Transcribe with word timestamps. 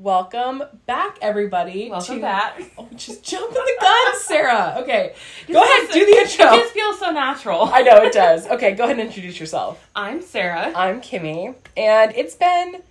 Welcome 0.00 0.62
back, 0.86 1.18
everybody. 1.20 1.90
Welcome 1.90 2.16
to- 2.16 2.20
back. 2.20 2.62
Oh, 2.78 2.88
just 2.94 3.24
jumping 3.24 3.52
the 3.52 3.76
gun, 3.80 4.18
Sara. 4.20 4.76
Okay, 4.82 5.12
go 5.50 5.60
ahead, 5.60 5.90
do 5.92 6.06
the 6.06 6.12
It 6.12 6.30
intro. 6.30 6.46
just 6.56 6.72
feels 6.72 7.00
so 7.00 7.10
natural. 7.10 7.64
I 7.64 7.82
know 7.82 7.96
it 8.02 8.12
does. 8.12 8.46
Okay, 8.46 8.72
go 8.74 8.84
ahead 8.84 8.98
and 9.00 9.08
introduce 9.08 9.40
yourself. 9.40 9.84
I'm 9.96 10.22
Sara. 10.22 10.72
I'm 10.76 11.00
Kymi, 11.00 11.56
and 11.76 12.12
it's 12.14 12.36
been 12.36 12.82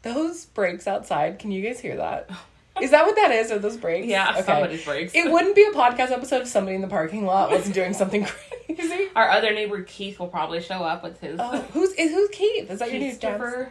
those 0.00 0.46
brakes 0.46 0.86
outside. 0.86 1.38
Can 1.38 1.50
you 1.50 1.62
guys 1.62 1.78
hear 1.80 1.96
that? 1.96 2.30
Is 2.80 2.90
that 2.90 3.06
what 3.06 3.16
that 3.16 3.30
is? 3.30 3.50
Are 3.50 3.58
those 3.58 3.78
brakes? 3.78 4.06
Yeah, 4.06 4.38
somebody's 4.42 4.84
brakes. 4.84 5.14
It 5.14 5.30
wouldn't 5.32 5.56
be 5.56 5.64
a 5.64 5.70
podcast 5.70 6.10
episode 6.10 6.42
if 6.42 6.48
somebody 6.48 6.74
in 6.76 6.82
the 6.82 6.88
parking 6.88 7.24
lot 7.24 7.50
wasn't 7.50 7.74
doing 7.74 7.94
something 7.94 8.26
crazy. 8.26 9.08
Our 9.16 9.30
other 9.30 9.54
neighbor 9.54 9.80
Keith 9.82 10.18
will 10.18 10.28
probably 10.28 10.60
show 10.60 10.84
up 10.84 11.02
with 11.02 11.18
his. 11.20 11.38
Oh, 11.42 11.62
who's 11.72 11.92
is 11.92 12.10
who's 12.12 12.28
Keith? 12.30 12.70
Is 12.70 12.78
that 12.80 12.90
your 12.92 13.00
new 13.00 13.08
downstairs? 13.16 13.68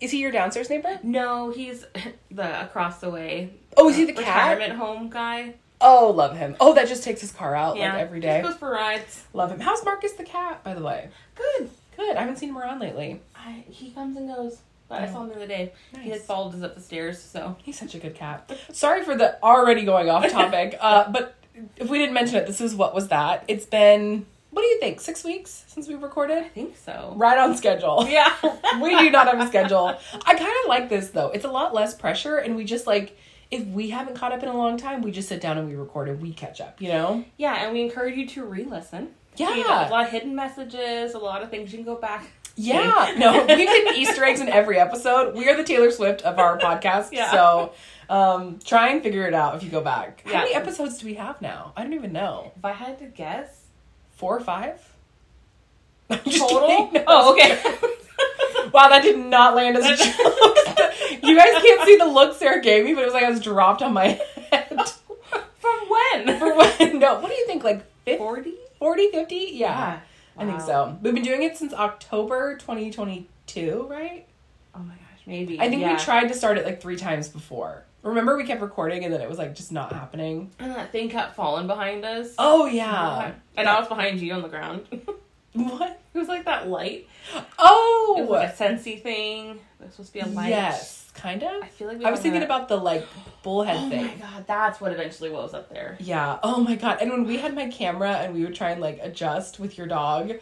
Is 0.00 0.10
he 0.10 0.18
your 0.18 0.30
downstairs 0.30 0.70
neighbor? 0.70 0.98
No, 1.02 1.50
he's 1.50 1.84
the 2.30 2.62
across 2.64 3.00
the 3.00 3.10
way. 3.10 3.52
Oh, 3.76 3.88
is 3.90 3.96
he 3.96 4.04
the 4.04 4.12
cat? 4.14 4.58
retirement 4.58 4.78
home 4.78 5.10
guy? 5.10 5.54
Oh, 5.80 6.10
love 6.10 6.36
him. 6.36 6.56
Oh, 6.60 6.74
that 6.74 6.88
just 6.88 7.02
takes 7.04 7.20
his 7.22 7.32
car 7.32 7.54
out 7.54 7.76
Yeah, 7.76 7.92
like 7.94 8.02
every 8.02 8.20
day. 8.20 8.40
Just 8.42 8.52
goes 8.52 8.58
for 8.58 8.70
rides. 8.70 9.24
Love 9.32 9.50
him. 9.50 9.60
How's 9.60 9.82
Marcus 9.84 10.12
the 10.12 10.24
cat, 10.24 10.62
by 10.62 10.74
the 10.74 10.82
way? 10.82 11.08
Good. 11.34 11.70
Good. 11.96 12.16
I 12.16 12.20
haven't 12.20 12.36
seen 12.36 12.50
him 12.50 12.58
around 12.58 12.80
lately. 12.80 13.20
I, 13.34 13.64
he 13.68 13.90
comes 13.90 14.16
and 14.16 14.28
goes. 14.28 14.58
But 14.88 15.02
I 15.02 15.08
Oh. 15.08 15.12
saw 15.12 15.22
him 15.22 15.28
the 15.30 15.36
other 15.36 15.46
day. 15.46 15.72
He 15.92 16.08
Nice. 16.08 16.18
had 16.18 16.20
followed 16.22 16.54
us 16.54 16.62
up 16.62 16.74
the 16.74 16.80
stairs, 16.80 17.22
so 17.22 17.56
He's 17.62 17.78
such 17.78 17.94
a 17.94 17.98
good 17.98 18.14
cat. 18.14 18.50
Sorry 18.72 19.02
for 19.04 19.16
the 19.16 19.42
already 19.42 19.84
going 19.84 20.10
off 20.10 20.28
topic, 20.30 20.76
uh, 20.80 21.10
but 21.10 21.36
if 21.76 21.88
we 21.88 21.98
didn't 21.98 22.14
mention 22.14 22.36
it, 22.36 22.46
this 22.46 22.60
is 22.60 22.74
what 22.74 22.94
was 22.94 23.08
that? 23.08 23.44
It's 23.48 23.64
been 23.66 24.26
what 24.50 24.62
do 24.62 24.68
you 24.68 24.80
think? 24.80 25.00
Six 25.00 25.24
weeks 25.24 25.64
since 25.68 25.88
we 25.88 25.94
recorded. 25.94 26.38
I 26.38 26.48
think 26.48 26.76
so. 26.76 27.14
Right 27.16 27.38
on 27.38 27.56
schedule. 27.56 28.06
Yeah. 28.10 28.32
we 28.80 28.96
do 28.98 29.10
not 29.10 29.26
have 29.28 29.40
a 29.40 29.46
schedule. 29.46 29.88
I 30.26 30.34
kind 30.34 30.52
of 30.62 30.68
like 30.68 30.88
this 30.88 31.10
though. 31.10 31.28
It's 31.30 31.44
a 31.44 31.50
lot 31.50 31.74
less 31.74 31.94
pressure, 31.94 32.36
and 32.36 32.56
we 32.56 32.64
just 32.64 32.86
like 32.86 33.16
if 33.50 33.64
we 33.66 33.90
haven't 33.90 34.14
caught 34.14 34.32
up 34.32 34.42
in 34.42 34.48
a 34.48 34.56
long 34.56 34.76
time, 34.76 35.02
we 35.02 35.10
just 35.10 35.28
sit 35.28 35.40
down 35.40 35.58
and 35.58 35.68
we 35.68 35.74
record 35.74 36.08
and 36.08 36.20
we 36.20 36.32
catch 36.32 36.60
up. 36.60 36.80
You 36.80 36.88
know? 36.90 37.24
Yeah, 37.36 37.54
and 37.64 37.72
we 37.72 37.82
encourage 37.82 38.16
you 38.16 38.26
to 38.28 38.44
re-listen. 38.44 39.08
Yeah. 39.36 39.54
You 39.56 39.64
know, 39.64 39.70
a 39.70 39.90
lot 39.90 40.04
of 40.06 40.10
hidden 40.12 40.36
messages, 40.36 41.14
a 41.14 41.18
lot 41.18 41.42
of 41.42 41.50
things 41.50 41.72
you 41.72 41.78
can 41.78 41.84
go 41.84 41.96
back. 41.96 42.30
Yeah. 42.56 43.14
No, 43.18 43.44
we 43.46 43.66
hit 43.66 43.96
Easter 43.96 44.22
eggs 44.24 44.40
in 44.40 44.48
every 44.48 44.78
episode. 44.78 45.34
We 45.34 45.48
are 45.48 45.56
the 45.56 45.64
Taylor 45.64 45.90
Swift 45.90 46.22
of 46.22 46.38
our 46.38 46.58
podcast. 46.58 47.08
Yeah. 47.12 47.30
So 47.32 47.72
um, 48.08 48.58
try 48.64 48.90
and 48.90 49.02
figure 49.02 49.26
it 49.26 49.34
out 49.34 49.56
if 49.56 49.62
you 49.64 49.70
go 49.70 49.80
back. 49.80 50.22
How 50.26 50.32
Yeah. 50.32 50.38
many 50.40 50.54
episodes 50.54 50.98
do 50.98 51.06
we 51.06 51.14
have 51.14 51.40
now? 51.42 51.72
I 51.76 51.82
don't 51.82 51.94
even 51.94 52.12
know. 52.12 52.52
If 52.56 52.64
I 52.64 52.72
had 52.72 52.98
to 53.00 53.06
guess, 53.06 53.59
Four 54.20 54.36
or 54.36 54.40
five? 54.40 54.78
Total. 56.10 56.26
kidding. 56.26 56.92
No, 56.92 57.04
oh, 57.06 57.32
okay. 57.32 57.58
Wow, 58.72 58.88
that 58.88 59.02
did 59.02 59.18
not 59.18 59.56
land 59.56 59.76
as 59.76 59.84
a 59.84 59.96
joke. 59.96 61.22
you 61.24 61.36
guys 61.36 61.60
can't 61.60 61.84
see 61.84 61.96
the 61.96 62.04
look 62.04 62.36
Sara 62.36 62.62
gave 62.62 62.84
me, 62.84 62.94
but 62.94 63.00
it 63.00 63.06
was 63.06 63.14
like 63.14 63.24
I 63.24 63.30
was 63.30 63.40
dropped 63.40 63.82
on 63.82 63.94
my 63.94 64.20
head. 64.52 64.80
From 65.58 65.78
when? 65.88 66.38
For 66.38 66.56
when? 66.56 67.00
No, 67.00 67.18
what 67.18 67.30
do 67.30 67.34
you 67.34 67.46
think? 67.46 67.64
Like 67.64 67.84
50, 68.04 68.18
Forty. 68.18 68.54
40, 68.78 69.10
50? 69.10 69.34
Yeah, 69.54 70.00
I 70.36 70.46
think 70.46 70.60
so. 70.60 70.96
We've 71.02 71.14
been 71.14 71.24
doing 71.24 71.42
it 71.42 71.56
since 71.56 71.72
October 71.72 72.58
2022, 72.58 73.88
right? 73.90 74.24
Oh 74.74 74.78
my 74.78 74.94
gosh, 74.94 75.22
maybe. 75.26 75.58
I 75.58 75.68
think 75.68 75.80
yeah. 75.80 75.94
we 75.94 75.98
tried 75.98 76.28
to 76.28 76.34
start 76.34 76.58
it 76.58 76.64
like 76.64 76.80
three 76.80 76.96
times 76.96 77.28
before. 77.28 77.84
Remember, 78.02 78.36
we 78.36 78.44
kept 78.44 78.62
recording 78.62 79.04
and 79.04 79.12
then 79.12 79.20
it 79.20 79.28
was 79.28 79.38
like 79.38 79.54
just 79.54 79.72
not 79.72 79.92
happening. 79.92 80.50
And 80.58 80.70
that 80.72 80.90
thing 80.92 81.08
kept 81.10 81.36
falling 81.36 81.66
behind 81.66 82.04
us. 82.04 82.34
Oh 82.38 82.66
yeah. 82.66 83.32
And 83.56 83.68
I 83.68 83.78
was 83.78 83.88
behind 83.88 84.20
you 84.20 84.32
on 84.34 84.42
the 84.42 84.48
ground. 84.48 84.86
What? 85.52 86.00
It 86.14 86.18
was 86.18 86.28
like 86.28 86.44
that 86.44 86.68
light. 86.68 87.08
Oh! 87.58 88.14
It 88.18 88.22
Oh. 88.22 88.24
was 88.24 88.30
like 88.30 88.50
a 88.50 88.52
sensey 88.56 89.02
thing. 89.02 89.58
This 89.80 89.98
was 89.98 90.06
supposed 90.06 90.12
to 90.12 90.12
be 90.12 90.20
a 90.20 90.26
light. 90.26 90.50
Yes, 90.50 90.99
kind 91.20 91.42
of. 91.42 91.62
I 91.62 91.68
feel 91.68 91.88
like 91.88 91.98
we 91.98 92.04
I 92.04 92.10
was 92.10 92.20
thinking 92.20 92.42
about 92.42 92.68
the 92.68 92.76
like 92.76 93.06
bullhead 93.42 93.76
Oh 93.78 93.88
thing. 93.88 94.06
my 94.06 94.14
god, 94.14 94.46
that's 94.46 94.80
what 94.80 94.92
eventually 94.92 95.30
was 95.30 95.54
up 95.54 95.70
there. 95.70 95.96
Yeah. 96.00 96.38
Oh 96.42 96.60
my 96.62 96.76
god. 96.76 96.98
And 97.00 97.10
when 97.10 97.24
we 97.24 97.38
had 97.38 97.54
my 97.54 97.68
camera 97.68 98.10
and 98.12 98.34
we 98.34 98.44
would 98.44 98.54
try 98.54 98.70
and 98.70 98.80
like 98.80 98.98
adjust 99.02 99.58
with 99.58 99.78
your 99.78 99.86
dog, 99.86 100.32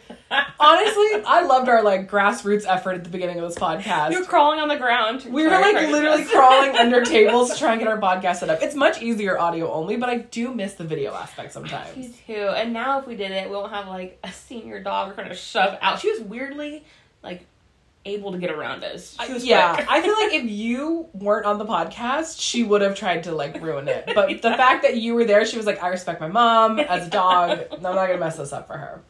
honestly, 0.59 1.07
I 1.25 1.43
loved 1.45 1.69
our 1.69 1.83
like 1.83 2.09
grassroots 2.09 2.65
effort 2.67 2.93
at 2.93 3.03
the 3.03 3.09
beginning 3.09 3.39
of 3.39 3.47
this 3.47 3.57
podcast. 3.57 4.11
You 4.11 4.19
were 4.19 4.25
crawling 4.25 4.59
on 4.59 4.67
the 4.67 4.77
ground. 4.77 5.25
we 5.29 5.43
were 5.43 5.49
like 5.51 5.75
literally 5.75 6.25
crawling 6.25 6.75
under 6.75 7.03
tables 7.05 7.51
to 7.51 7.57
try 7.59 7.71
and 7.73 7.79
get 7.79 7.87
our 7.87 7.99
podcast 7.99 8.37
set 8.37 8.49
up. 8.49 8.61
It's 8.61 8.75
much 8.75 9.01
easier 9.01 9.37
audio 9.39 9.71
only, 9.71 9.97
but 9.97 10.09
I 10.09 10.17
do 10.17 10.53
miss 10.53 10.73
the 10.73 10.83
video 10.83 11.13
aspect 11.13 11.53
sometimes. 11.53 11.95
Me 11.95 12.13
too. 12.27 12.33
And 12.55 12.73
now 12.73 12.99
if 12.99 13.07
we 13.07 13.15
did 13.15 13.31
it, 13.31 13.49
we 13.49 13.55
won't 13.55 13.71
have 13.71 13.87
like 13.87 14.19
a 14.23 14.31
senior 14.31 14.81
dog 14.81 15.09
we're 15.09 15.13
trying 15.15 15.29
to 15.29 15.35
shove 15.35 15.77
out. 15.81 15.99
She 15.99 16.11
was 16.11 16.21
weirdly 16.21 16.83
able 18.05 18.31
to 18.31 18.37
get 18.37 18.49
around 18.49 18.83
us. 18.83 19.15
She 19.25 19.33
was 19.33 19.45
yeah. 19.45 19.85
I 19.89 20.01
feel 20.01 20.13
like 20.13 20.33
if 20.33 20.49
you 20.49 21.07
weren't 21.13 21.45
on 21.45 21.57
the 21.59 21.65
podcast, 21.65 22.39
she 22.39 22.63
would 22.63 22.81
have 22.81 22.95
tried 22.95 23.23
to 23.25 23.31
like 23.33 23.61
ruin 23.61 23.87
it. 23.87 24.09
But 24.15 24.27
the 24.41 24.51
fact 24.51 24.83
that 24.83 24.97
you 24.97 25.13
were 25.15 25.25
there, 25.25 25.45
she 25.45 25.57
was 25.57 25.65
like, 25.65 25.83
"I 25.83 25.89
respect 25.89 26.21
my 26.21 26.27
mom 26.29 26.79
as 26.79 27.07
a 27.07 27.09
dog. 27.09 27.59
I'm 27.71 27.81
not 27.81 27.95
gonna 27.95 28.17
mess 28.17 28.37
this 28.37 28.53
up 28.53 28.67
for 28.67 28.77
her." 28.77 29.01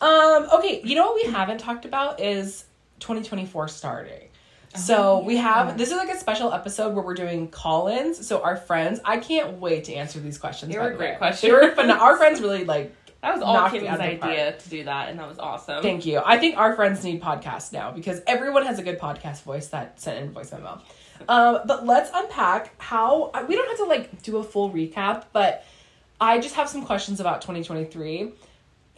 Um. 0.00 0.48
Okay. 0.54 0.80
You 0.84 0.94
know 0.94 1.06
what 1.06 1.16
we 1.24 1.30
haven't 1.30 1.58
talked 1.58 1.84
about 1.84 2.20
is 2.20 2.64
2024 3.00 3.68
starting. 3.68 4.28
So 4.76 5.18
Oh, 5.20 5.24
we 5.24 5.34
yeah. 5.34 5.42
have 5.66 5.78
this 5.78 5.90
is 5.90 5.96
like 5.96 6.10
a 6.10 6.16
special 6.18 6.52
episode 6.52 6.94
where 6.94 7.04
we're 7.04 7.14
doing 7.14 7.48
call-ins. 7.48 8.24
So 8.24 8.40
our 8.40 8.56
friends, 8.56 9.00
I 9.04 9.16
can't 9.18 9.58
wait 9.58 9.84
to 9.84 9.94
answer 9.94 10.20
these 10.20 10.38
questions. 10.38 10.72
They 10.72 10.78
were 10.78 10.90
the 10.90 10.96
great 10.96 11.10
way. 11.12 11.16
questions. 11.16 11.40
They 11.42 11.52
were 11.52 11.74
fun. 11.74 11.90
Our 11.90 12.16
friends 12.16 12.40
really 12.40 12.64
like 12.64 12.94
that 13.22 13.34
was 13.34 13.42
all 13.42 13.56
Kymi's 13.68 13.84
out 13.84 14.00
of 14.00 14.10
the 14.10 14.16
park. 14.16 14.32
idea 14.32 14.52
to 14.56 14.68
do 14.68 14.84
that, 14.84 15.10
and 15.10 15.18
that 15.18 15.28
was 15.28 15.38
awesome. 15.38 15.82
Thank 15.82 16.06
you. 16.06 16.22
I 16.24 16.38
think 16.38 16.56
our 16.56 16.74
friends 16.74 17.04
need 17.04 17.20
podcasts 17.20 17.72
now 17.72 17.90
because 17.90 18.20
everyone 18.26 18.64
has 18.64 18.78
a 18.78 18.82
good 18.82 18.98
podcast 18.98 19.42
voice 19.42 19.68
that 19.68 20.00
sent 20.00 20.18
in 20.18 20.32
voice 20.32 20.52
memo. 20.52 20.80
Um, 21.28 21.60
but 21.66 21.84
let's 21.84 22.10
unpack 22.14 22.80
how 22.80 23.30
we 23.46 23.54
don't 23.54 23.68
have 23.68 23.76
to 23.78 23.84
like 23.84 24.22
do 24.22 24.38
a 24.38 24.42
full 24.42 24.70
recap, 24.70 25.24
but 25.32 25.66
I 26.20 26.38
just 26.38 26.54
have 26.54 26.68
some 26.68 26.84
questions 26.84 27.20
about 27.20 27.42
2023. 27.42 28.32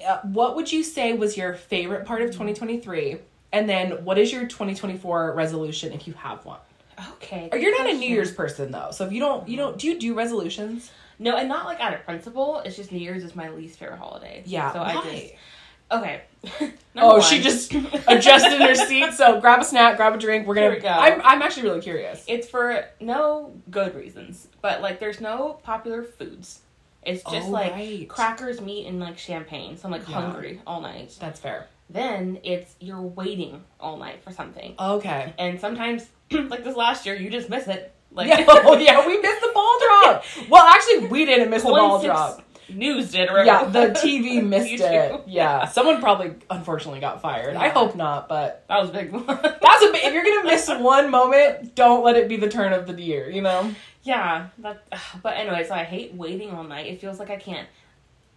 Uh, 0.06 0.19
what 0.22 0.56
would 0.56 0.71
you 0.71 0.83
say 0.83 1.12
was 1.12 1.37
your 1.37 1.54
favorite 1.54 2.06
part 2.06 2.22
of 2.22 2.28
2023? 2.28 3.19
And 3.53 3.69
then 3.69 4.04
what 4.04 4.19
is 4.19 4.33
your 4.33 4.47
2024 4.47 5.34
resolution 5.34 5.93
if 5.93 6.06
you 6.06 6.15
have 6.15 6.44
one? 6.44 6.59
Okay. 7.15 7.49
Or 7.50 7.59
you're 7.59 7.77
not 7.77 7.89
a 7.89 7.97
New. 7.97 8.09
Year's 8.09 8.33
person 8.33 8.71
though, 8.71 8.91
so 8.93 9.04
if 9.04 9.12
you 9.12 9.21
don't, 9.21 9.49
you 9.49 9.56
don't, 9.56 9.78
do 9.78 9.89
you 9.89 9.99
do 9.99 10.15
resolutions? 10.15 10.91
No, 11.22 11.37
and 11.37 11.49
not 11.49 11.65
like 11.66 11.81
out 11.81 11.94
of 11.94 12.05
principle. 12.05 12.60
It's 12.65 12.77
just 12.77 12.91
New 12.93 12.99
Year's 12.99 13.22
is 13.25 13.37
my 13.37 13.49
least 13.50 13.78
favorite 13.78 13.99
holiday. 13.99 14.43
Yeah. 14.44 14.72
So 14.72 14.81
I 14.81 14.94
why? 14.97 15.03
just 15.10 15.34
okay. 15.93 16.22
Oh, 16.94 17.09
Number 17.12 17.22
she 17.22 17.41
just 17.41 17.72
adjusted 18.06 18.60
her 18.60 18.75
seat. 18.75 19.15
So 19.15 19.41
grab 19.41 19.60
a 19.60 19.65
snack, 19.65 19.97
grab 19.97 20.15
a 20.15 20.19
drink. 20.19 20.47
We're 20.47 20.55
gonna. 20.55 20.71
We 20.71 20.78
go. 20.81 20.88
I'm, 20.88 21.22
I'm 21.25 21.41
actually 21.41 21.62
really 21.69 21.81
curious. 21.81 22.22
It's 22.28 22.47
for 22.49 22.84
no 23.00 23.55
good 23.71 23.94
reasons, 23.94 24.47
but 24.60 24.83
like 24.83 25.00
there's 25.00 25.19
no 25.21 25.59
popular 25.62 26.03
foods. 26.03 26.60
It's 27.03 27.22
just 27.25 27.49
Oh, 27.49 27.50
like 27.50 27.72
right. 27.72 28.09
crackers, 28.09 28.60
meat, 28.60 28.87
and 28.87 29.00
like 29.00 29.16
champagne. 29.16 29.77
So 29.78 29.87
I'm 29.87 29.93
like 29.93 30.06
Yeah. 30.06 30.16
hungry 30.21 30.60
all 30.66 30.83
night. 30.83 31.16
That's 31.19 31.41
fair. 31.41 31.69
Then 31.89 32.41
it's 32.44 32.75
you're 32.78 33.00
waiting 33.00 33.62
all 33.81 33.97
night 33.97 34.22
for 34.22 34.33
something, 34.33 34.75
Okay. 34.78 35.33
and 35.39 35.59
sometimes 35.60 36.09
like 36.31 36.62
this 36.65 36.77
last 36.77 37.06
year 37.06 37.15
you 37.15 37.31
just 37.31 37.49
miss 37.49 37.69
it. 37.69 37.94
Like 38.14 38.28
yeah, 38.28 38.44
oh, 38.48 38.76
yeah, 38.76 39.06
we 39.06 39.18
missed 39.20 39.40
the 39.40 39.50
ball 39.54 39.78
drop. 39.78 40.24
Well, 40.50 40.64
actually, 40.66 41.06
we 41.08 41.24
didn't 41.24 41.50
miss 41.50 41.62
the 41.62 41.70
ball 41.70 42.02
drop. 42.02 42.42
News 42.68 43.10
did, 43.10 43.28
or 43.28 43.44
Yeah, 43.44 43.64
the 43.64 43.88
TV 44.02 44.42
missed 44.44 44.80
it. 44.80 45.10
too. 45.10 45.20
Yeah, 45.26 45.66
someone 45.66 46.00
probably 46.00 46.34
unfortunately 46.50 47.00
got 47.00 47.20
fired. 47.20 47.56
I 47.56 47.68
hope 47.68 47.96
not, 47.96 48.28
but 48.28 48.64
that 48.68 48.80
was 48.80 48.90
a 48.90 48.92
big 48.92 49.12
one. 49.12 49.26
that's 49.26 49.84
a. 49.84 49.92
big. 49.92 50.04
If 50.04 50.12
you're 50.14 50.24
gonna 50.24 50.44
miss 50.44 50.68
one 50.68 51.10
moment, 51.10 51.74
don't 51.74 52.04
let 52.04 52.16
it 52.16 52.28
be 52.28 52.36
the 52.36 52.48
turn 52.48 52.72
of 52.72 52.86
the 52.86 53.00
year. 53.00 53.30
You 53.30 53.42
know. 53.42 53.74
Yeah, 54.02 54.48
that. 54.58 54.84
But 55.22 55.36
anyway, 55.36 55.64
so 55.64 55.74
I 55.74 55.84
hate 55.84 56.14
waiting 56.14 56.50
all 56.50 56.64
night. 56.64 56.86
It 56.86 57.00
feels 57.00 57.18
like 57.18 57.30
I 57.30 57.36
can't 57.36 57.68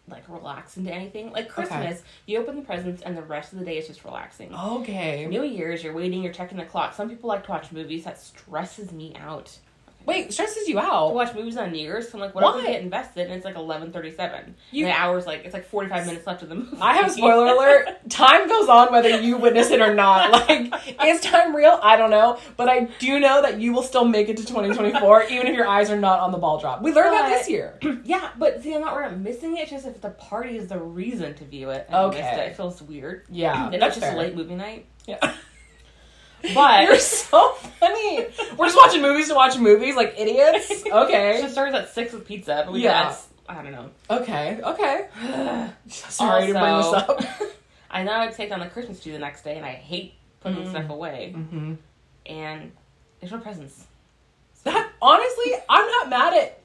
like 0.07 0.27
relax 0.29 0.77
into 0.77 0.93
anything. 0.93 1.31
Like 1.31 1.49
Christmas, 1.49 2.03
you 2.25 2.39
open 2.39 2.55
the 2.55 2.61
presents 2.61 3.01
and 3.01 3.17
the 3.17 3.23
rest 3.23 3.53
of 3.53 3.59
the 3.59 3.65
day 3.65 3.77
is 3.77 3.87
just 3.87 4.03
relaxing. 4.05 4.53
Okay. 4.53 5.25
New 5.25 5.43
Year's, 5.43 5.83
you're 5.83 5.93
waiting, 5.93 6.21
you're 6.21 6.33
checking 6.33 6.57
the 6.57 6.65
clock. 6.65 6.93
Some 6.93 7.09
people 7.09 7.27
like 7.27 7.43
to 7.45 7.51
watch 7.51 7.71
movies. 7.71 8.03
That 8.03 8.19
stresses 8.19 8.91
me 8.91 9.15
out. 9.19 9.57
Wait, 10.05 10.31
stresses 10.33 10.67
you 10.67 10.79
out. 10.79 11.13
watch 11.13 11.33
movies 11.33 11.57
on 11.57 11.71
New 11.71 11.79
Year's, 11.79 12.09
so 12.09 12.17
I'm 12.17 12.21
like, 12.21 12.35
what 12.35 12.43
if 12.43 12.55
Why? 12.55 12.61
we 12.61 12.67
get 12.73 12.81
invested 12.81 13.25
and 13.27 13.33
it's 13.35 13.45
like 13.45 13.55
eleven 13.55 13.91
thirty 13.91 14.11
seven? 14.11 14.55
You- 14.71 14.85
the 14.85 14.91
hours 14.91 15.25
like 15.25 15.45
it's 15.45 15.53
like 15.53 15.65
forty 15.67 15.89
five 15.89 16.05
minutes 16.05 16.25
left 16.27 16.43
of 16.43 16.49
the 16.49 16.55
movie. 16.55 16.77
I 16.81 16.95
have 16.95 17.07
a 17.07 17.09
spoiler 17.09 17.47
alert. 17.47 17.87
Time 18.09 18.47
goes 18.47 18.69
on 18.69 18.91
whether 18.91 19.09
you 19.21 19.37
witness 19.37 19.71
it 19.71 19.81
or 19.81 19.93
not. 19.93 20.31
Like, 20.47 20.71
is 21.03 21.21
time 21.21 21.55
real? 21.55 21.79
I 21.81 21.95
don't 21.97 22.09
know. 22.11 22.37
But 22.57 22.69
I 22.69 22.81
do 22.99 23.19
know 23.19 23.41
that 23.41 23.59
you 23.59 23.73
will 23.73 23.81
still 23.83 24.05
make 24.05 24.29
it 24.29 24.37
to 24.37 24.45
2024, 24.45 25.23
even 25.31 25.47
if 25.47 25.55
your 25.55 25.67
eyes 25.67 25.89
are 25.89 25.99
not 25.99 26.19
on 26.19 26.31
the 26.31 26.37
ball 26.37 26.59
drop. 26.59 26.81
We 26.81 26.91
learned 26.93 27.13
that 27.13 27.29
this 27.29 27.49
year. 27.49 27.79
yeah, 28.03 28.29
but 28.37 28.61
see, 28.61 28.75
I'm 28.75 28.81
not 28.81 28.93
where 28.93 29.05
I'm 29.05 29.23
missing 29.23 29.57
it. 29.57 29.61
It's 29.61 29.71
just 29.71 29.87
if 29.87 30.01
the 30.01 30.11
party 30.11 30.57
is 30.57 30.67
the 30.67 30.77
reason 30.79 31.33
to 31.35 31.45
view 31.45 31.69
it, 31.71 31.87
Okay. 31.91 32.19
it. 32.19 32.51
It 32.51 32.55
feels 32.57 32.81
weird. 32.81 33.23
Yeah, 33.29 33.65
and 33.71 33.81
that's 33.81 33.97
it's 33.97 34.01
just 34.01 34.05
fair. 34.07 34.15
a 34.15 34.19
late 34.19 34.35
movie 34.35 34.55
night. 34.55 34.85
Yeah. 35.07 35.33
But 36.53 36.83
You're 36.83 36.99
so 36.99 37.53
funny. 37.53 38.25
We're 38.57 38.65
just 38.67 38.77
watching 38.77 39.01
movies 39.01 39.27
to 39.29 39.35
watch 39.35 39.57
movies 39.57 39.95
like 39.95 40.15
idiots. 40.17 40.83
Okay. 40.91 41.39
just 41.41 41.53
starts 41.53 41.75
at 41.75 41.89
six 41.93 42.13
with 42.13 42.25
pizza, 42.27 42.63
but 42.65 42.73
we 42.73 42.81
Yeah. 42.83 43.09
yeah. 43.09 43.15
I 43.47 43.61
don't 43.61 43.71
know. 43.71 43.89
Okay. 44.09 44.59
Okay. 44.63 45.07
Sorry 45.87 46.47
to 46.47 46.53
bring 46.53 46.77
this 46.77 46.93
up. 46.93 47.21
I 47.91 48.03
know 48.03 48.19
I 48.19 48.27
take 48.27 48.49
down 48.49 48.59
the 48.59 48.67
Christmas 48.67 48.99
tree 49.01 49.11
the 49.13 49.19
next 49.19 49.43
day, 49.43 49.55
and 49.57 49.65
I 49.65 49.71
hate 49.71 50.15
putting 50.41 50.63
Mm. 50.63 50.69
stuff 50.69 50.89
away. 50.89 51.31
hmm 51.31 51.75
And 52.25 52.71
there's 53.19 53.31
no 53.31 53.39
presents. 53.39 53.85
That 54.63 54.89
honestly, 55.01 55.53
I'm 55.69 55.87
not 55.91 56.09
mad 56.09 56.33
at. 56.33 56.59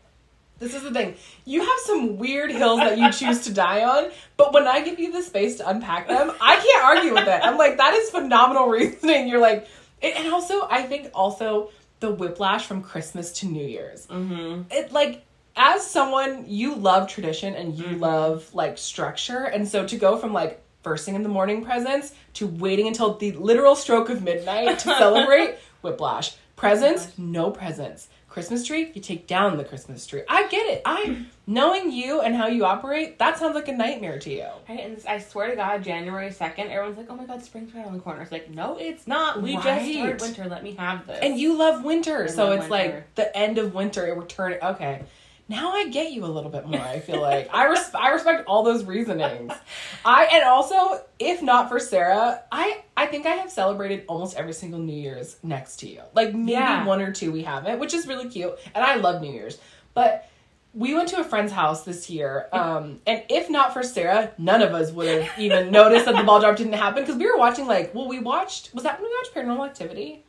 This 0.61 0.75
is 0.75 0.83
the 0.83 0.93
thing. 0.93 1.15
You 1.47 1.61
have 1.61 1.79
some 1.85 2.19
weird 2.19 2.53
hills 2.53 2.81
that 2.81 2.99
you 2.99 3.11
choose 3.11 3.41
to 3.47 3.53
die 3.53 3.83
on, 3.83 4.11
but 4.37 4.53
when 4.53 4.69
I 4.69 4.83
give 4.83 5.01
you 5.01 5.11
the 5.11 5.23
space 5.23 5.57
to 5.57 5.69
unpack 5.69 6.07
them, 6.07 6.31
I 6.41 6.57
can't 6.57 6.85
argue 6.85 7.15
with 7.15 7.27
it. 7.27 7.41
I'm 7.43 7.57
like, 7.57 7.79
that 7.79 7.95
is 7.95 8.11
phenomenal 8.11 8.69
reasoning. 8.69 9.27
You're 9.27 9.41
like, 9.41 9.67
and 10.03 10.33
also, 10.33 10.69
I 10.71 10.83
think 10.83 11.11
also 11.15 11.71
the 12.01 12.11
whiplash 12.11 12.67
from 12.67 12.83
Christmas 12.83 13.33
to 13.41 13.47
New 13.47 13.67
Year's. 13.67 14.07
Mm-hmm. 14.07 14.63
It 14.71 14.93
like 14.93 15.25
as 15.57 15.87
someone 15.87 16.45
you 16.47 16.75
love 16.75 17.09
tradition 17.09 17.55
and 17.55 17.77
you 17.77 17.97
love 17.97 18.55
like 18.55 18.79
structure, 18.79 19.45
and 19.45 19.67
so 19.67 19.87
to 19.87 19.97
go 19.97 20.17
from 20.17 20.33
like 20.33 20.63
first 20.83 21.05
thing 21.05 21.15
in 21.15 21.23
the 21.23 21.29
morning 21.29 21.65
presents 21.65 22.15
to 22.35 22.47
waiting 22.47 22.87
until 22.87 23.15
the 23.15 23.33
literal 23.33 23.77
stroke 23.77 24.09
of 24.09 24.23
midnight 24.23 24.79
to 24.81 24.89
celebrate 24.99 25.57
whiplash. 25.83 26.37
Presents, 26.57 27.17
no 27.17 27.51
presents. 27.51 28.09
Christmas 28.31 28.65
tree, 28.65 28.91
you 28.95 29.03
take 29.03 29.27
down 29.27 29.57
the 29.59 29.65
Christmas 29.65 30.07
tree. 30.07 30.23
I 30.29 30.47
get 30.49 30.65
it. 30.69 30.83
I 30.87 31.27
knowing 31.49 31.91
you 31.91 32.21
and 32.21 32.35
how 32.37 32.47
you 32.47 32.65
operate, 32.65 33.19
that 33.19 33.39
sounds 33.39 33.57
like 33.57 33.67
a 33.69 33.73
nightmare 33.73 34.19
to 34.21 34.31
you. 34.31 34.47
Right, 34.69 34.81
and 34.81 35.03
I 35.09 35.19
swear 35.19 35.51
to 35.51 35.57
God, 35.57 35.83
January 35.83 36.31
second, 36.31 36.69
everyone's 36.71 36.97
like, 36.97 37.09
"Oh 37.11 37.17
my 37.17 37.25
God, 37.25 37.43
spring's 37.43 37.75
right 37.75 37.85
on 37.85 37.93
the 37.93 37.99
corner." 37.99 38.23
It's 38.23 38.31
like, 38.33 38.49
no, 38.49 38.77
it's 38.79 39.07
not. 39.09 39.43
We 39.43 39.57
Right. 39.57 39.65
just 39.65 39.93
started 39.93 40.21
winter. 40.21 40.45
Let 40.49 40.63
me 40.63 40.75
have 40.77 41.07
this. 41.09 41.19
And 41.21 41.39
you 41.41 41.59
love 41.59 41.85
winter, 41.85 42.25
I 42.25 42.27
so 42.29 42.45
love 42.51 42.61
it's 42.61 42.71
winter. 42.71 42.95
like 42.95 43.15
the 43.17 43.37
end 43.37 43.59
of 43.59 43.75
winter. 43.75 44.15
We're 44.15 44.27
turning. 44.27 44.61
Okay, 44.63 45.03
now 45.51 45.73
I 45.73 45.89
get 45.89 46.13
you 46.13 46.25
a 46.25 46.33
little 46.37 46.49
bit 46.51 46.65
more. 46.67 46.81
I 46.81 47.01
feel 47.01 47.21
like 47.21 47.51
I 47.53 47.67
res- 47.67 47.93
I 47.95 48.09
respect 48.11 48.47
all 48.47 48.63
those 48.63 48.85
reasonings. 48.85 49.53
I 50.05 50.27
and 50.33 50.45
also, 50.45 51.03
if 51.19 51.43
not 51.43 51.69
for 51.69 51.79
Sara, 51.81 52.43
I 52.53 52.83
I 52.97 53.07
think 53.07 53.27
I 53.27 53.31
have 53.31 53.51
celebrated 53.51 54.05
almost 54.07 54.37
every 54.37 54.53
single 54.55 54.79
New 54.79 54.95
Year's 54.99 55.37
next 55.43 55.77
to 55.81 55.89
you. 55.89 56.01
Like 56.15 56.33
maybe 56.35 56.53
Yeah. 56.53 56.85
one 56.87 57.03
or 57.03 57.13
two 57.13 57.33
we 57.33 57.43
haven't, 57.43 57.81
which 57.81 57.93
is 57.93 58.07
really 58.07 58.29
cute. 58.31 58.53
And 58.75 58.83
I 58.85 58.95
love 58.97 59.21
New 59.21 59.33
Year's, 59.33 59.59
but. 59.93 60.27
We 60.73 60.95
went 60.95 61.09
to 61.09 61.19
a 61.19 61.25
friend's 61.25 61.51
house 61.51 61.83
this 61.83 62.09
year, 62.09 62.47
um, 62.53 63.01
and 63.05 63.25
if 63.29 63.51
not 63.51 63.73
for 63.73 63.83
Sara, 63.83 64.31
none 64.39 64.63
of 64.63 64.73
us 64.73 64.93
would 64.93 65.09
have 65.09 65.37
even 65.37 65.73
noticed 65.81 66.05
that 66.05 66.15
the 66.17 66.23
ball 66.23 66.39
drop 66.39 66.55
didn't 66.55 66.75
happen 66.75 67.03
because 67.03 67.17
we 67.17 67.29
were 67.29 67.37
watching 67.37 67.67
like, 67.67 67.93
well, 67.93 68.07
we 68.07 68.21
watched. 68.21 68.73
Was 68.73 68.85
that 68.85 69.01
when 69.01 69.11
we 69.11 69.17
watched 69.21 69.35
Paranormal 69.35 69.67
Activity? 69.67 70.23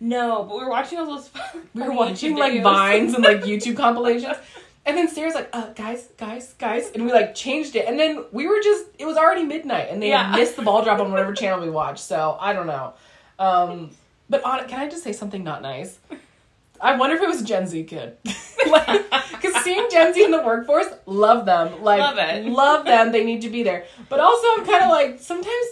no, 0.00 0.42
but 0.42 0.56
we 0.58 0.64
were 0.64 0.70
watching 0.70 0.98
all 0.98 1.06
those. 1.06 1.30
we 1.74 1.82
were 1.82 1.92
watching 1.92 2.34
like 2.34 2.60
vines 2.60 3.14
and 3.14 3.22
like 3.22 3.42
YouTube 3.44 3.76
compilations. 3.76 4.36
And 4.86 4.98
then 4.98 5.08
Sara's 5.08 5.34
like, 5.34 5.48
uh, 5.52 5.70
guys, 5.72 6.08
guys, 6.18 6.54
guys. 6.58 6.90
And 6.90 7.06
we 7.06 7.12
like 7.12 7.34
changed 7.34 7.74
it. 7.74 7.86
And 7.86 7.98
then 7.98 8.24
we 8.32 8.46
were 8.46 8.60
just, 8.62 8.84
it 8.98 9.06
was 9.06 9.16
already 9.16 9.44
midnight 9.44 9.88
and 9.90 10.02
they 10.02 10.10
had 10.10 10.36
missed 10.36 10.56
the 10.56 10.62
ball 10.62 10.84
drop 10.84 11.00
on 11.00 11.10
whatever 11.10 11.32
channel 11.40 11.60
we 11.60 11.70
watched. 11.70 12.04
So 12.04 12.36
I 12.38 12.52
don't 12.52 12.66
know. 12.66 12.92
Um, 13.38 13.90
but 14.28 14.44
on 14.44 14.66
can 14.68 14.80
I 14.80 14.88
just 14.88 15.02
say 15.02 15.12
something 15.12 15.42
not 15.42 15.62
nice? 15.62 15.98
I 16.80 16.96
wonder 16.96 17.16
if 17.16 17.22
it 17.22 17.28
was 17.28 17.40
a 17.40 17.44
Gen 17.44 17.66
Z 17.66 17.84
kid. 17.84 18.18
like, 18.70 19.10
because 19.32 19.62
seeing 19.62 19.88
Gen 19.90 20.12
Z 20.12 20.22
in 20.22 20.30
the 20.30 20.42
workforce, 20.42 20.88
love 21.06 21.46
them. 21.46 21.82
Like, 21.82 22.00
Love 22.00 22.44
love 22.46 22.84
them. 22.84 23.12
They 23.12 23.24
need 23.24 23.42
to 23.42 23.48
be 23.48 23.62
there. 23.62 23.86
But 24.08 24.20
also, 24.20 24.46
I'm 24.58 24.66
kind 24.66 24.84
of 24.84 24.90
like, 24.90 25.20
sometimes 25.20 25.66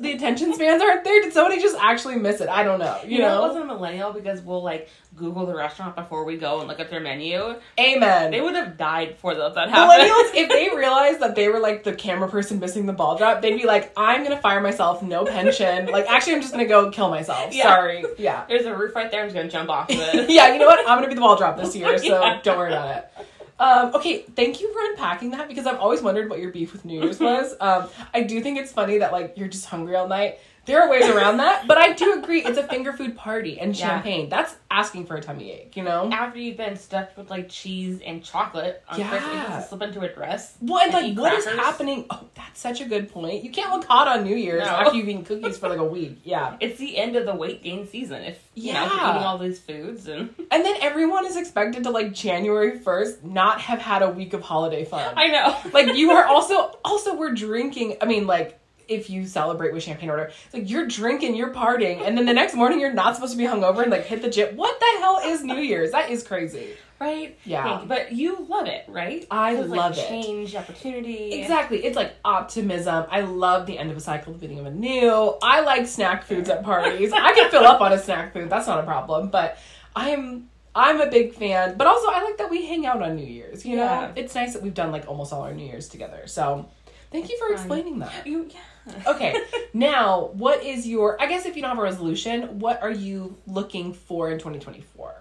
the 0.00 0.12
attention 0.12 0.52
spans 0.54 0.82
aren't 0.82 1.04
there. 1.04 1.20
Did 1.22 1.32
somebody 1.32 1.60
just 1.60 1.76
actually 1.80 2.16
miss 2.16 2.40
it? 2.40 2.48
I 2.48 2.62
don't 2.62 2.78
know. 2.78 2.98
You, 3.04 3.16
You 3.16 3.18
know, 3.22 3.28
know? 3.28 3.38
it 3.44 3.48
wasn't 3.48 3.64
a 3.64 3.66
millennial 3.66 4.12
because 4.12 4.40
we'll 4.40 4.62
like 4.62 4.88
Google 5.16 5.46
the 5.46 5.54
restaurant 5.54 5.96
before 5.96 6.24
we 6.24 6.36
go 6.36 6.58
and 6.60 6.68
look 6.68 6.80
at 6.80 6.90
their 6.90 7.00
menu. 7.00 7.56
Amen. 7.78 8.30
They 8.30 8.40
would 8.40 8.54
have 8.54 8.76
died 8.76 9.10
before 9.10 9.34
that 9.34 9.54
that 9.54 9.70
happened. 9.70 10.08
Millennials, 10.10 10.34
if 10.34 10.48
they 10.48 10.68
realized 10.76 11.20
that 11.20 11.34
they 11.34 11.48
were 11.48 11.58
like 11.60 11.84
the 11.84 11.92
camera 11.94 12.28
person 12.28 12.58
missing 12.60 12.86
the 12.86 12.92
ball 12.92 13.16
drop, 13.18 13.42
they'd 13.42 13.56
be 13.56 13.66
like, 13.66 13.92
I'm 13.96 14.22
gonna 14.22 14.40
fire 14.40 14.60
myself, 14.60 15.02
no 15.02 15.24
pension. 15.24 15.86
Like, 15.86 16.06
actually, 16.08 16.34
I'm 16.34 16.40
just 16.40 16.52
gonna 16.52 16.66
go 16.66 16.90
kill 16.90 17.10
myself. 17.10 17.52
Yeah. 17.54 17.64
Sorry. 17.64 18.04
Yeah. 18.18 18.44
There's 18.48 18.66
a 18.66 18.76
roof 18.76 18.94
right 18.94 19.10
there. 19.10 19.22
I'm 19.22 19.26
just 19.26 19.36
gonna 19.36 19.48
jump 19.50 19.70
off 19.70 19.90
of 19.90 19.96
it. 19.98 20.30
yeah, 20.30 20.52
you 20.52 20.58
know 20.58 20.66
what? 20.66 20.80
I'm 20.80 20.98
gonna 20.98 21.08
be 21.08 21.14
the 21.14 21.20
ball 21.20 21.36
drop 21.36 21.56
this 21.56 21.74
year, 21.74 21.98
so 21.98 22.04
Yeah. 22.04 22.40
don't 22.42 22.58
worry 22.58 22.70
about 22.72 22.96
it. 22.96 23.26
Um, 23.60 23.94
okay, 23.94 24.22
thank 24.36 24.60
you 24.60 24.72
for 24.72 24.80
unpacking 24.90 25.30
that 25.30 25.48
because 25.48 25.66
I've 25.66 25.78
always 25.80 26.00
wondered 26.00 26.30
what 26.30 26.38
your 26.38 26.52
beef 26.52 26.72
with 26.72 26.84
New 26.84 27.00
Year's 27.00 27.18
was. 27.20 27.54
Um, 27.60 27.88
I 28.14 28.22
do 28.22 28.40
think 28.40 28.58
it's 28.58 28.72
funny 28.72 28.98
that 28.98 29.12
like 29.12 29.34
you're 29.36 29.48
just 29.48 29.66
hungry 29.66 29.96
all 29.96 30.08
night. 30.08 30.38
There 30.68 30.82
are 30.82 30.90
ways 30.90 31.08
around 31.08 31.38
that, 31.38 31.66
but 31.66 31.78
I 31.78 31.94
do 31.94 32.18
agree 32.18 32.44
it's 32.44 32.58
a 32.58 32.62
finger 32.68 32.92
food 32.92 33.16
party 33.16 33.58
and 33.58 33.74
Yeah. 33.74 33.88
champagne. 33.88 34.28
That's 34.28 34.54
asking 34.70 35.06
for 35.06 35.16
a 35.16 35.20
tummy 35.22 35.50
ache, 35.50 35.76
you 35.78 35.82
know? 35.82 36.10
After 36.12 36.38
you've 36.38 36.58
been 36.58 36.76
stuffed 36.76 37.16
with 37.16 37.30
like 37.30 37.48
cheese 37.48 38.00
and 38.04 38.22
chocolate 38.22 38.82
on 38.88 38.98
Yeah. 39.00 39.08
Christmas, 39.08 39.46
to 39.64 39.68
slip 39.70 39.82
into 39.82 40.00
a 40.02 40.08
dress. 40.08 40.56
Well, 40.60 40.80
and 40.84 40.94
and 40.94 41.16
like, 41.16 41.18
what 41.24 41.32
is 41.38 41.46
happening? 41.46 42.04
Oh, 42.10 42.20
that's 42.34 42.60
such 42.60 42.82
a 42.82 42.84
good 42.84 43.10
point. 43.10 43.42
You 43.44 43.50
can't 43.50 43.72
look 43.72 43.86
hot 43.86 44.08
on 44.08 44.24
New 44.24 44.36
Year's 44.36 44.64
No. 44.66 44.70
after 44.72 44.94
you've 44.96 45.08
eaten 45.08 45.24
cookies 45.24 45.56
for 45.56 45.70
like 45.70 45.78
a 45.78 45.84
week. 45.84 46.18
Yeah. 46.22 46.56
It's 46.60 46.78
the 46.78 46.98
end 46.98 47.16
of 47.16 47.24
the 47.24 47.34
weight 47.34 47.62
gain 47.62 47.88
season. 47.88 48.22
If 48.22 48.38
you 48.54 48.74
know, 48.74 48.84
if 48.84 48.92
Yeah. 48.92 49.10
eating 49.12 49.22
all 49.26 49.38
these 49.38 49.58
foods 49.58 50.06
and 50.06 50.34
And 50.50 50.64
then 50.66 50.76
everyone 50.82 51.24
is 51.24 51.36
expected 51.36 51.84
to 51.84 51.90
like 51.90 52.12
January 52.12 52.78
1st 52.78 53.24
not 53.24 53.60
have 53.62 53.78
had 53.80 54.02
a 54.02 54.10
week 54.10 54.34
of 54.34 54.42
holiday 54.42 54.84
fun. 54.84 55.14
I 55.16 55.28
know. 55.28 55.56
like 55.72 55.94
you 55.96 56.10
are 56.10 56.26
also 56.26 56.76
also 56.84 57.14
we're 57.14 57.32
drinking, 57.32 57.96
I 58.02 58.04
mean 58.04 58.26
like 58.26 58.57
if 58.88 59.08
you 59.10 59.26
celebrate 59.26 59.72
with 59.74 59.82
champagne 59.82 60.10
order, 60.10 60.24
it's 60.46 60.54
like 60.54 60.68
you're 60.70 60.86
drinking, 60.86 61.34
you're 61.36 61.52
partying, 61.52 62.06
and 62.06 62.16
then 62.16 62.26
the 62.26 62.32
next 62.32 62.54
morning 62.54 62.80
you're 62.80 62.92
not 62.92 63.14
supposed 63.14 63.32
to 63.32 63.38
be 63.38 63.44
hungover 63.44 63.82
and 63.82 63.90
like 63.90 64.04
hit 64.06 64.22
the 64.22 64.30
gym. 64.30 64.56
What 64.56 64.80
the 64.80 64.86
hell 65.00 65.20
is 65.24 65.42
New 65.44 65.56
Year's? 65.58 65.92
That 65.92 66.10
is 66.10 66.22
crazy. 66.22 66.70
right? 67.00 67.38
Yeah. 67.44 67.78
Thank. 67.78 67.88
But 67.88 68.10
you 68.12 68.44
love 68.48 68.66
it, 68.66 68.84
right? 68.88 69.24
I 69.30 69.54
'Cause, 69.54 69.68
like, 69.68 69.78
love 69.78 69.92
it. 69.98 70.08
Change, 70.08 70.56
opportunity. 70.56 71.32
Exactly. 71.34 71.84
It's 71.84 71.94
like 71.94 72.14
optimism. 72.24 73.04
I 73.10 73.20
love 73.20 73.66
the 73.66 73.78
end 73.78 73.92
of 73.92 73.96
a 73.96 74.00
cycle, 74.00 74.32
the 74.32 74.38
beginning 74.40 74.58
of 74.60 74.66
a 74.66 74.74
new. 74.74 75.36
I 75.40 75.60
like 75.60 75.86
snack 75.86 76.24
foods 76.24 76.48
at 76.48 76.64
parties. 76.64 77.12
I 77.12 77.32
can 77.34 77.50
fill 77.52 77.64
up 77.64 77.80
on 77.80 77.92
a 77.92 77.98
snack 78.00 78.32
food. 78.32 78.50
That's 78.50 78.66
not 78.66 78.80
a 78.80 78.82
problem. 78.82 79.28
But 79.28 79.58
I'm 79.94 80.48
I'm 80.74 81.00
a 81.00 81.08
big 81.10 81.34
fan. 81.34 81.76
But 81.76 81.86
also 81.86 82.08
I 82.08 82.22
like 82.22 82.38
that 82.38 82.50
we 82.50 82.66
hang 82.66 82.84
out 82.86 83.00
on 83.02 83.14
New 83.16 83.24
Year's. 83.26 83.64
You 83.64 83.76
know, 83.76 83.84
Yeah. 83.84 84.12
it's 84.16 84.34
nice 84.34 84.52
that 84.54 84.62
we've 84.62 84.74
done 84.74 84.90
like 84.90 85.06
almost 85.06 85.32
all 85.32 85.42
our 85.42 85.52
New 85.54 85.66
Year's 85.66 85.88
together. 85.88 86.22
So 86.26 86.66
thank 87.12 87.28
you 87.30 87.38
for 87.38 87.52
explaining 87.52 88.00
that. 88.00 88.26
You, 88.26 88.48
yeah. 88.50 88.58
Okay, 89.06 89.34
now 89.72 90.30
what 90.34 90.62
is 90.62 90.86
your? 90.86 91.20
I 91.20 91.26
guess 91.26 91.46
if 91.46 91.56
you 91.56 91.62
don't 91.62 91.70
have 91.70 91.78
a 91.78 91.82
resolution, 91.82 92.58
what 92.60 92.82
are 92.82 92.90
you 92.90 93.36
looking 93.46 93.92
for 93.94 94.30
in 94.30 94.38
2024? 94.38 95.14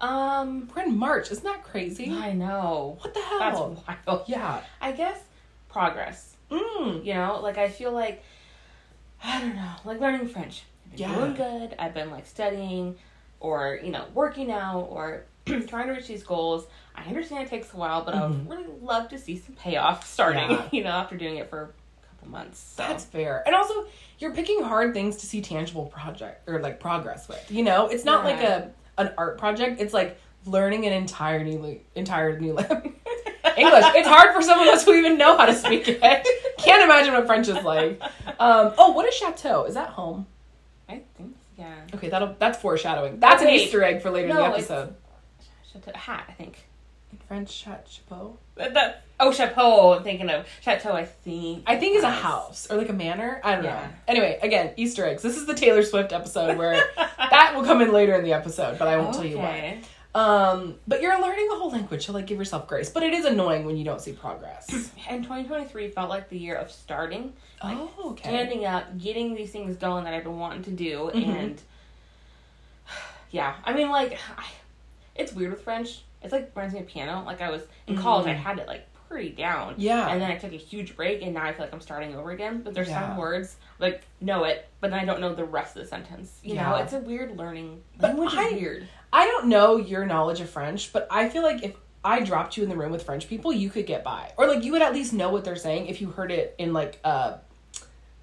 Um, 0.00 0.68
We're 0.74 0.82
in 0.82 0.96
March. 0.98 1.30
Isn't 1.30 1.44
that 1.44 1.62
crazy? 1.64 2.10
I 2.12 2.32
know. 2.32 2.98
What 3.00 3.14
the 3.14 3.20
hell? 3.20 3.38
That's 3.38 4.06
wild. 4.06 4.24
Yeah. 4.28 4.60
I 4.80 4.92
guess 4.92 5.18
progress. 5.68 6.36
Mm. 6.50 7.04
You 7.04 7.14
know, 7.14 7.40
like 7.42 7.56
I 7.58 7.68
feel 7.68 7.92
like 7.92 8.22
I 9.24 9.40
don't 9.40 9.56
know, 9.56 9.72
like 9.84 10.00
learning 10.00 10.28
French. 10.28 10.64
I've 10.84 10.90
been 10.92 11.00
Yeah. 11.00 11.14
doing 11.14 11.34
good. 11.34 11.74
I've 11.78 11.94
been 11.94 12.10
like 12.10 12.26
studying 12.26 12.96
or, 13.40 13.80
you 13.82 13.90
know, 13.90 14.04
working 14.14 14.50
out 14.52 14.88
or 14.90 15.24
trying 15.46 15.86
to 15.88 15.92
reach 15.94 16.06
these 16.08 16.22
goals. 16.22 16.66
I 16.94 17.04
understand 17.04 17.46
it 17.46 17.50
takes 17.50 17.72
a 17.72 17.76
while, 17.76 18.04
but 18.04 18.14
I 18.14 18.18
Mhm. 18.20 18.46
would 18.46 18.50
really 18.58 18.68
love 18.82 19.08
to 19.10 19.18
see 19.18 19.36
some 19.38 19.54
payoff 19.54 20.06
starting, 20.06 20.50
Yeah. 20.50 20.68
you 20.72 20.84
know, 20.84 20.90
after 20.90 21.16
doing 21.16 21.36
it 21.38 21.48
for 21.48 21.72
couple 22.26 22.38
months. 22.38 22.58
So 22.76 22.82
That's 22.82 23.04
fair. 23.04 23.42
And 23.46 23.54
also, 23.54 23.86
you're 24.18 24.32
picking 24.32 24.62
hard 24.62 24.94
things 24.94 25.16
to 25.18 25.26
see 25.26 25.40
tangible 25.40 25.86
project 25.86 26.48
or 26.48 26.60
like 26.60 26.80
progress 26.80 27.28
with. 27.28 27.50
You 27.50 27.62
know, 27.64 27.88
it's 27.88 28.04
not 28.04 28.24
like 28.24 28.40
a 28.40 28.70
an 28.98 29.12
art 29.18 29.38
project. 29.38 29.80
It's 29.80 29.92
like 29.94 30.18
learning 30.46 30.86
an 30.86 30.92
entire 30.92 31.42
new 31.44 31.80
entire 31.94 32.38
new 32.38 32.52
language. 32.54 32.92
English. 33.56 33.84
It's 33.94 34.08
hard 34.08 34.34
for 34.34 34.42
some 34.42 34.58
of 34.60 34.66
us 34.68 34.84
who 34.84 34.92
even 34.94 35.16
know 35.16 35.36
how 35.36 35.46
to 35.46 35.54
speak 35.54 35.88
it. 35.88 36.00
Can't 36.58 36.82
imagine 36.82 37.14
what 37.14 37.26
French 37.26 37.48
is 37.48 37.62
like. 37.64 38.00
Um, 38.38 38.72
oh, 38.76 38.92
what 38.92 39.06
is 39.08 39.14
a 39.14 39.18
chateau? 39.18 39.64
Is 39.64 39.74
that 39.74 39.90
home? 39.90 40.26
I 40.88 41.02
think 41.16 41.34
yeah. 41.56 41.74
Okay, 41.94 42.08
that'll 42.10 42.36
that's 42.38 42.58
foreshadowing. 42.60 43.18
That's 43.18 43.42
an 43.42 43.48
Easter 43.48 43.82
egg 43.82 44.02
for 44.02 44.10
later 44.10 44.28
in 44.28 44.34
No, 44.34 44.42
the 44.42 44.58
it's- 44.58 44.70
episode. 44.70 44.94
Chateau, 45.72 45.92
hat, 45.98 46.24
I 46.28 46.32
think. 46.32 46.65
French, 47.28 47.62
chat 47.62 47.86
chapeau. 47.90 48.38
That, 48.56 49.04
oh, 49.20 49.32
chapeau. 49.32 49.94
I'm 49.94 50.02
thinking 50.02 50.30
of 50.30 50.46
chateau. 50.62 50.92
I 50.92 51.04
think. 51.04 51.64
I 51.66 51.76
think 51.76 51.96
is 51.96 52.04
a 52.04 52.10
house 52.10 52.66
or 52.70 52.76
like 52.76 52.88
a 52.88 52.92
manor. 52.94 53.40
I 53.44 53.54
don't 53.54 53.64
know. 53.64 53.82
Anyway, 54.08 54.38
again, 54.42 54.72
Easter 54.76 55.04
eggs. 55.04 55.22
This 55.22 55.36
is 55.36 55.46
the 55.46 55.54
Taylor 55.54 55.82
Swift 55.82 56.12
episode 56.12 56.56
where 56.56 56.80
that 56.96 57.52
will 57.54 57.64
come 57.64 57.80
in 57.82 57.92
later 57.92 58.14
in 58.14 58.24
the 58.24 58.32
episode, 58.32 58.78
but 58.78 58.88
I 58.88 58.96
won't 58.96 59.14
tell 59.14 59.24
you 59.24 59.38
why. 59.38 59.80
Um, 60.14 60.76
but 60.88 61.02
you're 61.02 61.20
learning 61.20 61.46
a 61.52 61.56
whole 61.56 61.70
language, 61.70 62.06
so 62.06 62.12
like 62.14 62.26
give 62.26 62.38
yourself 62.38 62.66
grace. 62.66 62.88
But 62.88 63.02
it 63.02 63.12
is 63.12 63.26
annoying 63.26 63.66
when 63.66 63.76
you 63.76 63.84
don't 63.84 64.00
see 64.00 64.12
progress. 64.12 64.66
And 65.08 65.22
2023 65.22 65.90
felt 65.90 66.08
like 66.08 66.30
the 66.30 66.38
year 66.38 66.56
of 66.56 66.70
starting, 66.70 67.34
like 67.62 67.76
oh, 67.78 67.90
okay. 68.12 68.30
standing 68.30 68.64
up, 68.64 68.98
getting 68.98 69.34
these 69.34 69.50
things 69.52 69.76
going 69.76 70.04
that 70.04 70.14
I've 70.14 70.24
been 70.24 70.38
wanting 70.38 70.62
to 70.64 70.70
do, 70.70 71.10
Mhm. 71.14 71.26
and 71.38 71.62
yeah, 73.30 73.56
I 73.64 73.74
mean, 73.74 73.90
like, 73.90 74.18
I, 74.38 74.46
it's 75.14 75.32
weird 75.34 75.50
with 75.52 75.62
French. 75.62 76.02
It's 76.22 76.32
like 76.32 76.50
reminds 76.54 76.74
me 76.74 76.80
a 76.80 76.84
piano. 76.84 77.22
Like 77.24 77.40
I 77.40 77.50
was 77.50 77.62
in 77.86 77.96
college, 77.96 78.26
I 78.26 78.34
Mhm. 78.34 78.36
had 78.38 78.58
it 78.58 78.66
like 78.66 78.86
pretty 79.08 79.30
down. 79.30 79.74
Yeah. 79.78 80.08
And 80.08 80.20
then 80.20 80.30
I 80.30 80.36
took 80.36 80.52
a 80.52 80.56
huge 80.56 80.96
break, 80.96 81.22
and 81.22 81.34
now 81.34 81.44
I 81.44 81.52
feel 81.52 81.64
like 81.64 81.72
I'm 81.72 81.80
starting 81.80 82.16
over 82.16 82.32
again. 82.32 82.62
But 82.62 82.74
there's 82.74 82.88
Yeah. 82.88 83.06
some 83.08 83.16
words 83.16 83.56
like 83.78 84.02
know 84.20 84.44
it, 84.44 84.68
but 84.80 84.90
then 84.90 84.98
I 84.98 85.04
don't 85.04 85.20
know 85.20 85.34
the 85.34 85.44
rest 85.44 85.76
of 85.76 85.82
the 85.82 85.88
sentence. 85.88 86.40
You 86.42 86.54
know, 86.54 86.62
Yeah. 86.76 86.82
it's 86.82 86.92
a 86.92 86.98
weird 86.98 87.36
learning. 87.36 87.82
But 87.98 88.08
Language 88.16 88.34
I- 88.34 88.48
is 88.48 88.52
weird. 88.54 88.88
I 89.12 89.26
don't 89.26 89.46
know 89.46 89.76
your 89.76 90.04
knowledge 90.04 90.40
of 90.40 90.50
French, 90.50 90.92
but 90.92 91.06
I 91.10 91.28
feel 91.28 91.42
like 91.42 91.62
if 91.62 91.76
I 92.04 92.20
dropped 92.20 92.56
you 92.56 92.62
in 92.64 92.68
the 92.68 92.76
room 92.76 92.90
with 92.92 93.04
French 93.04 93.28
people, 93.28 93.52
you 93.52 93.70
could 93.70 93.86
get 93.86 94.02
by, 94.02 94.32
or 94.36 94.46
like 94.48 94.64
you 94.64 94.72
would 94.72 94.82
at 94.82 94.92
least 94.92 95.12
know 95.12 95.28
what 95.30 95.44
they're 95.44 95.54
saying 95.56 95.86
if 95.86 96.00
you 96.00 96.10
heard 96.10 96.32
it 96.32 96.54
in 96.58 96.72
like 96.72 96.98
uh 97.04 97.34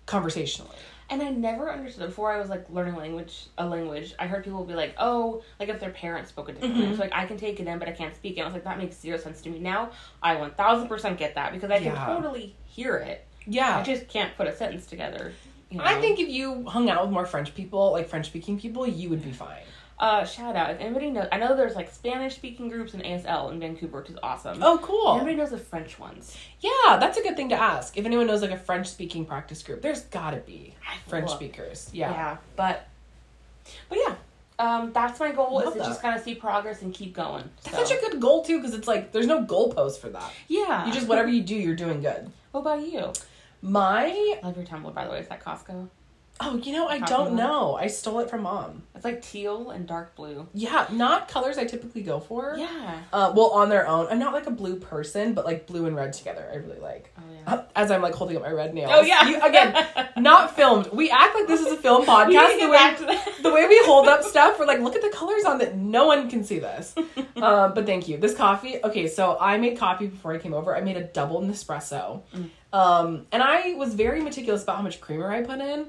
conversationally. 0.05 0.75
And 1.09 1.21
I 1.21 1.29
never 1.29 1.71
understood 1.71 2.07
before 2.07 2.31
I 2.31 2.39
was 2.39 2.49
like 2.49 2.65
learning 2.69 2.95
language 2.95 3.47
a 3.57 3.65
language. 3.65 4.13
I 4.17 4.27
heard 4.27 4.43
people 4.43 4.63
be 4.63 4.73
like, 4.73 4.95
"Oh, 4.97 5.43
like 5.59 5.69
if 5.69 5.79
their 5.79 5.91
parents 5.91 6.29
spoke 6.29 6.49
a 6.49 6.53
different 6.53 6.75
Mhm. 6.75 6.79
language, 6.79 6.99
like 6.99 7.13
I 7.13 7.25
can 7.25 7.37
take 7.37 7.59
it 7.59 7.67
in, 7.67 7.77
but 7.79 7.87
I 7.87 7.91
can't 7.91 8.15
speak 8.15 8.37
it." 8.37 8.41
I 8.41 8.45
was 8.45 8.53
like, 8.53 8.63
"That 8.63 8.77
makes 8.77 8.99
zero 8.99 9.17
sense 9.17 9.41
to 9.41 9.49
me." 9.49 9.59
Now 9.59 9.89
I 10.21 10.35
one 10.35 10.51
thousand 10.51 10.87
percent 10.87 11.17
get 11.19 11.35
that 11.35 11.51
because 11.53 11.69
I 11.69 11.79
can 11.79 11.95
totally 11.95 12.55
hear 12.65 12.95
it. 12.95 13.25
Yeah. 13.45 13.77
I 13.77 13.83
just 13.83 14.07
can't 14.07 14.35
put 14.37 14.47
a 14.47 14.55
sentence 14.55 14.85
together. 14.85 15.33
you 15.69 15.81
I 15.81 15.99
think 15.99 16.19
if 16.19 16.29
you 16.29 16.65
hung 16.65 16.89
out 16.89 17.01
with 17.03 17.11
more 17.11 17.25
French 17.25 17.53
people, 17.55 17.91
like 17.91 18.07
French 18.07 18.27
speaking 18.27 18.59
people, 18.59 18.87
you 18.87 19.09
would 19.09 19.23
be 19.23 19.31
fine. 19.31 19.63
Uh, 20.03 20.25
shout 20.25 20.57
out 20.57 20.69
if 20.69 20.81
anybody 20.81 21.09
knows. 21.09 21.27
I 21.31 21.37
know 21.37 21.55
there's 21.55 21.75
like 21.75 21.89
Spanish 21.89 22.35
speaking 22.35 22.67
groups 22.67 22.93
in 22.93 22.99
ASL 22.99 23.51
in 23.53 23.59
Vancouver, 23.61 23.99
which 24.01 24.09
is 24.09 24.17
awesome. 24.21 24.61
Oh, 24.61 24.75
If 24.75 24.81
cool. 24.81 25.13
Anybody 25.15 25.35
knows 25.37 25.51
the 25.51 25.57
French 25.57 25.97
ones? 25.97 26.35
Yeah, 26.59 26.97
that's 26.99 27.17
a 27.17 27.21
good 27.23 27.37
thing 27.37 27.47
to 27.49 27.55
ask. 27.55 27.97
If 27.97 28.05
anyone 28.05 28.27
knows 28.27 28.41
like 28.41 28.51
a 28.51 28.57
French 28.57 28.87
speaking 28.87 29.25
practice 29.25 29.63
group, 29.63 29.81
there's 29.81 30.01
gotta 30.01 30.37
be 30.37 30.75
French 31.07 31.29
love- 31.29 31.37
speakers. 31.37 31.89
Yeah. 31.93 32.11
Yeah, 32.11 32.37
but 32.57 32.85
but 33.87 33.97
yeah, 34.05 34.15
um, 34.59 34.91
that's 34.91 35.21
my 35.21 35.31
goal 35.31 35.61
is 35.61 35.71
to 35.71 35.79
that. 35.79 35.85
just 35.87 36.01
kind 36.01 36.17
of 36.17 36.21
see 36.21 36.35
progress 36.35 36.81
and 36.81 36.93
keep 36.93 37.13
going. 37.15 37.49
That's 37.63 37.77
So, 37.77 37.83
such 37.85 37.97
a 37.97 38.01
good 38.11 38.19
goal 38.19 38.43
too, 38.43 38.57
because 38.59 38.73
it's 38.75 38.89
like 38.89 39.13
there's 39.13 39.25
no 39.27 39.45
goalpost 39.45 39.99
for 39.99 40.09
that. 40.09 40.29
yeah. 40.49 40.85
You 40.85 40.91
just 40.91 41.07
whatever 41.07 41.29
you 41.29 41.43
do, 41.43 41.55
you're 41.55 41.77
doing 41.77 42.01
good. 42.01 42.29
What 42.51 42.59
about 42.59 42.81
you? 42.85 43.13
My 43.61 44.07
I 44.43 44.45
Love 44.45 44.57
your 44.57 44.65
tumbler, 44.65 44.91
by 44.91 45.05
the 45.05 45.11
way. 45.11 45.19
Is 45.19 45.29
that 45.29 45.41
Costco? 45.41 45.87
Oh, 46.45 46.57
you 46.57 46.73
know, 46.73 46.87
I 46.87 46.99
don't 46.99 47.35
know. 47.35 47.75
I 47.75 47.87
stole 47.87 48.19
it 48.19 48.29
from 48.29 48.43
mom. 48.43 48.83
It's 48.95 49.03
like 49.05 49.21
teal 49.21 49.71
and 49.71 49.85
dark 49.87 50.15
blue. 50.15 50.47
Yeah, 50.53 50.87
not 50.91 51.27
colors 51.27 51.57
I 51.57 51.65
typically 51.65 52.03
go 52.03 52.19
for. 52.19 52.55
Yeah. 52.57 52.99
Uh, 53.11 53.33
well, 53.35 53.49
on 53.51 53.69
their 53.69 53.87
own. 53.87 54.07
I'm 54.09 54.19
not 54.19 54.33
like 54.33 54.47
a 54.47 54.51
blue 54.51 54.75
person, 54.77 55.33
but 55.33 55.45
like 55.45 55.67
blue 55.67 55.85
and 55.87 55.95
red 55.95 56.13
together, 56.13 56.47
I 56.51 56.57
really 56.57 56.79
like. 56.79 57.13
Oh 57.17 57.21
yeah. 57.33 57.53
Uh, 57.53 57.63
As 57.75 57.91
I'm 57.91 58.01
like 58.01 58.13
holding 58.13 58.37
up 58.37 58.43
my 58.43 58.51
red 58.51 58.73
nails. 58.73 58.91
Oh 58.93 59.01
yeah. 59.01 59.27
You- 59.27 59.41
again, 59.41 59.85
not 60.17 60.55
filmed. 60.55 60.87
We 60.93 61.09
act 61.09 61.35
like 61.35 61.47
this 61.47 61.59
is 61.61 61.71
a 61.73 61.77
film 61.77 62.05
podcast. 62.13 62.59
The 62.59 62.69
way, 62.69 63.19
the 63.41 63.51
way 63.53 63.67
we 63.67 63.81
hold 63.85 64.07
up 64.07 64.23
stuff, 64.23 64.57
we're 64.59 64.65
like, 64.65 64.79
look 64.79 64.95
at 64.95 65.01
the 65.01 65.09
colors 65.09 65.43
on 65.45 65.57
that. 65.57 65.75
No 65.75 66.05
one 66.07 66.29
can 66.29 66.43
see 66.43 66.59
this. 66.59 66.93
um, 66.97 67.03
but 67.73 67.85
thank 67.85 68.07
you. 68.07 68.17
This 68.17 68.35
coffee. 68.35 68.79
Okay, 68.83 69.07
so 69.07 69.37
I 69.39 69.57
made 69.57 69.77
coffee 69.77 70.07
before 70.07 70.33
I 70.33 70.37
came 70.37 70.53
over. 70.53 70.75
I 70.75 70.81
made 70.81 70.97
a 70.97 71.03
double 71.03 71.41
Nespresso, 71.41 72.21
Mm. 72.33 72.49
um, 72.71 73.27
and 73.31 73.43
I 73.43 73.73
was 73.73 73.93
very 73.95 74.21
meticulous 74.21 74.63
about 74.63 74.77
how 74.77 74.81
much 74.81 75.01
creamer 75.01 75.29
I 75.31 75.41
put 75.41 75.59
in. 75.59 75.87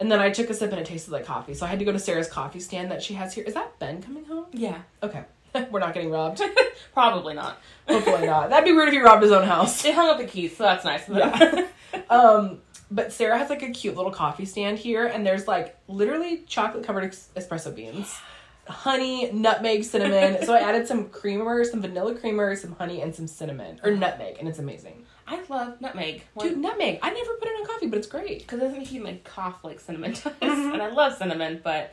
And 0.00 0.10
then 0.10 0.18
I 0.18 0.30
took 0.30 0.48
a 0.48 0.54
sip 0.54 0.70
and 0.70 0.80
it 0.80 0.86
tasted 0.86 1.12
like 1.12 1.26
coffee. 1.26 1.52
So 1.52 1.66
I 1.66 1.68
had 1.68 1.78
to 1.78 1.84
go 1.84 1.92
to 1.92 1.98
Sara's 1.98 2.28
coffee 2.28 2.58
stand 2.58 2.90
that 2.90 3.02
she 3.02 3.14
has 3.14 3.34
here. 3.34 3.44
Is 3.44 3.54
that 3.54 3.78
Ben 3.78 4.02
coming 4.02 4.24
home? 4.24 4.46
Yeah. 4.52 4.78
Okay, 5.02 5.24
we're 5.70 5.80
not 5.80 5.92
getting 5.94 6.10
robbed. 6.10 6.40
Probably 6.94 7.34
not. 7.34 7.60
Hopefully 7.86 8.26
not. 8.26 8.50
That'd 8.50 8.64
be 8.64 8.72
weird 8.72 8.88
if 8.88 8.94
he 8.94 9.00
robbed 9.00 9.22
his 9.22 9.32
own 9.32 9.46
house. 9.46 9.82
They 9.82 9.92
hung 9.92 10.08
up 10.08 10.18
the 10.18 10.24
keys, 10.24 10.56
so 10.56 10.64
that's 10.64 10.84
nice. 10.84 11.08
Yeah. 11.08 11.66
um, 12.10 12.60
but 12.90 13.12
Sara 13.12 13.38
has 13.38 13.50
like 13.50 13.62
a 13.62 13.70
cute 13.70 13.94
little 13.94 14.10
coffee 14.10 14.46
stand 14.46 14.78
here, 14.78 15.06
and 15.06 15.24
there's 15.24 15.46
like 15.46 15.76
literally 15.86 16.44
chocolate 16.46 16.82
covered 16.84 17.04
ex- 17.04 17.28
espresso 17.36 17.74
beans, 17.74 18.18
honey, 18.66 19.30
nutmeg, 19.32 19.84
cinnamon. 19.84 20.44
so 20.44 20.54
I 20.54 20.60
added 20.60 20.88
some 20.88 21.08
creamer, 21.10 21.64
some 21.64 21.82
vanilla 21.82 22.14
creamer, 22.14 22.56
some 22.56 22.72
honey, 22.72 23.02
and 23.02 23.14
some 23.14 23.26
cinnamon 23.26 23.80
or 23.84 23.90
nutmeg, 23.92 24.36
and 24.38 24.48
it's 24.48 24.58
amazing. 24.58 25.04
I 25.32 25.40
love 25.48 25.80
nutmeg. 25.80 26.24
Dude, 26.38 26.58
nutmeg. 26.58 26.98
I 27.02 27.10
never 27.10 27.34
put 27.34 27.46
it 27.48 27.52
on 27.60 27.66
coffee, 27.66 27.86
but 27.86 27.98
it's 27.98 28.08
great. 28.08 28.40
because 28.40 28.58
it 28.58 28.62
doesn't 28.64 28.78
make 28.78 28.90
you 28.92 29.04
like 29.04 29.22
cough 29.24 29.62
like 29.62 29.78
cinnamon 29.80 30.12
does, 30.12 30.24
Mhm. 30.24 30.34
and 30.74 30.82
I 30.82 30.88
love 30.88 31.16
cinnamon, 31.16 31.60
but 31.62 31.92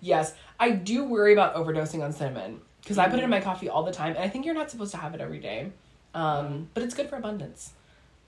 Yes, 0.00 0.34
I 0.58 0.70
do 0.72 1.04
worry 1.04 1.32
about 1.32 1.54
overdosing 1.54 2.02
on 2.02 2.12
cinnamon 2.12 2.60
because 2.82 2.98
I 2.98 3.08
put 3.08 3.18
it 3.20 3.24
in 3.24 3.30
my 3.30 3.40
coffee 3.40 3.68
all 3.68 3.82
the 3.84 3.92
time, 3.92 4.14
and 4.16 4.18
I 4.24 4.28
think 4.28 4.44
you're 4.44 4.54
not 4.54 4.68
supposed 4.70 4.90
to 4.92 4.96
have 4.98 5.14
it 5.14 5.20
every 5.20 5.38
day. 5.38 5.70
Um, 6.14 6.68
but 6.74 6.82
it's 6.82 6.94
good 6.94 7.08
for 7.08 7.16
abundance 7.16 7.72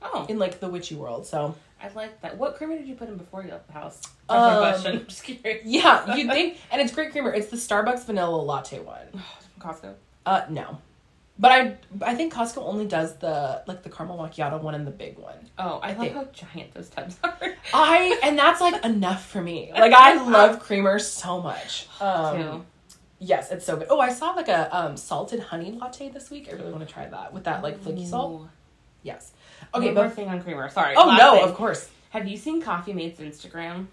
oh, 0.00 0.24
in 0.28 0.38
like 0.38 0.60
the 0.60 0.68
witchy 0.68 0.94
world. 0.94 1.26
So 1.26 1.54
I 1.82 1.88
like 1.94 2.20
that. 2.22 2.38
What 2.38 2.56
creamer 2.56 2.76
did 2.78 2.86
you 2.86 2.94
put 2.94 3.08
in 3.08 3.16
before 3.16 3.42
you 3.42 3.50
left 3.50 3.66
the 3.66 3.72
house? 3.72 4.00
That's 4.28 4.30
Um, 4.30 4.54
my 4.62 4.70
question. 4.70 4.96
I'm 5.00 5.06
just 5.06 5.24
curious. 5.24 5.62
yeah, 5.64 6.14
you 6.16 6.28
think, 6.28 6.58
and 6.70 6.80
it's 6.80 6.92
great 6.94 7.10
creamer. 7.12 7.32
It's 7.32 7.48
the 7.48 7.56
Starbucks 7.56 8.04
vanilla 8.06 8.36
latte 8.36 8.78
one. 8.80 9.22
Costco. 9.60 9.94
Uh, 10.26 10.42
no. 10.48 10.78
But 11.38 11.50
I 11.52 11.76
I 12.02 12.14
think 12.14 12.32
Costco 12.32 12.58
only 12.58 12.86
does 12.86 13.16
the 13.16 13.62
like 13.66 13.82
the 13.82 13.90
caramel 13.90 14.18
macchiato 14.18 14.60
one 14.62 14.74
and 14.76 14.86
the 14.86 14.92
big 14.92 15.18
one. 15.18 15.36
Oh, 15.58 15.78
I, 15.82 15.88
I 15.88 15.92
love 15.94 15.98
think- 15.98 16.14
how 16.14 16.24
giant 16.32 16.74
those 16.74 16.88
tubs 16.90 17.16
are. 17.24 17.36
I 17.72 18.20
and 18.22 18.38
that's 18.38 18.60
like 18.60 18.84
enough 18.84 19.26
for 19.26 19.42
me. 19.42 19.70
Like 19.72 19.92
I 19.92 20.14
love 20.30 20.60
creamer 20.60 20.98
so 21.00 21.40
much. 21.42 21.88
Um, 22.00 22.64
yes, 23.18 23.50
it's 23.50 23.64
so 23.66 23.76
good. 23.76 23.88
Oh, 23.90 23.98
I 23.98 24.10
saw 24.12 24.30
like 24.30 24.48
a 24.48 24.74
um 24.76 24.96
salted 24.96 25.40
honey 25.40 25.72
latte 25.72 26.08
this 26.08 26.30
week. 26.30 26.48
I 26.48 26.52
really 26.52 26.70
want 26.72 26.86
to 26.86 26.92
try 26.92 27.06
that 27.08 27.32
with 27.32 27.44
that 27.44 27.62
like 27.64 27.80
flaky 27.80 28.06
salt. 28.06 28.42
Ooh. 28.42 28.48
Yes. 29.02 29.32
Okay, 29.74 29.86
One 29.86 29.94
more 29.94 30.08
thing 30.10 30.28
on 30.28 30.40
creamer. 30.40 30.68
Sorry. 30.70 30.94
oh 30.96 31.16
no, 31.16 31.34
thing. 31.34 31.44
of 31.48 31.54
course 31.54 31.90
Have 32.10 32.28
you 32.28 32.36
seen 32.36 32.62
Coffee 32.62 32.92
Mate's 32.92 33.18
Instagram? 33.18 33.86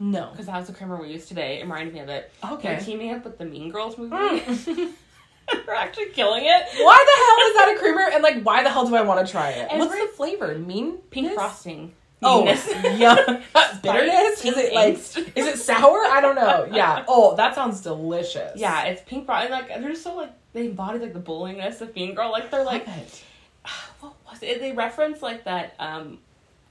no. 0.00 0.28
Because 0.32 0.46
that 0.46 0.56
was 0.56 0.66
the 0.66 0.72
creamer 0.72 1.00
we 1.00 1.08
used 1.10 1.28
today. 1.28 1.58
It 1.58 1.62
reminded 1.62 1.94
me 1.94 2.00
of 2.00 2.08
it. 2.08 2.30
Okay, 2.44 2.68
They're 2.74 2.80
teaming 2.80 3.12
up 3.14 3.24
with 3.24 3.38
the 3.38 3.44
Mean 3.44 3.70
Girls 3.70 3.96
movie. 3.98 4.14
Mm. 4.16 4.90
They're 5.66 5.74
actually 5.74 6.10
killing 6.10 6.44
it. 6.44 6.62
Why 6.76 7.04
the 7.04 7.24
hell 7.24 7.48
is 7.48 7.54
that 7.56 7.74
a 7.76 7.78
creamer? 7.78 8.10
And 8.12 8.22
like, 8.22 8.42
why 8.42 8.62
the 8.62 8.70
hell 8.70 8.86
do 8.86 8.94
I 8.96 9.02
want 9.02 9.24
to 9.26 9.30
try 9.30 9.50
it? 9.50 9.68
What's 9.78 9.94
the 9.94 10.08
flavor? 10.16 10.58
Mean 10.58 10.98
Pink 11.10 11.32
frosting. 11.32 11.92
Oh, 12.20 12.44
yeah. 12.44 13.14
Bitterness? 13.82 14.44
Is 14.44 14.56
it 14.56 14.74
like? 14.74 14.96
angst. 14.96 15.32
Is 15.36 15.46
it 15.46 15.58
sour? 15.58 16.00
I 16.04 16.20
don't 16.20 16.34
know. 16.34 16.68
Yeah. 16.74 17.04
Oh, 17.06 17.36
that 17.36 17.54
sounds 17.54 17.80
delicious. 17.80 18.52
Yeah, 18.56 18.84
it's 18.84 19.02
pink 19.06 19.26
frosting. 19.26 19.52
Like 19.52 19.68
they're 19.68 19.90
just 19.90 20.02
so 20.02 20.16
like 20.16 20.32
they 20.52 20.66
embody 20.66 20.98
like 20.98 21.12
the 21.12 21.20
bullyingness 21.20 21.80
of 21.80 21.94
Mean 21.94 22.14
Girl. 22.14 22.30
Like 22.32 22.50
they're 22.50 22.64
like 22.64 22.86
what 24.00 24.14
was 24.28 24.42
it? 24.42 24.60
They 24.60 24.72
reference 24.72 25.22
like 25.22 25.44
that. 25.44 25.74
um 25.78 26.18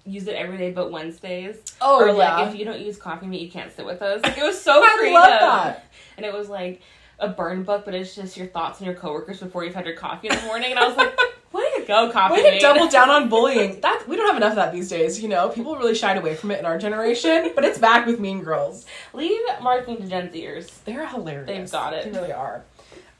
Use 0.06 0.26
it 0.26 0.36
every 0.36 0.58
day, 0.58 0.72
but 0.72 0.90
Wednesdays. 0.90 1.58
Oh 1.82 2.00
or 2.02 2.08
yeah. 2.08 2.14
like 2.14 2.48
if 2.54 2.58
you 2.58 2.64
don't 2.64 2.80
use 2.80 2.96
Coffee 2.98 3.26
Mate, 3.28 3.42
you 3.42 3.52
can't 3.52 3.74
sit 3.76 3.86
with 3.86 4.02
us. 4.02 4.22
Like 4.24 4.38
it 4.38 4.44
was 4.44 4.62
so 4.62 4.82
I 4.82 4.96
creative. 4.98 5.14
love 5.16 5.40
that. 5.42 5.92
And 6.16 6.26
it 6.26 6.32
was 6.34 6.48
like 6.48 6.82
a 7.20 7.28
burn 7.30 7.64
book, 7.64 7.86
but 7.86 7.94
it's 7.96 8.16
just 8.16 8.38
your 8.38 8.48
thoughts 8.48 8.80
and 8.80 8.86
your 8.86 8.96
coworkers 8.96 9.40
before 9.40 9.64
you've 9.64 9.76
had 9.76 9.86
your 9.86 9.96
coffee 9.96 10.28
in 10.30 10.36
the 10.36 10.42
morning. 10.44 10.72
And 10.72 10.80
I 10.80 10.88
was 10.88 10.96
like, 10.98 11.18
way 11.54 11.64
to 11.80 11.86
go, 11.88 12.12
coffee 12.12 12.34
Way 12.36 12.44
to 12.44 12.52
mate. 12.52 12.62
double 12.62 12.88
down 12.90 13.10
on 13.10 13.30
bullying. 13.30 13.82
That 13.82 14.06
we 14.08 14.16
don't 14.16 14.28
have 14.28 14.38
enough 14.38 14.52
of 14.52 14.56
that 14.58 14.74
these 14.74 14.90
days. 14.90 15.22
You 15.22 15.30
know, 15.30 15.50
people 15.50 15.76
really 15.76 15.96
shied 15.96 16.18
away 16.18 16.36
from 16.36 16.52
it 16.52 16.60
in 16.60 16.66
our 16.66 16.78
generation, 16.78 17.52
but 17.56 17.64
it's 17.64 17.80
back 17.80 18.06
with 18.06 18.20
Mean 18.20 18.42
Girls. 18.44 18.86
Leave 19.14 19.40
marketing 19.62 19.98
to 19.98 20.08
Gen 20.08 20.30
Zers. 20.30 20.84
They're 20.84 21.08
hilarious. 21.08 21.48
They've 21.48 21.72
got 21.72 21.94
it. 21.94 22.06
They 22.12 22.18
really 22.20 22.34
are. 22.34 22.64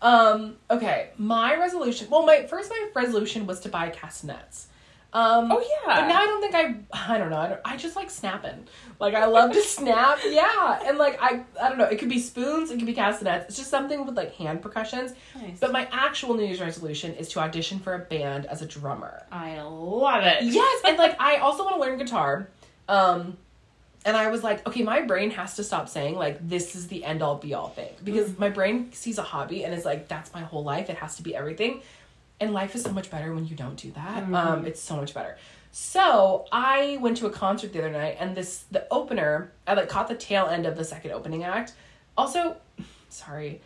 Um. 0.02 0.58
Okay. 0.70 1.10
My 1.18 1.56
resolution. 1.56 2.08
Well, 2.12 2.24
my 2.26 2.46
first 2.46 2.70
my 2.70 2.90
resolution 2.96 3.48
was 3.48 3.60
to 3.62 3.70
buy 3.70 3.90
castanets. 3.90 4.68
Um, 5.14 5.52
Oh 5.52 5.60
yeah. 5.60 6.02
But 6.02 6.08
now 6.08 6.22
I 6.22 6.26
don't 6.26 6.42
think 6.42 6.54
I. 6.56 7.14
I 7.14 7.18
don't 7.18 7.30
know. 7.30 7.38
I, 7.38 7.48
don't, 7.50 7.62
I 7.64 7.78
just 7.78 7.96
like 7.96 8.10
snapping. 8.10 8.68
Like 9.00 9.16
I 9.16 9.26
love 9.26 9.52
to 9.54 9.62
snap. 9.78 10.20
Yeah, 10.28 10.80
and 10.86 10.98
like 10.98 11.18
I. 11.22 11.44
I 11.62 11.70
don't 11.70 11.78
know. 11.78 11.86
It 11.86 11.98
could 11.98 12.10
be 12.10 12.20
spoons. 12.20 12.72
It 12.72 12.78
could 12.78 12.86
be 12.86 12.94
castanets. 12.94 13.46
It's 13.48 13.58
just 13.58 13.70
something 13.70 14.06
with 14.06 14.16
like 14.18 14.36
hand 14.36 14.62
percussions. 14.62 15.14
nice. 15.36 15.60
But 15.60 15.72
my 15.72 15.88
actual 15.92 16.36
New 16.36 16.44
Year's 16.46 16.60
resolution 16.62 17.14
is 17.16 17.30
to 17.30 17.40
audition 17.40 17.80
for 17.80 17.94
a 17.94 18.00
band 18.00 18.46
as 18.48 18.62
a 18.62 18.66
drummer. 18.66 19.24
I 19.32 19.62
love 19.62 20.24
it. 20.24 20.44
Yes, 20.44 20.82
and 20.86 20.98
like 20.98 21.16
I 21.20 21.38
also 21.38 21.64
want 21.64 21.78
to 21.78 21.82
learn 21.82 21.98
guitar. 21.98 22.50
Um 22.90 23.38
and 24.06 24.16
I 24.16 24.30
was 24.30 24.42
like, 24.42 24.66
okay, 24.66 24.84
my 24.84 25.02
brain 25.02 25.32
has 25.32 25.56
to 25.58 25.64
stop 25.66 25.90
saying 25.90 26.16
like 26.16 26.48
this 26.48 26.76
is 26.76 26.88
the 26.88 27.04
end 27.04 27.22
all 27.22 27.36
be 27.36 27.54
all 27.54 27.68
thing 27.70 27.90
because 28.06 28.38
my 28.40 28.50
brain 28.50 28.94
sees 28.94 29.18
a 29.18 29.22
hobby 29.24 29.66
and 29.66 29.74
is 29.74 29.84
like 29.84 30.08
that's 30.08 30.34
my 30.34 30.42
whole 30.42 30.64
life. 30.64 30.90
It 30.90 30.98
has 30.98 31.18
to 31.18 31.24
be 31.24 31.36
everything. 31.36 31.82
And 32.40 32.54
life 32.54 32.76
is 32.76 32.84
so 32.84 32.92
much 32.92 33.10
better 33.10 33.34
when 33.34 33.48
you 33.48 33.56
don't 33.56 33.76
do 33.76 33.92
that. 33.92 34.24
Um 34.32 34.66
it's 34.66 34.82
so 34.82 34.96
much 34.98 35.14
better. 35.14 35.38
So, 35.72 36.46
I 36.52 36.98
went 37.02 37.18
to 37.18 37.28
a 37.28 37.30
concert 37.30 37.72
the 37.72 37.80
other 37.80 37.92
night 37.92 38.18
and 38.20 38.36
this 38.36 38.66
the 38.72 38.88
opener, 38.92 39.52
I 39.68 39.74
like 39.76 39.90
caught 39.90 40.08
the 40.08 40.16
tail 40.16 40.48
end 40.48 40.66
of 40.66 40.76
the 40.76 40.84
second 40.84 41.12
opening 41.12 41.44
act. 41.44 41.74
Also, 42.18 42.58
sorry. 43.10 43.62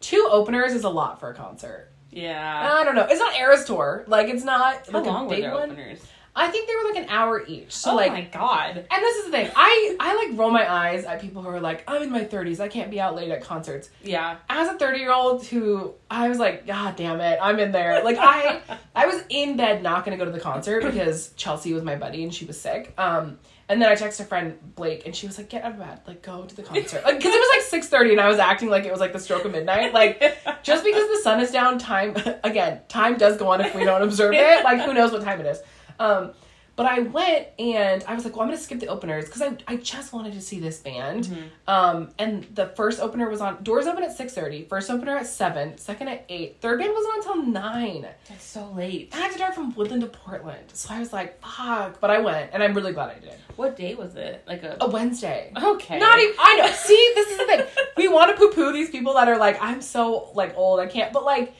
Two 0.00 0.28
openers 0.30 0.72
is 0.74 0.84
a 0.84 0.88
lot 0.90 1.18
for 1.18 1.30
a 1.30 1.34
concert. 1.34 1.90
Yeah. 2.10 2.76
I 2.80 2.84
don't 2.84 2.94
know. 2.94 3.06
It's 3.10 3.18
not 3.18 3.34
Eras 3.36 3.64
tour. 3.64 4.04
Like 4.06 4.28
it's 4.28 4.44
not 4.44 4.86
How 4.86 4.98
like 4.98 5.06
long 5.06 5.22
a 5.22 5.28
were 5.28 5.34
big 5.34 5.42
their 5.42 5.54
one. 5.54 5.70
openers? 5.70 6.00
I 6.38 6.48
think 6.48 6.68
they 6.68 6.74
were 6.76 6.92
like 6.92 7.02
an 7.02 7.08
hour 7.08 7.44
each. 7.46 7.72
So 7.72 7.92
oh 7.92 7.96
like 7.96 8.12
my 8.12 8.20
god. 8.20 8.76
and 8.76 9.02
this 9.02 9.16
is 9.16 9.24
the 9.24 9.30
thing. 9.30 9.50
I 9.56 9.96
I 9.98 10.14
like 10.14 10.38
roll 10.38 10.50
my 10.50 10.70
eyes 10.70 11.04
at 11.04 11.20
people 11.20 11.42
who 11.42 11.48
are 11.48 11.60
like, 11.60 11.82
I'm 11.88 12.02
in 12.02 12.10
my 12.10 12.24
30s. 12.24 12.60
I 12.60 12.68
can't 12.68 12.90
be 12.90 13.00
out 13.00 13.16
late 13.16 13.30
at 13.30 13.42
concerts. 13.42 13.88
Yeah. 14.02 14.36
As 14.50 14.68
a 14.68 14.74
30 14.78 14.98
year 14.98 15.12
old 15.12 15.46
who 15.46 15.94
I 16.10 16.28
was 16.28 16.38
like, 16.38 16.66
God 16.66 16.94
damn 16.96 17.20
it, 17.20 17.38
I'm 17.40 17.58
in 17.58 17.72
there. 17.72 18.04
Like 18.04 18.18
I 18.20 18.60
I 18.94 19.06
was 19.06 19.22
in 19.30 19.56
bed 19.56 19.82
not 19.82 20.04
gonna 20.04 20.18
go 20.18 20.26
to 20.26 20.30
the 20.30 20.40
concert 20.40 20.82
because 20.82 21.32
Chelsea 21.36 21.72
was 21.72 21.82
my 21.82 21.96
buddy 21.96 22.22
and 22.22 22.34
she 22.34 22.44
was 22.44 22.60
sick. 22.60 22.92
Um 22.98 23.38
and 23.68 23.82
then 23.82 23.90
I 23.90 23.96
texted 23.96 24.20
a 24.20 24.24
friend 24.24 24.58
Blake 24.76 25.06
and 25.06 25.16
she 25.16 25.26
was 25.26 25.38
like, 25.38 25.48
Get 25.48 25.64
out 25.64 25.72
of 25.72 25.78
bed, 25.78 26.00
like 26.06 26.20
go 26.22 26.44
to 26.44 26.54
the 26.54 26.62
concert. 26.62 27.02
Like 27.02 27.16
because 27.16 27.34
it 27.34 27.38
was 27.38 27.72
like 27.72 27.82
6:30 27.82 28.12
and 28.12 28.20
I 28.20 28.28
was 28.28 28.38
acting 28.38 28.68
like 28.68 28.84
it 28.84 28.90
was 28.90 29.00
like 29.00 29.14
the 29.14 29.20
stroke 29.20 29.46
of 29.46 29.52
midnight. 29.52 29.94
Like 29.94 30.20
just 30.62 30.84
because 30.84 31.08
the 31.08 31.20
sun 31.22 31.40
is 31.40 31.50
down, 31.50 31.78
time 31.78 32.14
again, 32.44 32.82
time 32.88 33.16
does 33.16 33.38
go 33.38 33.48
on 33.48 33.62
if 33.62 33.74
we 33.74 33.84
don't 33.84 34.02
observe 34.02 34.34
it. 34.34 34.64
Like 34.64 34.82
who 34.82 34.92
knows 34.92 35.12
what 35.12 35.22
time 35.22 35.40
it 35.40 35.46
is. 35.46 35.62
Um 35.98 36.32
But 36.76 36.84
I 36.84 36.98
went 37.00 37.48
and 37.58 38.04
I 38.06 38.14
was 38.14 38.24
like, 38.26 38.34
well, 38.36 38.42
I'm 38.42 38.48
gonna 38.48 38.60
skip 38.60 38.80
the 38.80 38.88
openers 38.88 39.24
because 39.24 39.40
I, 39.40 39.56
I 39.66 39.76
just 39.76 40.12
wanted 40.12 40.34
to 40.34 40.42
see 40.42 40.60
this 40.60 40.78
band. 40.78 41.24
Mm-hmm. 41.24 41.46
Um, 41.66 42.10
and 42.18 42.44
the 42.54 42.66
first 42.66 43.00
opener 43.00 43.30
was 43.30 43.40
on 43.40 43.62
doors 43.62 43.86
open 43.86 44.02
at 44.04 44.10
6.30, 44.16 44.68
first 44.68 44.90
opener 44.90 45.16
at 45.16 45.26
7, 45.26 45.78
second 45.78 46.08
at 46.08 46.26
8, 46.28 46.58
third 46.60 46.78
band 46.78 46.92
wasn't 46.92 47.16
until 47.16 47.36
9. 47.46 48.06
That's 48.28 48.44
so 48.44 48.70
late. 48.76 49.08
I 49.14 49.16
had 49.16 49.32
to 49.32 49.38
drive 49.38 49.54
from 49.54 49.74
Woodland 49.74 50.02
to 50.02 50.08
Portland. 50.08 50.66
So 50.74 50.92
I 50.92 51.00
was 51.00 51.14
like, 51.14 51.40
fuck. 51.40 51.98
But 51.98 52.10
I 52.10 52.18
went 52.18 52.50
and 52.52 52.62
I'm 52.62 52.74
really 52.74 52.92
glad 52.92 53.08
I 53.16 53.20
did. 53.20 53.38
What 53.56 53.74
day 53.74 53.94
was 53.94 54.14
it? 54.14 54.44
Like 54.46 54.62
a. 54.62 54.76
A 54.82 54.86
Wednesday. 54.90 55.52
Okay. 55.56 55.98
Not 55.98 56.18
even 56.18 56.34
I 56.38 56.56
know. 56.58 56.70
See, 56.72 57.12
this 57.14 57.30
is 57.30 57.38
the 57.38 57.46
thing. 57.46 57.62
We 57.96 58.08
want 58.08 58.30
to 58.32 58.36
poo 58.36 58.50
poo 58.52 58.70
these 58.74 58.90
people 58.90 59.14
that 59.14 59.28
are 59.28 59.38
like, 59.38 59.56
I'm 59.62 59.80
so 59.80 60.28
like 60.34 60.52
old, 60.58 60.78
I 60.80 60.88
can't. 60.88 61.10
But 61.10 61.24
like, 61.24 61.54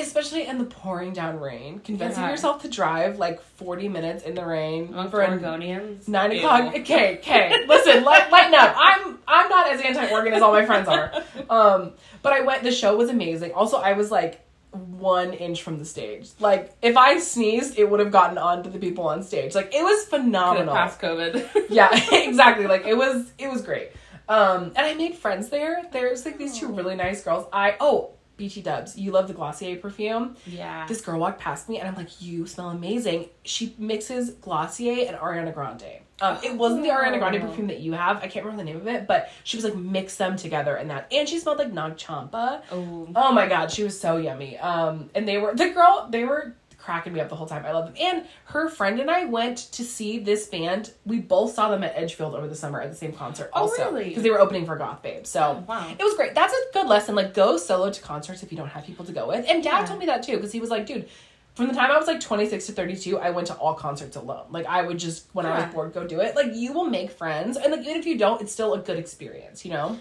especially 0.00 0.46
in 0.46 0.58
the 0.58 0.64
pouring 0.64 1.12
down 1.12 1.38
rain, 1.40 1.80
convincing 1.80 2.22
Yeah. 2.22 2.30
yourself 2.30 2.62
to 2.62 2.68
drive 2.68 3.18
like 3.18 3.40
40 3.40 3.88
minutes 3.88 4.22
in 4.24 4.34
the 4.34 4.44
rain 4.44 4.88
Among 4.88 5.10
for 5.10 5.18
Oregonians. 5.20 6.08
nine 6.08 6.32
Ew. 6.32 6.38
o'clock. 6.38 6.74
Okay, 6.76 7.18
okay. 7.18 7.64
Listen, 7.66 8.04
light, 8.04 8.30
lighten 8.30 8.54
up. 8.54 8.74
I'm 8.78 9.18
I'm 9.26 9.48
not 9.48 9.68
as 9.72 9.80
anti-Oregon 9.80 10.32
as 10.34 10.42
all 10.42 10.52
my 10.52 10.64
friends 10.64 10.88
are. 10.88 11.12
Um, 11.50 11.92
but 12.22 12.32
I 12.32 12.40
went. 12.40 12.62
The 12.62 12.72
show 12.72 12.96
was 12.96 13.10
amazing. 13.10 13.52
Also, 13.52 13.76
I 13.78 13.92
was 13.92 14.10
like 14.10 14.44
one 14.72 15.32
inch 15.32 15.62
from 15.62 15.78
the 15.78 15.84
stage. 15.84 16.28
Like 16.40 16.72
if 16.82 16.96
I 16.96 17.18
sneezed, 17.18 17.78
it 17.78 17.88
would 17.90 18.00
have 18.00 18.10
gotten 18.12 18.36
onto 18.38 18.70
the 18.70 18.78
people 18.78 19.04
on 19.08 19.22
stage. 19.22 19.54
Like 19.54 19.74
it 19.74 19.82
was 19.82 20.04
phenomenal. 20.06 20.74
passed 20.74 21.00
COVID. 21.00 21.66
yeah, 21.70 21.88
exactly. 22.12 22.66
Like 22.66 22.86
it 22.86 22.96
was 22.96 23.32
it 23.38 23.48
was 23.50 23.62
great. 23.62 23.90
Um 24.28 24.64
and 24.76 24.78
I 24.86 24.94
made 24.94 25.14
friends 25.14 25.48
there. 25.48 25.82
There's 25.90 26.24
like 26.26 26.36
these 26.36 26.58
two 26.58 26.68
really 26.68 26.96
nice 26.96 27.22
girls. 27.24 27.46
I 27.52 27.76
oh, 27.80 28.10
BT 28.38 28.62
Dubs, 28.62 28.96
you 28.96 29.10
love 29.10 29.28
the 29.28 29.34
Glossier 29.34 29.76
perfume. 29.76 30.36
yeah. 30.46 30.86
This 30.86 31.02
girl 31.02 31.18
walked 31.20 31.40
past 31.40 31.68
me 31.68 31.78
and 31.78 31.86
I'm 31.88 31.94
like, 31.94 32.22
you 32.22 32.46
smell 32.46 32.70
amazing. 32.70 33.28
She 33.44 33.74
mixes 33.78 34.30
Glossier 34.30 35.06
and 35.06 35.16
Ariana 35.18 35.52
Grande. 35.52 36.00
Um, 36.20 36.36
it 36.42 36.54
wasn't 36.54 36.82
the 36.82 36.88
Ariana 36.88 37.18
Grande 37.18 37.36
Oh. 37.42 37.46
perfume 37.46 37.66
that 37.68 37.78
you 37.80 37.92
have. 37.92 38.16
I 38.24 38.26
can't 38.28 38.44
remember 38.44 38.64
the 38.64 38.70
name 38.72 38.80
of 38.80 38.88
it, 38.88 39.06
but 39.06 39.30
she 39.44 39.56
was 39.56 39.64
like 39.64 39.76
mix 39.76 40.16
them 40.16 40.36
together 40.36 40.76
in 40.76 40.88
that, 40.88 41.06
and 41.12 41.28
she 41.28 41.38
smelled 41.38 41.58
like 41.58 41.72
Nag 41.72 41.96
Champa. 41.96 42.62
oh. 42.72 43.08
Oh 43.14 43.32
my 43.32 43.46
god, 43.46 43.70
she 43.70 43.84
was 43.84 44.00
so 44.00 44.16
yummy. 44.16 44.58
Um, 44.58 45.10
and 45.14 45.28
they 45.28 45.38
were 45.38 45.54
the 45.54 45.68
girl. 45.70 46.08
They 46.10 46.24
were 46.24 46.56
cracking 46.88 47.12
me 47.12 47.20
up 47.20 47.28
the 47.28 47.36
whole 47.36 47.46
time. 47.46 47.66
I 47.66 47.72
love 47.72 47.84
them. 47.84 47.94
And 48.00 48.24
her 48.46 48.70
friend 48.70 48.98
and 48.98 49.10
I 49.10 49.26
went 49.26 49.58
to 49.72 49.84
see 49.84 50.18
this 50.18 50.46
band. 50.46 50.90
We 51.04 51.18
both 51.20 51.52
saw 51.52 51.68
them 51.68 51.84
at 51.84 51.92
Edgefield 51.94 52.34
over 52.34 52.48
the 52.48 52.54
summer 52.54 52.80
at 52.80 52.88
the 52.88 52.96
same 52.96 53.12
concert. 53.12 53.50
Oh, 53.52 53.62
also, 53.62 53.90
really? 53.92 54.08
Because 54.08 54.22
they 54.22 54.30
were 54.30 54.40
opening 54.40 54.64
for 54.64 54.74
Goth 54.76 55.02
Babe. 55.02 55.26
So 55.26 55.58
Oh, 55.58 55.64
wow. 55.68 55.94
it 55.98 56.02
was 56.02 56.14
great. 56.14 56.34
That's 56.34 56.54
a 56.54 56.72
good 56.72 56.86
lesson. 56.86 57.14
Like 57.14 57.34
go 57.34 57.58
solo 57.58 57.90
to 57.90 58.00
concerts 58.00 58.42
if 58.42 58.50
you 58.50 58.56
don't 58.56 58.68
have 58.70 58.86
people 58.86 59.04
to 59.04 59.12
go 59.12 59.28
with. 59.28 59.44
And 59.46 59.62
Dad 59.62 59.80
Yeah. 59.80 59.84
told 59.84 59.98
me 60.00 60.06
that 60.06 60.22
too 60.22 60.36
because 60.36 60.50
he 60.50 60.60
was 60.60 60.70
like, 60.70 60.86
dude. 60.86 61.10
From 61.54 61.66
the 61.66 61.74
time 61.74 61.90
I 61.90 61.98
was 61.98 62.06
like 62.06 62.20
26 62.20 62.66
to 62.66 62.72
32, 62.72 63.18
I 63.18 63.30
went 63.30 63.48
to 63.48 63.54
all 63.54 63.74
concerts 63.74 64.16
alone. 64.16 64.46
Like 64.50 64.64
I 64.66 64.80
would 64.82 64.96
just 64.96 65.26
when 65.34 65.44
I 65.44 65.58
was 65.58 65.74
bored 65.74 65.92
go 65.92 66.06
do 66.06 66.20
it. 66.20 66.34
Like 66.36 66.54
you 66.54 66.72
will 66.72 66.84
make 66.86 67.10
friends 67.10 67.56
and 67.58 67.70
like 67.72 67.80
even 67.80 67.96
if 67.96 68.06
you 68.06 68.16
don't, 68.16 68.40
it's 68.40 68.52
still 68.52 68.72
a 68.74 68.78
good 68.78 68.96
experience, 68.96 69.64
you 69.64 69.72
know? 69.72 70.00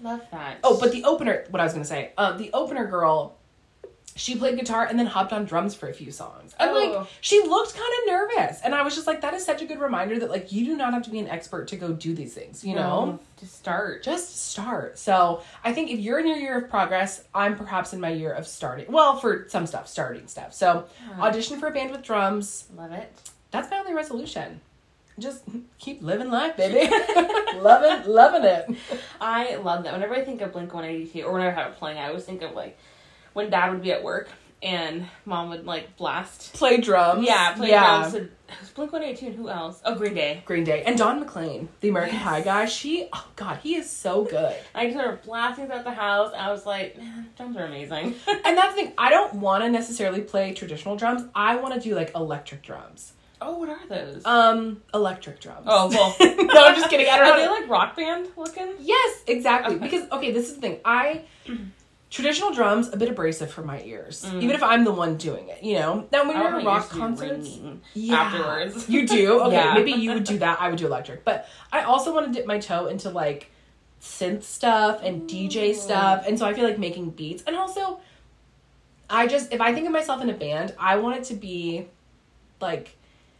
I 0.00 0.02
love 0.02 0.22
that. 0.30 0.60
Oh, 0.64 0.78
but 0.80 0.92
the 0.92 1.02
opener, 1.04 1.44
what 1.50 1.60
I 1.60 1.64
was 1.64 1.72
gonna 1.74 1.84
say, 1.84 2.12
uh, 2.16 2.36
the 2.38 2.50
opener 2.54 2.86
girl, 2.86 3.36
she 4.14 4.36
played 4.36 4.58
guitar 4.58 4.84
and 4.86 4.98
then 4.98 5.06
hopped 5.06 5.32
on 5.32 5.44
drums 5.44 5.74
for 5.74 5.88
a 5.88 5.92
few 5.94 6.10
songs. 6.10 6.54
And 6.60 6.72
like, 6.74 6.90
Oh. 6.90 7.06
she 7.20 7.40
looked 7.42 7.74
kind 7.74 7.92
of 8.02 8.12
nervous. 8.12 8.60
And 8.62 8.74
I 8.74 8.82
was 8.82 8.94
just 8.94 9.06
like, 9.06 9.20
that 9.22 9.32
is 9.34 9.44
such 9.44 9.62
a 9.62 9.64
good 9.64 9.80
reminder 9.80 10.18
that 10.18 10.28
like, 10.30 10.52
you 10.52 10.64
do 10.66 10.76
not 10.76 10.92
have 10.92 11.02
to 11.04 11.10
be 11.10 11.18
an 11.18 11.28
expert 11.28 11.68
to 11.68 11.76
go 11.76 11.92
do 11.92 12.14
these 12.14 12.34
things, 12.34 12.62
you 12.64 12.74
know? 12.74 13.04
No, 13.06 13.18
to 13.38 13.46
start. 13.46 14.02
Just 14.02 14.50
start. 14.50 14.98
So 14.98 15.42
I 15.64 15.72
think 15.72 15.90
if 15.90 15.98
you're 16.00 16.18
in 16.20 16.26
your 16.26 16.36
year 16.36 16.58
of 16.58 16.68
progress, 16.70 17.24
I'm 17.34 17.56
perhaps 17.56 17.92
in 17.92 18.00
my 18.00 18.10
year 18.10 18.32
of 18.32 18.46
starting. 18.46 18.86
Well, 18.92 19.16
for 19.18 19.46
some 19.48 19.66
stuff, 19.66 19.88
starting 19.88 20.26
stuff. 20.26 20.52
So 20.52 20.84
audition 21.18 21.58
for 21.58 21.68
a 21.68 21.70
band 21.72 21.90
with 21.90 22.02
drums. 22.02 22.66
Love 22.76 22.92
it. 22.92 23.12
That's 23.50 23.70
my 23.70 23.78
only 23.78 23.94
resolution. 23.94 24.60
Just 25.18 25.44
keep 25.78 26.02
living 26.02 26.30
life, 26.30 26.56
baby. 26.56 26.90
loving, 27.58 28.10
loving 28.10 28.44
it. 28.44 28.66
I 29.20 29.56
love 29.56 29.84
that. 29.84 29.92
Whenever 29.92 30.14
I 30.14 30.24
think 30.24 30.40
of 30.40 30.52
Blink 30.52 30.72
182, 30.72 31.22
or 31.26 31.32
whenever 31.34 31.54
I 31.58 31.62
have 31.62 31.72
it 31.72 31.78
playing, 31.78 31.98
I 31.98 32.08
always 32.08 32.24
think 32.24 32.40
of 32.42 32.52
like 32.54 32.78
when 33.32 33.50
dad 33.50 33.70
would 33.72 33.82
be 33.82 33.92
at 33.92 34.02
work 34.02 34.28
and 34.62 35.06
mom 35.24 35.50
would 35.50 35.66
like 35.66 35.96
blast. 35.96 36.52
Play 36.54 36.76
drums. 36.80 37.26
Yeah, 37.26 37.52
play 37.54 37.70
yeah. 37.70 37.98
drums. 37.98 38.14
And, 38.14 38.30
it 38.48 38.60
was 38.60 38.68
Blink 38.70 38.92
182 38.92 39.36
who 39.36 39.48
else? 39.48 39.80
Oh, 39.84 39.94
Green 39.94 40.14
Day. 40.14 40.42
Green 40.44 40.62
Day 40.62 40.82
and 40.84 40.96
Don 40.98 41.18
McLean, 41.20 41.68
the 41.80 41.88
American 41.88 42.16
Yes. 42.16 42.24
Pie 42.24 42.40
guy. 42.42 42.64
She, 42.66 43.08
oh 43.12 43.26
god, 43.34 43.58
he 43.62 43.74
is 43.76 43.88
so 43.90 44.24
good. 44.24 44.54
I 44.74 44.84
just 44.86 44.98
started 44.98 45.22
blasting 45.22 45.70
at 45.70 45.84
the 45.84 45.90
house. 45.90 46.32
I 46.36 46.52
was 46.52 46.66
like, 46.66 46.96
man, 46.98 47.28
drums 47.36 47.56
are 47.56 47.64
amazing. 47.64 48.14
and 48.28 48.56
that's 48.56 48.74
the 48.74 48.82
thing. 48.82 48.92
I 48.98 49.08
don't 49.10 49.34
want 49.36 49.64
to 49.64 49.70
necessarily 49.70 50.20
play 50.20 50.52
traditional 50.52 50.96
drums. 50.96 51.22
I 51.34 51.56
want 51.56 51.74
to 51.74 51.80
do 51.80 51.94
like 51.96 52.14
electric 52.14 52.62
drums. 52.62 53.14
oh, 53.40 53.56
what 53.58 53.70
are 53.70 53.80
those? 53.88 54.22
Um, 54.26 54.82
electric 54.94 55.40
drums. 55.40 55.64
oh, 55.66 55.88
well. 55.88 56.14
no, 56.20 56.64
I'm 56.66 56.74
just 56.76 56.88
kidding. 56.90 57.08
I 57.08 57.16
don't 57.18 57.26
Are 57.26 57.36
know. 57.38 57.42
they 57.42 57.48
like 57.62 57.68
rock 57.70 57.96
band 57.96 58.28
looking? 58.36 58.74
yes, 58.80 59.22
exactly. 59.26 59.76
Okay. 59.76 59.84
Because 59.84 60.10
okay, 60.12 60.30
this 60.30 60.48
is 60.50 60.56
the 60.56 60.60
thing. 60.60 60.78
I 60.84 61.22
traditional 62.12 62.52
drums 62.52 62.92
a 62.92 62.96
bit 62.98 63.08
abrasive 63.08 63.50
for 63.50 63.62
my 63.62 63.80
ears, 63.82 64.24
Mm. 64.26 64.42
even 64.42 64.50
if 64.54 64.62
I'm 64.62 64.84
the 64.84 64.92
one 64.92 65.16
doing 65.16 65.48
it. 65.48 65.62
You 65.62 65.78
know. 65.80 66.06
Now 66.12 66.28
when 66.28 66.36
you're 66.36 66.58
at 66.58 66.64
rock 66.64 66.82
ears 66.82 66.88
to 66.90 66.94
be 66.94 67.00
concerts. 67.00 67.58
Yeah. 67.94 68.16
Afterwards. 68.20 68.88
You 68.88 69.08
do? 69.08 69.40
Okay, 69.46 69.54
Yeah. 69.56 69.72
maybe 69.74 69.92
you 69.92 70.12
would 70.12 70.24
do 70.24 70.38
that. 70.38 70.60
I 70.60 70.68
would 70.68 70.78
do 70.78 70.86
electric. 70.86 71.24
But 71.24 71.48
I 71.72 71.80
also 71.82 72.12
want 72.14 72.26
to 72.26 72.32
dip 72.32 72.46
my 72.46 72.58
toe 72.58 72.86
into 72.86 73.08
like 73.08 73.50
synth 74.00 74.42
stuff 74.42 75.00
and 75.02 75.28
DJ 75.28 75.74
stuff. 75.74 76.24
And 76.26 76.38
so 76.38 76.44
I 76.44 76.52
feel 76.52 76.64
like 76.64 76.78
making 76.78 77.10
beats. 77.10 77.42
And 77.46 77.56
also, 77.56 78.00
I 79.08 79.26
just, 79.26 79.50
if 79.52 79.60
I 79.62 79.72
think 79.72 79.86
of 79.86 79.92
myself 79.92 80.20
in 80.22 80.28
a 80.28 80.34
band, 80.34 80.74
I 80.78 80.96
want 80.96 81.16
it 81.18 81.24
to 81.24 81.34
be 81.34 81.86
like 82.60 82.94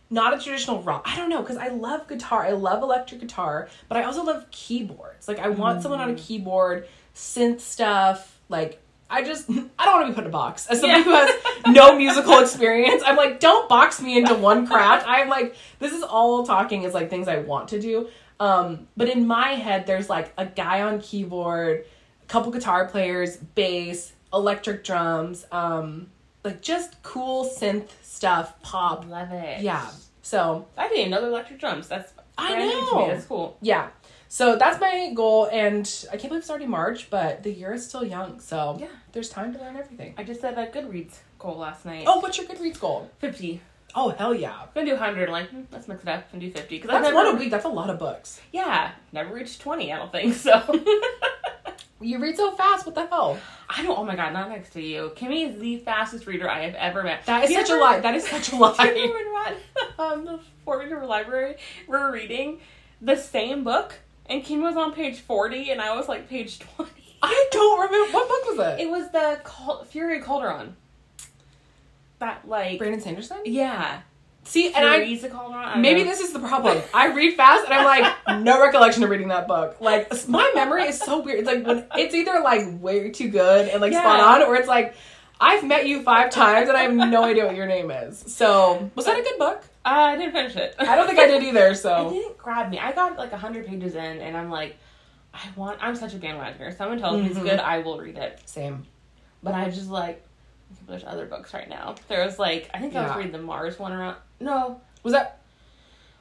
not 0.08 0.32
a 0.32 0.38
traditional 0.42 0.82
rock. 0.82 1.02
I 1.04 1.16
don't 1.16 1.28
know, 1.28 1.42
because 1.42 1.56
I 1.58 1.68
love 1.68 2.08
guitar. 2.08 2.44
I 2.46 2.50
love 2.52 2.82
electric 2.82 3.20
guitar, 3.20 3.68
but 3.88 3.98
I 3.98 4.04
also 4.04 4.22
love 4.24 4.46
keyboards. 4.50 5.28
Like, 5.28 5.38
I 5.38 5.48
want 5.48 5.82
someone 5.82 6.00
on 6.00 6.10
a 6.10 6.14
keyboard, 6.14 6.86
synth 7.14 7.60
stuff. 7.60 8.31
Like, 8.52 8.80
I 9.10 9.22
just, 9.24 9.50
I 9.78 9.84
don't 9.84 9.94
want 10.00 10.06
to 10.06 10.12
be 10.12 10.14
put 10.14 10.24
in 10.24 10.28
a 10.28 10.32
box. 10.32 10.66
As 10.68 10.80
somebody 10.80 11.00
Yeah. 11.02 11.04
who 11.04 11.10
has 11.10 11.34
no 11.74 11.96
musical 11.98 12.38
experience, 12.38 13.02
I'm 13.04 13.16
like, 13.16 13.40
don't 13.40 13.68
box 13.68 14.00
me 14.00 14.16
into 14.18 14.34
one 14.34 14.66
craft. 14.66 15.04
I'm 15.08 15.28
like, 15.28 15.56
this 15.80 15.92
is 15.92 16.02
all 16.04 16.46
talking 16.46 16.84
is 16.84 16.94
like 16.94 17.10
things 17.10 17.26
I 17.28 17.38
want 17.38 17.68
to 17.68 17.80
do. 17.80 18.08
Um, 18.38 18.86
but 18.96 19.08
in 19.08 19.26
my 19.26 19.50
head, 19.50 19.86
there's 19.86 20.08
like 20.08 20.32
a 20.38 20.46
guy 20.46 20.82
on 20.82 21.00
keyboard, 21.00 21.84
a 22.22 22.26
couple 22.26 22.50
guitar 22.52 22.86
players, 22.88 23.36
bass, 23.36 24.12
electric 24.32 24.82
drums, 24.84 25.44
um, 25.52 26.08
like 26.44 26.60
just 26.62 27.00
cool 27.02 27.44
synth 27.44 27.88
stuff, 28.02 28.60
pop. 28.62 29.06
Love 29.08 29.30
it. 29.32 29.60
Yeah. 29.60 29.88
So 30.22 30.66
I 30.76 30.88
didn't 30.88 31.10
know 31.10 31.24
electric 31.24 31.60
drums. 31.60 31.86
That's 31.88 32.12
I 32.38 32.52
brand 32.54 32.68
new 32.70 32.74
to 32.88 32.94
know. 32.94 33.08
That's 33.08 33.26
cool. 33.26 33.56
yeah. 33.60 33.88
So 34.32 34.56
that's 34.56 34.80
my 34.80 35.12
goal, 35.14 35.44
and 35.52 35.86
I 36.10 36.16
can't 36.16 36.28
believe 36.30 36.40
it's 36.40 36.48
already 36.48 36.66
March, 36.66 37.10
but 37.10 37.42
the 37.42 37.50
year 37.52 37.74
is 37.74 37.86
still 37.86 38.02
young, 38.02 38.40
so 38.40 38.78
Yeah. 38.80 38.86
there's 39.12 39.28
time 39.28 39.52
to 39.52 39.58
learn 39.60 39.76
everything. 39.76 40.14
I 40.16 40.24
just 40.24 40.40
said 40.40 40.56
a 40.56 40.68
Goodreads 40.68 41.18
goal 41.38 41.58
last 41.58 41.84
night. 41.84 42.04
Oh, 42.06 42.18
what's 42.20 42.38
your 42.38 42.46
Goodreads 42.46 42.80
goal? 42.80 43.10
50. 43.18 43.60
Oh, 43.94 44.08
hell 44.08 44.32
yeah. 44.34 44.54
I'm 44.58 44.68
gonna 44.74 44.86
do 44.86 44.92
100. 44.92 45.28
Like, 45.28 45.50
hmm, 45.50 45.64
let's 45.70 45.86
mix 45.86 46.02
it 46.04 46.08
up 46.08 46.24
and 46.32 46.40
do 46.40 46.50
50. 46.50 46.76
Because 46.78 46.88
That's 46.88 47.02
never, 47.04 47.14
one 47.14 47.26
a 47.26 47.34
week. 47.38 47.50
That's 47.50 47.66
a 47.66 47.68
lot 47.68 47.90
of 47.90 47.98
books. 47.98 48.40
Yeah, 48.52 48.92
never 49.12 49.34
reached 49.34 49.60
20, 49.60 49.92
I 49.92 49.96
don't 49.98 50.10
think. 50.10 50.32
So, 50.34 50.62
You 52.00 52.18
read 52.18 52.34
so 52.38 52.52
fast. 52.52 52.86
What 52.86 52.94
the 52.94 53.04
hell? 53.06 53.38
I 53.68 53.82
don't, 53.82 53.98
oh 53.98 54.02
my 54.04 54.16
god, 54.16 54.32
not 54.32 54.48
next 54.48 54.70
to 54.72 54.80
you. 54.80 55.12
Kymi 55.14 55.52
is 55.54 55.60
the 55.60 55.76
fastest 55.80 56.26
reader 56.26 56.48
I 56.50 56.60
have 56.62 56.74
ever 56.76 57.02
met. 57.02 57.26
That 57.26 57.44
is 57.44 57.50
you 57.50 57.56
such 57.58 57.68
a 57.68 57.72
ever- 57.74 57.80
lie. 57.82 58.00
That 58.00 58.14
is 58.14 58.26
such 58.26 58.48
a 58.48 58.50
Do 58.52 58.56
you 58.56 58.62
lie. 58.62 58.72
remember 58.78 59.34
when 59.34 59.54
um, 59.98 60.24
the 60.24 60.40
Fort 60.64 60.78
River 60.88 61.04
Library? 61.04 61.56
We 61.86 61.98
were 61.98 62.10
reading 62.10 62.60
the 63.02 63.16
same 63.16 63.62
book, 63.62 63.94
and 64.26 64.44
Kim 64.44 64.62
was 64.62 64.76
on 64.76 64.92
page 64.92 65.20
40, 65.20 65.70
and 65.70 65.80
I 65.80 65.94
was 65.96 66.08
like 66.08 66.28
page 66.28 66.58
20. 66.58 66.90
I 67.22 67.48
don't 67.52 67.80
remember. 67.80 68.12
What 68.12 68.28
book 68.28 68.56
was 68.56 68.74
it? 68.74 68.80
It 68.80 68.90
was 68.90 69.10
the 69.10 69.40
Col- 69.44 69.84
Fury 69.84 70.18
of 70.18 70.24
Calderon. 70.24 70.76
That, 72.18 72.46
like, 72.48 72.78
Brandon 72.78 73.00
Sanderson? 73.00 73.38
yeah. 73.44 74.00
See, 74.44 74.72
and 74.74 74.84
I 74.84 74.96
Furies 74.96 75.22
of 75.22 75.30
Calderon? 75.30 75.64
I 75.64 75.78
maybe 75.78 76.02
know. 76.02 76.10
this 76.10 76.20
is 76.20 76.32
the 76.32 76.40
problem. 76.40 76.82
I 76.92 77.14
read 77.14 77.36
fast 77.36 77.64
and 77.64 77.74
I'm 77.74 77.84
like, 77.84 78.12
no 78.44 78.60
recollection 78.60 79.04
of 79.04 79.10
reading 79.10 79.28
that 79.28 79.46
book. 79.46 79.76
Like 79.80 80.12
my 80.28 80.50
memory 80.52 80.82
is 80.82 80.98
so 80.98 81.20
weird. 81.20 81.38
It's 81.38 81.46
like 81.46 81.64
when 81.64 81.86
it's 81.94 82.12
either 82.12 82.40
like 82.42 82.82
way 82.82 83.10
too 83.10 83.28
good 83.28 83.68
and 83.68 83.80
like 83.80 83.92
spot 83.92 84.18
on, 84.18 84.42
or 84.42 84.56
it's 84.56 84.66
like 84.66 84.96
I've 85.42 85.64
met 85.64 85.86
you 85.86 86.02
five 86.02 86.30
times 86.30 86.68
and 86.68 86.78
I 86.78 86.82
have 86.82 86.92
no 86.94 87.24
idea 87.24 87.44
what 87.46 87.56
your 87.56 87.66
name 87.66 87.90
is. 87.90 88.22
So 88.28 88.90
was 88.94 89.06
that 89.06 89.18
a 89.18 89.22
good 89.22 89.38
book? 89.38 89.64
Uh, 89.84 89.88
I 90.12 90.16
didn't 90.16 90.32
finish 90.32 90.54
it. 90.54 90.76
I 90.78 90.94
don't 90.94 91.06
think 91.08 91.18
I 91.18 91.26
did 91.26 91.42
either. 91.42 91.74
So 91.84 92.08
it 92.08 92.12
didn't 92.12 92.38
grab 92.38 92.70
me. 92.70 92.78
I 92.78 92.92
got 92.92 93.18
like 93.18 93.32
hundred 93.32 93.66
pages 93.66 93.94
in, 93.96 94.20
and 94.20 94.36
I'm 94.36 94.50
like, 94.50 94.76
I 95.34 95.40
want. 95.56 95.78
I'm 95.82 95.96
such 95.96 96.14
a 96.14 96.18
bandwagoner. 96.18 96.76
Someone 96.76 96.98
tells 97.00 97.20
me 97.20 97.28
it's 97.28 97.38
good, 97.38 97.58
I 97.58 97.78
will 97.80 97.98
read 97.98 98.16
it. 98.18 98.40
same. 98.46 98.86
But 99.42 99.54
I 99.54 99.68
just 99.70 99.90
like, 99.90 100.24
there's 100.86 101.02
other 101.04 101.26
books 101.26 101.52
right 101.52 101.68
now. 101.68 101.96
There 102.06 102.24
was 102.24 102.38
like, 102.38 102.70
I 102.72 102.78
think 102.78 102.94
I 102.94 103.02
was 103.06 103.16
reading 103.16 103.32
the 103.32 103.38
Mars 103.42 103.78
one 103.78 103.92
around. 103.92 104.16
No, 104.38 104.80
Was 105.02 105.12
that 105.14 105.40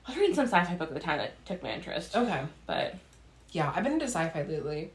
I 0.07 0.11
was 0.11 0.17
reading 0.17 0.35
some 0.35 0.45
sci-fi 0.47 0.73
book 0.75 0.87
at 0.89 0.95
the 0.95 0.99
time 0.99 1.19
that 1.19 1.33
took 1.45 1.61
my 1.61 1.71
interest. 1.71 2.15
okay? 2.15 2.41
But 2.65 2.95
Yeah, 3.51 3.71
I've 3.75 3.83
been 3.83 3.93
into 3.93 4.05
sci-fi 4.07 4.41
lately. 4.41 4.89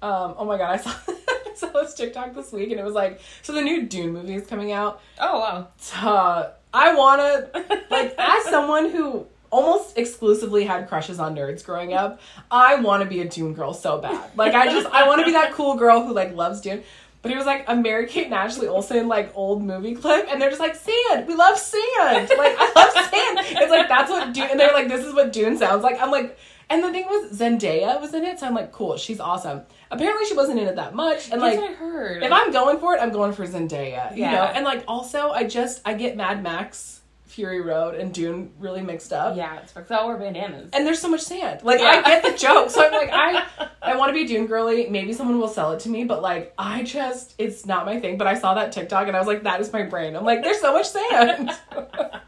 Um, 0.00 0.34
oh 0.38 0.44
my 0.46 0.56
god, 0.56 0.70
I 0.70 0.76
saw 0.78 0.92
I 1.62 1.66
saw 1.72 1.80
this 1.82 1.94
TikTok 1.94 2.34
this 2.34 2.52
week 2.52 2.70
and 2.70 2.78
it 2.80 2.84
was 2.84 2.94
like, 2.94 3.20
so 3.42 3.52
the 3.52 3.62
new 3.62 3.82
Dune 3.86 4.12
movie 4.12 4.34
is 4.34 4.46
coming 4.46 4.72
out. 4.72 5.00
oh 5.18 5.38
wow, 5.40 5.68
Uh, 6.02 6.50
I 6.72 6.94
wanna 6.94 7.48
like 7.90 8.14
as 8.18 8.44
someone 8.44 8.90
who 8.90 9.26
almost 9.50 9.96
exclusively 9.96 10.64
had 10.64 10.88
crushes 10.88 11.18
on 11.18 11.34
nerds 11.34 11.64
growing 11.64 11.94
up, 11.94 12.20
I 12.50 12.76
want 12.76 13.02
to 13.02 13.08
be 13.08 13.20
a 13.20 13.24
Dune 13.28 13.54
girl 13.54 13.72
so 13.74 13.98
bad. 13.98 14.30
Like 14.36 14.54
I 14.54 14.66
just 14.70 14.86
I 14.88 15.06
want 15.06 15.20
to 15.20 15.24
be 15.24 15.32
that 15.32 15.52
cool 15.52 15.76
girl 15.76 16.04
who 16.06 16.12
like 16.12 16.34
loves 16.34 16.60
Dune. 16.60 16.82
But 17.20 17.32
it 17.32 17.36
was 17.36 17.46
like 17.46 17.64
a 17.66 17.74
Mary 17.74 18.06
Kate 18.06 18.26
and 18.26 18.34
Ashley 18.34 18.68
Olsen 18.68 19.08
like 19.08 19.32
old 19.34 19.60
movie 19.64 19.96
clip, 19.96 20.28
and 20.30 20.40
they're 20.40 20.50
just 20.50 20.60
like 20.60 20.76
sand. 20.76 21.26
We 21.26 21.34
love 21.34 21.58
sand. 21.58 22.28
Like 22.38 22.54
I 22.58 22.72
love 22.76 22.92
sand. 23.10 23.38
It's 23.60 23.70
like 23.72 23.88
that's 23.88 24.08
what 24.08 24.32
Dune. 24.32 24.48
And 24.52 24.60
they're 24.60 24.72
like, 24.72 24.86
this 24.88 25.04
is 25.04 25.12
what 25.14 25.32
Dune 25.32 25.58
sounds 25.58 25.82
like. 25.82 26.00
I'm 26.00 26.12
like, 26.12 26.38
and 26.70 26.82
the 26.84 26.90
thing 26.92 27.04
was 27.06 27.38
Zendaya 27.38 28.00
was 28.00 28.12
in 28.14 28.24
it, 28.24 28.38
so 28.40 28.46
I'm 28.46 28.54
like, 28.54 28.72
cool, 28.72 28.96
she's 28.96 29.20
awesome. 29.20 29.62
Apparently 29.90 30.26
she 30.26 30.34
wasn't 30.34 30.58
in 30.60 30.68
it 30.68 30.76
that 30.76 30.94
much, 30.94 31.30
and 31.30 31.40
That's 31.42 31.56
like 31.56 31.70
I 31.70 31.72
heard. 31.74 32.22
if 32.22 32.30
I'm 32.30 32.52
going 32.52 32.78
for 32.78 32.94
it, 32.94 33.00
I'm 33.00 33.10
going 33.12 33.32
for 33.32 33.46
Zendaya. 33.46 34.14
You 34.16 34.26
know, 34.26 34.42
and 34.42 34.64
like 34.64 34.84
also 34.86 35.30
I 35.30 35.44
just 35.44 35.80
I 35.84 35.94
get 35.94 36.16
Mad 36.16 36.42
Max, 36.42 37.00
Fury 37.26 37.60
Road, 37.62 37.94
and 37.94 38.12
Dune 38.12 38.52
really 38.58 38.82
mixed 38.82 39.12
up. 39.12 39.36
yeah, 39.36 39.60
it's 39.60 39.72
because 39.72 39.90
I 39.90 40.04
wear 40.04 40.16
bandanas. 40.18 40.70
And 40.74 40.86
there's 40.86 40.98
so 41.00 41.08
much 41.08 41.22
sand. 41.22 41.62
Like 41.62 41.80
Yeah. 41.80 42.02
I 42.04 42.08
get 42.10 42.22
the 42.22 42.36
joke, 42.36 42.68
so 42.70 42.84
I'm 42.84 42.92
like 42.92 43.10
I 43.12 43.46
I 43.82 43.96
want 43.96 44.10
to 44.10 44.12
be 44.14 44.26
Dune 44.26 44.46
girly. 44.46 44.88
Maybe 44.90 45.12
someone 45.14 45.38
will 45.38 45.48
sell 45.48 45.72
it 45.72 45.80
to 45.80 45.88
me, 45.88 46.04
but 46.04 46.20
like 46.20 46.52
I 46.58 46.82
just 46.82 47.34
it's 47.38 47.64
not 47.64 47.86
my 47.86 47.98
thing. 47.98 48.18
But 48.18 48.26
I 48.26 48.34
saw 48.38 48.54
that 48.54 48.72
TikTok 48.72 49.08
and 49.08 49.16
I 49.16 49.20
was 49.20 49.26
like, 49.28 49.44
that 49.44 49.60
is 49.60 49.72
my 49.72 49.84
brain. 49.84 50.16
I'm 50.16 50.24
like, 50.24 50.42
there's 50.42 50.60
so 50.60 50.72
much 50.74 50.88
sand. 50.88 51.50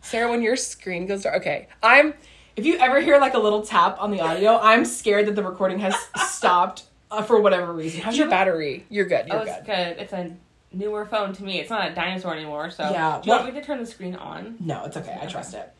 Sara, 0.00 0.30
when 0.30 0.40
your 0.40 0.56
screen 0.56 1.06
goes 1.06 1.22
dark, 1.24 1.36
okay, 1.42 1.68
I'm. 1.82 2.14
If 2.58 2.66
you 2.66 2.76
ever 2.78 3.00
hear 3.00 3.20
like 3.20 3.34
a 3.34 3.38
little 3.38 3.62
tap 3.62 3.98
on 4.00 4.10
the 4.10 4.20
audio, 4.20 4.58
I'm 4.58 4.84
scared 4.84 5.26
that 5.26 5.36
the 5.36 5.44
recording 5.44 5.78
has 5.78 5.94
stopped 6.16 6.82
uh, 7.08 7.22
for 7.22 7.40
whatever 7.40 7.72
reason. 7.72 8.00
How's 8.00 8.18
your 8.18 8.28
battery? 8.28 8.84
You're 8.88 9.04
good. 9.04 9.28
You're 9.28 9.36
oh, 9.36 9.44
good. 9.44 9.54
it's 9.58 9.66
good. 9.66 9.96
It's 10.02 10.12
a 10.12 10.34
newer 10.72 11.06
phone 11.06 11.32
to 11.34 11.44
me. 11.44 11.60
It's 11.60 11.70
not 11.70 11.92
a 11.92 11.94
dinosaur 11.94 12.34
anymore. 12.34 12.70
So 12.70 12.82
Yeah, 12.82 13.20
do 13.22 13.26
you 13.26 13.30
well- 13.30 13.44
want 13.44 13.54
me 13.54 13.60
to 13.60 13.64
turn 13.64 13.78
the 13.78 13.86
screen 13.86 14.16
on? 14.16 14.56
No, 14.58 14.84
it's 14.86 14.96
okay. 14.96 15.16
I 15.22 15.26
trust 15.26 15.54
it. 15.54 15.72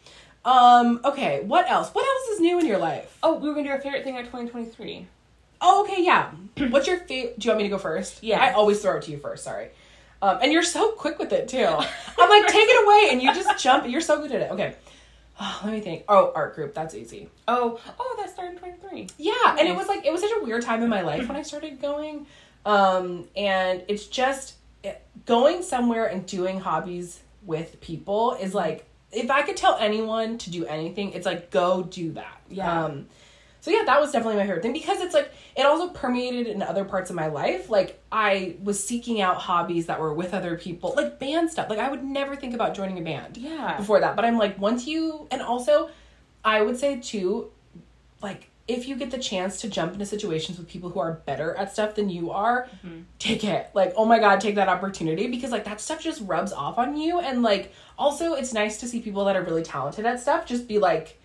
Um, 0.44 1.00
okay, 1.04 1.42
what 1.42 1.68
else? 1.68 1.90
What 1.90 2.06
else 2.06 2.28
is 2.34 2.40
new 2.40 2.60
in 2.60 2.66
your 2.66 2.78
life? 2.78 3.18
Oh, 3.24 3.38
we 3.38 3.48
were 3.48 3.56
gonna 3.56 3.66
do 3.66 3.72
our 3.72 3.80
favorite 3.80 4.04
thing 4.04 4.16
of 4.16 4.26
2023. 4.26 5.04
Oh, 5.60 5.82
okay, 5.82 6.04
yeah. 6.04 6.30
What's 6.68 6.86
your 6.86 6.98
favorite? 6.98 7.40
Do 7.40 7.46
you 7.46 7.50
want 7.50 7.58
me 7.58 7.64
to 7.64 7.70
go 7.70 7.78
first? 7.78 8.22
Yeah. 8.22 8.40
I 8.40 8.52
always 8.52 8.80
throw 8.80 8.98
it 8.98 9.02
to 9.02 9.10
you 9.10 9.18
first, 9.18 9.42
sorry. 9.42 9.70
Um, 10.22 10.38
and 10.42 10.52
you're 10.52 10.62
so 10.62 10.92
quick 10.92 11.18
with 11.18 11.32
it 11.32 11.48
too. 11.48 11.58
I'm 12.18 12.30
like, 12.30 12.46
take 12.46 12.68
it 12.68 12.84
away, 12.84 13.08
and 13.10 13.20
you 13.20 13.34
just 13.34 13.60
jump. 13.60 13.88
You're 13.88 14.00
so 14.00 14.22
good 14.22 14.30
at 14.30 14.42
it. 14.42 14.52
Okay. 14.52 14.76
Oh, 15.40 15.60
let 15.64 15.72
me 15.72 15.80
think. 15.80 16.04
Oh, 16.08 16.32
art 16.34 16.54
group. 16.54 16.74
That's 16.74 16.94
easy. 16.94 17.28
Oh, 17.46 17.80
oh, 17.98 18.16
that 18.18 18.30
started 18.30 18.54
in 18.54 18.58
23. 18.58 19.08
Yeah, 19.18 19.32
and 19.58 19.68
it 19.68 19.76
was 19.76 19.86
like 19.86 20.04
it 20.04 20.12
was 20.12 20.20
such 20.20 20.32
a 20.40 20.44
weird 20.44 20.62
time 20.62 20.82
in 20.82 20.88
my 20.88 21.02
life 21.02 21.28
when 21.28 21.36
I 21.36 21.42
started 21.42 21.80
going, 21.80 22.26
um, 22.66 23.28
and 23.36 23.82
it's 23.88 24.06
just 24.06 24.54
it, 24.82 25.00
going 25.26 25.62
somewhere 25.62 26.06
and 26.06 26.26
doing 26.26 26.60
hobbies 26.60 27.20
with 27.44 27.80
people 27.80 28.34
is 28.34 28.54
like 28.54 28.86
if 29.12 29.30
I 29.30 29.42
could 29.42 29.56
tell 29.56 29.76
anyone 29.78 30.38
to 30.38 30.50
do 30.50 30.66
anything, 30.66 31.12
it's 31.12 31.26
like 31.26 31.50
go 31.50 31.82
do 31.82 32.12
that. 32.12 32.40
Yeah. 32.50 32.84
Um, 32.84 33.06
so 33.68 33.74
yeah, 33.74 33.84
that 33.84 34.00
was 34.00 34.12
definitely 34.12 34.36
my 34.36 34.46
favorite 34.46 34.62
thing 34.62 34.72
because 34.72 35.02
it's 35.02 35.12
like 35.12 35.30
it 35.54 35.66
also 35.66 35.90
permeated 35.90 36.46
in 36.46 36.62
other 36.62 36.86
parts 36.86 37.10
of 37.10 37.16
my 37.16 37.26
life. 37.26 37.68
Like 37.68 38.02
I 38.10 38.56
was 38.62 38.82
seeking 38.82 39.20
out 39.20 39.36
hobbies 39.36 39.84
that 39.86 40.00
were 40.00 40.14
with 40.14 40.32
other 40.32 40.56
people, 40.56 40.94
like 40.96 41.18
band 41.18 41.50
stuff. 41.50 41.68
Like 41.68 41.78
I 41.78 41.90
would 41.90 42.02
never 42.02 42.34
think 42.34 42.54
about 42.54 42.72
joining 42.72 42.98
a 42.98 43.02
band 43.02 43.36
Yeah. 43.36 43.76
before 43.76 44.00
that. 44.00 44.16
But 44.16 44.24
I'm 44.24 44.38
like, 44.38 44.58
once 44.58 44.86
you, 44.86 45.28
and 45.30 45.42
also, 45.42 45.90
I 46.42 46.62
would 46.62 46.78
say 46.78 46.98
too, 46.98 47.50
like, 48.22 48.48
if 48.68 48.88
you 48.88 48.96
get 48.96 49.10
the 49.10 49.18
chance 49.18 49.60
to 49.60 49.68
jump 49.68 49.92
into 49.92 50.06
situations 50.06 50.56
with 50.56 50.66
people 50.66 50.88
who 50.88 51.00
are 51.00 51.20
better 51.26 51.54
at 51.56 51.70
stuff 51.70 51.94
than 51.94 52.08
you 52.08 52.30
are, 52.30 52.68
mm-hmm. 52.86 53.00
take 53.18 53.44
it. 53.44 53.68
Like, 53.74 53.92
oh 53.96 54.06
my 54.06 54.18
God, 54.18 54.40
take 54.40 54.54
that 54.54 54.68
opportunity 54.68 55.26
because, 55.26 55.50
like, 55.50 55.64
that 55.64 55.78
stuff 55.80 56.00
just 56.00 56.22
rubs 56.22 56.52
off 56.52 56.78
on 56.78 56.96
you. 56.96 57.18
And, 57.20 57.42
like, 57.42 57.74
also, 57.98 58.32
it's 58.32 58.54
nice 58.54 58.78
to 58.80 58.88
see 58.88 59.00
people 59.00 59.26
that 59.26 59.36
are 59.36 59.42
really 59.42 59.62
talented 59.62 60.06
at 60.06 60.20
stuff 60.20 60.46
just 60.46 60.68
be 60.68 60.78
like, 60.78 61.17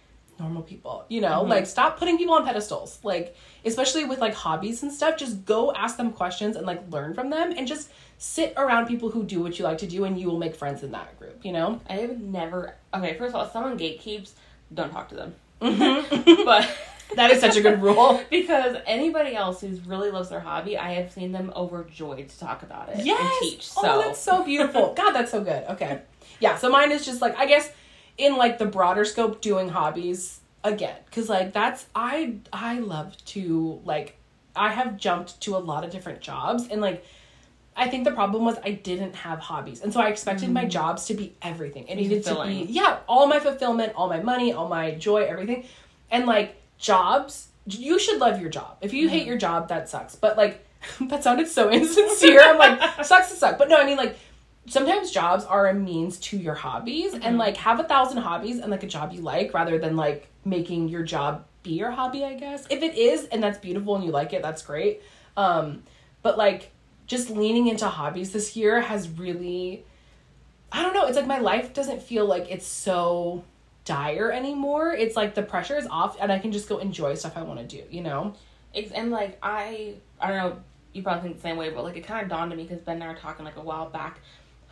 normal 0.44 0.62
people 0.62 1.06
you 1.10 1.22
know 1.22 1.42
like 1.44 1.66
stop 1.66 1.98
putting 1.98 2.18
people 2.18 2.36
on 2.36 2.46
pedestals 2.46 3.00
like 3.04 3.36
especially 3.66 4.06
with 4.06 4.20
like 4.20 4.34
hobbies 4.34 4.84
and 4.84 4.92
stuff 4.92 5.18
just 5.18 5.46
go 5.46 5.74
ask 5.74 5.98
them 5.98 6.12
questions 6.12 6.56
and 6.56 6.66
like 6.66 6.82
learn 6.92 7.14
from 7.14 7.30
them 7.30 7.54
and 7.58 7.68
just 7.68 7.90
sit 8.18 8.54
around 8.58 8.86
people 8.86 9.10
who 9.10 9.24
do 9.24 9.42
what 9.42 9.58
you 9.58 9.66
like 9.66 9.78
to 9.78 9.88
do 9.88 10.04
and 10.06 10.20
you 10.20 10.28
will 10.28 10.38
make 10.38 10.56
friends 10.56 10.84
in 10.84 10.92
that 10.92 11.18
group 11.18 11.44
you 11.44 11.52
know 11.52 11.80
I 11.90 11.98
have 11.98 12.20
never. 12.20 12.76
Okay, 12.94 13.16
first 13.18 13.30
of 13.30 13.36
all, 13.36 13.46
if 13.46 13.52
someone 13.52 13.78
gatekeeps, 13.78 14.32
don't 14.74 14.92
talk 14.92 15.10
to 15.10 15.16
them. 15.16 15.36
Mm-hmm. 15.62 16.44
but 16.46 16.70
that 17.16 17.32
is 17.32 17.40
such 17.40 17.56
a 17.56 17.62
good 17.62 17.82
rule 17.82 18.22
because 18.30 18.78
anybody 18.86 19.36
else 19.36 19.62
who 19.62 19.70
really 19.86 20.12
loves 20.12 20.30
their 20.30 20.40
hobby, 20.40 20.78
I 20.78 20.94
have 20.94 21.12
seen 21.12 21.32
them 21.32 21.54
overjoyed 21.56 22.30
to 22.30 22.40
talk 22.40 22.64
about 22.64 22.90
it 22.90 23.06
yes 23.06 23.20
and 23.20 23.50
teach. 23.50 23.68
So 23.68 23.82
oh 23.84 24.02
that's 24.02 24.20
so 24.20 24.44
beautiful 24.44 24.94
god 24.96 25.12
that's 25.12 25.32
so 25.32 25.44
good 25.44 25.66
okay 25.70 26.02
yeah 26.40 26.58
so 26.58 26.70
mine 26.70 26.92
is 26.92 27.06
just 27.06 27.22
like 27.22 27.38
i 27.38 27.46
guess 27.46 27.72
in 28.18 28.38
like 28.38 28.58
the 28.58 28.66
broader 28.66 29.06
scope 29.06 29.42
doing 29.42 29.70
hobbies 29.70 30.40
again 30.64 30.96
because 31.06 31.30
like 31.30 31.52
that's 31.54 31.86
i 31.96 32.36
i 32.52 32.80
love 32.80 33.16
to 33.26 33.82
like 33.84 34.16
i 34.56 34.72
have 34.72 34.98
jumped 34.98 35.40
to 35.42 35.56
a 35.56 35.60
lot 35.60 35.84
of 35.84 35.92
different 35.92 36.22
jobs 36.22 36.68
and 36.70 36.80
like 36.82 37.04
I 37.76 37.88
think 37.88 38.04
the 38.04 38.12
problem 38.12 38.46
was 38.46 38.58
I 38.64 38.72
didn't 38.72 39.16
have 39.16 39.40
hobbies. 39.40 39.82
And 39.82 39.92
so 39.92 40.00
I 40.00 40.10
expected 40.10 40.52
my 40.52 40.66
mm. 40.66 40.70
jobs 40.70 41.06
to 41.08 41.16
be 41.16 41.36
everything. 41.42 41.88
It 41.88 41.96
needed 41.96 42.24
to 42.26 42.44
be 42.46 42.68
yeah, 42.70 43.00
all 43.08 43.28
my 43.28 43.40
fulfillment, 43.40 43.94
all 43.96 44.08
my 44.08 44.22
money, 44.22 44.54
all 44.54 44.68
my 44.68 44.92
joy, 44.92 45.24
everything. 45.24 45.66
And 46.12 46.26
like 46.26 46.56
jobs, 46.78 47.48
you 47.66 47.98
should 47.98 48.20
love 48.20 48.40
your 48.40 48.50
job. 48.50 48.78
If 48.82 48.94
you 48.94 49.10
hate 49.10 49.24
mm. 49.24 49.28
your 49.28 49.38
job, 49.38 49.70
that 49.70 49.90
sucks. 49.90 50.16
But 50.16 50.38
like 50.38 50.66
that 51.02 51.24
sounded 51.24 51.48
so 51.48 51.70
insincere. 51.72 52.42
I'm 52.42 52.58
like, 52.58 53.06
sucks 53.06 53.30
to 53.30 53.36
suck. 53.36 53.58
But 53.58 53.70
no, 53.70 53.78
I 53.78 53.86
mean 53.86 53.98
like 53.98 54.18
sometimes 54.66 55.12
jobs 55.12 55.44
are 55.46 55.68
a 55.68 55.74
means 55.74 56.18
to 56.18 56.38
your 56.38 56.54
hobbies 56.56 57.14
and 57.14 57.38
like 57.38 57.58
have 57.58 57.80
a 57.80 57.84
thousand 57.84 58.18
hobbies 58.18 58.60
and 58.60 58.72
like 58.72 58.84
a 58.84 58.88
job 58.88 59.12
you 59.12 59.22
like 59.22 59.54
rather 59.54 59.78
than 59.78 59.96
like 59.96 60.28
making 60.46 60.88
your 60.88 61.04
job 61.04 61.46
be 61.64 61.72
your 61.72 61.92
hobby 61.92 62.24
i 62.24 62.34
guess. 62.34 62.66
If 62.70 62.82
it 62.82 62.98
is 62.98 63.26
and 63.26 63.44
that's 63.44 63.58
beautiful 63.58 63.96
and 63.96 64.04
you 64.06 64.12
like 64.12 64.34
it 64.34 64.42
that's 64.42 64.62
great. 64.62 65.02
Um 65.36 65.84
but 66.22 66.38
like 66.38 66.72
just 67.08 67.30
leaning 67.30 67.68
into 67.68 67.88
hobbies 67.88 68.32
this 68.32 68.56
year 68.56 68.80
has 68.80 69.10
really 69.10 69.84
i 70.72 70.82
don't 70.82 70.94
know 70.94 71.06
it's 71.06 71.18
like 71.18 71.28
my 71.28 71.40
life 71.40 71.74
doesn't 71.74 72.02
feel 72.02 72.26
like 72.26 72.50
it's 72.50 72.66
so 72.66 73.44
dire 73.86 74.32
anymore. 74.32 74.94
It's 74.94 75.18
like 75.18 75.36
the 75.36 75.44
pressure 75.44 75.78
is 75.78 75.88
off 75.88 76.18
and 76.22 76.32
i 76.32 76.40
can 76.40 76.54
just 76.54 76.70
go 76.70 76.78
enjoy 76.78 77.16
stuff 77.16 77.36
i 77.36 77.42
want 77.42 77.60
to 77.60 77.66
do 77.66 77.84
you 77.90 78.02
know? 78.02 78.34
Ex- 78.74 78.92
and 78.92 79.12
like 79.12 79.38
I, 79.44 79.96
I 80.20 80.28
don't 80.30 80.38
know. 80.38 80.58
You 80.94 81.02
probably 81.02 81.24
think 81.24 81.36
the 81.38 81.42
same 81.42 81.58
way, 81.58 81.70
but 81.72 81.84
like 81.84 81.98
it 81.98 82.02
kind 82.02 82.24
of 82.24 82.30
dawned 82.30 82.52
on 82.52 82.58
me 82.58 82.64
because 82.64 82.80
Ben 82.80 82.96
and 82.96 83.04
I 83.04 83.08
were 83.08 83.16
talking 83.16 83.46
like 83.46 83.58
a 83.58 83.62
while 83.62 83.90
back 83.90 84.20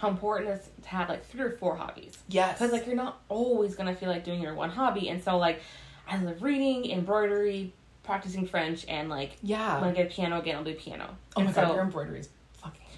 how 0.01 0.09
important 0.09 0.49
it 0.49 0.53
is 0.53 0.69
to 0.81 0.89
have 0.89 1.09
like 1.09 1.23
three 1.25 1.41
or 1.41 1.51
four 1.51 1.75
hobbies. 1.75 2.17
yes 2.27 2.57
Because 2.57 2.71
like 2.73 2.87
you're 2.87 2.95
not 2.95 3.21
always 3.29 3.75
gonna 3.75 3.95
feel 3.95 4.09
like 4.09 4.23
doing 4.25 4.41
your 4.41 4.55
one 4.55 4.71
hobby, 4.71 5.09
and 5.09 5.23
so 5.23 5.37
like 5.37 5.61
I 6.07 6.17
love 6.17 6.41
reading, 6.41 6.89
embroidery, 6.89 7.71
practicing 8.03 8.47
French, 8.47 8.83
and 8.87 9.09
like 9.09 9.37
yeah 9.43 9.79
when 9.79 9.91
I 9.91 9.93
get 9.93 10.07
a 10.07 10.09
piano 10.09 10.39
again, 10.39 10.55
I'll 10.55 10.63
do 10.63 10.73
piano. 10.73 11.15
oh 11.35 11.41
my 11.41 11.45
And 11.45 11.55
god 11.55 11.67
so 11.67 11.73
your 11.75 11.83
embroidery 11.83 12.19
is 12.21 12.29